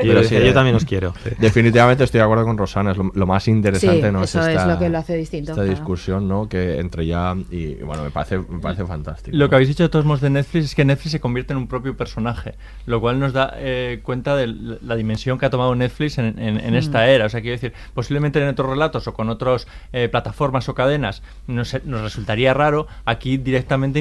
Y 0.01 0.07
yo 0.07 0.13
decía, 0.15 0.39
yo 0.39 0.53
también 0.53 0.75
os 0.75 0.85
quiero. 0.85 1.13
Sí. 1.23 1.31
Definitivamente 1.39 2.03
estoy 2.03 2.19
de 2.19 2.23
acuerdo 2.23 2.45
con 2.45 2.57
Rosana. 2.57 2.91
Es 2.91 2.97
lo, 2.97 3.11
lo 3.13 3.27
más 3.27 3.47
interesante, 3.47 4.07
Sí, 4.07 4.11
¿no? 4.13 4.23
eso 4.23 4.39
es 4.41 4.47
esta, 4.49 4.65
lo 4.67 4.79
que 4.79 4.87
lo 4.89 4.97
hace 4.97 5.15
distinto, 5.15 5.51
Esta 5.51 5.63
claro. 5.63 5.77
discusión, 5.77 6.27
¿no? 6.27 6.47
Que 6.47 6.79
entre 6.79 7.05
ya. 7.05 7.35
Y 7.49 7.75
bueno, 7.75 8.03
me 8.03 8.09
parece, 8.11 8.37
me 8.37 8.59
parece 8.59 8.85
fantástico. 8.85 9.35
Lo 9.35 9.49
que 9.49 9.55
habéis 9.55 9.67
dicho 9.69 9.83
de 9.83 9.89
todos 9.89 10.05
modos 10.05 10.21
de 10.21 10.29
Netflix 10.29 10.65
es 10.65 10.75
que 10.75 10.85
Netflix 10.85 11.11
se 11.11 11.19
convierte 11.19 11.53
en 11.53 11.57
un 11.57 11.67
propio 11.67 11.97
personaje, 11.97 12.55
lo 12.85 13.01
cual 13.01 13.19
nos 13.19 13.33
da 13.33 13.51
eh, 13.57 13.99
cuenta 14.03 14.35
de 14.35 14.47
la 14.47 14.95
dimensión 14.95 15.37
que 15.37 15.45
ha 15.47 15.49
tomado 15.49 15.75
Netflix 15.75 16.17
en, 16.17 16.37
en- 16.39 16.59
en 16.59 16.73
Mm. 16.73 16.77
esta 16.77 17.07
era. 17.09 17.25
O 17.25 17.29
sea, 17.29 17.41
quiero 17.41 17.55
decir, 17.55 17.73
posiblemente 17.93 18.41
en 18.41 18.47
otros 18.47 18.69
relatos 18.69 19.07
o 19.07 19.13
con 19.13 19.29
otras 19.29 19.67
plataformas 20.11 20.69
o 20.69 20.75
cadenas 20.75 21.23
nos, 21.47 21.75
nos 21.83 22.01
resultaría 22.01 22.53
raro. 22.53 22.87
Aquí 23.05 23.37
directamente 23.37 23.99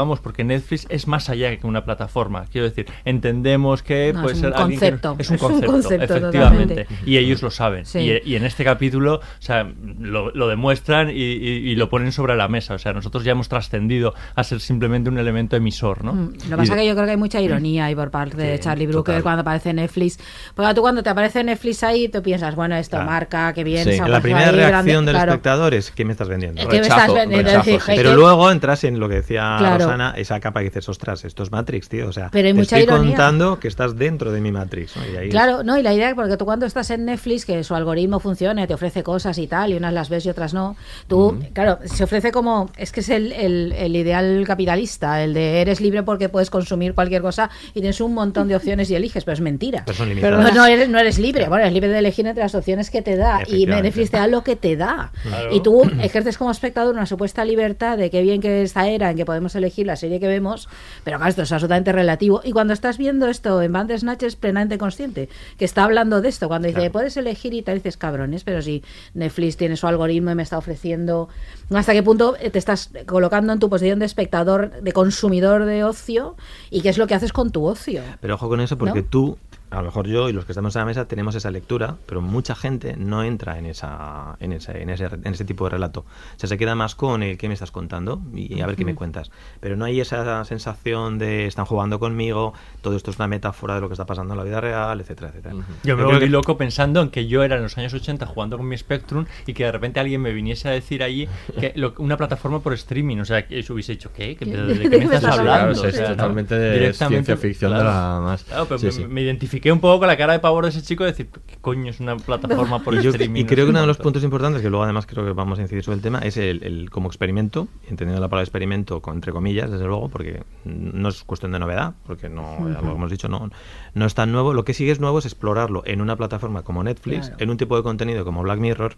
interactuamos 0.00 0.20
porque 0.20 0.44
Netflix 0.44 0.86
es 0.88 1.06
más 1.06 1.28
allá 1.28 1.56
que 1.56 1.66
una 1.66 1.84
plataforma. 1.84 2.44
Quiero 2.50 2.68
decir, 2.68 2.86
entendemos 3.04 3.82
que 3.82 4.12
No, 4.12 4.22
puede 4.22 4.34
es 4.34 4.40
ser 4.40 4.50
un 4.50 4.56
alguien 4.56 4.80
que- 4.80 4.90
concepto. 4.90 5.16
es 5.18 5.30
un 5.30 5.36
Es 5.36 5.42
un 5.42 5.48
concepto, 5.48 5.72
concepto, 5.72 6.04
efectivamente. 6.04 6.74
totalmente. 6.84 7.10
Y 7.10 7.16
ellos 7.18 7.42
lo 7.42 7.50
saben. 7.50 7.86
Sí. 7.86 7.98
Y, 8.24 8.32
y 8.32 8.36
en 8.36 8.44
este 8.44 8.64
capítulo, 8.64 9.16
o 9.16 9.20
sea, 9.42 9.68
lo, 10.00 10.30
lo 10.30 10.48
demuestran 10.48 11.10
y, 11.10 11.12
y- 11.14 11.70
y 11.70 11.74
lo 11.76 11.88
ponen 11.88 12.12
sobre 12.12 12.36
la 12.36 12.48
mesa. 12.48 12.74
O 12.74 12.78
sea, 12.78 12.92
nosotros 12.92 13.24
ya 13.24 13.32
hemos 13.32 13.48
trascendido 13.48 14.14
a 14.34 14.44
ser 14.44 14.60
simplemente 14.60 15.10
un 15.10 15.18
elemento 15.18 15.56
emisor, 15.56 16.04
¿no? 16.04 16.12
Mm, 16.14 16.32
Lo 16.34 16.38
que 16.50 16.56
pasa 16.56 16.72
es 16.74 16.80
que 16.80 16.86
yo 16.86 16.94
creo 16.94 17.04
que 17.04 17.10
hay 17.12 17.16
mucha 17.16 17.40
ironía 17.40 17.86
ahí 17.86 17.94
por 17.94 18.10
parte 18.10 18.36
de 18.36 18.58
Charlie 18.58 18.86
Brooker 18.86 19.14
total. 19.16 19.22
cuando 19.22 19.40
aparece 19.42 19.72
Netflix. 19.72 20.18
Porque 20.54 20.74
tú 20.74 20.80
cuando 20.80 21.02
te 21.02 21.10
aparece 21.10 21.44
Netflix 21.44 21.82
ahí, 21.82 22.08
tú 22.08 22.22
piensas, 22.22 22.54
bueno, 22.54 22.76
esto 22.76 22.96
Claro. 22.96 23.10
marca, 23.10 23.52
que 23.52 23.64
bien. 23.64 23.84
Sí. 23.84 23.98
La 23.98 24.20
primera 24.20 24.48
ahí, 24.48 24.54
reacción 24.56 24.70
grande, 24.84 25.12
del 25.12 25.14
claro. 25.16 25.32
espectador 25.32 25.74
es 25.74 25.90
¿qué 25.90 26.04
me 26.04 26.12
estás 26.12 26.28
vendiendo? 26.28 26.62
¿Qué 26.62 26.76
me 26.76 26.82
estás 26.82 26.96
Rechazo, 26.98 27.14
vendiendo? 27.14 27.50
rechazo. 27.62 27.84
Pero 27.86 28.14
luego 28.14 28.50
entras 28.50 28.84
en 28.84 28.98
lo 28.98 29.08
que 29.08 29.16
decía 29.16 29.56
Claro. 29.58 29.89
Esa 30.16 30.40
capa 30.40 30.60
que 30.60 30.66
dices, 30.66 30.88
ostras, 30.88 31.24
esto 31.24 31.42
es 31.42 31.50
Matrix, 31.50 31.88
tío. 31.88 32.08
O 32.08 32.12
sea, 32.12 32.28
Pero 32.32 32.46
hay 32.48 32.52
te 32.54 32.58
mucha 32.58 32.78
estoy 32.78 32.82
ironía. 32.94 33.10
contando 33.16 33.58
que 33.60 33.68
estás 33.68 33.96
dentro 33.96 34.32
de 34.32 34.40
mi 34.40 34.52
Matrix. 34.52 34.96
¿no? 34.96 35.02
Y 35.04 35.16
ahí 35.16 35.26
es- 35.28 35.30
Claro, 35.30 35.62
no, 35.62 35.78
y 35.78 35.82
la 35.82 35.92
idea, 35.94 36.14
porque 36.14 36.36
tú 36.36 36.44
cuando 36.44 36.66
estás 36.66 36.90
en 36.90 37.04
Netflix, 37.04 37.44
que 37.44 37.62
su 37.64 37.74
algoritmo 37.74 38.20
funcione, 38.20 38.66
te 38.66 38.74
ofrece 38.74 39.02
cosas 39.02 39.38
y 39.38 39.46
tal, 39.46 39.72
y 39.72 39.76
unas 39.76 39.92
las 39.92 40.08
ves 40.08 40.24
y 40.26 40.30
otras 40.30 40.54
no, 40.54 40.76
tú, 41.08 41.38
claro, 41.52 41.78
se 41.84 42.04
ofrece 42.04 42.32
como, 42.32 42.70
es 42.76 42.92
que 42.92 43.00
es 43.00 43.08
el, 43.08 43.32
el- 43.32 43.72
el 43.72 43.96
ideal 43.96 44.44
capitalista, 44.46 45.22
el 45.22 45.34
de 45.34 45.60
eres 45.60 45.80
libre 45.80 46.02
porque 46.02 46.28
puedes 46.28 46.50
consumir 46.50 46.94
cualquier 46.94 47.22
cosa 47.22 47.50
y 47.70 47.80
tienes 47.80 48.00
un 48.00 48.14
montón 48.14 48.48
de 48.48 48.56
opciones 48.56 48.90
y 48.90 48.94
eliges, 48.94 49.24
pero 49.24 49.34
es 49.34 49.40
mentira. 49.40 49.82
Pero 49.86 49.96
son 49.96 50.08
no, 50.08 50.14
limitadas. 50.14 50.54
no 50.54 50.66
eres, 50.66 50.88
no 50.88 50.98
eres 50.98 51.18
libre, 51.18 51.48
bueno, 51.48 51.62
eres 51.64 51.72
libre 51.74 51.88
de 51.90 51.98
elegir 51.98 52.26
entre 52.26 52.42
las 52.42 52.54
opciones 52.54 52.90
que 52.90 53.02
te 53.02 53.16
da, 53.16 53.40
y. 53.46 53.66
Netflix 53.66 54.10
te 54.10 54.16
da 54.18 54.26
lo 54.26 54.42
que 54.44 54.56
te 54.56 54.76
da. 54.76 55.12
Claro. 55.22 55.54
Y 55.54 55.60
tú 55.62 55.82
ejerces 56.02 56.36
como 56.36 56.50
espectador 56.50 56.94
una 56.94 57.06
supuesta 57.06 57.44
libertad 57.44 57.96
de 57.96 58.10
qué 58.10 58.20
bien 58.22 58.40
que 58.40 58.62
esta 58.62 58.88
era 58.88 59.10
en 59.10 59.16
que 59.16 59.24
podemos 59.24 59.54
elegir 59.54 59.79
la 59.84 59.96
serie 59.96 60.20
que 60.20 60.28
vemos, 60.28 60.68
pero 61.04 61.18
claro, 61.18 61.30
esto 61.30 61.42
es 61.42 61.52
absolutamente 61.52 61.92
relativo. 61.92 62.40
Y 62.44 62.52
cuando 62.52 62.72
estás 62.72 62.98
viendo 62.98 63.26
esto 63.26 63.62
en 63.62 63.72
Bandersnatch 63.72 64.22
es 64.22 64.36
plenamente 64.36 64.78
consciente 64.78 65.28
que 65.58 65.64
está 65.64 65.84
hablando 65.84 66.20
de 66.20 66.28
esto. 66.28 66.48
Cuando 66.48 66.68
dice, 66.68 66.90
puedes 66.90 67.16
elegir 67.16 67.54
y 67.54 67.62
tal, 67.62 67.76
dices, 67.76 67.96
cabrones, 67.96 68.44
pero 68.44 68.62
si 68.62 68.82
Netflix 69.14 69.56
tiene 69.56 69.76
su 69.76 69.86
algoritmo 69.86 70.30
y 70.30 70.34
me 70.34 70.42
está 70.42 70.58
ofreciendo. 70.58 71.28
¿Hasta 71.70 71.92
qué 71.92 72.02
punto 72.02 72.34
te 72.34 72.58
estás 72.58 72.90
colocando 73.06 73.52
en 73.52 73.58
tu 73.58 73.68
posición 73.68 73.98
de 73.98 74.06
espectador, 74.06 74.82
de 74.82 74.92
consumidor 74.92 75.64
de 75.64 75.84
ocio? 75.84 76.36
¿Y 76.70 76.80
qué 76.82 76.88
es 76.88 76.98
lo 76.98 77.06
que 77.06 77.14
haces 77.14 77.32
con 77.32 77.50
tu 77.50 77.64
ocio? 77.66 78.02
Pero 78.20 78.34
ojo 78.34 78.48
con 78.48 78.60
eso 78.60 78.76
porque 78.76 79.02
¿No? 79.02 79.08
tú, 79.08 79.38
a 79.70 79.76
lo 79.76 79.84
mejor 79.84 80.06
yo 80.06 80.28
y 80.28 80.32
los 80.32 80.44
que 80.44 80.52
estamos 80.52 80.74
en 80.76 80.80
la 80.80 80.86
mesa 80.86 81.04
tenemos 81.06 81.34
esa 81.34 81.50
lectura, 81.50 81.96
pero 82.06 82.20
mucha 82.20 82.54
gente 82.54 82.96
no 82.96 83.22
entra 83.22 83.58
en 83.58 83.66
esa 83.66 84.36
en 84.40 84.52
ese, 84.52 84.82
en 84.82 84.90
ese, 84.90 85.04
en 85.06 85.26
ese 85.32 85.44
tipo 85.44 85.64
de 85.64 85.70
relato. 85.70 86.00
O 86.00 86.04
sea, 86.38 86.48
se 86.48 86.58
queda 86.58 86.74
más 86.74 86.94
con 86.94 87.22
el 87.22 87.38
que 87.38 87.48
me 87.48 87.54
estás 87.54 87.70
contando 87.70 88.20
y 88.34 88.60
a 88.60 88.66
ver 88.66 88.76
qué 88.76 88.84
me 88.84 88.92
Ujú. 88.92 88.98
cuentas. 88.98 89.30
Pero 89.60 89.76
no 89.76 89.84
hay 89.84 90.00
esa 90.00 90.44
sensación 90.44 91.18
de 91.18 91.46
están 91.46 91.64
jugando 91.64 91.98
conmigo, 91.98 92.52
todo 92.82 92.96
esto 92.96 93.10
es 93.10 93.18
una 93.18 93.28
metáfora 93.28 93.74
de 93.76 93.80
lo 93.80 93.88
que 93.88 93.94
está 93.94 94.06
pasando 94.06 94.34
en 94.34 94.38
la 94.38 94.44
vida 94.44 94.60
real, 94.60 95.00
etcétera, 95.00 95.28
etcétera. 95.30 95.54
Yo 95.84 95.96
me 95.96 96.04
volví 96.04 96.18
que- 96.20 96.26
loco 96.28 96.56
pensando 96.56 97.00
en 97.02 97.10
que 97.10 97.26
yo 97.26 97.42
era 97.42 97.56
en 97.56 97.62
los 97.62 97.76
años 97.78 97.94
80 97.94 98.26
jugando 98.26 98.56
con 98.56 98.66
mi 98.68 98.76
Spectrum 98.76 99.26
y 99.46 99.54
que 99.54 99.64
de 99.64 99.72
repente 99.72 100.00
alguien 100.00 100.20
me 100.20 100.32
viniese 100.32 100.68
a 100.68 100.72
decir 100.72 101.02
allí 101.02 101.28
que 101.60 101.72
lo- 101.76 101.94
una 101.98 102.16
plataforma 102.16 102.60
por 102.60 102.72
streaming. 102.74 103.18
O 103.18 103.24
sea, 103.24 103.46
que 103.46 103.58
eso 103.60 103.74
hubiese 103.74 103.92
dicho, 103.92 104.10
¿qué? 104.12 104.36
¿Qué- 104.36 104.44
¿De, 104.46 104.74
de 104.74 104.90
qué 104.90 104.98
me 104.98 105.04
estás 105.04 105.24
hablando? 105.38 105.72
Claro, 105.74 105.80
O 105.80 105.84
es 105.86 105.94
sea, 105.94 106.08
¿no? 106.10 106.16
totalmente 106.16 106.54
de 106.58 106.72
Directamente, 106.80 107.24
ciencia 107.26 107.36
ficción 107.48 107.72
de 107.76 107.84
la 107.84 108.20
más. 108.22 108.44
Claro, 108.44 108.66
pero 108.66 108.78
Sí, 108.78 108.86
me, 108.86 108.92
sí. 108.92 109.04
me 109.06 109.22
identifiqué 109.60 109.72
un 109.72 109.80
poco 109.80 109.98
con 110.00 110.08
la 110.08 110.16
cara 110.16 110.32
de 110.32 110.38
pavor 110.40 110.64
de 110.64 110.70
ese 110.70 110.82
chico 110.82 111.04
de 111.04 111.10
decir, 111.10 111.28
¿qué 111.46 111.56
coño 111.60 111.90
es 111.90 112.00
una 112.00 112.16
plataforma 112.16 112.82
por 112.82 112.94
y, 112.94 113.02
yo- 113.02 113.10
streaming? 113.10 113.40
y 113.40 113.44
creo 113.44 113.66
que 113.66 113.72
No 113.72 113.78
uno 113.78 113.80
de 113.82 113.86
los 113.86 113.98
puntos 113.98 114.24
importantes, 114.24 114.62
que 114.62 114.70
luego 114.70 114.84
además 114.84 115.06
creo 115.06 115.24
que 115.24 115.32
vamos 115.32 115.58
a 115.58 115.62
incidir 115.62 115.82
sobre 115.84 115.96
el 115.96 116.02
tema, 116.02 116.18
es 116.20 116.36
el, 116.36 116.62
el 116.64 116.90
como 116.90 117.08
experimento, 117.08 117.68
entendiendo 117.88 118.20
la 118.20 118.28
palabra 118.28 118.44
experimento 118.44 119.00
con, 119.00 119.14
entre 119.14 119.32
comillas, 119.32 119.70
desde 119.70 119.84
luego, 119.86 120.08
porque 120.08 120.42
no 120.64 121.08
es 121.08 121.22
cuestión 121.24 121.52
de 121.52 121.58
novedad, 121.58 121.94
porque 122.06 122.28
no, 122.28 122.58
ya 122.72 122.80
lo 122.80 122.92
hemos 122.92 123.10
dicho, 123.10 123.28
no, 123.28 123.50
no 123.94 124.06
es 124.06 124.14
tan 124.14 124.32
nuevo. 124.32 124.54
Lo 124.54 124.64
que 124.64 124.74
sí 124.74 124.88
es 124.90 125.00
nuevo 125.00 125.18
es 125.18 125.26
explorarlo 125.26 125.82
en 125.86 126.00
una 126.00 126.16
plataforma 126.16 126.62
como 126.62 126.82
Netflix, 126.82 127.28
Claro. 127.28 127.36
en 127.42 127.50
un 127.50 127.56
tipo 127.56 127.76
de 127.76 127.82
contenido 127.82 128.24
como 128.24 128.42
Black 128.42 128.58
Mirror 128.58 128.94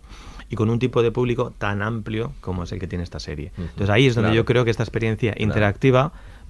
y 0.48 0.56
con 0.56 0.70
un 0.70 0.78
tipo 0.78 1.02
de 1.02 1.10
público 1.10 1.52
tan 1.58 1.82
amplio 1.82 2.32
como 2.40 2.64
es 2.64 2.72
el 2.72 2.78
que 2.78 2.86
tiene 2.86 3.02
esta 3.04 3.18
serie. 3.20 3.52
Entonces 3.56 3.90
ahí 3.90 4.06
es 4.06 4.14
donde 4.14 4.28
Claro. 4.30 4.36
yo 4.36 4.44
creo 4.44 4.64
que 4.64 4.70
esta 4.70 4.82
experiencia 4.82 5.32
Claro. 5.32 5.44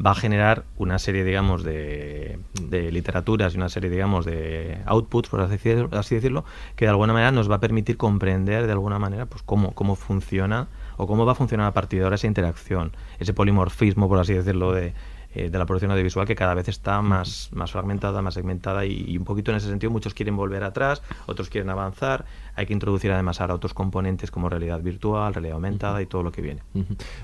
Va 0.04 0.12
a 0.12 0.14
generar 0.14 0.64
una 0.78 0.98
serie, 0.98 1.24
digamos, 1.24 1.62
de, 1.62 2.38
de 2.60 2.90
literaturas 2.90 3.54
y 3.54 3.56
una 3.56 3.68
serie, 3.68 3.90
digamos, 3.90 4.24
de 4.24 4.78
outputs, 4.86 5.28
por 5.28 5.40
así 5.40 5.52
decirlo, 5.52 5.88
así 5.92 6.14
decirlo, 6.14 6.44
que 6.76 6.86
de 6.86 6.90
alguna 6.90 7.12
manera 7.12 7.30
nos 7.30 7.50
va 7.50 7.56
a 7.56 7.60
permitir 7.60 7.96
comprender 7.96 8.66
de 8.66 8.72
alguna 8.72 8.98
manera 8.98 9.26
pues 9.26 9.42
cómo, 9.42 9.72
cómo 9.72 9.94
funciona 9.94 10.68
o 10.96 11.06
cómo 11.06 11.24
va 11.24 11.32
a 11.32 11.34
funcionar 11.36 11.66
a 11.66 11.72
partir 11.72 12.00
de 12.00 12.04
ahora 12.04 12.16
esa 12.16 12.26
interacción, 12.26 12.92
ese 13.18 13.32
polimorfismo, 13.32 14.08
por 14.08 14.18
así 14.18 14.34
decirlo, 14.34 14.72
de, 14.72 14.92
eh, 15.34 15.50
de 15.50 15.58
la 15.58 15.66
producción 15.66 15.90
audiovisual 15.90 16.26
que 16.26 16.34
cada 16.34 16.54
vez 16.54 16.68
está 16.68 17.02
más, 17.02 17.48
más 17.52 17.72
fragmentada, 17.72 18.22
más 18.22 18.34
segmentada 18.34 18.84
y, 18.84 19.16
un 19.16 19.24
poquito 19.24 19.50
en 19.50 19.56
ese 19.56 19.68
sentido 19.68 19.90
muchos 19.90 20.14
quieren 20.14 20.36
volver 20.36 20.64
atrás, 20.64 21.02
otros 21.26 21.48
quieren 21.48 21.70
avanzar, 21.70 22.24
hay 22.54 22.66
que 22.66 22.72
introducir 22.72 23.12
además 23.12 23.40
ahora 23.40 23.54
otros 23.54 23.74
componentes 23.74 24.30
como 24.30 24.48
realidad 24.48 24.80
virtual, 24.80 25.32
realidad 25.34 25.54
aumentada 25.54 26.02
y 26.02 26.06
todo 26.06 26.22
lo 26.22 26.32
que 26.32 26.42
viene. 26.42 26.62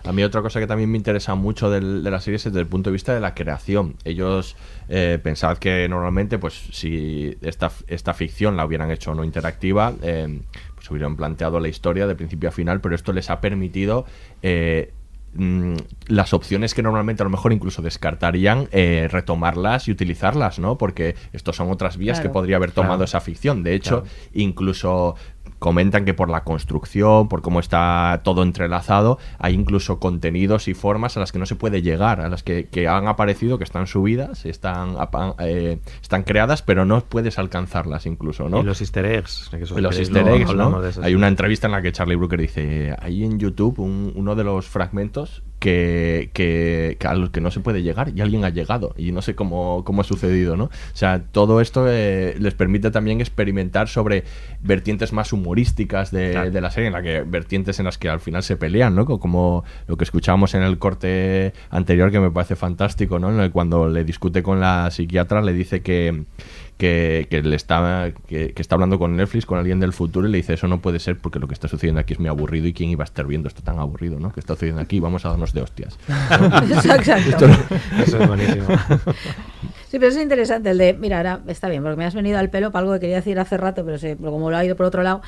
A 0.04 0.12
mí 0.12 0.22
otra 0.22 0.42
cosa 0.42 0.60
que 0.60 0.66
también 0.66 0.90
me 0.90 0.96
interesa 0.96 1.34
mucho 1.34 1.70
de 1.70 1.80
la 1.80 2.20
serie 2.20 2.36
es 2.36 2.44
desde 2.44 2.60
el 2.60 2.66
punto 2.66 2.90
de 2.90 2.92
vista 2.92 3.14
de 3.14 3.20
la 3.20 3.34
creación. 3.34 3.96
Ellos 4.04 4.56
eh, 4.88 5.18
pensad 5.22 5.58
que 5.58 5.88
normalmente, 5.88 6.38
pues 6.38 6.54
si 6.72 7.36
esta, 7.42 7.70
esta 7.88 8.14
ficción 8.14 8.56
la 8.56 8.64
hubieran 8.64 8.90
hecho 8.90 9.14
no 9.14 9.24
interactiva, 9.24 9.92
eh, 10.02 10.40
pues 10.74 10.90
hubieran 10.90 11.16
planteado 11.16 11.60
la 11.60 11.68
historia 11.68 12.06
de 12.06 12.14
principio 12.14 12.48
a 12.48 12.52
final, 12.52 12.80
pero 12.80 12.94
esto 12.94 13.12
les 13.12 13.30
ha 13.30 13.40
permitido 13.40 14.06
eh, 14.42 14.92
mm, 15.38 15.74
las 16.08 16.34
opciones 16.34 16.74
que 16.74 16.82
normalmente 16.82 17.22
a 17.22 17.24
lo 17.24 17.30
mejor 17.30 17.52
incluso 17.52 17.80
descartarían, 17.80 18.68
eh, 18.72 19.08
retomarlas 19.10 19.88
y 19.88 19.92
utilizarlas, 19.92 20.58
¿no? 20.58 20.76
Porque 20.76 21.14
estos 21.32 21.56
son 21.56 21.70
otras 21.70 21.96
vías 21.96 22.18
Claro. 22.18 22.28
que 22.30 22.32
podría 22.34 22.56
haber 22.56 22.72
tomado 22.72 22.96
Claro. 22.96 23.04
esa 23.04 23.20
ficción. 23.20 23.62
De 23.62 23.74
hecho, 23.74 24.02
Claro. 24.02 24.16
incluso 24.34 25.14
comentan 25.58 26.04
que 26.04 26.14
por 26.14 26.28
la 26.30 26.44
construcción, 26.44 27.28
por 27.28 27.42
cómo 27.42 27.60
está 27.60 28.20
todo 28.24 28.42
entrelazado, 28.42 29.18
hay 29.38 29.54
incluso 29.54 29.98
contenidos 29.98 30.68
y 30.68 30.74
formas 30.74 31.16
a 31.16 31.20
las 31.20 31.32
que 31.32 31.38
no 31.38 31.46
se 31.46 31.56
puede 31.56 31.82
llegar, 31.82 32.20
a 32.20 32.28
las 32.28 32.42
que, 32.42 32.66
que 32.66 32.86
han 32.88 33.08
aparecido, 33.08 33.58
que 33.58 33.64
están 33.64 33.86
subidas, 33.86 34.44
están, 34.46 34.94
eh, 35.40 35.78
están 36.00 36.22
creadas, 36.22 36.62
pero 36.62 36.84
no 36.84 37.00
puedes 37.00 37.38
alcanzarlas 37.38 38.06
incluso, 38.06 38.48
¿no? 38.48 38.60
Y 38.60 38.62
los 38.64 38.80
easter 38.80 39.04
eggs. 39.06 39.48
que 39.50 39.80
los 39.80 39.98
easter 39.98 40.28
eggs, 40.28 40.44
¿no? 40.46 40.50
hablamos 40.50 40.82
de 40.82 40.90
eso, 40.90 41.02
Hay 41.02 41.14
una 41.14 41.28
entrevista 41.28 41.66
en 41.66 41.72
la 41.72 41.82
que 41.82 41.92
Charlie 41.92 42.16
Brooker 42.16 42.40
dice, 42.40 42.94
hay 43.00 43.24
en 43.24 43.38
YouTube 43.38 43.78
un- 43.80 44.12
uno 44.14 44.34
de 44.34 44.44
los 44.44 44.66
fragmentos 44.66 45.42
que, 45.58 46.30
que, 46.32 46.96
que 47.00 47.06
a 47.06 47.14
los 47.14 47.30
que 47.30 47.40
no 47.40 47.50
se 47.50 47.60
puede 47.60 47.82
llegar 47.82 48.12
y 48.14 48.20
alguien 48.20 48.44
ha 48.44 48.50
llegado 48.50 48.94
y 48.96 49.12
no 49.12 49.22
sé 49.22 49.34
cómo, 49.34 49.82
cómo 49.84 50.02
ha 50.02 50.04
sucedido, 50.04 50.56
¿no? 50.56 50.64
O 50.64 50.70
sea, 50.92 51.22
todo 51.32 51.60
esto 51.60 51.86
eh, 51.88 52.36
les 52.38 52.54
permite 52.54 52.90
también 52.90 53.20
experimentar 53.20 53.88
sobre 53.88 54.24
vertientes 54.62 55.12
más 55.12 55.32
humorísticas 55.32 56.10
de, 56.10 56.50
de 56.50 56.60
la 56.60 56.70
serie, 56.70 56.86
en 56.88 56.92
la 56.92 57.02
que 57.02 57.22
vertientes 57.22 57.78
en 57.78 57.84
las 57.86 57.98
que 57.98 58.08
al 58.08 58.20
final 58.20 58.42
se 58.42 58.56
pelean, 58.56 58.94
¿no? 58.94 59.04
Co- 59.06 59.18
Como 59.20 59.64
lo 59.86 59.96
que 59.96 60.04
escuchábamos 60.04 60.54
en 60.54 60.62
el 60.62 60.78
corte 60.78 61.52
anterior 61.70 62.10
que 62.10 62.20
me 62.20 62.30
parece 62.30 62.56
fantástico, 62.56 63.18
¿no? 63.18 63.50
Cuando 63.52 63.88
le 63.88 64.04
discute 64.04 64.42
con 64.42 64.60
la 64.60 64.90
psiquiatra 64.90 65.42
le 65.42 65.52
dice 65.52 65.82
que 65.82 66.24
que, 66.78 67.26
que 67.28 67.42
le 67.42 67.56
está 67.56 68.12
que, 68.28 68.52
que 68.54 68.62
está 68.62 68.76
hablando 68.76 68.98
con 68.98 69.16
Netflix 69.16 69.44
con 69.44 69.58
alguien 69.58 69.80
del 69.80 69.92
futuro 69.92 70.26
y 70.28 70.30
le 70.30 70.38
dice 70.38 70.54
eso 70.54 70.68
no 70.68 70.80
puede 70.80 71.00
ser 71.00 71.18
porque 71.18 71.38
lo 71.40 71.48
que 71.48 71.54
está 71.54 71.68
sucediendo 71.68 72.00
aquí 72.00 72.14
es 72.14 72.20
muy 72.20 72.28
aburrido 72.28 72.66
y 72.68 72.72
quién 72.72 72.88
iba 72.90 73.02
a 73.02 73.06
estar 73.06 73.26
viendo 73.26 73.48
esto 73.48 73.62
tan 73.62 73.78
aburrido 73.78 74.18
no 74.20 74.32
que 74.32 74.40
está 74.40 74.54
sucediendo 74.54 74.80
aquí 74.80 75.00
vamos 75.00 75.24
a 75.26 75.30
darnos 75.30 75.52
de 75.52 75.60
hostias 75.62 75.98
¿no? 76.08 76.46
Exacto. 76.74 77.12
Esto 77.28 77.48
no- 77.48 78.02
Eso 78.02 78.18
es 78.22 78.28
buenísimo. 78.28 78.66
Sí, 79.90 79.98
pero 79.98 80.08
es 80.08 80.16
interesante 80.18 80.70
el 80.70 80.78
de, 80.78 80.92
mira, 80.92 81.16
ahora 81.16 81.40
está 81.46 81.68
bien, 81.68 81.82
porque 81.82 81.96
me 81.96 82.04
has 82.04 82.14
venido 82.14 82.38
al 82.38 82.50
pelo 82.50 82.70
para 82.70 82.82
algo 82.82 82.92
que 82.94 83.00
quería 83.00 83.16
decir 83.16 83.38
hace 83.38 83.56
rato, 83.56 83.84
pero, 83.84 83.96
sí, 83.98 84.14
pero 84.18 84.30
como 84.30 84.50
lo 84.50 84.56
ha 84.56 84.64
ido 84.64 84.76
por 84.76 84.84
otro 84.84 85.02
lado, 85.02 85.22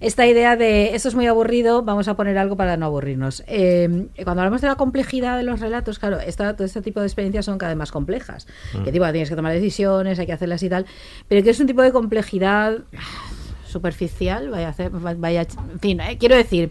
esta 0.00 0.24
idea 0.26 0.56
de 0.56 0.94
esto 0.94 1.08
es 1.08 1.16
muy 1.16 1.26
aburrido, 1.26 1.82
vamos 1.82 2.06
a 2.06 2.14
poner 2.14 2.38
algo 2.38 2.56
para 2.56 2.76
no 2.76 2.86
aburrirnos. 2.86 3.42
Eh, 3.48 4.06
cuando 4.22 4.42
hablamos 4.42 4.60
de 4.60 4.68
la 4.68 4.76
complejidad 4.76 5.36
de 5.36 5.42
los 5.42 5.58
relatos, 5.58 5.98
claro, 5.98 6.20
esta, 6.20 6.54
todo 6.54 6.64
este 6.64 6.80
tipo 6.80 7.00
de 7.00 7.06
experiencias 7.06 7.44
son 7.44 7.58
cada 7.58 7.72
vez 7.72 7.78
más 7.78 7.90
complejas. 7.90 8.46
Mm. 8.72 8.84
Que 8.84 8.92
tipo, 8.92 9.04
tienes 9.10 9.28
que 9.28 9.36
tomar 9.36 9.52
decisiones, 9.52 10.18
hay 10.18 10.26
que 10.26 10.32
hacerlas 10.32 10.62
y 10.62 10.68
tal, 10.68 10.86
pero 11.26 11.42
que 11.42 11.50
es 11.50 11.58
un 11.58 11.66
tipo 11.66 11.82
de 11.82 11.90
complejidad 11.90 12.78
superficial, 13.74 14.50
vaya 14.50 14.68
a 14.68 14.70
hacer, 14.70 14.90
vaya, 14.90 15.42
en 15.72 15.80
fin, 15.80 16.00
eh, 16.00 16.16
quiero 16.18 16.36
decir 16.36 16.70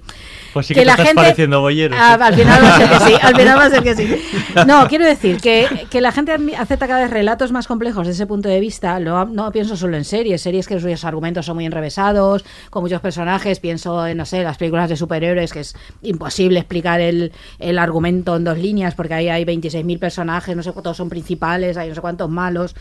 Pues 0.53 0.65
sí 0.65 0.73
que, 0.73 0.84
te 0.84 0.89
estás 0.89 1.13
pareciendo 1.13 1.61
bollero. 1.61 1.95
Ah, 1.99 2.13
al 2.13 2.34
final 2.34 2.63
va 2.63 2.75
a 2.75 2.77
ser 2.77 2.89
que 2.89 2.99
sí, 2.99 3.13
al 3.21 3.35
final 3.35 3.57
va 3.57 3.65
a 3.65 3.69
ser 3.69 3.84
que 3.84 3.95
sí. 3.95 4.15
No, 4.67 4.88
quiero 4.88 5.05
decir 5.05 5.38
que, 5.41 5.88
que 5.89 6.01
la 6.01 6.11
gente 6.11 6.34
acepta 6.57 6.88
cada 6.88 7.01
vez 7.01 7.11
relatos 7.11 7.51
más 7.51 7.67
complejos 7.67 8.07
desde 8.07 8.23
ese 8.23 8.27
punto 8.27 8.49
de 8.49 8.59
vista. 8.59 8.99
No, 8.99 9.25
no 9.25 9.51
pienso 9.51 9.75
solo 9.75 9.97
en 9.97 10.05
series, 10.05 10.41
series 10.41 10.67
que 10.67 10.80
sus 10.80 11.05
argumentos 11.05 11.45
son 11.45 11.55
muy 11.55 11.65
enrevesados, 11.65 12.45
con 12.69 12.84
muchos 12.84 13.01
personajes. 13.01 13.59
Pienso 13.59 14.05
en, 14.07 14.17
no 14.17 14.25
sé, 14.25 14.43
las 14.43 14.57
películas 14.57 14.89
de 14.89 14.95
superhéroes, 14.95 15.51
que 15.51 15.59
es 15.61 15.75
imposible 16.01 16.59
explicar 16.59 17.01
el, 17.01 17.31
el 17.59 17.80
argumento 17.80 18.35
en 18.35 18.43
dos 18.43 18.57
líneas, 18.57 18.95
porque 18.95 19.13
ahí 19.13 19.30
hay 19.30 19.43
26.000 19.45 19.99
personajes, 19.99 20.55
no 20.55 20.63
sé 20.63 20.71
cuántos 20.71 20.97
son 20.97 21.09
principales, 21.09 21.77
hay 21.77 21.89
no 21.89 21.95
sé 21.95 22.01
cuántos 22.01 22.30
malos. 22.30 22.75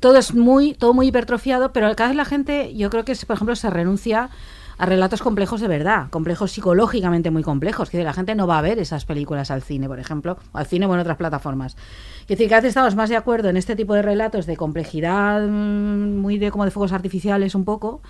Todo 0.00 0.16
es 0.16 0.34
muy, 0.34 0.74
todo 0.74 0.94
muy 0.94 1.08
hipertrofiado, 1.08 1.72
pero 1.72 1.94
cada 1.94 2.08
vez 2.08 2.16
la 2.16 2.24
gente, 2.24 2.74
yo 2.74 2.90
creo 2.90 3.04
que, 3.04 3.14
por 3.26 3.34
ejemplo, 3.36 3.54
se 3.54 3.68
renuncia 3.70 4.30
a 4.78 4.86
relatos 4.86 5.20
complejos 5.20 5.60
de 5.60 5.68
verdad, 5.68 6.08
complejos 6.08 6.52
psicológicamente 6.52 7.30
muy 7.30 7.42
complejos, 7.42 7.90
que 7.90 8.02
la 8.02 8.14
gente 8.14 8.34
no 8.34 8.46
va 8.46 8.58
a 8.58 8.62
ver 8.62 8.78
esas 8.78 9.04
películas 9.04 9.50
al 9.50 9.60
cine, 9.62 9.88
por 9.88 10.00
ejemplo, 10.00 10.38
o 10.52 10.58
al 10.58 10.64
cine 10.64 10.86
o 10.86 10.94
en 10.94 11.00
otras 11.00 11.18
plataformas. 11.18 11.76
Es 12.22 12.28
decir, 12.28 12.48
cada 12.48 12.62
vez 12.62 12.70
estamos 12.70 12.96
más 12.96 13.10
de 13.10 13.16
acuerdo 13.16 13.50
en 13.50 13.58
este 13.58 13.76
tipo 13.76 13.92
de 13.92 14.00
relatos 14.00 14.46
de 14.46 14.56
complejidad, 14.56 15.46
mm, 15.46 16.16
muy 16.16 16.38
de 16.38 16.50
como 16.50 16.64
de 16.64 16.70
fuegos 16.70 16.92
artificiales 16.92 17.54
un 17.54 17.66
poco, 17.66 18.00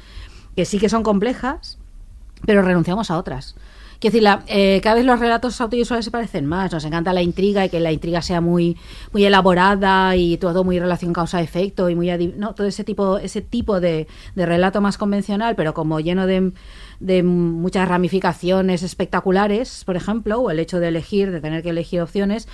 que 0.54 0.64
sí 0.64 0.78
que 0.78 0.88
son 0.88 1.02
complejas, 1.02 1.76
pero 2.46 2.62
renunciamos 2.62 3.10
a 3.10 3.18
otras. 3.18 3.56
Quiero 4.00 4.14
decir, 4.14 4.28
eh, 4.46 4.80
cada 4.82 4.96
vez 4.96 5.04
los 5.04 5.20
relatos 5.20 5.60
audiovisuales 5.60 6.06
se 6.06 6.10
parecen 6.10 6.46
más. 6.46 6.72
Nos 6.72 6.86
encanta 6.86 7.12
la 7.12 7.20
intriga 7.20 7.66
y 7.66 7.68
que 7.68 7.80
la 7.80 7.92
intriga 7.92 8.22
sea 8.22 8.40
muy, 8.40 8.78
muy 9.12 9.26
elaborada 9.26 10.16
y 10.16 10.38
todo 10.38 10.64
muy 10.64 10.80
relación 10.80 11.12
causa-efecto 11.12 11.90
y 11.90 11.94
muy 11.94 12.10
no 12.34 12.54
todo 12.54 12.66
ese 12.66 12.82
tipo 12.82 13.18
ese 13.18 13.42
tipo 13.42 13.78
de, 13.78 14.08
de 14.34 14.46
relato 14.46 14.80
más 14.80 14.96
convencional, 14.96 15.54
pero 15.54 15.74
como 15.74 16.00
lleno 16.00 16.26
de, 16.26 16.52
de 16.98 17.22
muchas 17.22 17.86
ramificaciones 17.88 18.82
espectaculares, 18.82 19.84
por 19.84 19.96
ejemplo, 19.96 20.40
o 20.40 20.50
el 20.50 20.60
hecho 20.60 20.80
de 20.80 20.88
elegir, 20.88 21.30
de 21.30 21.42
tener 21.42 21.62
que 21.62 21.68
elegir 21.68 22.00
opciones. 22.00 22.48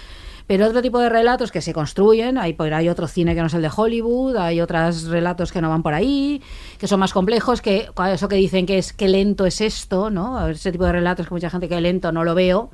Pero 0.46 0.66
otro 0.66 0.80
tipo 0.80 1.00
de 1.00 1.08
relatos 1.08 1.50
que 1.50 1.60
se 1.60 1.72
construyen, 1.72 2.38
hay, 2.38 2.56
hay 2.72 2.88
otro 2.88 3.08
cine 3.08 3.34
que 3.34 3.40
no 3.40 3.48
es 3.48 3.54
el 3.54 3.62
de 3.62 3.70
Hollywood, 3.74 4.36
hay 4.36 4.60
otros 4.60 5.04
relatos 5.08 5.50
que 5.50 5.60
no 5.60 5.68
van 5.68 5.82
por 5.82 5.92
ahí, 5.92 6.40
que 6.78 6.86
son 6.86 7.00
más 7.00 7.12
complejos, 7.12 7.60
que 7.60 7.88
eso 8.12 8.28
que 8.28 8.36
dicen 8.36 8.64
que 8.64 8.78
es 8.78 8.92
que 8.92 9.08
lento 9.08 9.44
es 9.44 9.60
esto, 9.60 10.08
¿no? 10.08 10.46
Ese 10.48 10.70
tipo 10.70 10.84
de 10.84 10.92
relatos 10.92 11.26
que 11.26 11.34
mucha 11.34 11.50
gente 11.50 11.68
que 11.68 11.80
lento 11.80 12.12
no 12.12 12.22
lo 12.22 12.36
veo, 12.36 12.70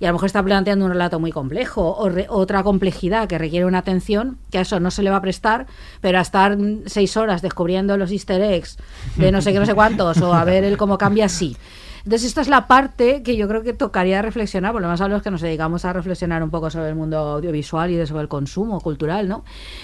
y 0.00 0.06
a 0.06 0.08
lo 0.08 0.14
mejor 0.14 0.26
está 0.26 0.42
planteando 0.42 0.84
un 0.86 0.90
relato 0.90 1.20
muy 1.20 1.30
complejo, 1.30 1.94
o 1.96 2.08
re- 2.08 2.26
otra 2.28 2.64
complejidad 2.64 3.28
que 3.28 3.38
requiere 3.38 3.64
una 3.64 3.78
atención, 3.78 4.38
que 4.50 4.58
a 4.58 4.62
eso 4.62 4.80
no 4.80 4.90
se 4.90 5.04
le 5.04 5.10
va 5.10 5.16
a 5.18 5.22
prestar, 5.22 5.66
pero 6.00 6.18
a 6.18 6.22
estar 6.22 6.58
seis 6.86 7.16
horas 7.16 7.42
descubriendo 7.42 7.96
los 7.96 8.10
easter 8.10 8.42
eggs 8.42 8.76
de 9.14 9.30
no 9.30 9.40
sé 9.40 9.52
qué, 9.52 9.60
no 9.60 9.66
sé 9.66 9.74
cuántos, 9.74 10.20
o 10.20 10.34
a 10.34 10.42
ver 10.44 10.64
el 10.64 10.76
cómo 10.76 10.98
cambia 10.98 11.26
así. 11.26 11.56
Entonces, 12.04 12.28
esta 12.28 12.42
es 12.42 12.48
la 12.48 12.66
parte 12.66 13.22
que 13.22 13.34
yo 13.34 13.48
creo 13.48 13.62
que 13.62 13.72
tocaría 13.72 14.20
reflexionar, 14.20 14.72
por 14.72 14.82
lo 14.82 14.88
más 14.88 15.00
a 15.00 15.08
los 15.08 15.22
que 15.22 15.30
nos 15.30 15.40
dedicamos 15.40 15.86
a 15.86 15.92
reflexionar 15.94 16.42
un 16.42 16.50
poco 16.50 16.68
sobre 16.68 16.90
el 16.90 16.94
mundo 16.94 17.16
audiovisual 17.16 17.90
y 17.90 18.06
sobre 18.06 18.22
el 18.22 18.28
consumo 18.28 18.78
cultural, 18.80 19.26
¿no? 19.26 19.42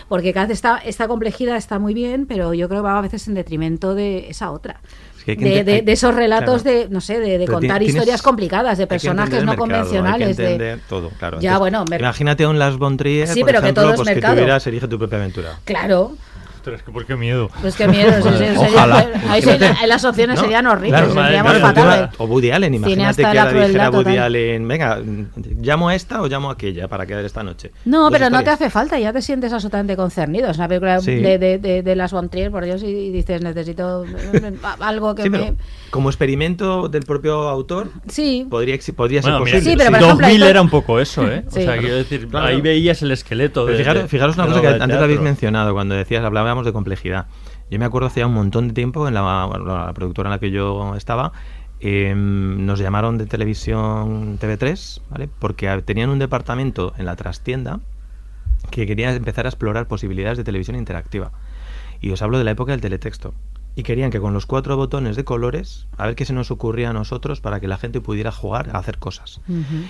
Porque 0.08 0.34
cada 0.34 0.46
vez 0.46 0.56
esta, 0.58 0.76
esta 0.78 1.08
complejidad 1.08 1.56
está 1.56 1.78
muy 1.78 1.94
bien, 1.94 2.26
pero 2.26 2.52
yo 2.52 2.68
creo 2.68 2.82
que 2.82 2.84
va 2.88 2.98
a 2.98 3.00
veces 3.00 3.26
en 3.26 3.34
detrimento 3.34 3.94
de 3.94 4.28
esa 4.28 4.50
otra. 4.50 4.80
Es 5.16 5.24
que 5.24 5.36
que 5.36 5.44
De, 5.44 5.64
de- 5.64 5.82
de 5.82 5.92
esos 5.92 6.14
relatos 6.14 6.62
claro. 6.62 6.78
de, 6.78 6.88
no 6.90 7.00
sé, 7.00 7.20
de, 7.20 7.38
de 7.38 7.46
contar 7.46 7.78
tienes- 7.80 7.88
historias 7.94 8.20
complicadas, 8.22 8.76
de 8.78 8.84
que 8.84 8.88
personajes 8.88 9.40
no 9.44 9.52
mercado, 9.52 9.56
convencionales. 9.58 10.36
Que 10.36 10.58
de- 10.58 10.76
todo, 10.88 11.08
claro. 11.18 11.40
Ya, 11.40 11.52
Entonces, 11.56 11.58
bueno, 11.84 11.84
Imagínate 11.98 12.46
un 12.46 12.58
Las 12.58 12.76
von 12.76 12.96
Trier, 12.98 13.28
Sí, 13.28 13.40
por 13.40 13.46
pero 13.46 13.60
que 13.60 13.66
ejemplo, 13.68 13.82
todo 13.82 13.92
es 13.92 13.96
pues 13.96 14.08
que 14.08 14.14
mercado. 14.14 14.34
tuvieras 14.34 14.66
Elige 14.66 14.88
tu 14.88 14.98
propia 14.98 15.18
aventura. 15.18 15.58
Claro. 15.64 16.16
Ostras, 16.60 16.82
que 16.82 16.92
por 16.92 17.06
qué 17.06 17.16
miedo. 17.16 17.48
Pues 17.62 17.74
qué 17.74 17.88
miedo. 17.88 18.12
sí, 18.22 18.28
sí, 18.32 18.36
sería- 18.38 18.60
Ojalá. 18.74 19.08
ahí 19.30 19.42
las 19.88 20.04
opciones 20.04 20.36
No, 20.36 20.42
serían 20.42 20.66
horribles, 20.66 21.00
claro, 21.10 21.24
seríamos 21.26 21.52
claro, 21.54 21.66
fatales. 21.74 22.10
O 22.18 22.24
Woody 22.26 22.50
Allen, 22.50 22.74
imagínate 22.74 23.22
que 23.22 23.26
ahora 23.26 23.52
dijera 23.66 23.90
Woody 23.90 24.04
total. 24.04 24.18
Allen, 24.18 24.68
venga, 24.68 24.98
llamo 25.62 25.88
a 25.88 25.94
esta 25.94 26.20
o 26.20 26.26
llamo 26.26 26.50
a 26.50 26.52
aquella 26.52 26.86
para 26.86 27.06
quedar 27.06 27.24
esta 27.24 27.42
noche. 27.42 27.72
No, 27.86 28.02
Dos 28.02 28.12
pero 28.12 28.28
no 28.28 28.44
te 28.44 28.50
hace 28.50 28.68
falta, 28.68 28.98
ya 28.98 29.10
te 29.12 29.22
sientes 29.22 29.52
absolutamente 29.54 29.96
concernido. 29.96 30.50
Es 30.50 30.58
una 30.58 30.68
película 30.68 31.00
Sí. 31.00 31.14
de, 31.14 31.38
de, 31.38 31.58
de, 31.58 31.82
de 31.82 31.96
las 31.96 32.12
Von 32.12 32.28
Trier, 32.28 32.50
por 32.50 32.64
Dios, 32.66 32.82
y 32.82 33.10
dices, 33.10 33.40
necesito 33.40 34.04
algo 34.80 35.14
que 35.14 35.22
Sí, 35.22 35.30
me... 35.30 35.54
como 35.90 36.10
experimento 36.10 36.88
del 36.88 37.04
propio 37.04 37.48
autor, 37.48 37.88
Sí. 38.08 38.46
podría, 38.50 38.78
podría 38.94 39.22
ser 39.22 39.30
Bueno, 39.32 39.46
mira, 39.46 39.58
posible. 39.58 39.70
Sí, 39.72 39.76
pero 39.78 39.90
por 39.90 39.96
ejemplo, 40.02 40.26
2000 40.26 40.36
esto- 40.42 40.50
era 40.50 40.60
un 40.62 40.70
poco 40.70 41.00
eso, 41.00 41.26
¿eh? 41.26 41.42
Sí. 41.48 41.60
O 41.60 41.62
sea, 41.62 41.78
quiero 41.78 41.96
decir, 41.96 42.28
Claro. 42.28 42.46
ahí 42.46 42.60
veías 42.60 43.00
el 43.00 43.12
esqueleto 43.12 43.66
fijaros, 43.66 44.36
una 44.36 44.44
de 44.46 44.52
cosa 44.52 44.60
que 44.60 44.82
antes 44.82 44.98
habéis 44.98 45.20
mencionado 45.20 45.72
cuando 45.72 45.94
decías, 45.94 46.22
hablábamos 46.24 46.59
de 46.64 46.72
complejidad. 46.72 47.26
Yo 47.70 47.78
me 47.78 47.84
acuerdo 47.84 48.08
hace 48.08 48.24
un 48.24 48.34
montón 48.34 48.68
de 48.68 48.74
tiempo 48.74 49.06
en 49.08 49.14
la, 49.14 49.92
productora 49.94 50.28
en 50.28 50.32
la 50.32 50.38
que 50.38 50.50
yo 50.50 50.94
estaba, 50.96 51.32
eh, 51.80 52.14
nos 52.14 52.78
llamaron 52.78 53.18
de 53.18 53.26
televisión 53.26 54.38
TV3, 54.38 55.00
¿vale? 55.10 55.28
Porque 55.38 55.82
tenían 55.84 56.10
un 56.10 56.18
departamento 56.18 56.92
en 56.98 57.06
la 57.06 57.16
trastienda 57.16 57.80
que 58.70 58.86
quería 58.86 59.14
empezar 59.14 59.46
a 59.46 59.48
explorar 59.48 59.88
posibilidades 59.88 60.38
de 60.38 60.44
televisión 60.44 60.76
interactiva. 60.76 61.32
Y 62.00 62.10
os 62.10 62.22
hablo 62.22 62.38
de 62.38 62.44
la 62.44 62.50
época 62.52 62.72
del 62.72 62.80
teletexto. 62.80 63.34
Y 63.80 63.82
querían 63.82 64.10
que 64.10 64.20
con 64.20 64.34
los 64.34 64.44
cuatro 64.44 64.76
botones 64.76 65.16
de 65.16 65.24
colores, 65.24 65.86
a 65.96 66.04
ver 66.04 66.14
qué 66.14 66.26
se 66.26 66.34
nos 66.34 66.50
ocurría 66.50 66.90
a 66.90 66.92
nosotros 66.92 67.40
para 67.40 67.60
que 67.60 67.66
la 67.66 67.78
gente 67.78 68.02
pudiera 68.02 68.30
jugar 68.30 68.68
a 68.76 68.78
hacer 68.78 68.98
cosas. 68.98 69.40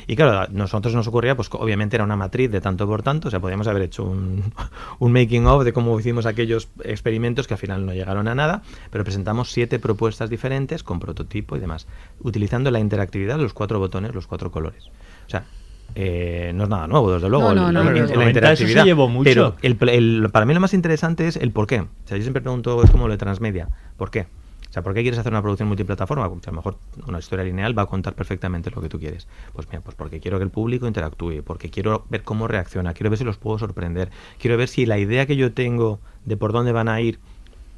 Y 0.07 0.15
claro, 0.15 0.43
a 0.43 0.47
nosotros 0.47 0.95
nos 0.95 1.09
ocurría, 1.09 1.35
pues 1.35 1.49
obviamente 1.51 1.97
era 1.97 2.05
una 2.05 2.15
matriz 2.15 2.53
de 2.53 2.61
tanto 2.61 2.87
por 2.87 3.03
tanto, 3.03 3.27
o 3.27 3.31
sea, 3.33 3.41
podíamos 3.41 3.67
haber 3.67 3.83
hecho 3.83 4.05
un, 4.05 4.55
un 5.01 5.13
making 5.13 5.45
of 5.49 5.65
de 5.65 5.73
cómo 5.73 5.99
hicimos 5.99 6.25
aquellos 6.27 6.69
experimentos 6.85 7.49
que 7.49 7.55
al 7.55 7.59
final 7.59 7.85
no 7.85 7.93
llegaron 7.93 8.29
a 8.29 8.37
nada, 8.37 8.63
pero 8.93 9.03
presentamos 9.03 9.51
siete 9.51 9.81
propuestas 9.81 10.31
diferentes 10.31 10.85
con 10.85 11.01
prototipo 11.01 11.57
y 11.57 11.59
demás, 11.59 11.89
utilizando 12.21 12.71
la 12.71 12.79
interactividad 12.79 13.39
de 13.39 13.43
los 13.43 13.55
cuatro 13.55 13.81
botones, 13.81 14.15
los 14.15 14.29
cuatro 14.29 14.53
colores. 14.53 14.85
O 15.27 15.31
sea, 15.31 15.47
eh, 15.95 16.53
no 16.55 16.65
es 16.65 16.69
nada 16.69 16.87
nuevo, 16.87 17.13
desde 17.13 17.29
luego, 17.29 17.55
No, 17.55 17.55
no, 17.55 17.63
no, 17.63 17.69
el- 17.69 17.75
no, 17.75 17.83
la 17.85 17.91
no. 17.91 17.97
En 17.97 18.03
los 18.03 18.11
90 18.13 18.31
interactividad. 18.31 18.73
eso 18.77 18.83
se 18.83 18.89
llevó 18.89 19.09
mucho. 19.09 19.25
Pero 19.31 19.55
el, 19.63 19.89
el- 19.89 20.31
para 20.31 20.47
mí 20.47 20.55
lo 20.55 20.61
más 20.61 20.75
interesante 20.75 21.27
es 21.27 21.37
el 21.37 21.51
por 21.53 21.67
qué. 21.67 21.81
O 21.81 21.89
sea, 22.05 22.17
yo 22.17 22.23
siempre 22.23 22.43
pregunto, 22.43 22.83
es 22.83 22.91
como 22.91 23.07
lo 23.09 23.13
de 23.13 23.19
transmedia, 23.19 23.69
¿por 23.97 24.11
qué? 24.11 24.27
O 24.69 24.73
sea, 24.73 24.83
¿por 24.85 24.95
qué 24.95 25.03
quieres 25.03 25.19
hacer 25.19 25.33
una 25.33 25.43
producción 25.43 25.67
multiplataforma? 25.67 26.29
Porque 26.29 26.49
a 26.49 26.53
lo 26.53 26.57
mejor 26.59 26.77
una 27.09 27.19
historia 27.19 27.45
lineal 27.45 27.77
va 27.77 27.83
a 27.83 27.87
contar 27.87 28.15
perfectamente 28.15 28.71
lo 28.71 28.81
que 28.81 28.89
tú 28.89 29.01
quieres. 29.01 29.27
Pues 29.53 29.67
mira, 29.67 29.81
pues 29.81 29.97
porque 29.97 30.21
quiero 30.21 30.39
que 30.39 30.45
el 30.45 30.51
público 30.51 30.87
interactúe, 30.87 31.43
porque 31.45 31.71
quiero 31.71 32.05
ver 32.09 32.23
cómo 32.23 32.47
reacciona, 32.47 32.95
quiero 32.95 33.11
ver 33.11 33.19
si 33.19 33.25
los 33.25 33.37
puedo 33.37 33.59
sorprender, 33.59 34.11
quiero 34.39 34.57
ver 34.57 34.69
si 34.69 34.87
la 34.87 34.97
idea 34.99 35.27
que 35.27 35.35
yo 35.35 35.53
tengo 35.53 35.99
de 36.25 36.37
por 36.37 36.53
dónde 36.53 36.71
van 36.71 36.89
a 36.89 37.01
ir 37.01 37.19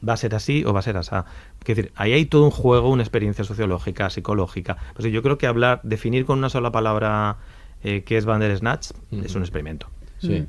va 0.06 0.12
a 0.12 0.16
ser 0.18 0.34
así 0.34 0.64
o 0.66 0.74
va 0.74 0.80
a 0.80 0.82
ser 0.82 0.98
así. 0.98 1.14
Es 1.14 1.66
decir, 1.66 1.92
ahí 1.96 2.12
hay 2.12 2.26
todo 2.26 2.44
un 2.44 2.50
juego, 2.50 2.90
una 2.90 3.02
experiencia 3.04 3.44
sociológica, 3.44 4.10
psicológica. 4.10 4.76
Pues 4.94 5.10
yo 5.10 5.22
creo 5.22 5.38
que 5.38 5.46
hablar, 5.46 5.80
definir 5.84 6.26
con 6.26 6.40
una 6.40 6.50
sola 6.50 6.72
palabra 6.72 7.36
eh, 7.82 8.02
qué 8.04 8.16
es 8.16 8.24
Bandersnatch 8.24 8.90
es 9.10 9.34
un 9.34 9.42
experimento. 9.42 9.86
Sí, 10.18 10.46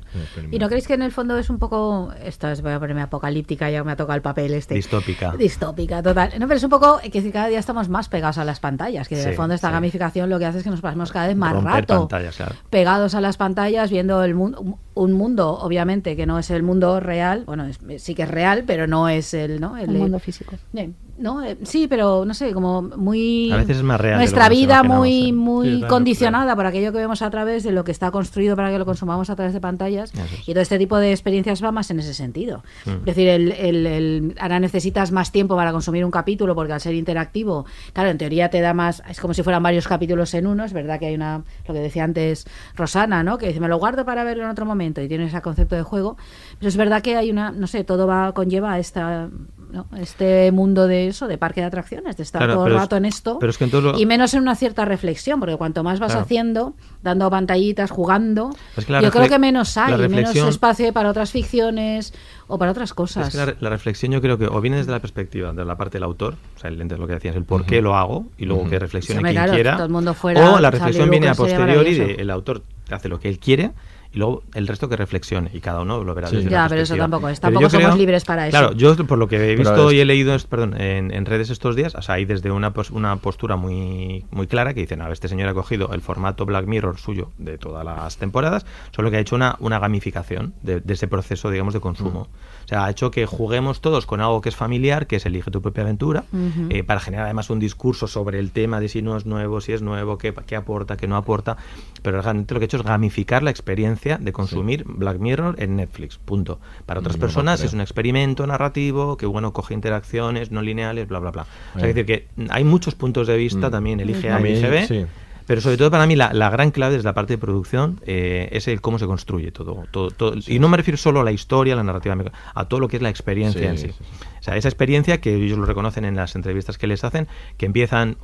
¿Y 0.52 0.58
no 0.60 0.68
creéis 0.68 0.86
que 0.86 0.94
en 0.94 1.02
el 1.02 1.10
fondo 1.10 1.36
es 1.36 1.50
un 1.50 1.58
poco, 1.58 2.12
esto 2.22 2.48
es, 2.48 2.62
voy 2.62 2.70
a 2.70 2.78
ponerme 2.78 3.02
apocalíptica, 3.02 3.68
ya 3.70 3.82
me 3.82 3.90
ha 3.90 3.96
tocado 3.96 4.14
el 4.14 4.22
papel 4.22 4.54
este. 4.54 4.72
Distópica. 4.74 5.34
Distópica, 5.36 6.00
total. 6.00 6.30
No, 6.38 6.46
pero 6.46 6.58
es 6.58 6.62
un 6.62 6.70
poco 6.70 7.00
que 7.10 7.32
cada 7.32 7.48
día 7.48 7.58
estamos 7.58 7.88
más 7.88 8.08
pegados 8.08 8.38
a 8.38 8.44
las 8.44 8.60
pantallas, 8.60 9.08
que 9.08 9.20
en 9.20 9.28
el 9.30 9.34
fondo 9.34 9.52
esta 9.52 9.66
sí. 9.70 9.72
gamificación 9.72 10.30
lo 10.30 10.38
que 10.38 10.46
hace 10.46 10.58
es 10.58 10.64
que 10.64 10.70
nos 10.70 10.80
pasemos 10.80 11.10
cada 11.10 11.26
vez 11.26 11.36
más 11.36 11.54
Romper 11.54 11.72
rato 11.72 11.98
pantallas, 12.06 12.36
claro. 12.36 12.54
pegados 12.70 13.16
a 13.16 13.20
las 13.20 13.36
pantallas, 13.36 13.90
viendo 13.90 14.22
el 14.22 14.36
mundo, 14.36 14.78
un 14.94 15.12
mundo, 15.12 15.58
obviamente, 15.58 16.14
que 16.14 16.24
no 16.24 16.38
es 16.38 16.50
el 16.52 16.62
mundo 16.62 17.00
real, 17.00 17.42
bueno, 17.44 17.64
es- 17.66 17.80
sí 18.00 18.14
que 18.14 18.22
es 18.22 18.30
real, 18.30 18.62
pero 18.68 18.86
no 18.86 19.08
es 19.08 19.34
el, 19.34 19.60
¿no? 19.60 19.76
El 19.76 19.90
mundo 19.90 20.20
físico. 20.20 20.54
Eh, 20.74 20.92
no, 21.16 21.44
eh, 21.44 21.56
sí, 21.62 21.86
pero 21.88 22.24
no 22.24 22.34
sé, 22.34 22.52
como 22.52 22.82
muy 22.82 23.50
A 23.52 23.56
veces 23.58 23.76
es 23.78 23.82
más 23.84 24.00
real 24.00 24.18
nuestra 24.18 24.48
vida 24.48 24.82
muy 24.82 25.28
¿eh? 25.28 25.32
muy 25.32 25.68
Sí, 25.68 25.78
claro, 25.78 25.94
condicionada 25.94 26.56
por 26.56 26.66
aquello 26.66 26.90
que 26.92 26.98
vemos 26.98 27.22
a 27.22 27.30
través 27.30 27.62
de 27.62 27.70
lo 27.72 27.84
que 27.84 27.92
está 27.92 28.10
construido 28.10 28.56
para 28.56 28.70
que 28.70 28.78
lo 28.78 28.84
consumamos 28.84 29.30
a 29.30 29.36
través 29.36 29.52
de 29.54 29.60
pantallas 29.60 30.12
es. 30.12 30.48
y 30.48 30.52
todo 30.52 30.60
este 30.62 30.78
tipo 30.78 30.98
de 30.98 31.12
experiencias 31.12 31.62
va 31.62 31.70
más 31.72 31.90
en 31.90 32.00
ese 32.00 32.14
sentido. 32.14 32.62
Mm. 32.84 32.90
Es 32.90 33.04
decir, 33.04 33.28
el, 33.28 33.52
el- 33.52 33.86
el- 33.86 34.34
ahora 34.40 34.58
necesitas 34.60 35.12
más 35.12 35.30
tiempo 35.30 35.54
para 35.56 35.70
consumir 35.72 36.04
un 36.04 36.10
capítulo 36.10 36.54
porque 36.54 36.72
al 36.72 36.80
ser 36.80 36.94
interactivo, 36.94 37.64
claro, 37.92 38.10
en 38.10 38.18
teoría 38.18 38.50
te 38.50 38.60
da 38.60 38.74
más, 38.74 39.02
es 39.08 39.20
como 39.20 39.34
si 39.34 39.42
fueran 39.42 39.62
varios 39.62 39.86
capítulos 39.86 40.34
en 40.34 40.46
uno, 40.46 40.64
es 40.64 40.72
verdad 40.72 40.98
que 40.98 41.06
hay 41.06 41.14
una, 41.14 41.44
lo 41.68 41.74
que 41.74 41.80
decía 41.80 42.04
antes 42.04 42.46
Rosana, 42.74 43.22
¿no? 43.22 43.38
Que 43.38 43.46
dice, 43.48 43.60
me 43.60 43.68
lo 43.68 43.78
guardo 43.78 44.04
para 44.04 44.24
verlo 44.24 44.44
en 44.44 44.50
otro 44.50 44.66
momento 44.66 45.00
y 45.00 45.08
tiene 45.08 45.26
ese 45.26 45.40
concepto 45.42 45.76
de 45.76 45.82
juego, 45.82 46.16
pero 46.58 46.68
es 46.68 46.76
verdad 46.76 47.02
que 47.02 47.16
hay 47.16 47.30
una, 47.30 47.52
no 47.52 47.66
sé, 47.68 47.84
todo 47.84 48.06
va, 48.06 48.32
conlleva 48.32 48.78
esta, 48.78 49.28
¿no? 49.74 49.86
este 49.98 50.50
mundo 50.52 50.86
de 50.86 51.08
eso, 51.08 51.26
de 51.28 51.36
parque 51.36 51.60
de 51.60 51.66
atracciones, 51.66 52.16
de 52.16 52.22
estar 52.22 52.40
Claro, 52.40 52.54
todo 52.54 52.66
el 52.68 52.72
es- 52.74 52.78
rato 52.78 52.96
en 52.96 53.04
esto 53.04 53.38
pero 53.38 53.50
es 53.50 53.58
que 53.58 53.64
en 53.64 53.70
todo 53.70 53.80
lo- 53.92 53.98
y 53.98 54.06
menos 54.06 54.32
en 54.34 54.40
una 54.40 54.54
cierta 54.54 54.84
reflexión, 54.84 55.40
porque 55.40 55.56
cuanto 55.56 55.82
más 55.82 55.98
vas 56.00 56.12
Claro. 56.12 56.24
haciendo, 56.24 56.74
dando 57.02 57.28
pantallitas, 57.28 57.90
jugando, 57.90 58.50
que 58.76 59.02
yo 59.02 59.10
creo 59.10 59.28
que 59.28 59.38
menos 59.38 59.76
hay, 59.76 60.08
menos 60.08 60.34
espacio 60.36 60.92
para 60.92 61.10
otras 61.10 61.30
ficciones 61.32 62.14
o 62.46 62.56
para 62.58 62.70
otras 62.70 62.94
cosas. 62.94 63.26
Es 63.28 63.32
que 63.32 63.38
la, 63.38 63.46
re- 63.46 63.56
la 63.60 63.70
reflexión 63.70 64.12
yo 64.12 64.20
creo 64.20 64.38
que 64.38 64.46
o 64.46 64.60
viene 64.60 64.76
desde 64.76 64.92
la 64.92 65.00
perspectiva 65.00 65.52
de 65.52 65.64
la 65.64 65.76
parte 65.76 65.96
del 65.98 66.04
autor, 66.04 66.34
o 66.56 66.58
sea, 66.60 66.70
el, 66.70 66.80
ente- 66.80 66.96
lo 66.96 67.06
que 67.06 67.14
decías, 67.14 67.34
el 67.36 67.44
por 67.44 67.66
qué 67.66 67.82
lo 67.82 67.96
hago, 67.96 68.26
y 68.38 68.44
luego 68.46 68.68
que 68.68 68.78
reflexione 68.78 69.16
Sí, 69.16 69.18
hombre, 69.18 69.32
quien 69.32 69.42
claro, 69.44 69.54
quiera. 69.54 69.72
todo 69.76 69.86
el 69.86 69.92
mundo 69.92 70.14
fuera 70.14 70.52
o 70.54 70.60
la 70.60 70.70
reflexión 70.70 71.10
viene 71.10 71.28
a 71.28 71.34
posteriori 71.34 71.72
maravilloso. 71.72 72.06
de 72.08 72.22
el 72.22 72.30
autor 72.30 72.62
hace 72.90 73.08
lo 73.08 73.18
que 73.18 73.28
él 73.28 73.38
quiere 73.38 73.72
y 74.14 74.18
luego 74.18 74.42
el 74.54 74.66
resto 74.66 74.88
que 74.88 74.96
reflexione 74.96 75.50
y 75.52 75.60
cada 75.60 75.80
uno 75.82 76.04
lo 76.04 76.14
verá 76.14 76.28
Sí. 76.28 76.36
desde 76.36 76.50
Ya, 76.50 76.60
una 76.60 76.68
pero 76.68 76.80
eso 76.82 76.96
tampoco 76.96 77.28
es, 77.28 77.40
tampoco 77.40 77.68
somos 77.68 77.86
creo- 77.86 77.96
libres 77.98 78.24
para 78.24 78.46
eso. 78.48 78.56
Claro, 78.56 78.72
yo 78.74 78.96
por 79.06 79.18
lo 79.18 79.26
que 79.28 79.36
he 79.52 79.56
visto 79.56 79.90
es- 79.90 79.96
y 79.96 80.00
he 80.00 80.04
leído 80.04 80.34
es- 80.34 80.44
perdón, 80.46 80.80
en, 80.80 81.10
en 81.12 81.26
redes 81.26 81.50
estos 81.50 81.74
días, 81.76 81.94
o 81.94 82.02
sea, 82.02 82.14
hay 82.14 82.24
desde 82.24 82.50
una, 82.50 82.72
pos- 82.72 82.90
una 82.90 83.16
postura 83.16 83.56
muy, 83.56 84.24
muy 84.30 84.46
clara 84.46 84.72
que 84.74 84.80
dicen, 84.80 85.00
a 85.00 85.04
ver, 85.04 85.12
este 85.14 85.28
señor 85.28 85.48
ha 85.48 85.54
cogido 85.54 85.90
el 85.92 86.00
formato 86.00 86.46
Black 86.46 86.66
Mirror 86.66 86.98
suyo 86.98 87.32
de 87.38 87.58
todas 87.58 87.84
las 87.84 88.16
temporadas, 88.16 88.64
solo 88.94 89.10
que 89.10 89.16
ha 89.16 89.20
hecho 89.20 89.34
una, 89.36 89.56
una 89.58 89.78
gamificación 89.78 90.54
de, 90.62 90.80
de 90.80 90.94
ese 90.94 91.08
proceso, 91.08 91.50
digamos, 91.50 91.74
de 91.74 91.80
consumo. 91.80 92.28
O 92.64 92.68
sea, 92.68 92.84
ha 92.84 92.90
hecho 92.90 93.10
que 93.10 93.26
juguemos 93.26 93.80
todos 93.80 94.06
con 94.06 94.20
algo 94.20 94.40
que 94.40 94.48
es 94.48 94.56
familiar, 94.56 95.06
que 95.06 95.16
es 95.16 95.26
elige 95.26 95.50
tu 95.50 95.60
propia 95.62 95.82
aventura, 95.84 96.24
eh, 96.70 96.82
para 96.84 97.00
generar 97.00 97.26
además 97.26 97.50
un 97.50 97.58
discurso 97.60 98.06
sobre 98.06 98.38
el 98.38 98.50
tema 98.50 98.80
de 98.80 98.88
si 98.88 99.02
no 99.02 99.16
es 99.16 99.26
nuevo, 99.26 99.60
si 99.60 99.72
es 99.72 99.82
nuevo, 99.82 100.18
qué, 100.18 100.32
qué 100.46 100.56
aporta, 100.56 100.96
qué 100.96 101.06
no 101.06 101.16
aporta. 101.16 101.56
Pero 102.02 102.20
realmente 102.20 102.52
lo 102.54 102.60
que 102.60 102.64
he 102.64 102.66
hecho 102.66 102.76
es 102.76 102.82
gamificar 102.82 103.42
la 103.42 103.50
experiencia 103.50 104.18
de 104.18 104.32
consumir 104.32 104.84
Black 104.86 105.18
Mirror 105.18 105.56
en 105.58 105.76
Netflix. 105.76 106.18
Punto. 106.18 106.58
Para 106.86 107.00
otras 107.00 107.16
Mm, 107.16 107.20
no 107.20 107.22
lo 107.22 107.26
personas 107.26 107.60
es 107.62 107.72
un 107.72 107.80
experimento 107.80 108.46
narrativo 108.46 109.16
que 109.16 109.26
bueno 109.26 109.52
coge 109.52 109.74
interacciones 109.74 110.50
no 110.50 110.60
lineales, 110.62 111.08
bla 111.08 111.18
bla 111.18 111.30
bla. 111.30 111.46
O 111.74 111.78
sea, 111.78 111.86
Eh. 111.86 111.90
es 111.90 111.94
decir, 111.94 112.06
que 112.06 112.26
hay 112.50 112.64
muchos 112.64 112.94
puntos 112.94 113.26
de 113.26 113.36
vista 113.36 113.68
Mm. 113.68 113.70
también, 113.70 114.00
elige 114.00 114.30
A 114.30 114.38
elige 114.38 114.68
B. 114.68 114.86
sí. 114.86 115.06
Pero 115.46 115.60
sobre 115.60 115.76
todo 115.76 115.90
para 115.90 116.06
mí 116.06 116.16
la, 116.16 116.32
la 116.32 116.48
gran 116.50 116.70
clave 116.70 116.94
desde 116.94 117.04
la 117.04 117.12
parte 117.14 117.34
de 117.34 117.38
producción 117.38 118.00
eh, 118.06 118.48
es 118.52 118.66
el 118.68 118.80
cómo 118.80 118.98
se 118.98 119.06
construye 119.06 119.52
todo. 119.52 119.84
todo, 119.90 120.10
todo. 120.10 120.34
y 120.46 120.58
no 120.58 120.68
me 120.68 120.76
refiero 120.76 120.96
solo 120.96 121.20
a 121.20 121.24
la 121.24 121.32
historia, 121.32 121.74
a 121.74 121.76
la 121.76 121.84
narrativa, 121.84 122.16
a 122.54 122.64
todo 122.68 122.80
lo 122.80 122.88
que 122.88 122.96
es 122.96 123.02
la 123.02 123.10
experiencia 123.10 123.60
Sí, 123.60 123.66
en 123.66 123.92
sí. 123.92 123.98
O 124.44 124.46
sea, 124.46 124.58
esa 124.58 124.68
experiencia 124.68 125.22
que 125.22 125.34
ellos 125.36 125.56
lo 125.56 125.64
reconocen 125.64 126.04
en 126.04 126.16
las 126.16 126.34
entrevistas 126.36 126.76
que 126.76 126.86
les 126.86 127.02
hacen, 127.02 127.28
que 127.56 127.64
empiezan 127.64 128.18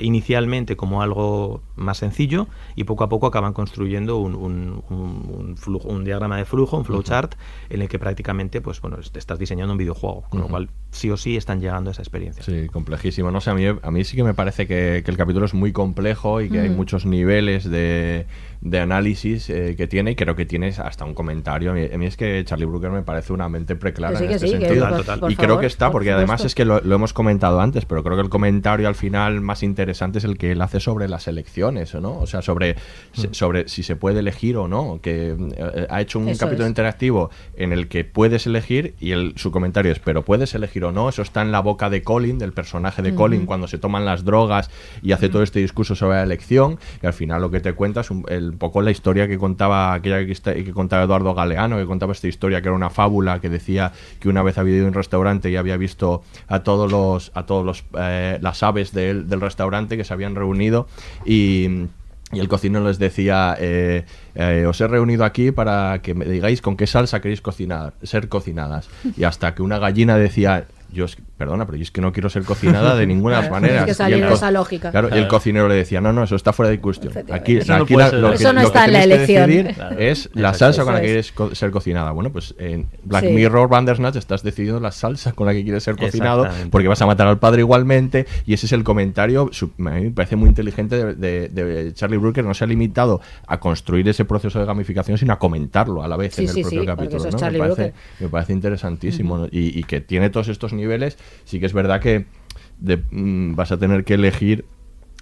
inicialmente 0.00 0.76
como 0.76 1.02
algo 1.02 1.60
más 1.76 1.98
sencillo 1.98 2.46
y 2.74 2.84
poco 2.84 3.04
a 3.04 3.10
poco 3.10 3.26
acaban 3.26 3.52
construyendo 3.52 4.16
un, 4.16 4.34
un- 4.34 4.82
un- 4.88 5.56
flujo, 5.58 5.88
un 5.88 6.04
diagrama 6.04 6.36
de 6.38 6.44
flujo, 6.44 6.76
un 6.78 6.84
flowchart, 6.84 7.34
en 7.68 7.82
el 7.82 7.88
que 7.88 7.98
prácticamente 7.98 8.60
pues 8.60 8.80
bueno, 8.80 8.98
est- 8.98 9.16
estás 9.16 9.38
diseñando 9.38 9.72
un 9.72 9.78
videojuego, 9.78 10.22
con 10.30 10.40
lo 10.40 10.48
cual 10.48 10.70
sí 10.90 11.10
o 11.10 11.16
sí 11.16 11.36
están 11.36 11.60
llegando 11.60 11.90
a 11.90 11.92
esa 11.92 12.00
experiencia. 12.02 12.42
Sí, 12.42 12.68
complejísimo. 12.68 13.30
No 13.30 13.40
sé, 13.40 13.50
a 13.50 13.54
mí, 13.54 13.64
a 13.66 13.90
mí 13.90 14.04
sí 14.04 14.16
que 14.16 14.24
me 14.24 14.34
parece 14.34 14.66
que, 14.66 15.02
que 15.04 15.10
el 15.10 15.16
capítulo 15.16 15.44
es 15.46 15.52
muy 15.54 15.72
complejo 15.72 16.40
y 16.40 16.48
que 16.48 16.60
hay 16.60 16.70
muchos 16.70 17.04
niveles 17.04 17.68
de, 17.68 18.26
de 18.60 18.80
análisis 18.80 19.48
eh, 19.50 19.74
que 19.76 19.86
tiene 19.86 20.10
y 20.12 20.14
creo 20.16 20.34
que 20.34 20.44
tienes 20.44 20.78
hasta 20.80 21.04
un 21.04 21.14
comentario. 21.14 21.70
A 21.70 21.74
mí, 21.74 21.88
a 21.92 21.96
mí 21.96 22.06
es 22.06 22.16
que 22.16 22.44
Charlie 22.44 22.66
Brooker 22.66 22.90
me 22.90 23.02
parece 23.02 23.32
una 23.32 23.48
mente 23.48 23.76
preclara 23.76 24.18
sí, 24.18 24.24
en 24.24 24.30
este 24.32 24.46
sí, 24.48 24.52
que 24.54 24.60
sentido. 24.66 24.88
por- 24.88 24.96
Total. 24.98 25.20
por 25.20 25.30
y 25.32 25.36
creo 25.36 25.60
que 25.60 25.66
está, 25.66 25.86
por 25.86 25.92
porque 25.92 26.10
además 26.12 26.44
es 26.44 26.54
que 26.54 26.64
lo, 26.64 26.80
lo 26.80 26.94
hemos 26.96 27.12
comentado 27.12 27.60
antes, 27.60 27.84
pero 27.84 28.02
creo 28.02 28.16
que 28.16 28.22
el 28.22 28.28
comentario 28.28 28.88
al 28.88 28.94
final 28.96 29.40
más 29.40 29.62
interesante 29.62 30.18
es 30.18 30.24
el 30.24 30.36
que 30.38 30.52
él 30.52 30.60
hace 30.62 30.80
sobre 30.80 31.08
las 31.08 31.28
elecciones, 31.28 31.94
¿no? 31.94 32.18
O 32.18 32.26
sea, 32.26 32.42
sobre, 32.42 32.74
Mm. 32.74 33.20
se- 33.20 33.34
sobre 33.34 33.68
si 33.68 33.82
se 33.82 33.96
puede 33.96 34.18
elegir 34.20 34.56
o 34.56 34.66
no. 34.68 34.98
Que 35.02 35.36
eh, 35.56 35.86
ha 35.88 36.00
hecho 36.00 36.18
un 36.18 36.28
Eso 36.28 36.40
capítulo 36.46 36.64
es. 36.66 36.70
interactivo 36.70 37.30
en 37.56 37.72
el 37.72 37.88
que 37.88 38.04
puedes 38.04 38.46
elegir 38.46 38.94
y 38.98 39.12
el, 39.12 39.34
su 39.36 39.50
comentario 39.52 39.92
es, 39.92 39.98
pero 40.00 40.24
puedes 40.24 40.54
elegir 40.54 40.84
o 40.84 40.92
no, 40.92 41.08
eso 41.08 41.22
está 41.22 41.42
en 41.42 41.52
la 41.52 41.60
boca 41.60 41.90
de 41.90 42.02
Colin, 42.02 42.38
del 42.38 42.52
personaje 42.52 43.02
de. 43.02 43.14
Colin, 43.14 43.46
cuando 43.46 43.68
se 43.68 43.78
toman 43.78 44.04
las 44.04 44.24
drogas 44.24 44.70
y 45.02 45.12
hace 45.12 45.28
todo 45.28 45.42
este 45.42 45.60
discurso 45.60 45.94
sobre 45.94 46.16
la 46.16 46.22
elección, 46.24 46.78
y 47.02 47.06
al 47.06 47.12
final 47.12 47.40
lo 47.40 47.50
que 47.50 47.60
te 47.60 47.72
cuenta 47.72 48.00
es 48.02 48.10
un, 48.10 48.24
el, 48.28 48.47
poco 48.54 48.82
la 48.82 48.90
historia 48.90 49.28
que 49.28 49.38
contaba 49.38 49.94
aquella 49.94 50.24
que 50.24 50.72
contaba 50.72 51.04
Eduardo 51.04 51.34
Galeano, 51.34 51.76
que 51.76 51.86
contaba 51.86 52.12
esta 52.12 52.28
historia 52.28 52.62
que 52.62 52.68
era 52.68 52.76
una 52.76 52.90
fábula 52.90 53.40
que 53.40 53.48
decía 53.48 53.92
que 54.20 54.28
una 54.28 54.42
vez 54.42 54.58
había 54.58 54.76
ido 54.76 54.86
a 54.86 54.88
un 54.88 54.94
restaurante 54.94 55.50
y 55.50 55.56
había 55.56 55.76
visto 55.76 56.22
a 56.46 56.60
todos 56.60 56.90
los, 56.90 57.30
a 57.34 57.46
todos 57.46 57.64
los 57.64 57.84
eh, 57.98 58.38
las 58.40 58.62
aves 58.62 58.92
del, 58.92 59.28
del 59.28 59.40
restaurante 59.40 59.96
que 59.96 60.04
se 60.04 60.12
habían 60.12 60.34
reunido 60.34 60.86
y 61.24 61.88
y 62.30 62.40
el 62.40 62.48
cocinero 62.48 62.84
les 62.84 62.98
decía, 62.98 63.56
eh, 63.58 64.04
eh, 64.34 64.66
os 64.68 64.78
he 64.80 64.86
reunido 64.86 65.24
aquí 65.24 65.50
para 65.50 66.00
que 66.02 66.12
me 66.12 66.26
digáis 66.26 66.60
con 66.60 66.76
qué 66.76 66.86
salsa 66.86 67.20
queréis 67.22 67.40
cocinar, 67.40 67.94
ser 68.02 68.28
cocinadas. 68.28 68.88
Y 69.16 69.24
hasta 69.24 69.54
que 69.54 69.62
una 69.62 69.78
gallina 69.78 70.16
decía, 70.16 70.66
yo 70.92 71.04
es- 71.04 71.16
perdona, 71.36 71.66
pero 71.66 71.76
yo 71.76 71.82
es 71.82 71.90
que 71.90 72.00
no 72.00 72.12
quiero 72.12 72.28
ser 72.30 72.42
cocinada 72.44 72.96
de 72.96 73.06
ninguna 73.06 73.38
Claro, 73.40 73.52
maneras. 73.54 73.76
es 73.80 73.84
que 73.86 73.90
Y 73.92 73.94
salir 73.94 74.22
el 74.22 74.28
de 74.28 74.34
esa 74.34 74.50
lógica. 74.50 74.90
Claro, 74.90 75.08
y 75.14 75.18
el 75.18 75.28
cocinero 75.28 75.68
le 75.68 75.74
decía, 75.76 76.00
no, 76.00 76.12
no, 76.12 76.24
eso 76.24 76.34
está 76.36 76.52
fuera 76.52 76.70
de 76.70 76.80
cuestión. 76.80 77.12
Aquí, 77.30 77.58
Eso 77.58 77.76
no 77.76 77.84
aquí 77.84 77.94
la- 77.94 78.10
lo 78.12 78.30
que, 78.30 78.36
Eso 78.36 78.52
no 78.52 78.60
lo 78.62 78.66
está 78.66 78.80
que 78.80 78.86
en 78.86 78.92
la 78.92 79.04
elección. 79.04 79.50
es 79.98 80.30
la 80.34 80.54
salsa 80.54 80.84
con 80.84 80.94
la 80.94 81.00
que 81.00 81.06
es. 81.06 81.10
quieres 81.10 81.32
co- 81.32 81.54
ser 81.54 81.70
cocinada. 81.70 82.10
Bueno, 82.12 82.30
pues 82.30 82.54
en 82.58 82.86
Black 83.04 83.24
Sí. 83.26 83.30
Mirror 83.32 83.68
Bandersnatch 83.68 84.16
estás 84.16 84.42
decidiendo 84.42 84.80
la 84.80 84.90
salsa 84.92 85.32
con 85.32 85.46
la 85.46 85.52
que 85.52 85.62
quieres 85.62 85.82
ser 85.82 85.96
cocinado 85.96 86.46
porque 86.70 86.88
vas 86.88 87.00
a 87.02 87.06
matar 87.06 87.26
al 87.28 87.38
padre 87.38 87.60
igualmente 87.60 88.26
y 88.46 88.54
ese 88.54 88.66
es 88.66 88.72
el 88.72 88.82
comentario 88.84 89.48
su- 89.52 89.70
a 89.78 89.82
mí 89.90 90.04
me 90.04 90.10
parece 90.10 90.36
muy 90.36 90.48
inteligente 90.48 91.14
de, 91.14 91.48
de- 91.48 91.48
de 91.48 91.92
Charlie 91.94 92.16
Brooker 92.18 92.44
no 92.44 92.54
se 92.54 92.64
ha 92.64 92.66
limitado 92.66 93.20
a 93.46 93.60
construir 93.60 94.08
ese 94.08 94.24
proceso 94.24 94.58
de 94.58 94.64
gamificación 94.66 95.18
sino 95.18 95.32
a 95.32 95.38
comentarlo 95.38 96.02
a 96.02 96.08
la 96.08 96.16
vez 96.16 96.34
Sí, 96.34 96.42
en 96.42 96.48
el 96.48 96.54
sí, 96.54 96.62
propio 96.62 96.86
capítulo 96.86 97.24
me, 97.24 97.58
parece, 97.58 97.92
me 98.20 98.28
parece 98.28 98.52
interesantísimo 98.52 99.38
¿no? 99.38 99.46
y, 99.46 99.78
y 99.78 99.82
que 99.84 100.00
tiene 100.00 100.30
todos 100.30 100.48
estos 100.48 100.72
niveles 100.78 101.18
sí 101.44 101.60
que 101.60 101.66
es 101.66 101.72
verdad 101.74 102.00
que 102.00 102.24
de- 102.78 103.02
mm, 103.10 103.54
vas 103.56 103.72
a 103.72 103.78
tener 103.78 104.04
que 104.04 104.14
elegir 104.14 104.64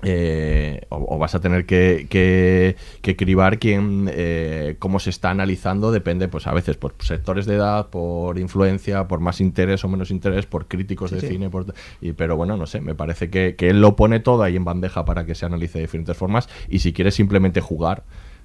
eh, 0.02 0.82
o, 0.90 1.14
o 1.14 1.18
vas 1.18 1.34
a 1.34 1.40
tener 1.40 1.64
que, 1.64 2.06
que, 2.10 2.76
que 3.00 3.16
cribar 3.16 3.58
quién, 3.58 4.10
eh, 4.12 4.76
cómo 4.78 5.00
se 5.00 5.08
está 5.08 5.30
analizando, 5.30 5.90
depende, 5.90 6.28
pues 6.28 6.46
a 6.46 6.52
veces 6.52 6.76
por 6.76 6.94
sectores 6.98 7.46
de 7.46 7.54
edad, 7.54 7.88
por 7.88 8.38
influencia, 8.38 9.08
por 9.08 9.20
más 9.20 9.40
interés 9.40 9.82
o 9.84 9.88
menos 9.88 10.10
interés, 10.10 10.44
por 10.44 10.66
críticos 10.68 11.12
de 11.12 11.20
sí. 11.22 11.28
cine, 11.28 11.48
por, 11.48 11.72
y, 12.02 12.12
pero 12.12 12.36
bueno, 12.36 12.58
no 12.58 12.66
sé, 12.66 12.82
me 12.82 12.94
parece 12.94 13.30
que, 13.30 13.56
que 13.56 13.70
él 13.70 13.80
lo 13.80 13.96
pone 13.96 14.20
todo 14.20 14.42
ahí 14.42 14.56
en 14.56 14.66
bandeja 14.66 15.06
para 15.06 15.24
que 15.24 15.34
se 15.34 15.46
analice 15.46 15.78
de 15.78 15.86
diferentes 15.86 16.14
formas 16.16 16.46
y 16.68 16.80
si 16.80 16.92
quieres 16.92 17.14
simplemente 17.14 17.62
jugar, 17.62 18.04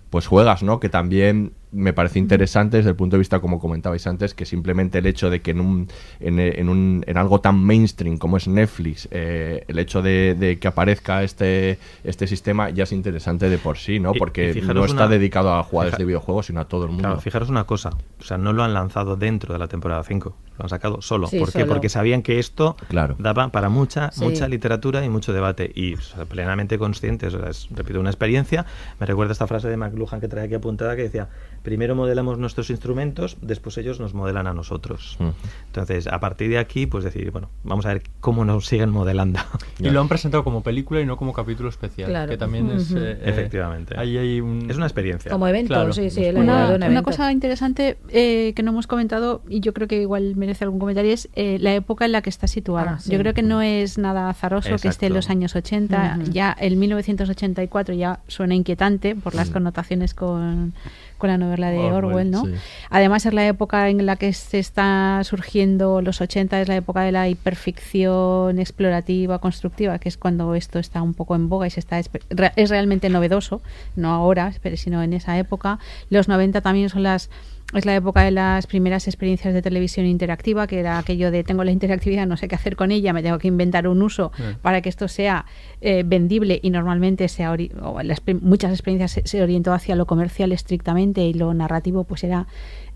pues 0.10 0.28
juegas, 0.28 0.64
¿no? 0.64 0.80
Que 0.80 0.88
también 0.88 1.52
me 1.72 1.94
parece 1.94 2.20
interesante 2.20 2.78
desde 2.78 2.90
el 2.90 2.96
punto 2.96 3.16
de 3.16 3.20
vista, 3.20 3.40
como 3.40 3.60
comentabais 3.60 4.06
antes, 4.08 4.34
que 4.34 4.46
simplemente 4.46 4.98
el 4.98 5.06
hecho 5.06 5.30
de 5.30 5.42
que 5.42 5.52
en 5.52 5.62
un, 5.62 5.88
en, 6.20 6.40
en 6.40 6.68
un, 6.70 7.04
en 7.08 7.18
algo 7.18 7.40
tan 7.40 7.58
mainstream 7.64 8.18
como 8.18 8.38
es 8.38 8.48
Netflix, 8.48 9.08
eh, 9.12 9.64
el 9.68 9.80
hecho 9.80 10.02
de, 10.02 10.36
de 10.38 10.60
que 10.60 10.68
aparezca 10.68 11.24
este, 11.24 11.78
este 12.04 12.28
sistema 12.28 12.70
ya 12.70 12.84
es 12.84 12.92
interesante 12.92 13.50
de 13.50 13.58
por 13.58 13.78
sí, 13.78 14.00
¿no? 14.00 14.14
Porque 14.14 14.54
no 14.62 14.84
está 14.86 15.06
una- 15.06 15.08
dedicado 15.08 15.54
a 15.54 15.64
jugadores 15.64 15.94
fija- 15.94 16.00
de 16.00 16.06
videojuegos, 16.06 16.46
sino 16.48 16.60
a 16.60 16.66
todo 16.66 16.84
el 16.84 16.90
mundo. 16.90 17.04
Claro, 17.04 17.22
fijaros 17.22 17.50
una 17.50 17.64
cosa, 17.66 17.92
o 18.20 18.24
sea, 18.24 18.38
no 18.38 18.54
lo 18.54 18.64
han 18.64 18.74
lanzado 18.74 19.16
dentro 19.16 19.54
de 19.54 19.60
la 19.60 19.68
temporada 19.68 20.04
5, 20.04 20.36
lo 20.58 20.64
han 20.66 20.70
sacado 20.70 21.02
solo. 21.02 21.28
Sí, 21.28 21.40
¿Por 21.40 21.48
qué? 21.54 21.60
solo. 21.62 21.68
Porque 21.68 21.88
sabían 21.90 22.22
que 22.22 22.40
esto 22.40 22.76
Claro. 22.90 23.16
daba 23.18 23.48
para 23.50 23.70
mucha, 23.70 24.12
Sí. 24.12 24.24
mucha 24.24 24.48
literatura 24.48 25.06
y 25.06 25.10
mucho 25.10 25.32
debate. 25.34 25.72
Y 25.74 25.94
o 25.94 26.02
sea, 26.02 26.26
plenamente 26.26 26.78
conscientes, 26.78 27.34
o 27.34 27.40
sea, 27.40 27.50
es, 27.50 27.68
repito, 27.72 28.00
una 28.00 28.10
experiencia. 28.10 28.66
Me 29.00 29.06
recuerda 29.06 29.32
esta 29.32 29.48
frase 29.48 29.70
de 29.70 29.78
McLuhan 29.78 30.20
que 30.20 30.28
traía 30.28 30.46
aquí 30.46 30.56
apuntada 30.56 30.96
que 30.96 31.04
decía, 31.04 31.30
primero 31.64 31.96
modelamos 31.96 32.38
nuestros 32.38 32.70
instrumentos, 32.70 33.38
después 33.42 33.78
ellos 33.78 34.00
nos 34.00 34.14
modelan 34.14 34.48
a 34.48 34.54
nosotros. 34.54 35.18
Mm. 35.20 35.30
Entonces, 35.68 36.08
a 36.08 36.20
partir 36.20 36.50
de 36.50 36.58
aquí, 36.58 36.86
pues 36.86 37.04
decir, 37.04 37.32
bueno, 37.32 37.50
vamos 37.64 37.86
a 37.86 37.90
ver 37.94 38.04
cómo 38.20 38.46
nos 38.46 38.66
siguen 38.66 38.90
modelando. 38.90 39.40
Y 39.80 39.90
lo 39.90 40.00
han 40.00 40.08
presentado 40.08 40.44
como 40.44 40.62
película 40.62 41.02
y 41.02 41.06
no 41.06 41.18
como 41.18 41.34
capítulo 41.34 41.70
especial, 41.70 42.10
Claro. 42.10 42.30
que 42.30 42.38
también 42.38 42.70
es... 42.70 42.92
Eh, 42.92 42.98
eh, 43.00 43.20
Efectivamente. 43.26 43.96
ahí 43.98 44.18
hay 44.18 44.40
un... 44.40 44.70
Es 44.70 44.78
una 44.78 44.86
experiencia. 44.86 45.32
Como 45.32 45.48
evento, 45.48 45.74
Claro. 45.74 45.92
sí, 45.92 46.10
sí. 46.12 46.24
Una, 46.26 46.70
un 46.70 46.84
una 46.84 47.02
cosa 47.04 47.32
interesante 47.32 47.98
eh, 48.10 48.54
que 48.56 48.64
no 48.64 48.72
hemos 48.72 48.86
comentado 48.86 49.42
y 49.50 49.60
yo 49.60 49.74
creo 49.74 49.88
que 49.88 50.02
igual 50.02 50.36
merece 50.36 50.64
algún 50.66 50.80
comentario 50.80 51.12
es 51.14 51.30
eh, 51.36 51.58
la 51.60 51.74
época 51.74 52.06
en 52.06 52.12
la 52.12 52.22
que 52.22 52.30
está 52.30 52.48
situada. 52.48 52.96
Ah, 52.98 53.00
sí. 53.00 53.12
Yo 53.12 53.18
creo 53.18 53.34
que 53.34 53.42
no 53.44 53.62
es 53.62 53.98
nada 53.98 54.30
azaroso 54.30 54.76
que 54.78 54.88
esté 54.88 55.08
en 55.08 55.14
los 55.14 55.30
años 55.30 55.56
80. 55.56 56.18
Ujú. 56.22 56.32
Ya 56.32 56.52
el 56.60 56.76
1984 56.76 57.96
ya 57.96 58.20
suena 58.28 58.56
inquietante 58.56 59.16
por 59.16 59.36
las 59.36 59.50
connotaciones 59.50 60.14
con, 60.14 60.74
con 61.22 61.30
la 61.30 61.38
novela 61.38 61.70
de 61.70 61.78
Orwell, 61.78 62.06
Orwell, 62.06 62.32
¿no? 62.32 62.46
sí. 62.46 62.52
Además 62.90 63.26
es 63.28 63.34
la 63.34 63.48
época 63.48 63.88
en 63.90 64.04
la 64.06 64.16
que 64.16 64.34
se 64.34 64.58
está 64.58 65.22
surgiendo 65.24 66.02
los 66.02 66.20
80, 66.20 66.60
es 66.60 66.68
la 66.68 66.76
época 66.76 67.02
de 67.02 67.12
la 67.12 67.30
hiperficción 67.30 68.58
explorativa, 68.58 69.38
constructiva, 69.38 70.00
que 70.00 70.10
es 70.10 70.18
cuando 70.18 70.56
esto 70.56 70.80
está 70.80 71.04
un 71.04 71.14
poco 71.14 71.36
en 71.36 71.48
boga 71.48 71.68
y 71.68 71.70
se 71.70 71.80
está 71.80 72.00
es 72.00 72.70
realmente 72.70 73.10
novedoso, 73.10 73.62
no 73.96 74.12
ahora, 74.12 74.52
pero 74.64 74.76
sino 74.78 75.04
en 75.04 75.14
esa 75.14 75.38
época. 75.38 75.78
Los 76.10 76.28
90 76.28 76.62
también 76.62 76.90
son 76.90 77.04
las 77.04 77.30
es 77.74 77.86
la 77.86 77.96
época 77.96 78.24
de 78.24 78.32
las 78.32 78.68
primeras 78.68 79.08
experiencias 79.08 79.54
de 79.54 79.62
televisión 79.62 80.06
interactiva, 80.06 80.68
que 80.68 80.80
era 80.80 80.98
aquello 80.98 81.32
de 81.32 81.44
tengo 81.44 81.64
la 81.64 81.72
interactividad, 81.72 82.28
no 82.28 82.38
sé 82.38 82.48
qué 82.48 82.56
hacer 82.56 82.76
con 82.76 82.92
ella, 82.92 83.14
me 83.14 83.24
tengo 83.24 83.40
que 83.40 83.48
inventar 83.48 83.88
un 83.88 84.02
uso 84.02 84.32
para 84.62 84.82
que 84.82 84.90
esto 84.90 85.08
sea 85.08 85.46
eh, 85.82 86.04
vendible 86.06 86.60
y 86.62 86.70
normalmente 86.70 87.28
sea 87.28 87.52
o 87.52 88.02
las 88.04 88.22
muchas 88.42 88.72
experiencias 88.72 89.12
se, 89.12 89.28
se 89.28 89.42
orientó 89.42 89.74
hacia 89.74 89.96
lo 89.96 90.06
comercial 90.06 90.52
estrictamente 90.52 91.24
y 91.24 91.34
lo 91.34 91.54
narrativo 91.54 92.04
pues 92.04 92.24
era 92.24 92.48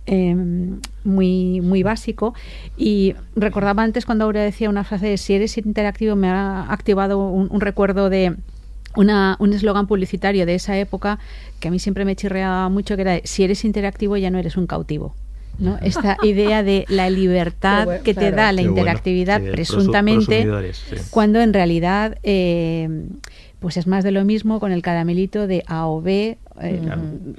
eh, 0.07 0.35
muy 1.03 1.61
muy 1.61 1.83
básico. 1.83 2.33
Y 2.77 3.15
recordaba 3.35 3.83
antes 3.83 4.05
cuando 4.05 4.25
Aurea 4.25 4.43
decía 4.43 4.69
una 4.69 4.83
frase 4.83 5.07
de 5.07 5.17
si 5.17 5.33
eres 5.33 5.57
interactivo 5.57 6.15
me 6.15 6.29
ha 6.29 6.71
activado 6.71 7.27
un, 7.27 7.47
un 7.49 7.61
recuerdo 7.61 8.09
de 8.09 8.35
una, 8.95 9.35
un 9.39 9.53
eslogan 9.53 9.87
publicitario 9.87 10.45
de 10.45 10.55
esa 10.55 10.77
época 10.77 11.19
que 11.59 11.67
a 11.67 11.71
mí 11.71 11.79
siempre 11.79 12.05
me 12.05 12.15
chirreaba 12.15 12.69
mucho, 12.69 12.95
que 12.95 13.01
era 13.01 13.11
de, 13.13 13.21
si 13.25 13.43
eres 13.43 13.65
interactivo 13.65 14.17
ya 14.17 14.29
no 14.29 14.39
eres 14.39 14.57
un 14.57 14.67
cautivo. 14.67 15.15
¿no? 15.57 15.77
Esta 15.81 16.17
idea 16.23 16.63
de 16.63 16.85
la 16.89 17.09
libertad 17.21 17.85
bueno, 17.85 18.03
que 18.03 18.13
te 18.13 18.19
claro. 18.19 18.35
da 18.35 18.51
la 18.51 18.61
Qué 18.61 18.67
bueno. 18.67 18.79
interactividad 18.81 19.41
Sí, 19.41 19.47
presuntamente, 19.51 20.45
sí. 20.73 20.95
cuando 21.11 21.39
en 21.41 21.53
realidad 21.53 22.17
eh, 22.23 22.89
pues 23.59 23.77
es 23.77 23.87
más 23.87 24.03
de 24.03 24.11
lo 24.11 24.25
mismo 24.25 24.59
con 24.59 24.71
el 24.71 24.81
caramelito 24.81 25.47
de 25.47 25.63
A 25.67 25.87
o 25.87 26.01
B. 26.01 26.37
eh, 26.61 26.79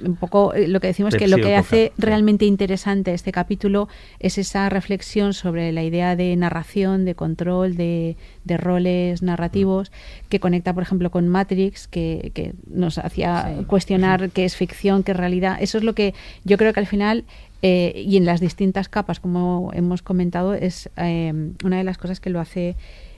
Un 0.05 0.15
poco 0.15 0.53
eh, 0.53 0.67
lo 0.67 0.79
que 0.79 0.87
decimos 0.87 1.15
que 1.15 1.27
lo 1.27 1.37
que 1.37 1.55
hace 1.55 1.91
realmente 1.97 2.45
interesante 2.45 3.13
este 3.13 3.31
capítulo 3.31 3.87
es 4.19 4.37
esa 4.37 4.69
reflexión 4.69 5.33
sobre 5.33 5.71
la 5.71 5.83
idea 5.83 6.15
de 6.15 6.35
narración, 6.35 7.05
de 7.05 7.15
control, 7.15 7.75
de, 7.77 8.15
de 8.45 8.57
roles 8.57 9.21
narrativos, 9.21 9.91
que 10.29 10.39
conecta, 10.39 10.73
por 10.73 10.83
ejemplo, 10.83 11.09
con 11.11 11.27
Matrix, 11.27 11.87
que, 11.87 12.31
que 12.33 12.53
nos 12.69 12.97
hacía 12.97 13.53
Sí. 13.57 13.65
cuestionar 13.65 14.29
qué 14.31 14.45
es 14.45 14.55
ficción, 14.55 15.03
qué 15.03 15.11
es 15.11 15.17
realidad. 15.17 15.57
Eso 15.59 15.77
es 15.77 15.83
lo 15.83 15.93
que 15.93 16.13
yo 16.43 16.57
creo 16.57 16.73
que 16.73 16.79
al 16.79 16.87
final, 16.87 17.23
eh, 17.61 18.03
y 18.05 18.17
en 18.17 18.25
las 18.25 18.39
distintas 18.39 18.87
capas, 18.89 19.19
como 19.19 19.71
hemos 19.73 20.01
comentado, 20.01 20.53
es 20.53 20.89
eh, 20.97 21.33
una 21.63 21.77
de 21.77 21.83
las 21.83 21.97
cosas 21.97 22.19
que 22.19 22.29
lo 22.29 22.39
hace 22.39 22.75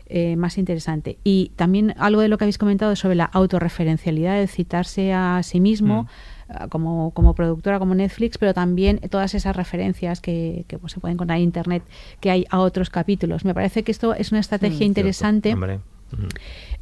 eh, 0.09 0.35
más 0.35 0.57
interesante. 0.57 1.17
Y 1.23 1.51
también 1.55 1.93
algo 1.97 2.21
de 2.21 2.27
lo 2.27 2.37
que 2.37 2.45
habéis 2.45 2.57
comentado 2.57 2.95
sobre 2.95 3.15
la 3.15 3.25
autorreferencialidad, 3.25 4.39
de 4.39 4.47
citarse 4.47 5.13
a 5.13 5.41
sí 5.43 5.59
mismo. 5.59 6.07
ah, 6.49 6.67
Como, 6.67 7.11
como 7.11 7.35
productora, 7.35 7.77
como 7.77 7.93
Netflix, 7.93 8.39
pero 8.39 8.53
también 8.55 8.99
todas 9.09 9.35
esas 9.35 9.55
referencias 9.55 10.19
que, 10.19 10.65
que, 10.67 10.79
pues, 10.79 10.93
se 10.93 10.99
pueden 10.99 11.13
encontrar 11.13 11.37
en 11.37 11.43
Internet 11.43 11.83
que 12.19 12.31
hay 12.31 12.45
a 12.49 12.59
otros 12.59 12.89
capítulos. 12.89 13.45
Me 13.45 13.53
parece 13.53 13.83
que 13.83 13.91
esto 13.91 14.15
es 14.15 14.31
una 14.31 14.41
estrategia 14.41 14.83
interesante 14.85 15.53
Hombre. 15.53 15.77
Mm. 16.11 16.27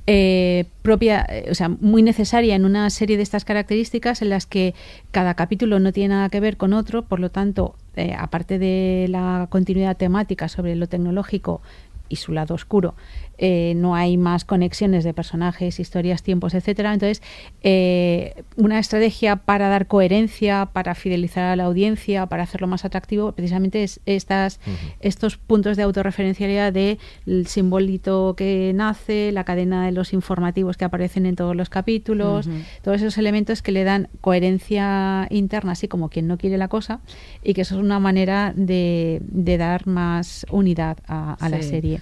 eh, 0.07 0.65
propia, 0.81 1.25
eh, 1.27 1.49
o 1.51 1.53
sea, 1.55 1.67
muy 1.67 2.01
necesaria 2.01 2.55
en 2.55 2.63
una 2.63 2.89
serie 2.89 3.17
de 3.17 3.23
estas 3.23 3.43
características 3.43 4.21
en 4.21 4.29
las 4.29 4.45
que 4.45 4.73
cada 5.11 5.33
capítulo 5.33 5.79
no 5.79 5.91
tiene 5.91 6.15
nada 6.15 6.29
que 6.29 6.39
ver 6.39 6.55
con 6.55 6.71
otro, 6.71 7.03
por 7.03 7.19
lo 7.19 7.29
tanto, 7.29 7.75
eh, 7.97 8.15
aparte 8.17 8.57
de 8.59 9.07
la 9.09 9.47
continuidad 9.49 9.97
temática 9.97 10.47
sobre 10.47 10.77
lo 10.77 10.87
tecnológico 10.87 11.61
y 12.09 12.17
su 12.17 12.31
lado 12.31 12.55
oscuro, 12.55 12.95
eh, 13.37 13.73
no 13.75 13.95
hay 13.95 14.17
más 14.17 14.45
conexiones 14.45 15.03
de 15.03 15.13
personajes, 15.13 15.79
historias, 15.79 16.23
tiempos, 16.23 16.53
etcétera. 16.53 16.93
Entonces, 16.93 17.21
eh, 17.61 18.43
una 18.55 18.79
estrategia 18.79 19.37
para 19.37 19.69
dar 19.69 19.87
coherencia, 19.87 20.69
para 20.73 20.95
fidelizar 20.95 21.45
a 21.45 21.55
la 21.55 21.65
audiencia, 21.65 22.25
para 22.25 22.43
hacerlo 22.43 22.67
más 22.67 22.85
atractivo, 22.85 23.31
precisamente 23.31 23.83
es 23.83 23.99
estas, 24.05 24.59
estos 24.99 25.37
puntos 25.37 25.77
de 25.77 25.83
autorreferencialidad 25.83 26.73
de 26.73 26.97
el 27.25 27.47
simbolito 27.47 28.35
que 28.35 28.71
nace, 28.73 29.31
la 29.31 29.43
cadena 29.43 29.85
de 29.85 29.91
los 29.91 30.13
informativos 30.13 30.77
que 30.77 30.85
aparecen 30.85 31.25
en 31.25 31.35
todos 31.35 31.55
los 31.55 31.69
capítulos, 31.69 32.49
todos 32.81 32.97
esos 33.01 33.17
elementos 33.17 33.61
que 33.61 33.71
le 33.71 33.83
dan 33.83 34.09
coherencia 34.21 35.27
interna, 35.29 35.73
así 35.73 35.87
como 35.87 36.09
quien 36.09 36.27
no 36.27 36.37
quiere 36.37 36.57
la 36.57 36.67
cosa, 36.67 36.99
y 37.43 37.53
que 37.53 37.61
eso 37.61 37.75
es 37.75 37.81
una 37.81 37.99
manera 37.99 38.53
de, 38.55 39.21
de 39.21 39.57
dar 39.57 39.87
más 39.87 40.45
unidad 40.49 40.97
a, 41.07 41.33
a 41.33 41.49
la 41.49 41.61
serie. 41.61 42.01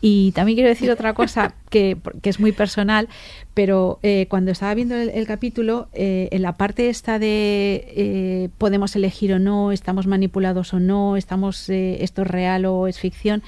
Y 0.00 0.32
también 0.32 0.56
quiero 0.56 0.68
decir 0.68 0.90
otra 0.90 1.14
cosa 1.14 1.54
que, 1.70 1.96
que 2.22 2.30
es 2.30 2.38
muy 2.38 2.52
personal, 2.52 3.08
pero 3.54 3.98
eh, 4.02 4.26
cuando 4.28 4.50
estaba 4.50 4.74
viendo 4.74 4.94
el, 4.94 5.26
capítulo, 5.26 5.88
eh, 5.94 6.28
en 6.32 6.42
la 6.42 6.52
parte 6.52 6.90
esta 6.90 7.18
de 7.18 7.84
eh, 7.96 8.48
podemos 8.58 8.94
elegir 8.94 9.32
o 9.32 9.38
no, 9.38 9.72
estamos 9.72 10.06
manipulados 10.06 10.74
o 10.74 10.80
no, 10.80 11.16
estamos 11.16 11.70
eh, 11.70 12.04
esto 12.04 12.22
es 12.22 12.28
real 12.28 12.66
o 12.66 12.86
es 12.86 13.00
ficción, 13.00 13.42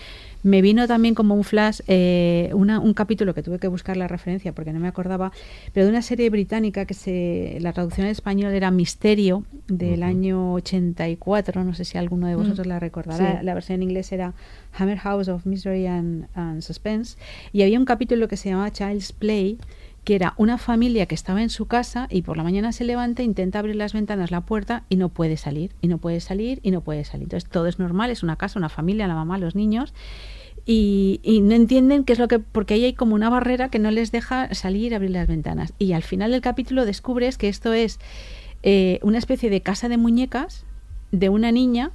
me 0.44 0.62
vino 0.62 0.86
también 0.86 1.14
como 1.14 1.34
un 1.34 1.42
flash 1.44 1.80
eh, 1.88 2.50
una- 2.54 2.78
un 2.78 2.94
capítulo 2.94 3.34
que 3.34 3.42
tuve 3.42 3.58
que 3.58 3.66
buscar 3.68 3.96
la 3.96 4.06
referencia 4.06 4.52
porque 4.52 4.72
no 4.72 4.78
me 4.80 4.86
acordaba, 4.88 5.32
pero 5.72 5.86
de 5.86 5.90
una 5.90 6.02
serie 6.02 6.30
británica 6.30 6.84
que 6.84 6.94
se 6.94 7.58
la 7.60 7.72
traducción 7.72 8.06
en 8.06 8.12
español 8.12 8.52
era 8.54 8.70
Misterio 8.70 9.44
del 9.66 10.02
año 10.04 10.52
84, 10.54 11.64
no 11.64 11.74
sé 11.74 11.84
si 11.84 11.98
alguno 11.98 12.26
de 12.28 12.36
vosotros 12.36 12.66
Mm. 12.66 12.70
la 12.70 12.78
recordará, 12.78 13.40
Sí. 13.40 13.44
la 13.44 13.54
versión 13.54 13.76
en 13.76 13.82
inglés 13.84 14.12
era 14.12 14.32
Hammer 14.78 14.98
House 14.98 15.28
of 15.28 15.44
Mystery 15.44 15.86
and, 15.86 16.26
and 16.34 16.62
Suspense 16.62 17.16
y 17.52 17.62
había 17.62 17.78
un 17.78 17.84
capítulo 17.84 18.28
que 18.28 18.36
se 18.36 18.50
llamaba 18.50 18.70
Child's 18.72 19.12
Play 19.12 19.58
que 20.08 20.14
era 20.14 20.32
una 20.38 20.56
familia 20.56 21.04
que 21.04 21.14
estaba 21.14 21.42
en 21.42 21.50
su 21.50 21.66
casa 21.66 22.06
y 22.08 22.22
por 22.22 22.38
la 22.38 22.42
mañana 22.42 22.72
se 22.72 22.82
levanta, 22.82 23.22
intenta 23.22 23.58
abrir 23.58 23.76
las 23.76 23.92
ventanas, 23.92 24.30
la 24.30 24.40
puerta 24.40 24.84
y 24.88 24.96
no 24.96 25.10
puede 25.10 25.36
salir, 25.36 25.72
y 25.82 25.88
no 25.88 25.98
puede 25.98 26.20
salir, 26.20 26.60
y 26.62 26.70
no 26.70 26.80
puede 26.80 27.04
salir. 27.04 27.24
Entonces 27.24 27.50
todo 27.50 27.66
es 27.66 27.78
normal, 27.78 28.08
es 28.10 28.22
una 28.22 28.36
casa, 28.36 28.58
una 28.58 28.70
familia, 28.70 29.06
la 29.06 29.14
mamá, 29.14 29.36
los 29.36 29.54
niños, 29.54 29.92
y, 30.64 31.20
no 31.42 31.54
entienden 31.54 32.04
qué 32.04 32.14
es 32.14 32.18
lo 32.18 32.26
que, 32.26 32.38
porque 32.38 32.72
ahí 32.72 32.84
hay 32.84 32.94
como 32.94 33.14
una 33.14 33.28
barrera 33.28 33.68
que 33.68 33.78
no 33.78 33.90
les 33.90 34.10
deja 34.10 34.54
salir 34.54 34.94
abrir 34.94 35.10
las 35.10 35.28
ventanas. 35.28 35.74
Y 35.78 35.92
al 35.92 36.02
final 36.02 36.30
del 36.30 36.40
capítulo 36.40 36.86
descubres 36.86 37.36
que 37.36 37.50
esto 37.50 37.74
es 37.74 38.00
eh, 38.62 39.00
una 39.02 39.18
especie 39.18 39.50
de 39.50 39.60
casa 39.60 39.90
de 39.90 39.98
muñecas 39.98 40.64
de 41.12 41.28
una 41.28 41.52
niña 41.52 41.90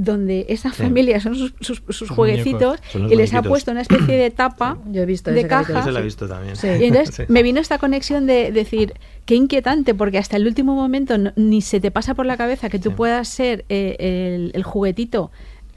donde 0.00 0.46
esa 0.48 0.70
Sí. 0.72 0.82
familia 0.84 1.20
son 1.20 1.34
sus, 1.34 1.52
sus- 1.60 1.82
sus 1.88 2.06
Son 2.08 2.16
jueguecitos 2.16 2.78
muñecos. 2.78 2.92
Son 2.92 3.02
los 3.02 3.12
y 3.12 3.16
les 3.16 3.34
ha 3.34 3.42
puesto 3.42 3.72
una 3.72 3.80
especie 3.82 4.16
de 4.16 4.30
tapa 4.30 4.78
Yo 4.92 5.02
he 5.02 5.06
visto 5.06 5.32
de 5.32 5.46
caja 5.46 5.80
Ese 5.80 5.90
lo 5.92 5.98
he 5.98 6.02
visto 6.02 6.28
también. 6.28 6.54
y 6.80 6.84
entonces 6.84 7.14
Sí. 7.16 7.22
me 7.28 7.42
vino 7.42 7.60
esta 7.60 7.78
conexión 7.78 8.26
de 8.26 8.52
decir, 8.52 8.94
qué 9.26 9.34
inquietante, 9.34 9.94
porque 9.94 10.18
hasta 10.18 10.36
el 10.36 10.46
último 10.46 10.74
momento 10.76 11.18
no- 11.18 11.32
ni 11.36 11.60
se 11.62 11.80
te 11.80 11.90
pasa 11.90 12.14
por 12.14 12.26
la 12.26 12.36
cabeza 12.36 12.68
que 12.70 12.78
tú 12.78 12.94
puedas 12.94 13.26
ser 13.28 13.64
eh, 13.68 13.96
el, 13.98 14.52
el 14.54 14.62
juguetito, 14.62 15.30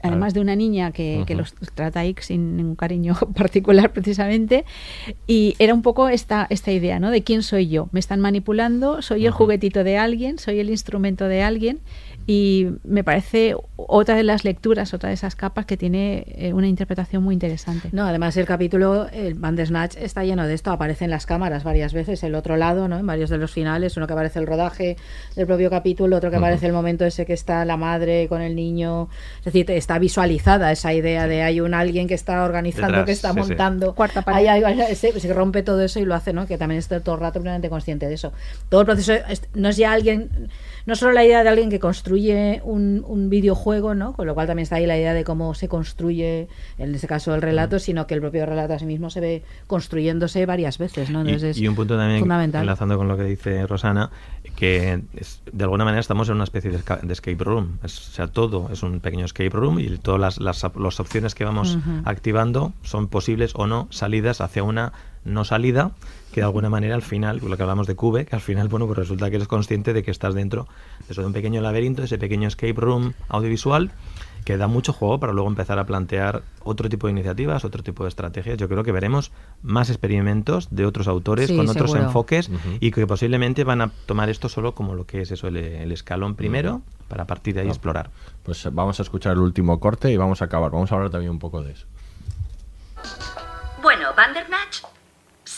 además 0.04 0.34
de 0.34 0.40
una 0.40 0.56
niña 0.56 0.90
que, 0.90 1.24
los 1.36 1.54
trata 1.74 2.00
ahí 2.00 2.14
sin 2.20 2.56
ningún 2.56 2.74
cariño 2.76 3.14
particular 3.36 3.92
precisamente. 3.92 4.64
Y 5.26 5.54
era 5.58 5.74
un 5.74 5.82
poco 5.82 6.08
esta, 6.08 6.46
esta 6.50 6.70
idea, 6.72 6.98
¿no? 7.00 7.10
De 7.10 7.22
quién 7.22 7.42
soy 7.42 7.68
yo. 7.68 7.88
Me 7.92 8.00
están 8.00 8.20
manipulando, 8.20 9.02
soy 9.02 9.26
el 9.26 9.32
juguetito 9.32 9.84
de 9.84 9.98
alguien, 9.98 10.38
soy 10.38 10.58
el 10.60 10.70
instrumento 10.70 11.26
de 11.26 11.42
alguien. 11.42 11.80
Y 12.26 12.68
me 12.84 13.02
parece 13.04 13.54
otra 13.76 14.14
de 14.14 14.22
las 14.22 14.44
lecturas, 14.44 14.94
otra 14.94 15.08
de 15.08 15.14
esas 15.14 15.34
capas 15.34 15.66
que 15.66 15.76
tiene 15.76 16.24
eh, 16.36 16.52
una 16.52 16.68
interpretación 16.68 17.22
muy 17.22 17.34
interesante. 17.34 17.88
No, 17.92 18.06
además 18.06 18.36
el 18.36 18.46
capítulo, 18.46 19.08
el 19.12 19.34
Bandersnatch 19.34 19.96
está 19.96 20.24
lleno 20.24 20.46
de 20.46 20.54
esto, 20.54 20.70
aparecen 20.70 21.10
las 21.10 21.26
cámaras 21.26 21.64
varias 21.64 21.92
veces, 21.92 22.22
el 22.22 22.34
otro 22.34 22.56
lado, 22.56 22.86
¿no? 22.86 22.98
En 22.98 23.06
varios 23.06 23.28
de 23.30 23.38
los 23.38 23.50
finales, 23.50 23.96
uno 23.96 24.06
que 24.06 24.12
aparece 24.12 24.38
el 24.38 24.46
rodaje 24.46 24.96
del 25.34 25.46
propio 25.46 25.68
capítulo, 25.68 26.16
otro 26.16 26.30
que 26.30 26.36
aparece 26.36 26.66
el 26.66 26.72
momento 26.72 27.04
ese 27.04 27.26
que 27.26 27.32
está 27.32 27.64
la 27.64 27.76
madre 27.76 28.28
con 28.28 28.40
el 28.40 28.54
niño, 28.54 29.08
es 29.40 29.44
decir, 29.46 29.68
está 29.72 29.98
visualizada 29.98 30.70
esa 30.70 30.92
idea 30.94 31.26
de 31.26 31.42
hay 31.42 31.60
un 31.60 31.74
alguien 31.74 32.06
que 32.06 32.14
está 32.14 32.44
organizando, 32.44 32.88
Detrás, 32.98 33.06
que 33.06 33.12
está 33.12 33.28
sí, 33.32 33.34
sí. 33.42 33.48
montando, 33.48 33.94
Cuarta 33.94 34.20
Ahí 34.26 34.46
pared. 34.46 34.64
hay- 34.64 34.80
hay- 34.82 34.94
se, 34.96 35.18
se 35.18 35.32
rompe 35.34 35.62
todo 35.62 35.82
eso 35.82 35.98
y 35.98 36.04
lo 36.04 36.14
hace, 36.14 36.32
¿no? 36.32 36.46
Que 36.46 36.56
también 36.56 36.78
está 36.78 37.00
todo 37.00 37.16
el 37.16 37.20
rato 37.20 37.40
plenamente 37.40 37.68
consciente 37.68 38.06
de 38.08 38.14
eso. 38.14 38.32
Todo 38.68 38.82
el 38.82 38.86
proceso 38.86 39.12
es- 39.28 39.42
no 39.54 39.68
es 39.70 39.76
ya 39.76 39.92
alguien, 39.92 40.30
no 40.86 40.96
solo 40.96 41.12
la 41.12 41.24
idea 41.24 41.42
de 41.42 41.48
alguien 41.48 41.70
que 41.70 41.78
construye 41.78 42.60
un, 42.64 43.04
un, 43.06 43.30
videojuego, 43.30 43.94
¿no? 43.94 44.12
Con 44.12 44.26
lo 44.26 44.34
cual 44.34 44.46
también 44.46 44.64
está 44.64 44.76
ahí 44.76 44.86
la 44.86 44.96
idea 44.96 45.14
de 45.14 45.24
cómo 45.24 45.54
se 45.54 45.68
construye, 45.68 46.48
en 46.78 46.94
este 46.94 47.06
caso 47.06 47.34
el 47.34 47.42
relato, 47.42 47.78
sino 47.78 48.06
que 48.06 48.14
el 48.14 48.20
propio 48.20 48.46
relato 48.46 48.74
a 48.74 48.78
sí 48.78 48.86
mismo 48.86 49.10
se 49.10 49.20
ve 49.20 49.42
construyéndose 49.66 50.44
varias 50.46 50.78
veces, 50.78 51.10
¿no? 51.10 51.20
Entonces 51.20 51.58
y, 51.58 51.68
un 51.68 51.74
punto 51.74 51.96
también 51.96 52.20
fundamental. 52.20 52.62
enlazando 52.62 52.96
con 52.96 53.08
lo 53.08 53.16
que 53.16 53.24
dice 53.24 53.66
Rosana, 53.66 54.10
que 54.56 55.02
de 55.52 55.64
alguna 55.64 55.84
manera 55.84 56.00
estamos 56.00 56.28
en 56.28 56.36
una 56.36 56.44
especie 56.44 56.70
de, 56.70 56.78
escape 57.12 57.44
room. 57.44 57.78
o 57.82 57.88
sea, 57.88 58.28
todo 58.28 58.68
es 58.72 58.82
un 58.82 59.00
pequeño 59.00 59.24
escape 59.24 59.50
room 59.50 59.78
y 59.78 59.98
todas 59.98 60.38
las, 60.38 60.40
las, 60.40 61.00
opciones 61.00 61.34
que 61.34 61.44
vamos 61.44 61.78
activando 62.04 62.72
son 62.82 63.08
posibles 63.08 63.52
o 63.54 63.66
no 63.66 63.88
salidas 63.90 64.40
hacia 64.40 64.62
una 64.62 64.92
no 65.24 65.44
salida 65.44 65.92
que 66.32 66.40
de 66.40 66.46
alguna 66.46 66.68
manera 66.68 66.94
al 66.94 67.02
final, 67.02 67.40
lo 67.42 67.56
que 67.56 67.62
hablamos 67.62 67.86
de 67.86 67.94
Cube, 67.94 68.26
que 68.26 68.34
al 68.34 68.42
final, 68.42 68.68
bueno, 68.68 68.86
pues 68.86 68.98
resulta 68.98 69.30
que 69.30 69.36
eres 69.36 69.48
consciente 69.48 69.92
de 69.92 70.02
que 70.02 70.10
estás 70.10 70.34
dentro 70.34 70.66
de 71.08 71.24
un 71.24 71.32
pequeño 71.32 71.60
laberinto, 71.60 72.02
ese 72.02 72.18
pequeño 72.18 72.48
escape 72.48 72.74
room 72.74 73.12
audiovisual 73.28 73.92
que 74.44 74.56
da 74.56 74.66
mucho 74.66 74.92
juego 74.92 75.20
para 75.20 75.32
luego 75.32 75.48
empezar 75.48 75.78
a 75.78 75.86
plantear 75.86 76.42
otro 76.64 76.88
tipo 76.88 77.06
de 77.06 77.12
iniciativas, 77.12 77.64
otro 77.64 77.82
tipo 77.82 78.02
de 78.02 78.08
estrategias. 78.08 78.56
Yo 78.56 78.68
creo 78.68 78.82
que 78.82 78.92
veremos 78.92 79.30
más 79.62 79.88
experimentos 79.88 80.68
de 80.70 80.84
otros 80.84 81.06
autores 81.06 81.50
con 81.50 81.68
otros 81.68 81.94
enfoques 81.94 82.50
y 82.80 82.90
que 82.90 83.06
posiblemente 83.06 83.64
van 83.64 83.82
a 83.82 83.90
tomar 84.06 84.28
esto 84.30 84.48
solo 84.48 84.74
como 84.74 84.94
lo 84.94 85.06
que 85.06 85.20
es 85.20 85.30
eso, 85.30 85.48
el, 85.48 85.92
escalón 85.92 86.34
primero, 86.34 86.82
para 87.08 87.26
partir 87.26 87.54
de 87.54 87.60
ahí 87.60 87.68
explorar. 87.68 88.10
Pues 88.42 88.68
vamos 88.72 88.98
a 88.98 89.02
escuchar 89.02 89.32
el 89.34 89.40
último 89.40 89.78
corte 89.78 90.10
y 90.10 90.16
vamos 90.16 90.42
a 90.42 90.46
acabar. 90.46 90.72
Vamos 90.72 90.90
a 90.90 90.96
hablar 90.96 91.10
también 91.10 91.30
un 91.30 91.38
poco 91.38 91.62
de 91.62 91.72
eso. 91.72 91.86
Bueno, 93.82 94.08
Vandermatch, 94.16 94.82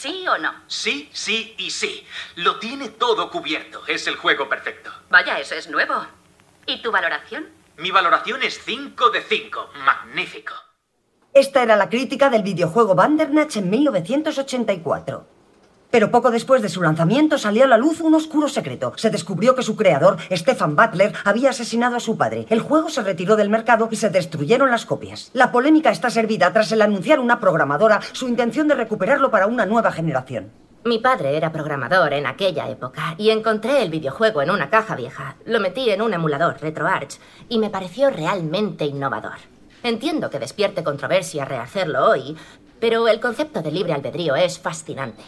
¿Sí 0.04 0.28
o 0.28 0.36
no? 0.36 0.52
Sí, 0.66 1.08
sí 1.14 1.54
y 1.56 1.70
sí. 1.70 2.06
Lo 2.36 2.58
tiene 2.58 2.90
todo 2.90 3.30
cubierto. 3.30 3.80
Es 3.86 4.06
el 4.06 4.16
juego 4.16 4.50
perfecto. 4.50 4.90
Vaya, 5.08 5.38
eso 5.38 5.54
es 5.54 5.70
nuevo. 5.70 5.94
¿Y 6.66 6.82
tu 6.82 6.92
valoración? 6.92 7.48
Mi 7.78 7.90
valoración 7.90 8.42
es 8.42 8.62
5 8.62 9.08
de 9.08 9.22
5. 9.22 9.70
Magnífico. 9.82 10.52
Esta 11.32 11.62
era 11.62 11.76
la 11.76 11.88
crítica 11.88 12.28
del 12.28 12.42
videojuego 12.42 12.94
Bandernach 12.94 13.56
en 13.56 13.70
1984. 13.70 15.26
Pero 15.94 16.10
poco 16.10 16.32
después 16.32 16.60
de 16.60 16.68
su 16.68 16.82
lanzamiento 16.82 17.38
salió 17.38 17.62
a 17.62 17.68
la 17.68 17.78
luz 17.78 18.00
un 18.00 18.16
oscuro 18.16 18.48
secreto. 18.48 18.94
Se 18.96 19.10
descubrió 19.10 19.54
que 19.54 19.62
su 19.62 19.76
creador, 19.76 20.16
Stefan 20.32 20.74
Butler, 20.74 21.12
había 21.24 21.50
asesinado 21.50 21.94
a 21.94 22.00
su 22.00 22.18
padre. 22.18 22.46
El 22.50 22.58
juego 22.58 22.88
se 22.88 23.04
retiró 23.04 23.36
del 23.36 23.48
mercado 23.48 23.86
y 23.92 23.94
se 23.94 24.10
destruyeron 24.10 24.72
las 24.72 24.86
copias. 24.86 25.30
La 25.34 25.52
polémica 25.52 25.92
está 25.92 26.10
servida 26.10 26.52
tras 26.52 26.72
el 26.72 26.82
anunciar 26.82 27.20
una 27.20 27.38
programadora 27.38 28.00
su 28.10 28.26
intención 28.26 28.66
de 28.66 28.74
recuperarlo 28.74 29.30
para 29.30 29.46
una 29.46 29.66
nueva 29.66 29.92
generación. 29.92 30.50
Mi 30.84 30.98
padre 30.98 31.36
era 31.36 31.52
programador 31.52 32.12
en 32.12 32.26
aquella 32.26 32.68
época 32.68 33.14
y 33.16 33.30
encontré 33.30 33.80
el 33.80 33.90
videojuego 33.90 34.42
en 34.42 34.50
una 34.50 34.70
caja 34.70 34.96
vieja. 34.96 35.36
Lo 35.44 35.60
metí 35.60 35.90
en 35.90 36.02
un 36.02 36.12
emulador 36.12 36.56
RetroArch 36.60 37.20
y 37.48 37.60
me 37.60 37.70
pareció 37.70 38.10
realmente 38.10 38.84
innovador. 38.84 39.38
Entiendo 39.84 40.28
que 40.28 40.40
despierte 40.40 40.82
controversia 40.82 41.44
rehacerlo 41.44 42.10
hoy, 42.10 42.36
pero 42.80 43.06
el 43.06 43.20
concepto 43.20 43.62
de 43.62 43.70
libre 43.70 43.92
albedrío 43.92 44.34
es 44.34 44.58
fascinante. 44.58 45.22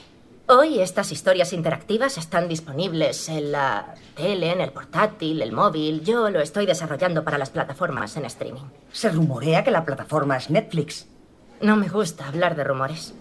Hoy 0.49 0.79
estas 0.79 1.11
historias 1.11 1.53
interactivas 1.53 2.19
están 2.19 2.49
disponibles 2.49 3.29
en 3.29 3.51
la 3.51 3.97
tele, 4.15 4.53
en 4.53 4.61
el 4.61 4.71
portátil, 4.71 5.43
el 5.43 5.51
móvil. 5.51 6.05
Yo 6.05 6.31
lo 6.31 6.41
estoy 6.41 6.67
desarrollando 6.67 7.25
para 7.25 7.37
las 7.37 7.51
plataformas 7.51 8.17
en 8.17 8.27
streaming. 8.27 8.63
Se 8.93 9.09
rumorea 9.09 9.65
que 9.65 9.73
la 9.73 9.85
plataforma 9.85 10.37
es 10.37 10.49
Netflix. 10.49 11.09
No 11.61 11.75
me 11.75 11.89
gusta 11.89 12.29
hablar 12.29 12.55
de 12.55 12.63
rumores. 12.63 13.13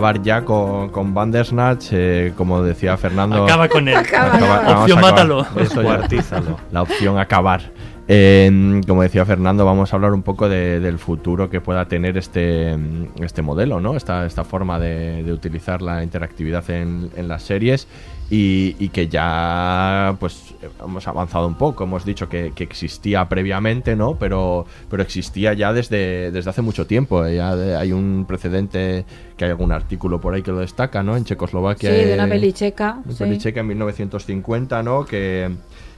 Acabar 0.00 0.22
ya 0.22 0.44
con, 0.44 0.88
con 0.88 1.12
Bandersnatch, 1.12 1.88
eh, 1.92 2.32
como 2.34 2.62
decía 2.62 2.96
Fernando. 2.96 3.44
Acaba 3.44 3.68
con 3.68 3.86
él. 3.86 3.96
Acaba, 3.96 4.80
opción 4.80 5.00
mátalo. 5.00 5.46
la 6.72 6.82
opción 6.82 7.18
acabar. 7.18 7.60
Como 8.86 9.02
decía 9.02 9.24
Fernando, 9.24 9.64
vamos 9.64 9.92
a 9.92 9.96
hablar 9.96 10.12
un 10.12 10.22
poco 10.22 10.48
del 10.48 10.98
futuro 10.98 11.48
que 11.48 11.60
pueda 11.60 11.86
tener 11.86 12.18
este, 12.18 12.76
este 13.20 13.42
modelo, 13.42 13.80
¿no? 13.80 13.96
Esta, 13.96 14.26
esta 14.26 14.44
forma 14.44 14.78
de, 14.78 15.30
utilizar 15.32 15.80
la 15.80 16.02
interactividad 16.02 16.68
en, 16.70 17.10
en 17.16 17.28
las 17.28 17.42
series 17.42 17.86
y, 18.32 18.88
que 18.90 19.08
ya 19.08 20.16
pues 20.20 20.54
hemos 20.82 21.06
avanzado 21.08 21.48
un 21.48 21.56
poco, 21.56 21.84
hemos 21.84 22.04
dicho 22.04 22.28
que, 22.28 22.52
existía 22.56 23.28
previamente, 23.28 23.96
¿no? 23.96 24.16
Pero, 24.18 24.66
pero 24.88 25.02
existía 25.02 25.52
ya 25.52 25.72
desde, 25.72 26.30
desde 26.30 26.50
hace 26.50 26.62
mucho 26.62 26.86
tiempo. 26.86 27.26
Ya 27.26 27.52
hay 27.78 27.92
un 27.92 28.24
precedente, 28.28 29.04
que 29.36 29.46
hay 29.46 29.50
algún 29.50 29.72
artículo 29.72 30.20
por 30.20 30.34
ahí 30.34 30.42
que 30.42 30.52
lo 30.52 30.60
destaca, 30.60 31.02
¿no? 31.02 31.16
En 31.16 31.24
Checoslovaquia. 31.24 31.90
Sí, 31.90 32.04
de 32.04 32.14
una 32.14 32.28
peli 32.28 32.52
checa. 32.52 33.00
Una 33.04 33.16
peli 33.16 33.38
checa 33.38 33.60
en 33.60 33.66
1950, 33.66 34.82
¿no? 34.84 35.04
Que 35.04 35.50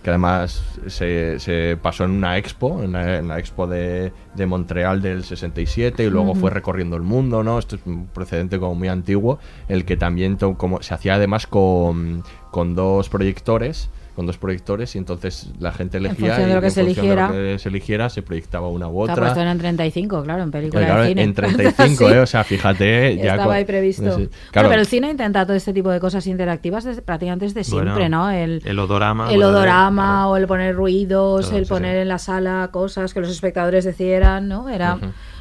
que 0.03 0.11
además 0.11 0.63
se, 0.89 1.39
se, 1.39 1.77
pasó 1.81 2.05
en 2.05 2.11
una 2.11 2.37
expo, 2.37 2.83
en 2.83 2.93
la, 2.93 3.39
expo 3.39 3.67
de, 3.67 4.13
de, 4.35 4.47
Montreal 4.47 5.01
del 5.01 5.25
67 5.25 6.05
y 6.05 6.11
luego 6.11 6.35
fue 6.35 6.51
recorriendo 6.51 6.97
el 6.97 7.03
mundo, 7.03 7.45
¿no? 7.45 7.59
Esto 7.59 7.77
es 7.77 7.83
un 7.87 8.07
precedente 8.07 8.59
como 8.59 8.75
muy 8.75 8.89
antiguo, 8.89 9.39
el 9.69 9.85
que 9.85 9.97
también 9.97 10.37
como, 10.37 10.83
se 10.83 10.95
hacía 10.95 11.15
además 11.15 11.47
con, 11.47 12.25
con 12.51 12.75
dos 12.75 13.09
proyectores 13.09 13.91
con 14.15 14.27
dos 14.27 14.37
proyectores 14.37 14.95
y 14.95 14.99
entonces 14.99 15.51
la 15.59 15.73
gente 15.73 15.99
elegía 15.99 16.37
en 16.41 16.49
de 16.49 16.55
lo 16.55 16.61
que, 16.61 16.71
se, 16.71 16.83
eligiera. 16.83 17.31
que 17.31 17.59
se 17.59 17.69
eligiera 17.69 18.11
se 18.11 18.23
proyectaba 18.23 18.69
una 18.69 18.89
u 18.89 19.01
otra. 19.01 19.15
Claro, 19.15 19.41
eran 19.41 19.53
en 19.53 19.59
35, 19.59 20.23
claro, 20.23 20.43
en 20.43 20.51
película 20.51 21.01
de 21.01 21.09
cine. 21.09 21.23
En 21.23 21.35
35, 21.35 22.11
¿eh? 22.11 22.21
o 22.21 22.27
sea, 22.27 22.45
fíjate. 22.45 23.17
Ya 23.17 23.33
Estaba 23.33 23.55
ahí 23.55 23.65
previsto. 23.65 24.21
claro. 24.51 24.69
pero 24.69 24.81
el 24.81 24.87
cine 24.87 25.11
intenta 25.11 25.47
todo 25.47 25.57
este 25.57 25.73
tipo 25.73 25.91
de 25.91 26.01
cosas 26.01 26.27
interactivas 26.27 26.87
prácticamente 27.05 27.47
desde 27.47 27.65
siempre, 27.65 28.09
¿no? 28.09 28.31
El, 28.31 28.63
el 28.65 28.79
odorama. 28.79 29.33
El 29.33 29.43
odorama 29.43 30.29
o 30.29 30.37
el 30.37 30.47
poner 30.47 30.75
ruidos, 30.75 31.53
el 31.53 31.67
poner 31.67 31.97
en 31.97 32.09
la 32.09 32.19
sala 32.19 32.69
cosas 32.71 33.15
que 33.15 33.21
los 33.21 33.31
espectadores 33.31 33.85
decieran, 33.85 34.49
¿no? 34.49 34.69
Era 34.69 34.99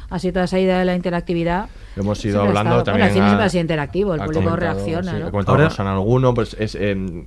así 0.08 0.30
toda 0.32 0.44
esa 0.44 0.58
idea 0.58 0.78
de 0.78 0.84
la 0.84 0.94
interactividad. 0.94 1.68
Hemos 1.96 2.24
ido 2.24 2.42
hablando 2.42 2.82
también. 2.82 3.08
Bueno, 3.08 3.26
el 3.26 3.30
cine 3.32 3.46
es 3.46 3.54
interactivo, 3.54 4.14
el 4.14 4.22
público 4.22 4.56
reacciona. 4.56 5.18
¿no? 5.18 5.30
Ahora, 5.46 5.68
en 5.78 5.86
alguno, 5.86 6.32
pues, 6.32 6.56
es, 6.58 6.74
em, 6.74 7.26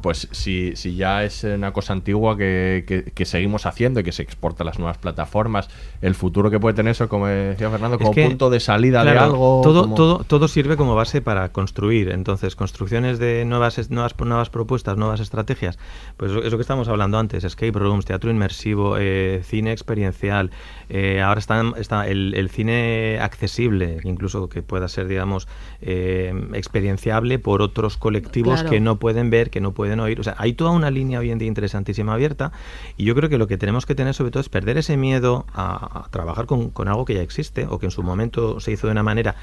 pues 0.00 0.28
si, 0.30 0.76
si 0.76 0.94
ya 0.94 1.24
es 1.24 1.42
una 1.44 1.72
cosa 1.72 1.92
antigua 1.92 2.36
que, 2.36 3.12
que, 3.14 3.24
seguimos 3.24 3.66
haciendo 3.66 4.00
y 4.00 4.04
que 4.04 4.12
se 4.12 4.22
exporta 4.22 4.62
a 4.62 4.66
las 4.66 4.78
nuevas 4.78 4.98
plataformas, 4.98 5.68
el 6.02 6.14
futuro 6.14 6.50
que 6.50 6.60
puede 6.60 6.74
tener 6.74 6.92
eso, 6.92 7.08
como 7.08 7.26
decía 7.26 7.68
Fernando, 7.70 7.98
como 7.98 8.12
punto 8.12 8.50
de 8.50 8.60
salida 8.60 9.04
de 9.04 9.18
algo. 9.18 9.60
Todo, 9.62 9.92
todo, 9.94 10.24
todo 10.24 10.48
sirve 10.48 10.76
como 10.76 10.94
base 10.94 11.20
para 11.20 11.48
construir. 11.50 12.10
Entonces, 12.10 12.54
construcciones 12.54 13.18
de 13.18 13.44
nuevas, 13.44 13.90
nuevas, 13.90 14.14
nuevas 14.18 14.50
propuestas, 14.50 14.96
nuevas 14.96 15.20
estrategias. 15.20 15.78
Pues 16.16 16.30
eso 16.30 16.56
que 16.56 16.62
estamos 16.62 16.88
hablando 16.88 17.18
antes: 17.18 17.42
escape 17.42 17.72
rooms, 17.72 18.04
teatro 18.04 18.30
inmersivo, 18.30 18.96
eh, 18.98 19.40
cine 19.44 19.72
experiencial. 19.72 20.50
Eh, 20.88 21.20
ahora 21.20 21.40
está, 21.40 21.64
está 21.76 22.06
el, 22.06 22.34
el 22.34 22.50
cine 22.50 23.18
accesible 23.20 23.95
incluso 24.04 24.48
que 24.48 24.62
pueda 24.62 24.88
ser, 24.88 25.08
digamos, 25.08 25.48
eh, 25.80 26.32
experienciable 26.54 27.38
por 27.38 27.62
otros 27.62 27.96
colectivos 27.96 28.62
que 28.62 28.80
no 28.80 28.98
pueden 28.98 29.30
ver, 29.30 29.50
que 29.50 29.60
no 29.60 29.72
pueden 29.72 30.00
oír. 30.00 30.20
O 30.20 30.24
sea, 30.24 30.34
hay 30.38 30.52
toda 30.52 30.70
una 30.70 30.90
línea 30.90 31.20
hoy 31.20 31.30
en 31.30 31.38
día 31.38 31.48
interesantísima 31.48 32.14
abierta 32.14 32.52
y 32.96 33.04
yo 33.04 33.14
creo 33.14 33.28
que 33.28 33.38
lo 33.38 33.46
que 33.46 33.58
tenemos 33.58 33.86
que 33.86 33.94
tener 33.94 34.14
sobre 34.14 34.30
todo 34.30 34.40
es 34.40 34.48
perder 34.48 34.78
ese 34.78 34.96
miedo 34.96 35.46
a, 35.52 36.08
trabajar 36.10 36.46
con, 36.46 36.70
con 36.70 36.88
algo 36.88 37.04
que 37.04 37.14
ya 37.14 37.22
existe 37.22 37.66
o 37.68 37.78
que 37.78 37.86
en 37.86 37.90
su 37.90 38.02
momento 38.02 38.60
se 38.60 38.72
hizo 38.72 38.86
de 38.86 38.92
una 38.92 39.02
manera 39.02 39.36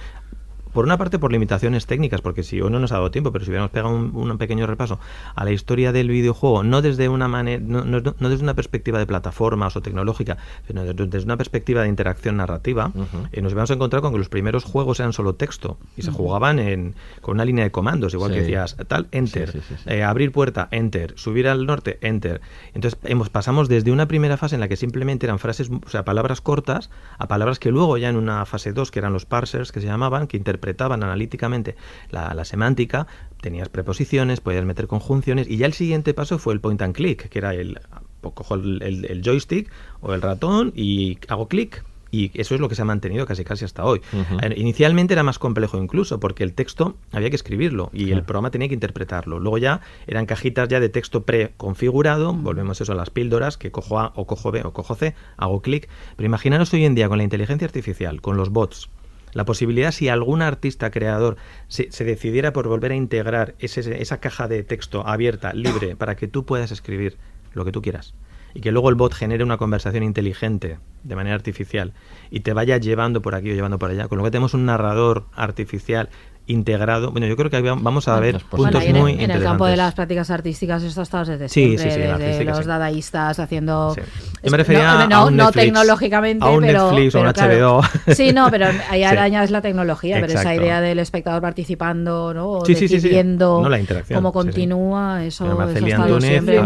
por 0.73 0.85
una 0.85 0.97
parte 0.97 1.19
por 1.19 1.31
limitaciones 1.31 1.85
técnicas, 1.85 2.21
porque 2.21 2.43
si 2.43 2.59
hoy 2.61 2.71
no 2.71 2.79
nos 2.79 2.91
ha 2.91 2.95
dado 2.95 3.11
tiempo, 3.11 3.31
pero 3.31 3.45
si 3.45 3.51
hubiéramos 3.51 3.71
pegado 3.71 3.95
un, 3.95 4.11
un 4.15 4.37
pequeño 4.37 4.65
repaso 4.67 4.99
a 5.35 5.45
la 5.45 5.51
historia 5.51 5.91
del 5.91 6.09
videojuego, 6.09 6.63
no 6.63 6.81
desde 6.81 7.09
una 7.09 7.27
manera, 7.27 7.61
no, 7.65 7.83
no- 7.85 8.01
no 8.19 8.29
desde 8.29 8.43
una 8.43 8.53
perspectiva 8.55 8.99
de 8.99 9.05
plataformas 9.05 9.75
o 9.75 9.81
tecnológica, 9.81 10.37
sino 10.67 10.83
desde, 10.83 11.05
desde 11.07 11.25
una 11.25 11.37
perspectiva 11.37 11.83
de 11.83 11.89
interacción 11.89 12.37
narrativa, 12.37 12.91
eh, 13.31 13.41
nos 13.41 13.51
habíamos 13.53 13.69
encontrado 13.71 14.01
con 14.01 14.11
que 14.13 14.17
los 14.17 14.29
primeros 14.29 14.63
juegos 14.63 14.99
eran 14.99 15.13
solo 15.13 15.35
texto 15.35 15.77
y 15.95 16.01
se 16.01 16.11
jugaban 16.11 16.59
en, 16.59 16.95
con 17.21 17.35
una 17.35 17.45
línea 17.45 17.63
de 17.63 17.71
comandos, 17.71 18.13
igual 18.13 18.31
que 18.31 18.39
decías 18.41 18.75
tal, 18.87 19.07
enter, 19.11 19.51
Sí, 19.51 19.59
sí, 19.59 19.65
sí, 19.69 19.75
sí. 19.83 19.89
eh, 19.89 20.03
abrir 20.03 20.31
puerta, 20.31 20.67
enter, 20.71 21.13
subir 21.17 21.47
al 21.47 21.65
norte, 21.65 21.99
enter. 22.01 22.41
Entonces 22.73 22.99
hemos, 23.03 23.29
pasamos 23.29 23.69
desde 23.69 23.91
una 23.91 24.07
primera 24.07 24.37
fase 24.37 24.55
en 24.55 24.61
la 24.61 24.67
que 24.67 24.75
simplemente 24.75 25.25
eran 25.25 25.39
frases, 25.39 25.69
o 25.69 25.89
sea, 25.89 26.03
palabras 26.03 26.41
cortas, 26.41 26.89
a 27.19 27.27
palabras 27.27 27.59
que 27.59 27.69
luego 27.71 27.97
ya 27.97 28.09
en 28.09 28.15
una 28.15 28.45
fase 28.45 28.73
2, 28.73 28.89
que 28.91 28.99
eran 28.99 29.13
los 29.13 29.25
parsers 29.25 29.71
que 29.71 29.79
se 29.81 29.87
llamaban, 29.87 30.27
que 30.27 30.37
interpretaban 30.37 30.62
analíticamente 30.71 31.75
la, 32.09 32.33
la 32.33 32.45
semántica, 32.45 33.07
tenías 33.41 33.69
preposiciones, 33.69 34.39
podías 34.41 34.65
meter 34.65 34.87
conjunciones, 34.87 35.47
y 35.49 35.57
ya 35.57 35.65
el 35.65 35.73
siguiente 35.73 36.13
paso 36.13 36.39
fue 36.39 36.53
el 36.53 36.59
point 36.61 36.81
and 36.81 36.95
click, 36.95 37.29
que 37.29 37.39
era 37.39 37.53
el, 37.53 37.79
pues, 38.21 38.33
cojo 38.33 38.55
el, 38.55 38.81
el- 38.81 39.05
el 39.05 39.21
joystick 39.23 39.69
o 40.01 40.13
el 40.13 40.21
ratón 40.21 40.71
y 40.75 41.17
hago 41.27 41.47
clic. 41.47 41.83
Y 42.15 42.29
eso 42.39 42.53
es 42.53 42.61
lo 42.61 42.69
que 42.69 42.75
se 42.75 42.83
ha 42.83 42.85
mantenido 42.85 43.25
casi 43.25 43.43
casi 43.43 43.65
hasta 43.65 43.83
hoy. 43.85 43.99
Eh, 44.43 44.53
Inicialmente 44.57 45.15
era 45.15 45.23
más 45.23 45.39
complejo 45.39 45.79
incluso, 45.79 46.19
porque 46.19 46.43
el 46.43 46.53
texto 46.53 46.95
había 47.11 47.31
que 47.31 47.35
escribirlo 47.35 47.89
y 47.91 48.11
el 48.11 48.21
programa 48.21 48.51
tenía 48.51 48.67
que 48.67 48.75
interpretarlo. 48.75 49.39
Luego 49.39 49.57
ya 49.57 49.81
eran 50.05 50.27
cajitas 50.27 50.69
ya 50.69 50.79
de 50.79 50.89
texto 50.89 51.23
preconfigurado, 51.23 52.31
volvemos 52.33 52.79
eso 52.81 52.91
a 52.91 52.95
las 52.95 53.09
píldoras, 53.09 53.57
que 53.57 53.71
cojo 53.71 53.99
A 53.99 54.13
o 54.15 54.27
cojo 54.27 54.51
B 54.51 54.61
o 54.63 54.73
cojo 54.73 54.93
C, 54.93 55.15
hago 55.37 55.63
clic. 55.63 55.89
Pero 56.15 56.27
imaginaros 56.27 56.71
hoy 56.73 56.85
en 56.85 56.93
día 56.93 57.09
con 57.09 57.17
la 57.17 57.23
inteligencia 57.23 57.65
artificial, 57.65 58.21
con 58.21 58.37
los 58.37 58.49
bots, 58.51 58.89
la 59.33 59.45
posibilidad 59.45 59.91
si 59.91 60.09
algún 60.09 60.41
artista 60.41 60.91
creador 60.91 61.37
se, 61.67 61.91
se 61.91 62.03
decidiera 62.03 62.53
por 62.53 62.67
volver 62.67 62.91
a 62.91 62.95
integrar 62.95 63.55
ese- 63.59 64.01
esa 64.01 64.19
caja 64.19 64.47
de 64.47 64.63
texto 64.63 65.05
abierta, 65.07 65.53
libre, 65.53 65.95
para 65.97 66.15
que 66.15 66.27
tú 66.27 66.45
puedas 66.45 66.71
escribir 66.71 67.17
lo 67.53 67.65
que 67.65 67.71
tú 67.71 67.81
quieras. 67.81 68.13
Y 68.55 68.61
que 68.61 68.71
luego 68.71 68.89
el 68.89 68.95
bot 68.95 69.13
genere 69.13 69.43
una 69.43 69.57
conversación 69.57 70.03
inteligente 70.03 70.77
de 71.03 71.15
manera 71.15 71.35
artificial 71.35 71.93
y 72.29 72.41
te 72.41 72.53
vaya 72.53 72.77
llevando 72.77 73.21
por 73.23 73.33
aquí 73.33 73.49
o 73.51 73.55
llevando 73.55 73.79
por 73.79 73.89
allá. 73.89 74.07
Con 74.07 74.19
lo 74.19 74.23
que 74.23 74.29
tenemos 74.29 74.53
un 74.53 74.65
narrador 74.65 75.25
artificial 75.33 76.09
integrado. 76.47 77.11
Bueno, 77.11 77.27
yo 77.27 77.35
creo 77.37 77.49
que 77.49 77.61
vamos 77.61 78.07
a 78.07 78.19
ver 78.19 78.39
puntos 78.39 78.71
Bueno, 78.71 78.83
y 78.83 78.87
en, 78.89 78.97
muy 78.97 79.23
en 79.23 79.31
el 79.31 79.41
campo 79.43 79.65
de 79.65 79.77
las 79.77 79.93
prácticas 79.93 80.29
artísticas 80.29 80.83
esto 80.83 80.99
ha 80.99 81.03
estado 81.03 81.25
desde 81.25 81.47
Sí, 81.49 81.77
siempre, 81.77 81.91
sí, 81.91 82.01
sí, 82.01 82.23
desde 82.23 82.43
los 82.45 82.57
sí. 82.59 82.63
dadaístas 82.65 83.39
haciendo... 83.39 83.95
Yo 83.95 84.51
me 84.51 84.57
refería 84.57 84.83
no, 84.83 84.89
a 84.99 85.07
no, 85.07 85.27
un 85.27 85.37
no 85.37 85.45
Netflix, 85.45 85.63
tecnológicamente, 85.65 86.45
a 86.45 86.49
un 86.49 86.61
pero, 86.61 86.91
Netflix 86.91 87.15
o 87.15 87.19
un 87.21 87.25
pero 87.31 87.33
claro. 87.33 87.81
HBO. 87.81 88.13
Sí, 88.13 88.33
no, 88.33 88.51
pero 88.51 88.65
ahí 88.89 88.99
Sí. 89.03 89.03
arañas 89.03 89.51
la 89.51 89.61
tecnología, 89.61 90.15
pero 90.15 90.27
esa 90.33 90.41
Exacto. 90.41 90.61
idea 90.61 90.81
del 90.81 90.99
espectador 90.99 91.41
participando, 91.41 92.33
¿no? 92.33 92.49
O 92.51 92.65
Sí, 92.65 92.75
sí, 92.75 92.81
sí, 92.81 92.87
sí. 92.87 92.95
decidiendo 92.95 93.61
No, 93.61 93.69
la 93.69 93.79
interacción, 93.79 94.17
cómo 94.17 94.29
sí, 94.29 94.33
sí. 94.33 94.45
continúa, 94.45 95.23
eso, 95.23 95.45
Mira, 95.45 95.95
eso 95.97 96.07
Túnez, 96.07 96.29
siempre. 96.29 96.59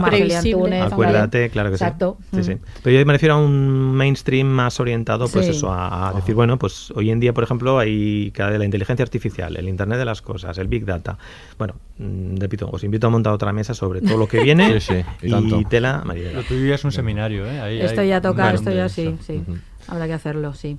ah, 0.81 0.85
Acuérdate, 0.85 1.49
claro 1.49 1.69
que 1.69 1.75
Exacto. 1.75 2.17
sí. 2.33 2.43
Sí, 2.43 2.55
Mm. 2.55 2.59
Pero 2.83 2.99
yo 2.99 3.05
me 3.05 3.13
refiero 3.13 3.35
a 3.35 3.37
un 3.37 3.93
mainstream 3.93 4.47
más 4.47 4.79
orientado, 4.79 5.27
pues 5.27 5.47
eso, 5.47 5.71
a, 5.71 6.09
a 6.09 6.13
decir, 6.13 6.33
bueno, 6.33 6.57
pues 6.57 6.91
hoy 6.95 7.11
en 7.11 7.19
día, 7.19 7.33
por 7.33 7.43
ejemplo, 7.43 7.77
hay 7.77 8.31
cada 8.31 8.57
la 8.57 8.65
inteligencia 8.65 9.03
artificial, 9.03 9.55
el 9.57 9.66
Internet 9.68 9.99
de 9.99 10.06
las 10.06 10.22
cosas, 10.22 10.57
el 10.57 10.68
Big 10.68 10.85
Data. 10.85 11.18
Bueno, 11.57 11.76
mm, 11.98 12.38
repito, 12.38 12.69
os 12.72 12.84
invito 12.84 13.07
a 13.07 13.10
montar 13.10 13.34
otra 13.34 13.52
mesa 13.53 13.73
sobre 13.73 14.02
todo 14.02 14.18
lo 14.18 14.27
que 14.27 14.41
viene 14.41 14.80
Sí, 14.80 14.94
sí, 14.95 15.06
y 15.23 15.27
y, 15.27 15.31
tanto. 15.31 15.61
tela 15.69 16.02
María. 16.06 16.31
Lo 16.31 16.44
tuyo 16.44 16.68
ya 16.68 16.76
es 16.76 16.84
un 16.84 16.91
seminario, 16.91 17.45
¿eh? 17.45 17.60
Ahí- 17.60 17.81
Esto 17.81 18.03
ya 18.03 18.22
toca, 18.22 18.52
esto 18.53 18.72
ya 18.72 18.89
sí, 18.89 19.15
sí. 19.26 19.41
Habrá 19.88 20.06
que 20.07 20.14
hacerlo, 20.14 20.53
sí. 20.53 20.77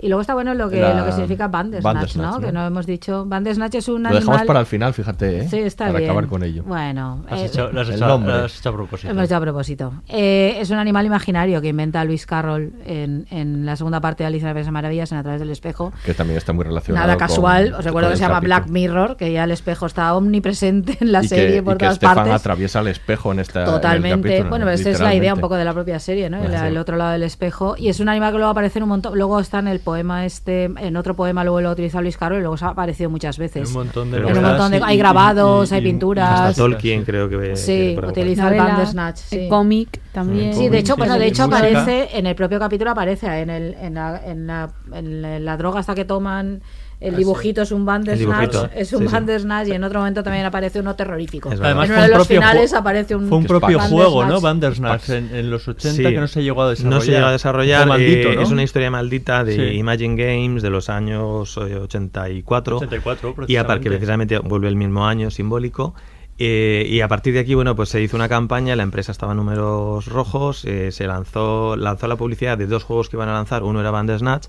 Y 0.00 0.08
luego 0.08 0.20
está 0.22 0.34
bueno 0.34 0.54
lo 0.54 0.68
que, 0.68 0.80
La- 0.80 0.94
lo 0.94 1.04
que 1.04 1.12
significa 1.12 1.48
Bandersnatch, 1.48 1.94
Bandersnatch, 1.94 2.16
¿no? 2.32 2.40
¿no? 2.40 2.46
Que 2.46 2.52
no 2.52 2.66
hemos 2.66 2.84
dicho. 2.86 3.24
Bandersnatch 3.26 3.74
es 3.76 3.88
un 3.88 4.02
Lo 4.02 4.08
animal... 4.08 4.24
dejamos 4.26 4.46
para 4.46 4.60
el 4.60 4.66
final, 4.66 4.92
fíjate, 4.92 5.38
¿eh? 5.40 5.48
Sí, 5.48 5.58
está 5.60 5.86
para 5.86 5.98
bien. 5.98 6.10
acabar 6.10 6.26
con 6.28 6.42
ello. 6.42 6.62
Bueno, 6.64 7.24
Has 7.30 7.40
eh, 7.40 7.44
hecho- 7.46 7.70
lo 7.72 7.80
has 7.80 7.88
El 7.88 7.94
hecho- 7.96 8.06
nombre. 8.08 8.32
lo 8.36 8.44
has 8.44 8.58
hecho 8.58 8.68
a 8.68 8.72
propósito. 8.72 9.10
Hemos 9.12 9.24
hecho 9.24 9.36
a 9.36 9.40
propósito. 9.40 9.92
Eh, 10.08 10.56
es 10.60 10.70
un 10.70 10.78
animal 10.78 11.06
imaginario 11.06 11.60
que 11.60 11.68
inventa 11.68 12.04
Luis 12.04 12.26
Carroll 12.26 12.72
en, 12.84 13.26
en 13.30 13.64
la 13.66 13.76
segunda 13.76 14.00
parte 14.00 14.24
de 14.24 14.26
Alicia 14.28 14.50
en 14.50 14.56
las 14.56 14.70
Maravillas, 14.70 15.12
en 15.12 15.18
A 15.18 15.22
través 15.22 15.40
del 15.40 15.50
espejo. 15.50 15.92
Que 16.04 16.12
también 16.14 16.38
está 16.38 16.52
muy 16.52 16.64
relacionado 16.64 17.06
Nada 17.06 17.16
con- 17.18 17.26
casual. 17.28 17.74
Os 17.74 17.84
recuerdo 17.84 18.08
con 18.08 18.12
que 18.14 18.18
se 18.18 18.24
llama. 18.24 18.40
Black 18.40 18.68
Mirror, 18.68 19.16
que 19.16 19.32
ya 19.32 19.44
el 19.44 19.52
espejo 19.52 19.86
está 19.86 20.14
omnipresente 20.14 20.98
en 21.00 21.12
la 21.12 21.22
y 21.22 21.28
serie 21.28 21.54
que, 21.56 21.62
por 21.62 21.74
y 21.74 21.78
que 21.78 21.84
todas 21.86 21.96
Stefan 21.96 22.14
partes. 22.16 22.34
atraviesa 22.34 22.80
el 22.80 22.88
espejo 22.88 23.32
en 23.32 23.38
esta 23.38 23.60
en 23.60 23.66
Totalmente. 23.66 24.28
capítulo, 24.28 24.50
bueno, 24.50 24.64
pero 24.64 24.74
esta 24.74 24.90
es 24.90 25.00
la 25.00 25.14
idea 25.14 25.34
un 25.34 25.40
poco 25.40 25.54
de 25.56 25.64
la 25.64 25.72
propia 25.72 25.98
serie, 26.00 26.28
¿no? 26.28 26.42
El, 26.42 26.52
el 26.52 26.76
otro 26.78 26.96
lado 26.96 27.12
del 27.12 27.22
espejo. 27.22 27.76
Y 27.78 27.88
es 27.88 28.00
un 28.00 28.08
animal 28.08 28.32
que 28.32 28.38
luego 28.38 28.50
aparece 28.50 28.78
en 28.80 28.82
un 28.82 28.88
montón. 28.90 29.16
Luego 29.16 29.38
está 29.40 29.60
en 29.60 29.68
el 29.68 29.80
poema 29.84 30.24
este, 30.26 30.64
en 30.64 30.96
otro 30.96 31.14
poema 31.14 31.44
luego 31.44 31.60
lo 31.60 31.68
ha 31.68 31.72
utilizado 31.72 32.02
Luis 32.02 32.16
Carroll 32.16 32.38
y 32.38 32.42
luego 32.42 32.56
se 32.56 32.64
ha 32.64 32.68
aparecido 32.68 33.10
muchas 33.10 33.38
veces. 33.38 33.62
En 33.62 33.66
un 33.68 33.72
montón 33.84 34.10
de 34.10 34.24
un 34.24 34.42
montón 34.42 34.72
de- 34.72 34.80
hay 34.82 34.96
y- 34.96 34.98
grabados, 34.98 35.70
y- 35.70 35.74
hay 35.74 35.82
pinturas. 35.82 36.40
Hasta 36.40 36.62
Tolkien 36.62 37.04
creo 37.04 37.28
que 37.28 37.36
ve- 37.36 37.56
Sí, 37.56 37.96
utiliza 38.04 38.48
el 38.48 38.58
Bandersnatch. 38.58 39.20
el 39.32 39.40
sí. 39.40 39.48
cómic 39.48 40.00
también. 40.12 40.54
Sí, 40.54 40.68
de 40.68 40.78
hecho, 40.78 40.96
bueno, 40.96 41.18
de 41.18 41.26
hecho 41.26 41.44
aparece 41.44 42.08
en 42.18 42.26
el 42.26 42.34
propio 42.34 42.58
capítulo 42.58 42.90
aparece 42.90 43.26
en 43.40 43.50
el 43.50 43.74
en 43.74 43.94
la, 43.94 44.20
en 44.24 44.46
la, 44.46 44.70
en 44.92 45.44
la 45.44 45.56
droga 45.56 45.80
hasta 45.80 45.94
que 45.94 46.04
toman 46.04 46.62
el 47.04 47.14
Ah, 47.14 47.18
dibujito 47.18 47.62
es 47.62 47.70
un 47.72 47.84
Bandersnatch, 47.84 48.54
es 48.74 48.92
un 48.92 49.00
sí, 49.02 49.06
sí. 49.08 49.12
Bandersnatch 49.12 49.68
y 49.68 49.72
en 49.72 49.84
otro 49.84 49.98
momento 50.00 50.22
también 50.22 50.44
aparece 50.46 50.80
uno 50.80 50.94
terrorífico. 50.96 51.52
Es 51.52 51.60
verdad. 51.60 51.78
Además, 51.78 51.88
en 51.90 51.94
fue 51.94 51.96
uno 51.96 52.04
un 52.04 52.10
de 52.10 52.16
los 52.18 52.26
propio 52.26 52.40
finales 52.40 52.72
aparece 52.74 53.14
un 53.16 53.28
Fue 53.28 53.38
un 53.38 53.44
propio 53.46 53.78
juego, 53.80 54.24
¿no? 54.24 54.40
Bandersnatch. 54.40 55.08
En, 55.10 55.34
en 55.34 55.50
los 55.50 55.68
80 55.68 55.96
Sí. 55.96 56.02
que 56.02 56.20
no 56.20 56.28
se 56.28 56.42
llegó 56.42 56.62
a 56.62 56.70
desarrollar. 56.70 56.98
No 56.98 57.04
se 57.04 57.10
llegó 57.12 57.26
a 57.26 57.32
desarrollar. 57.32 57.86
Maldito, 57.86 58.28
eh, 58.30 58.36
¿no? 58.36 58.42
Es 58.42 58.50
una 58.50 58.62
historia 58.62 58.90
maldita 58.90 59.44
de 59.44 59.54
Sí. 59.54 59.76
Imagine 59.78 60.16
Games 60.16 60.62
de 60.62 60.70
los 60.70 60.88
años 60.88 61.56
eh, 61.58 61.76
84. 61.76 62.76
84, 62.78 63.34
y 63.46 63.56
aparte 63.56 63.82
que 63.84 63.90
precisamente. 63.90 64.36
precisamente 64.36 64.38
vuelve 64.38 64.68
el 64.68 64.76
mismo 64.76 65.06
año 65.06 65.30
simbólico. 65.30 65.94
Eh, 66.36 66.86
y 66.88 67.00
a 67.00 67.06
partir 67.06 67.32
de 67.34 67.38
aquí, 67.40 67.54
bueno, 67.54 67.76
pues 67.76 67.90
se 67.90 68.02
hizo 68.02 68.16
una 68.16 68.28
campaña, 68.28 68.74
la 68.74 68.82
empresa 68.82 69.12
estaba 69.12 69.32
en 69.32 69.36
números 69.38 70.06
rojos, 70.06 70.64
eh, 70.64 70.90
se 70.90 71.06
lanzó, 71.06 71.76
lanzó 71.76 72.08
la 72.08 72.16
publicidad 72.16 72.58
de 72.58 72.66
dos 72.66 72.82
juegos 72.82 73.08
que 73.08 73.16
iban 73.16 73.28
a 73.28 73.34
lanzar, 73.34 73.62
uno 73.62 73.78
era 73.80 73.92
Bandersnatch, 73.92 74.46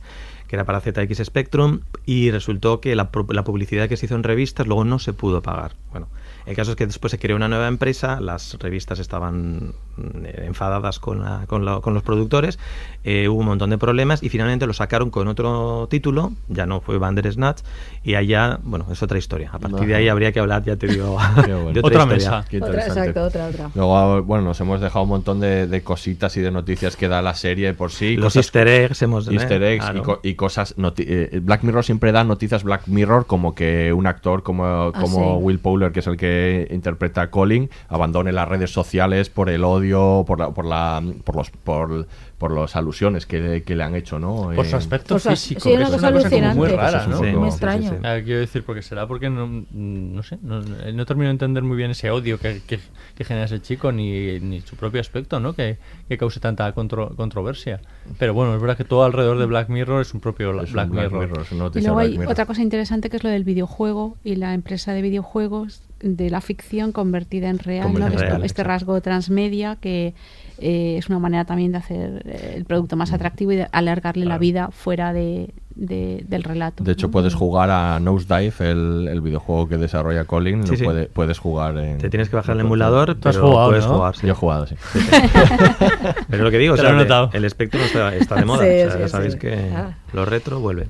que 0.56 0.61
era 0.61 0.65
para 0.65 0.80
ZX 0.80 1.26
Spectrum, 1.26 1.82
y 2.06 2.32
resultó 2.32 2.80
que 2.80 2.95
la, 2.95 3.10
la 3.30 3.44
publicidad 3.44 3.90
que 3.90 3.98
se 3.98 4.06
hizo 4.06 4.15
en 4.15 4.23
revistas 4.23 4.68
luego 4.68 4.86
no 4.86 4.99
se 4.99 5.11
pudo 5.11 5.41
pagar. 5.41 5.73
Bueno, 5.91 6.07
el 6.46 6.56
caso 6.56 6.72
es 6.72 6.78
que 6.78 6.86
después 6.86 7.12
se 7.12 7.20
creó 7.20 7.36
una 7.36 7.48
nueva 7.48 7.68
empresa, 7.68 8.20
las 8.22 8.58
revistas 8.60 9.00
estaban 9.00 9.74
mm, 9.98 10.26
enfadadas 10.44 11.00
con, 11.00 11.22
la- 11.24 11.46
con, 11.48 11.66
la- 11.66 11.80
con 11.82 11.94
los 11.94 12.04
productores, 12.04 12.60
eh, 13.04 13.28
hubo 13.28 13.40
un 13.40 13.46
montón 13.48 13.70
de 13.70 13.78
problemas 13.78 14.22
y 14.24 14.30
finalmente 14.30 14.68
lo 14.68 14.74
sacaron 14.74 15.10
con 15.10 15.28
otro 15.28 15.88
título, 15.90 16.34
ya 16.48 16.66
no 16.66 16.82
fue 16.82 16.98
Bandersnatch, 16.98 17.62
y 18.04 18.16
allá, 18.16 18.60
bueno, 18.64 18.86
es 18.92 19.02
otra 19.04 19.18
historia. 19.18 19.50
A 19.54 19.60
partir 19.60 19.88
de 19.88 19.96
ahí 19.96 20.08
habría 20.08 20.32
que 20.32 20.40
hablar, 20.40 20.64
ya 20.64 20.76
te 20.76 20.88
digo, 20.88 21.18
bueno. 21.36 21.72
de 21.72 21.80
Otra 21.80 22.04
otra, 22.04 22.06
mesa. 22.06 22.46
Otra, 22.62 22.86
exacto, 22.86 23.24
otra, 23.24 23.48
otra. 23.48 23.70
Luego, 23.74 24.24
bueno, 24.24 24.44
nos 24.46 24.60
hemos 24.62 24.82
dejado 24.82 25.04
un 25.04 25.10
montón 25.10 25.40
de, 25.40 25.68
de 25.68 25.82
cositas 25.84 26.36
y 26.38 26.42
de 26.42 26.52
noticias 26.52 26.96
que 26.96 27.08
da 27.08 27.22
la 27.22 27.34
serie 27.34 27.74
por 27.74 27.92
sí. 27.92 28.16
Los 28.16 28.26
cosas- 28.26 28.46
easter 28.46 28.68
eggs 28.68 29.02
hemos... 29.02 29.28
Easter 29.28 29.64
eh, 29.64 29.74
eggs 29.76 29.86
y, 29.96 30.00
co- 30.02 30.20
y 30.24 30.36
cosas. 30.36 30.76
eh, 30.98 31.40
Black 31.42 31.64
Mirror 31.64 31.84
siempre 31.84 32.12
da 32.12 32.24
noticias 32.24 32.64
Black 32.64 32.88
Mirror 32.88 33.26
como 33.26 33.56
que 33.56 33.92
un 33.94 34.08
actor 34.08 34.44
como, 34.44 34.92
como 34.94 35.38
sí. 35.38 35.44
Will 35.44 35.60
Powler, 35.60 35.92
que 35.92 36.00
es 36.02 36.08
el 36.08 36.18
que 36.18 36.35
interpreta 36.72 37.22
a 37.24 37.32
Colin, 37.32 37.70
abandone 37.88 38.32
las 38.32 38.48
redes 38.48 38.72
sociales 38.72 39.30
por 39.30 39.49
el 39.49 39.64
odio, 39.64 40.24
por 40.28 40.40
la, 40.40 40.49
por 40.52 40.66
la, 40.66 41.02
por 41.24 41.36
los, 41.36 41.49
por, 41.52 42.07
por 42.38 42.52
las 42.52 42.76
alusiones 42.76 43.26
que, 43.26 43.64
que 43.66 43.76
le 43.76 43.84
han 43.84 43.95
hecho, 43.95 44.20
¿no? 44.20 44.52
Por 44.56 44.66
su 44.66 44.76
aspecto 44.76 45.16
as- 45.16 45.24
físico. 45.24 45.62
sí, 45.62 45.70
que 45.70 45.74
es 45.76 45.90
una 45.90 46.12
cosa 46.12 46.30
como 46.30 46.53
muy 46.56 46.70
rara, 46.70 47.07
¿no? 47.07 47.20
Sí, 47.20 47.26
Muy 47.32 47.48
extraño. 47.49 47.90
sí, 47.91 47.95
sí. 48.02 48.06
Ah, 48.06 48.18
quiero 48.24 48.40
decir, 48.40 48.64
porque 48.64 48.82
será 48.82 49.07
porque 49.07 49.30
no, 49.30 49.66
no 49.72 50.24
sé, 50.24 50.38
no, 50.41 50.62
no 50.62 51.06
termino 51.06 51.28
de 51.28 51.32
entender 51.32 51.64
muy 51.64 51.78
bien 51.78 51.91
ese 51.91 52.12
odio 52.12 52.40
que, 52.40 52.62
que, 52.68 52.80
que 53.16 53.24
genera 53.24 53.45
ese 53.45 53.62
chico, 53.62 53.91
ni, 53.91 54.40
ni 54.40 54.62
su 54.62 54.76
propio 54.76 55.02
aspecto, 55.02 55.40
¿no? 55.40 55.53
Que, 55.53 55.78
que 56.07 56.18
cause 56.18 56.40
tanta 56.40 56.74
contro- 56.74 57.16
controversia. 57.16 57.80
Pero 58.20 58.34
bueno, 58.34 58.53
es 58.56 58.62
verdad 58.62 58.78
que 58.78 58.84
todo 58.84 59.03
alrededor 59.03 59.38
de 59.40 59.45
Black 59.45 59.70
Mirror 59.70 60.02
es 60.02 60.14
un 60.14 60.20
propio 60.20 60.52
es 60.62 60.68
un 60.70 60.74
Black, 60.74 60.90
Mirror. 60.90 61.41
es 61.41 61.52
una 61.52 61.70
Y 61.74 61.80
luego 61.82 61.95
Black 61.95 62.07
hay 62.07 62.18
Mirror. 62.18 62.32
otra 62.32 62.45
cosa 62.45 62.62
interesante 62.62 63.10
que 63.10 63.18
es 63.18 63.24
lo 63.24 63.30
del 63.30 63.44
videojuego 63.44 64.18
y 64.24 64.36
la 64.36 64.53
empresa 64.53 64.94
de 64.94 65.02
videojuegos 65.02 65.82
de 66.06 66.30
la 66.30 66.40
ficción 66.40 66.91
convertida 66.91 67.49
en 67.49 67.57
real, 67.57 67.91
¿no? 67.91 68.06
En 68.06 68.14
real, 68.14 68.44
este 68.45 68.64
rasgo 68.64 69.02
transmedia 69.02 69.76
que 69.77 70.14
eh, 70.60 70.95
es 70.98 71.10
una 71.10 71.19
manera 71.19 71.45
también 71.45 71.72
de 71.72 71.77
hacer 71.80 72.22
eh, 72.26 72.53
el 72.56 72.65
producto 72.65 72.95
más 72.95 73.11
atractivo 73.14 73.52
y 73.52 73.56
de 73.57 73.68
alargarle 73.72 74.26
la 74.26 74.38
vida 74.38 74.69
fuera 74.72 75.14
de, 75.14 75.53
de- 75.76 76.23
del 76.27 76.44
relato. 76.44 76.84
De 76.84 76.91
hecho, 76.94 77.07
¿no? 77.07 77.11
puedes 77.11 77.34
jugar 77.34 77.69
a 77.72 77.99
Nosedive, 77.99 78.53
el, 78.72 79.07
el 79.10 79.22
videojuego 79.22 79.68
que 79.68 79.77
desarrolla 79.77 80.26
Colin. 80.26 80.64
Sí, 80.65 80.72
lo 80.72 80.77
sí. 80.77 80.84
puede- 80.84 81.06
puedes 81.07 81.40
jugar 81.40 81.77
en. 81.77 81.98
Te 81.98 82.10
tienes 82.10 82.30
que 82.30 82.36
bajar 82.36 82.56
el 82.56 82.61
emulador, 82.61 83.15
Tú 83.15 83.30
has 83.30 83.36
pero 83.36 83.48
jugado, 83.49 83.69
puedes 83.69 83.86
¿no? 83.88 83.94
jugar. 83.95 84.15
sí. 84.15 84.27
Yo 84.27 84.34
he 84.34 84.36
jugado, 84.36 84.68
sí. 84.68 84.76
Pero 86.30 86.44
lo 86.44 86.52
que 86.52 86.57
digo, 86.57 86.73
o 86.73 86.77
sea, 86.77 86.91
notado. 86.94 87.30
el 87.34 87.45
espectro 87.45 87.80
está, 87.82 88.15
está 88.15 88.36
de 88.36 88.45
moda. 88.45 88.64
Sí, 88.64 88.69
o 88.69 88.90
sea, 88.90 88.91
sí, 88.94 88.99
ya 88.99 89.06
sí. 89.07 89.11
sabéis 89.11 89.36
que 89.36 89.56
Ah. 89.76 89.98
lo 90.14 90.26
retro 90.26 90.60
vuelve. 90.60 90.88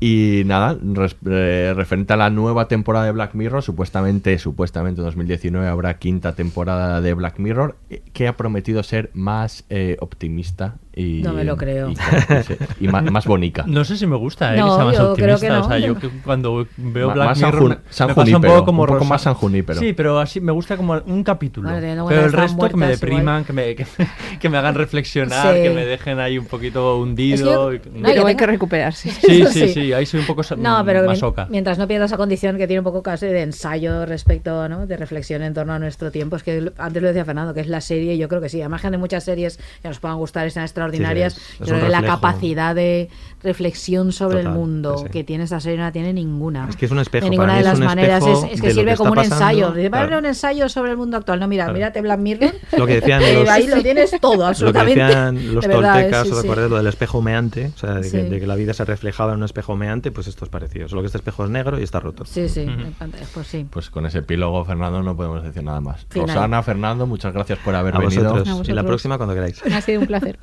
Y 0.00 0.42
nada, 0.46 0.76
res- 0.82 1.16
eh, 1.28 1.72
referente 1.76 2.12
a 2.12 2.16
la 2.16 2.30
nueva 2.30 2.68
temporada 2.68 3.04
de 3.06 3.12
Black 3.12 3.34
Mirror, 3.34 3.62
supuestamente, 3.62 4.38
supuestamente 4.38 5.00
en 5.00 5.04
2019 5.06 5.66
habrá 5.68 5.98
quinta 5.98 6.34
temporada 6.34 7.00
de 7.00 7.14
Black 7.14 7.38
Mirror, 7.38 7.76
que 8.12 8.28
ha 8.28 8.36
prometido 8.36 8.82
ser 8.82 8.93
más 9.14 9.64
eh, 9.68 9.96
optimista 10.00 10.78
Y, 10.96 11.22
No 11.22 11.32
me 11.32 11.42
lo 11.44 11.56
creo. 11.56 11.90
Y, 11.90 11.96
sí, 11.96 12.54
y 12.80 12.88
más, 12.88 13.02
más 13.10 13.26
bonica. 13.26 13.64
No 13.66 13.84
sé 13.84 13.96
si 13.96 14.06
me 14.06 14.16
gusta, 14.16 14.54
¿eh? 14.54 14.58
No, 14.58 14.66
que 14.66 14.74
sea 14.76 14.84
más 14.84 14.94
yo 14.96 15.14
creo 15.14 15.34
optimista. 15.34 15.46
que 15.46 15.52
no. 15.52 15.60
O 15.60 15.68
sea, 15.68 15.78
yo 15.78 15.98
que 15.98 16.08
cuando 16.24 16.66
veo 16.76 17.10
Black 17.12 17.26
más 17.28 17.38
San 17.38 17.50
Mirror 17.54 17.80
San 17.90 18.08
me 18.08 18.14
pasa 18.14 18.36
un 18.36 18.42
poco 18.42 18.64
como 18.64 18.82
un 18.82 18.86
poco 18.88 18.98
Rosa. 19.00 19.08
más 19.10 19.22
San 19.22 19.34
Junípero. 19.34 19.80
Sí, 19.80 19.92
pero 19.92 20.18
así 20.20 20.40
me 20.40 20.52
gusta 20.52 20.76
como 20.76 20.94
un 21.06 21.24
capítulo. 21.24 21.68
Pero 21.70 22.24
el 22.26 22.32
resto 22.32 22.68
que 22.68 22.76
me 22.76 22.86
depriman, 22.88 23.44
que 23.44 23.52
me, 23.52 23.74
que, 23.74 23.86
que 24.40 24.48
me 24.48 24.58
hagan 24.58 24.74
reflexionar, 24.74 25.54
Sí. 25.56 25.62
que 25.62 25.70
me 25.70 25.84
dejen 25.84 26.18
ahí 26.20 26.38
un 26.38 26.46
poquito 26.46 26.98
hundido. 26.98 27.72
Es 27.72 27.80
que- 27.80 27.88
y- 27.88 28.00
no, 28.00 28.14
yo 28.14 28.26
hay 28.26 28.36
que 28.36 28.46
recuperarse. 28.46 29.10
Sí, 29.24 29.44
sí, 29.46 29.68
sí, 29.68 29.92
ahí 29.92 30.06
soy 30.06 30.20
un 30.20 30.26
poco 30.26 30.42
No, 30.58 30.82
pero 30.84 31.04
masoca. 31.06 31.46
mientras 31.50 31.78
no 31.78 31.88
pierda 31.88 32.06
esa 32.06 32.16
condición 32.16 32.56
que 32.56 32.66
tiene 32.66 32.80
un 32.80 32.84
poco 32.84 33.02
casi 33.02 33.26
de 33.26 33.42
ensayo 33.42 34.06
respecto, 34.06 34.68
¿no? 34.68 34.86
De 34.86 34.96
reflexión 34.96 35.42
en 35.42 35.54
torno 35.54 35.72
a 35.72 35.78
nuestro 35.78 36.10
tiempo. 36.10 36.36
Es 36.36 36.42
que 36.42 36.70
antes 36.78 37.02
lo 37.02 37.08
decía 37.08 37.24
Fernando, 37.24 37.52
que 37.54 37.60
es 37.60 37.68
la 37.68 37.80
serie, 37.80 38.14
y 38.14 38.18
yo 38.18 38.28
creo 38.28 38.40
que 38.40 38.48
sí. 38.48 38.60
Además 38.60 38.82
que 38.82 38.90
de 38.90 38.98
muchas 38.98 39.24
series 39.24 39.58
que 39.82 39.88
nos 39.88 39.98
puedan 39.98 40.18
gustar 40.18 40.50
sean 40.50 40.64
extraordinarias, 40.84 41.34
Sí, 41.34 41.40
es- 41.54 41.58
yo 41.60 41.66
creo 41.74 41.80
que 41.86 41.88
la 41.90 42.02
capacidad 42.02 42.74
de 42.74 43.08
reflexión 43.42 44.10
sobre 44.10 44.38
Total, 44.38 44.52
el 44.52 44.58
mundo 44.58 44.96
sí, 44.98 45.04
que 45.10 45.22
tiene 45.22 45.44
esta 45.44 45.60
serie 45.60 45.76
no 45.76 45.84
la 45.84 45.92
tiene 45.92 46.14
ninguna. 46.14 46.66
Es 46.70 46.76
que 46.76 46.86
es 46.86 46.90
un 46.90 46.98
espejo, 46.98 47.24
De 47.26 47.30
ninguna 47.30 47.48
para 47.48 47.58
mí 47.58 47.62
de 47.64 47.70
las 47.70 47.78
maneras. 47.80 48.24
Es, 48.50 48.60
que 48.62 48.70
sirve 48.72 48.92
que 48.92 48.96
como 48.96 49.10
un 49.10 49.16
pasando, 49.16 49.34
ensayo. 49.36 49.70
Dice, 49.72 49.88
"Vale, 49.90 50.06
claro. 50.06 50.18
un 50.20 50.26
ensayo 50.26 50.68
sobre 50.70 50.92
el 50.92 50.96
mundo 50.96 51.18
actual. 51.18 51.40
No, 51.40 51.46
mira, 51.48 51.64
Claro. 51.64 51.74
mírate 51.74 52.00
Black 52.00 52.20
Mirror. 52.20 52.52
Lo 52.78 52.86
que 52.86 52.94
decían 53.00 53.20
los- 53.34 53.48
ahí 53.50 53.66
lo 53.66 53.82
tienes 53.82 54.10
todo, 54.18 54.32
Lo 54.36 54.38
que 54.38 54.44
absolutamente. 54.46 55.04
decían 55.04 55.54
los 55.54 55.62
De 55.62 55.68
verdad, 55.68 55.92
toltecas, 55.94 56.26
sí, 56.26 56.32
¿os 56.32 56.40
sí. 56.40 56.46
acordáis? 56.46 56.70
Lo 56.70 56.76
del 56.78 56.86
espejo 56.86 57.18
humeante, 57.18 57.70
o 57.74 57.78
sea, 57.78 57.94
de, 57.96 58.04
Sí. 58.04 58.10
que, 58.12 58.22
de 58.24 58.40
que 58.40 58.46
la 58.46 58.54
vida 58.54 58.72
se 58.72 58.84
reflejaba 58.86 59.32
en 59.32 59.38
un 59.38 59.44
espejo 59.44 59.74
humeante, 59.74 60.10
pues 60.10 60.26
esto 60.26 60.46
es 60.46 60.50
parecido. 60.50 60.88
Solo 60.88 61.02
que 61.02 61.06
este 61.06 61.18
espejo 61.18 61.44
es 61.44 61.50
negro 61.50 61.78
y 61.78 61.82
está 61.82 62.00
roto. 62.00 62.24
Sí, 62.24 62.48
sí, 62.48 62.60
en 62.60 62.94
pantalla, 62.94 63.26
pues 63.34 63.46
sí. 63.46 63.66
Pues 63.68 63.90
con 63.90 64.06
ese 64.06 64.20
epílogo, 64.20 64.64
Fernando, 64.64 65.02
no 65.02 65.14
podemos 65.16 65.42
decir 65.42 65.62
nada 65.62 65.82
más. 65.82 66.06
Final. 66.08 66.28
Rosana, 66.28 66.62
Fernando, 66.62 67.06
muchas 67.06 67.34
gracias 67.34 67.58
por 67.58 67.74
haber 67.74 67.94
A 67.94 67.98
venido. 67.98 68.22
vosotros. 68.32 68.66
A 68.66 68.70
Y 68.70 68.74
la 68.74 68.84
próxima 68.84 69.18
cuando 69.18 69.34
queráis. 69.34 69.60
Ha 69.70 69.82
sido 69.82 70.00
un 70.00 70.06
placer. 70.06 70.38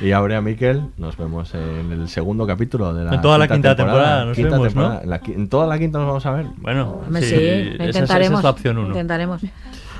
Y 0.00 0.12
Aurea 0.12 0.40
Miquel, 0.40 0.82
nos 0.96 1.16
vemos 1.18 1.52
en 1.54 1.92
el 1.92 2.08
segundo 2.08 2.46
capítulo 2.46 2.94
de 2.94 3.04
la 3.04 3.14
En 3.14 3.20
toda 3.20 3.36
la 3.36 3.46
quinta 3.48 3.76
temporada 3.76 4.24
nos 4.24 4.36
vemos, 4.36 4.74
¿no? 4.74 5.00
En, 5.02 5.10
la 5.10 5.20
qui- 5.20 5.34
en 5.34 5.48
toda 5.48 5.66
la 5.66 5.78
quinta 5.78 5.98
nos 5.98 6.06
vamos 6.08 6.24
a 6.26 6.30
ver. 6.32 6.46
Bueno, 6.56 7.00
sí, 7.18 7.22
sí, 7.22 7.34
lo 7.34 7.40
esa 7.40 7.40
es- 7.40 7.74
esa 7.74 7.84
intentaremos. 7.86 8.38
es 8.40 8.44
la 8.44 8.50
opción 8.50 8.78
uno. 8.78 8.88
Intentaremos. 8.88 9.42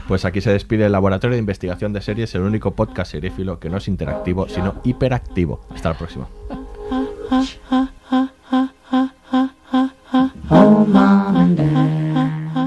Pues 0.09 0.24
aquí 0.24 0.40
se 0.40 0.51
despide 0.52 0.86
el 0.86 0.93
Laboratorio 0.93 1.35
de 1.35 1.40
Investigación 1.40 1.93
de 1.93 2.01
Series, 2.01 2.35
el 2.35 2.43
único 2.43 2.72
podcast 2.72 3.12
serífilo 3.12 3.60
que 3.60 3.68
no 3.68 3.77
es 3.77 3.89
interactivo, 3.89 4.48
sino 4.48 4.77
hiperactivo. 4.85 5.60
Hasta 5.72 5.90
la 5.90 5.98
próxima. 5.98 6.27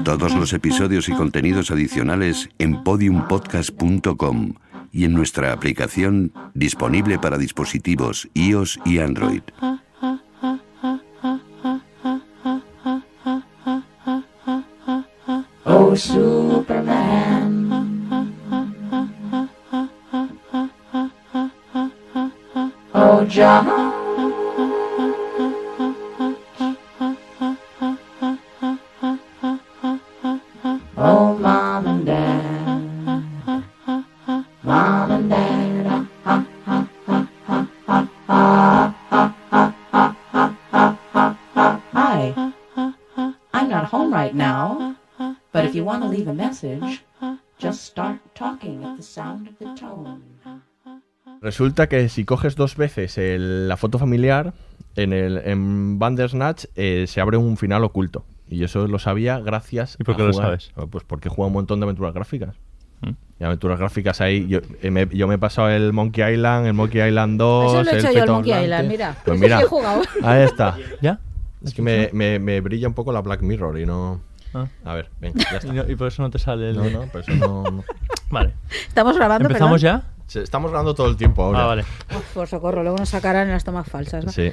Todos 0.04 0.34
los 0.34 0.52
episodios 0.52 1.08
y 1.08 1.12
contenidos 1.12 1.70
adicionales 1.70 2.48
en 2.58 2.82
podiumpodcast.com 2.84 4.54
y 4.94 5.04
en 5.04 5.12
nuestra 5.12 5.52
aplicación 5.52 6.32
disponible 6.54 7.18
para 7.18 7.36
dispositivos 7.36 8.28
iOS 8.32 8.78
y 8.84 9.00
Android. 9.00 9.42
Oh, 15.64 15.96
Superman. 15.96 17.72
Oh, 22.92 23.26
John. 23.28 23.93
Message, 46.62 47.04
just 47.60 47.80
start 47.84 48.18
talking 48.34 48.84
at 48.84 48.96
the 48.96 49.02
sound 49.02 49.48
of 49.48 49.54
the 49.58 49.66
tone. 49.80 50.20
Resulta 51.40 51.88
que 51.88 52.08
si 52.08 52.24
coges 52.24 52.54
dos 52.56 52.76
veces 52.76 53.18
el- 53.18 53.68
la 53.68 53.76
foto 53.76 53.98
familiar, 53.98 54.54
en, 54.96 55.12
el, 55.12 55.38
en 55.44 55.98
Bandersnatch 55.98 56.66
eh, 56.76 57.04
se 57.08 57.20
abre 57.20 57.36
un 57.36 57.56
final 57.56 57.84
oculto. 57.84 58.24
Y 58.48 58.62
eso 58.64 58.86
lo 58.86 58.98
sabía 58.98 59.40
gracias 59.40 59.96
¿Y 59.98 60.04
por 60.04 60.14
a 60.14 60.16
qué 60.18 60.22
lo 60.24 60.32
jugar- 60.32 60.46
sabes? 60.60 60.72
Pues 60.90 61.04
porque 61.04 61.28
juega 61.28 61.48
un 61.48 61.54
montón 61.54 61.80
de 61.80 61.84
aventuras 61.84 62.14
gráficas. 62.14 62.54
¿Mm? 63.00 63.10
Y 63.40 63.44
aventuras 63.44 63.78
gráficas 63.78 64.20
ahí. 64.20 64.46
Yo, 64.46 64.60
eh, 64.82 64.90
me, 64.90 65.06
yo 65.08 65.26
me 65.26 65.34
he 65.34 65.38
pasado 65.38 65.68
el 65.70 65.92
Monkey 65.92 66.32
Island, 66.34 66.66
el 66.66 66.74
Monkey 66.74 67.06
Island 67.06 67.38
2. 67.38 67.66
Eso 67.66 67.82
lo 67.84 67.90
he 67.90 67.98
hecho 67.98 68.12
yo, 68.12 68.24
el 68.24 68.30
Monkey. 68.30 68.62
Island, 68.64 68.88
mira. 68.88 69.16
Pues 69.24 69.40
mira, 69.40 69.58
sí 69.58 69.64
he 69.64 69.66
jugado. 69.68 70.02
ahí 70.22 70.42
está. 70.44 70.76
¿Ya? 71.02 71.18
Es 71.62 71.74
que 71.74 71.82
me, 71.82 72.10
me- 72.12 72.38
me 72.38 72.60
brilla 72.60 72.86
un 72.88 72.94
poco 72.94 73.12
la 73.12 73.20
Black 73.20 73.42
Mirror 73.42 73.78
y 73.80 73.86
no. 73.86 74.20
Ah. 74.54 74.66
A 74.84 74.94
ver, 74.94 75.10
venga, 75.20 75.42
ya 75.50 75.56
está. 75.58 75.68
Y, 75.68 75.72
no- 75.76 75.90
y 75.90 75.96
por 75.96 76.08
eso 76.08 76.22
no 76.22 76.30
te 76.30 76.38
sale 76.38 76.70
el... 76.70 76.76
No, 76.76 76.88
no, 76.88 77.06
por 77.06 77.20
eso 77.22 77.32
no. 77.32 77.62
no. 77.64 77.84
Vale. 78.30 78.54
Estamos 78.88 79.16
grabando, 79.16 79.48
¿Empezamos 79.48 79.82
perdón? 79.82 80.02
ya? 80.02 80.40
Estamos 80.40 80.70
grabando 80.70 80.94
todo 80.94 81.08
el 81.08 81.16
tiempo 81.16 81.42
ahora. 81.44 81.62
Ah, 81.62 81.66
vale. 81.66 81.82
Uf, 82.16 82.32
por 82.32 82.48
socorro, 82.48 82.82
luego 82.82 82.96
nos 82.98 83.10
sacarán 83.10 83.46
en 83.46 83.52
las 83.52 83.62
tomas 83.62 83.86
falsas. 83.86 84.24
¿no? 84.24 84.32
Sí. 84.32 84.52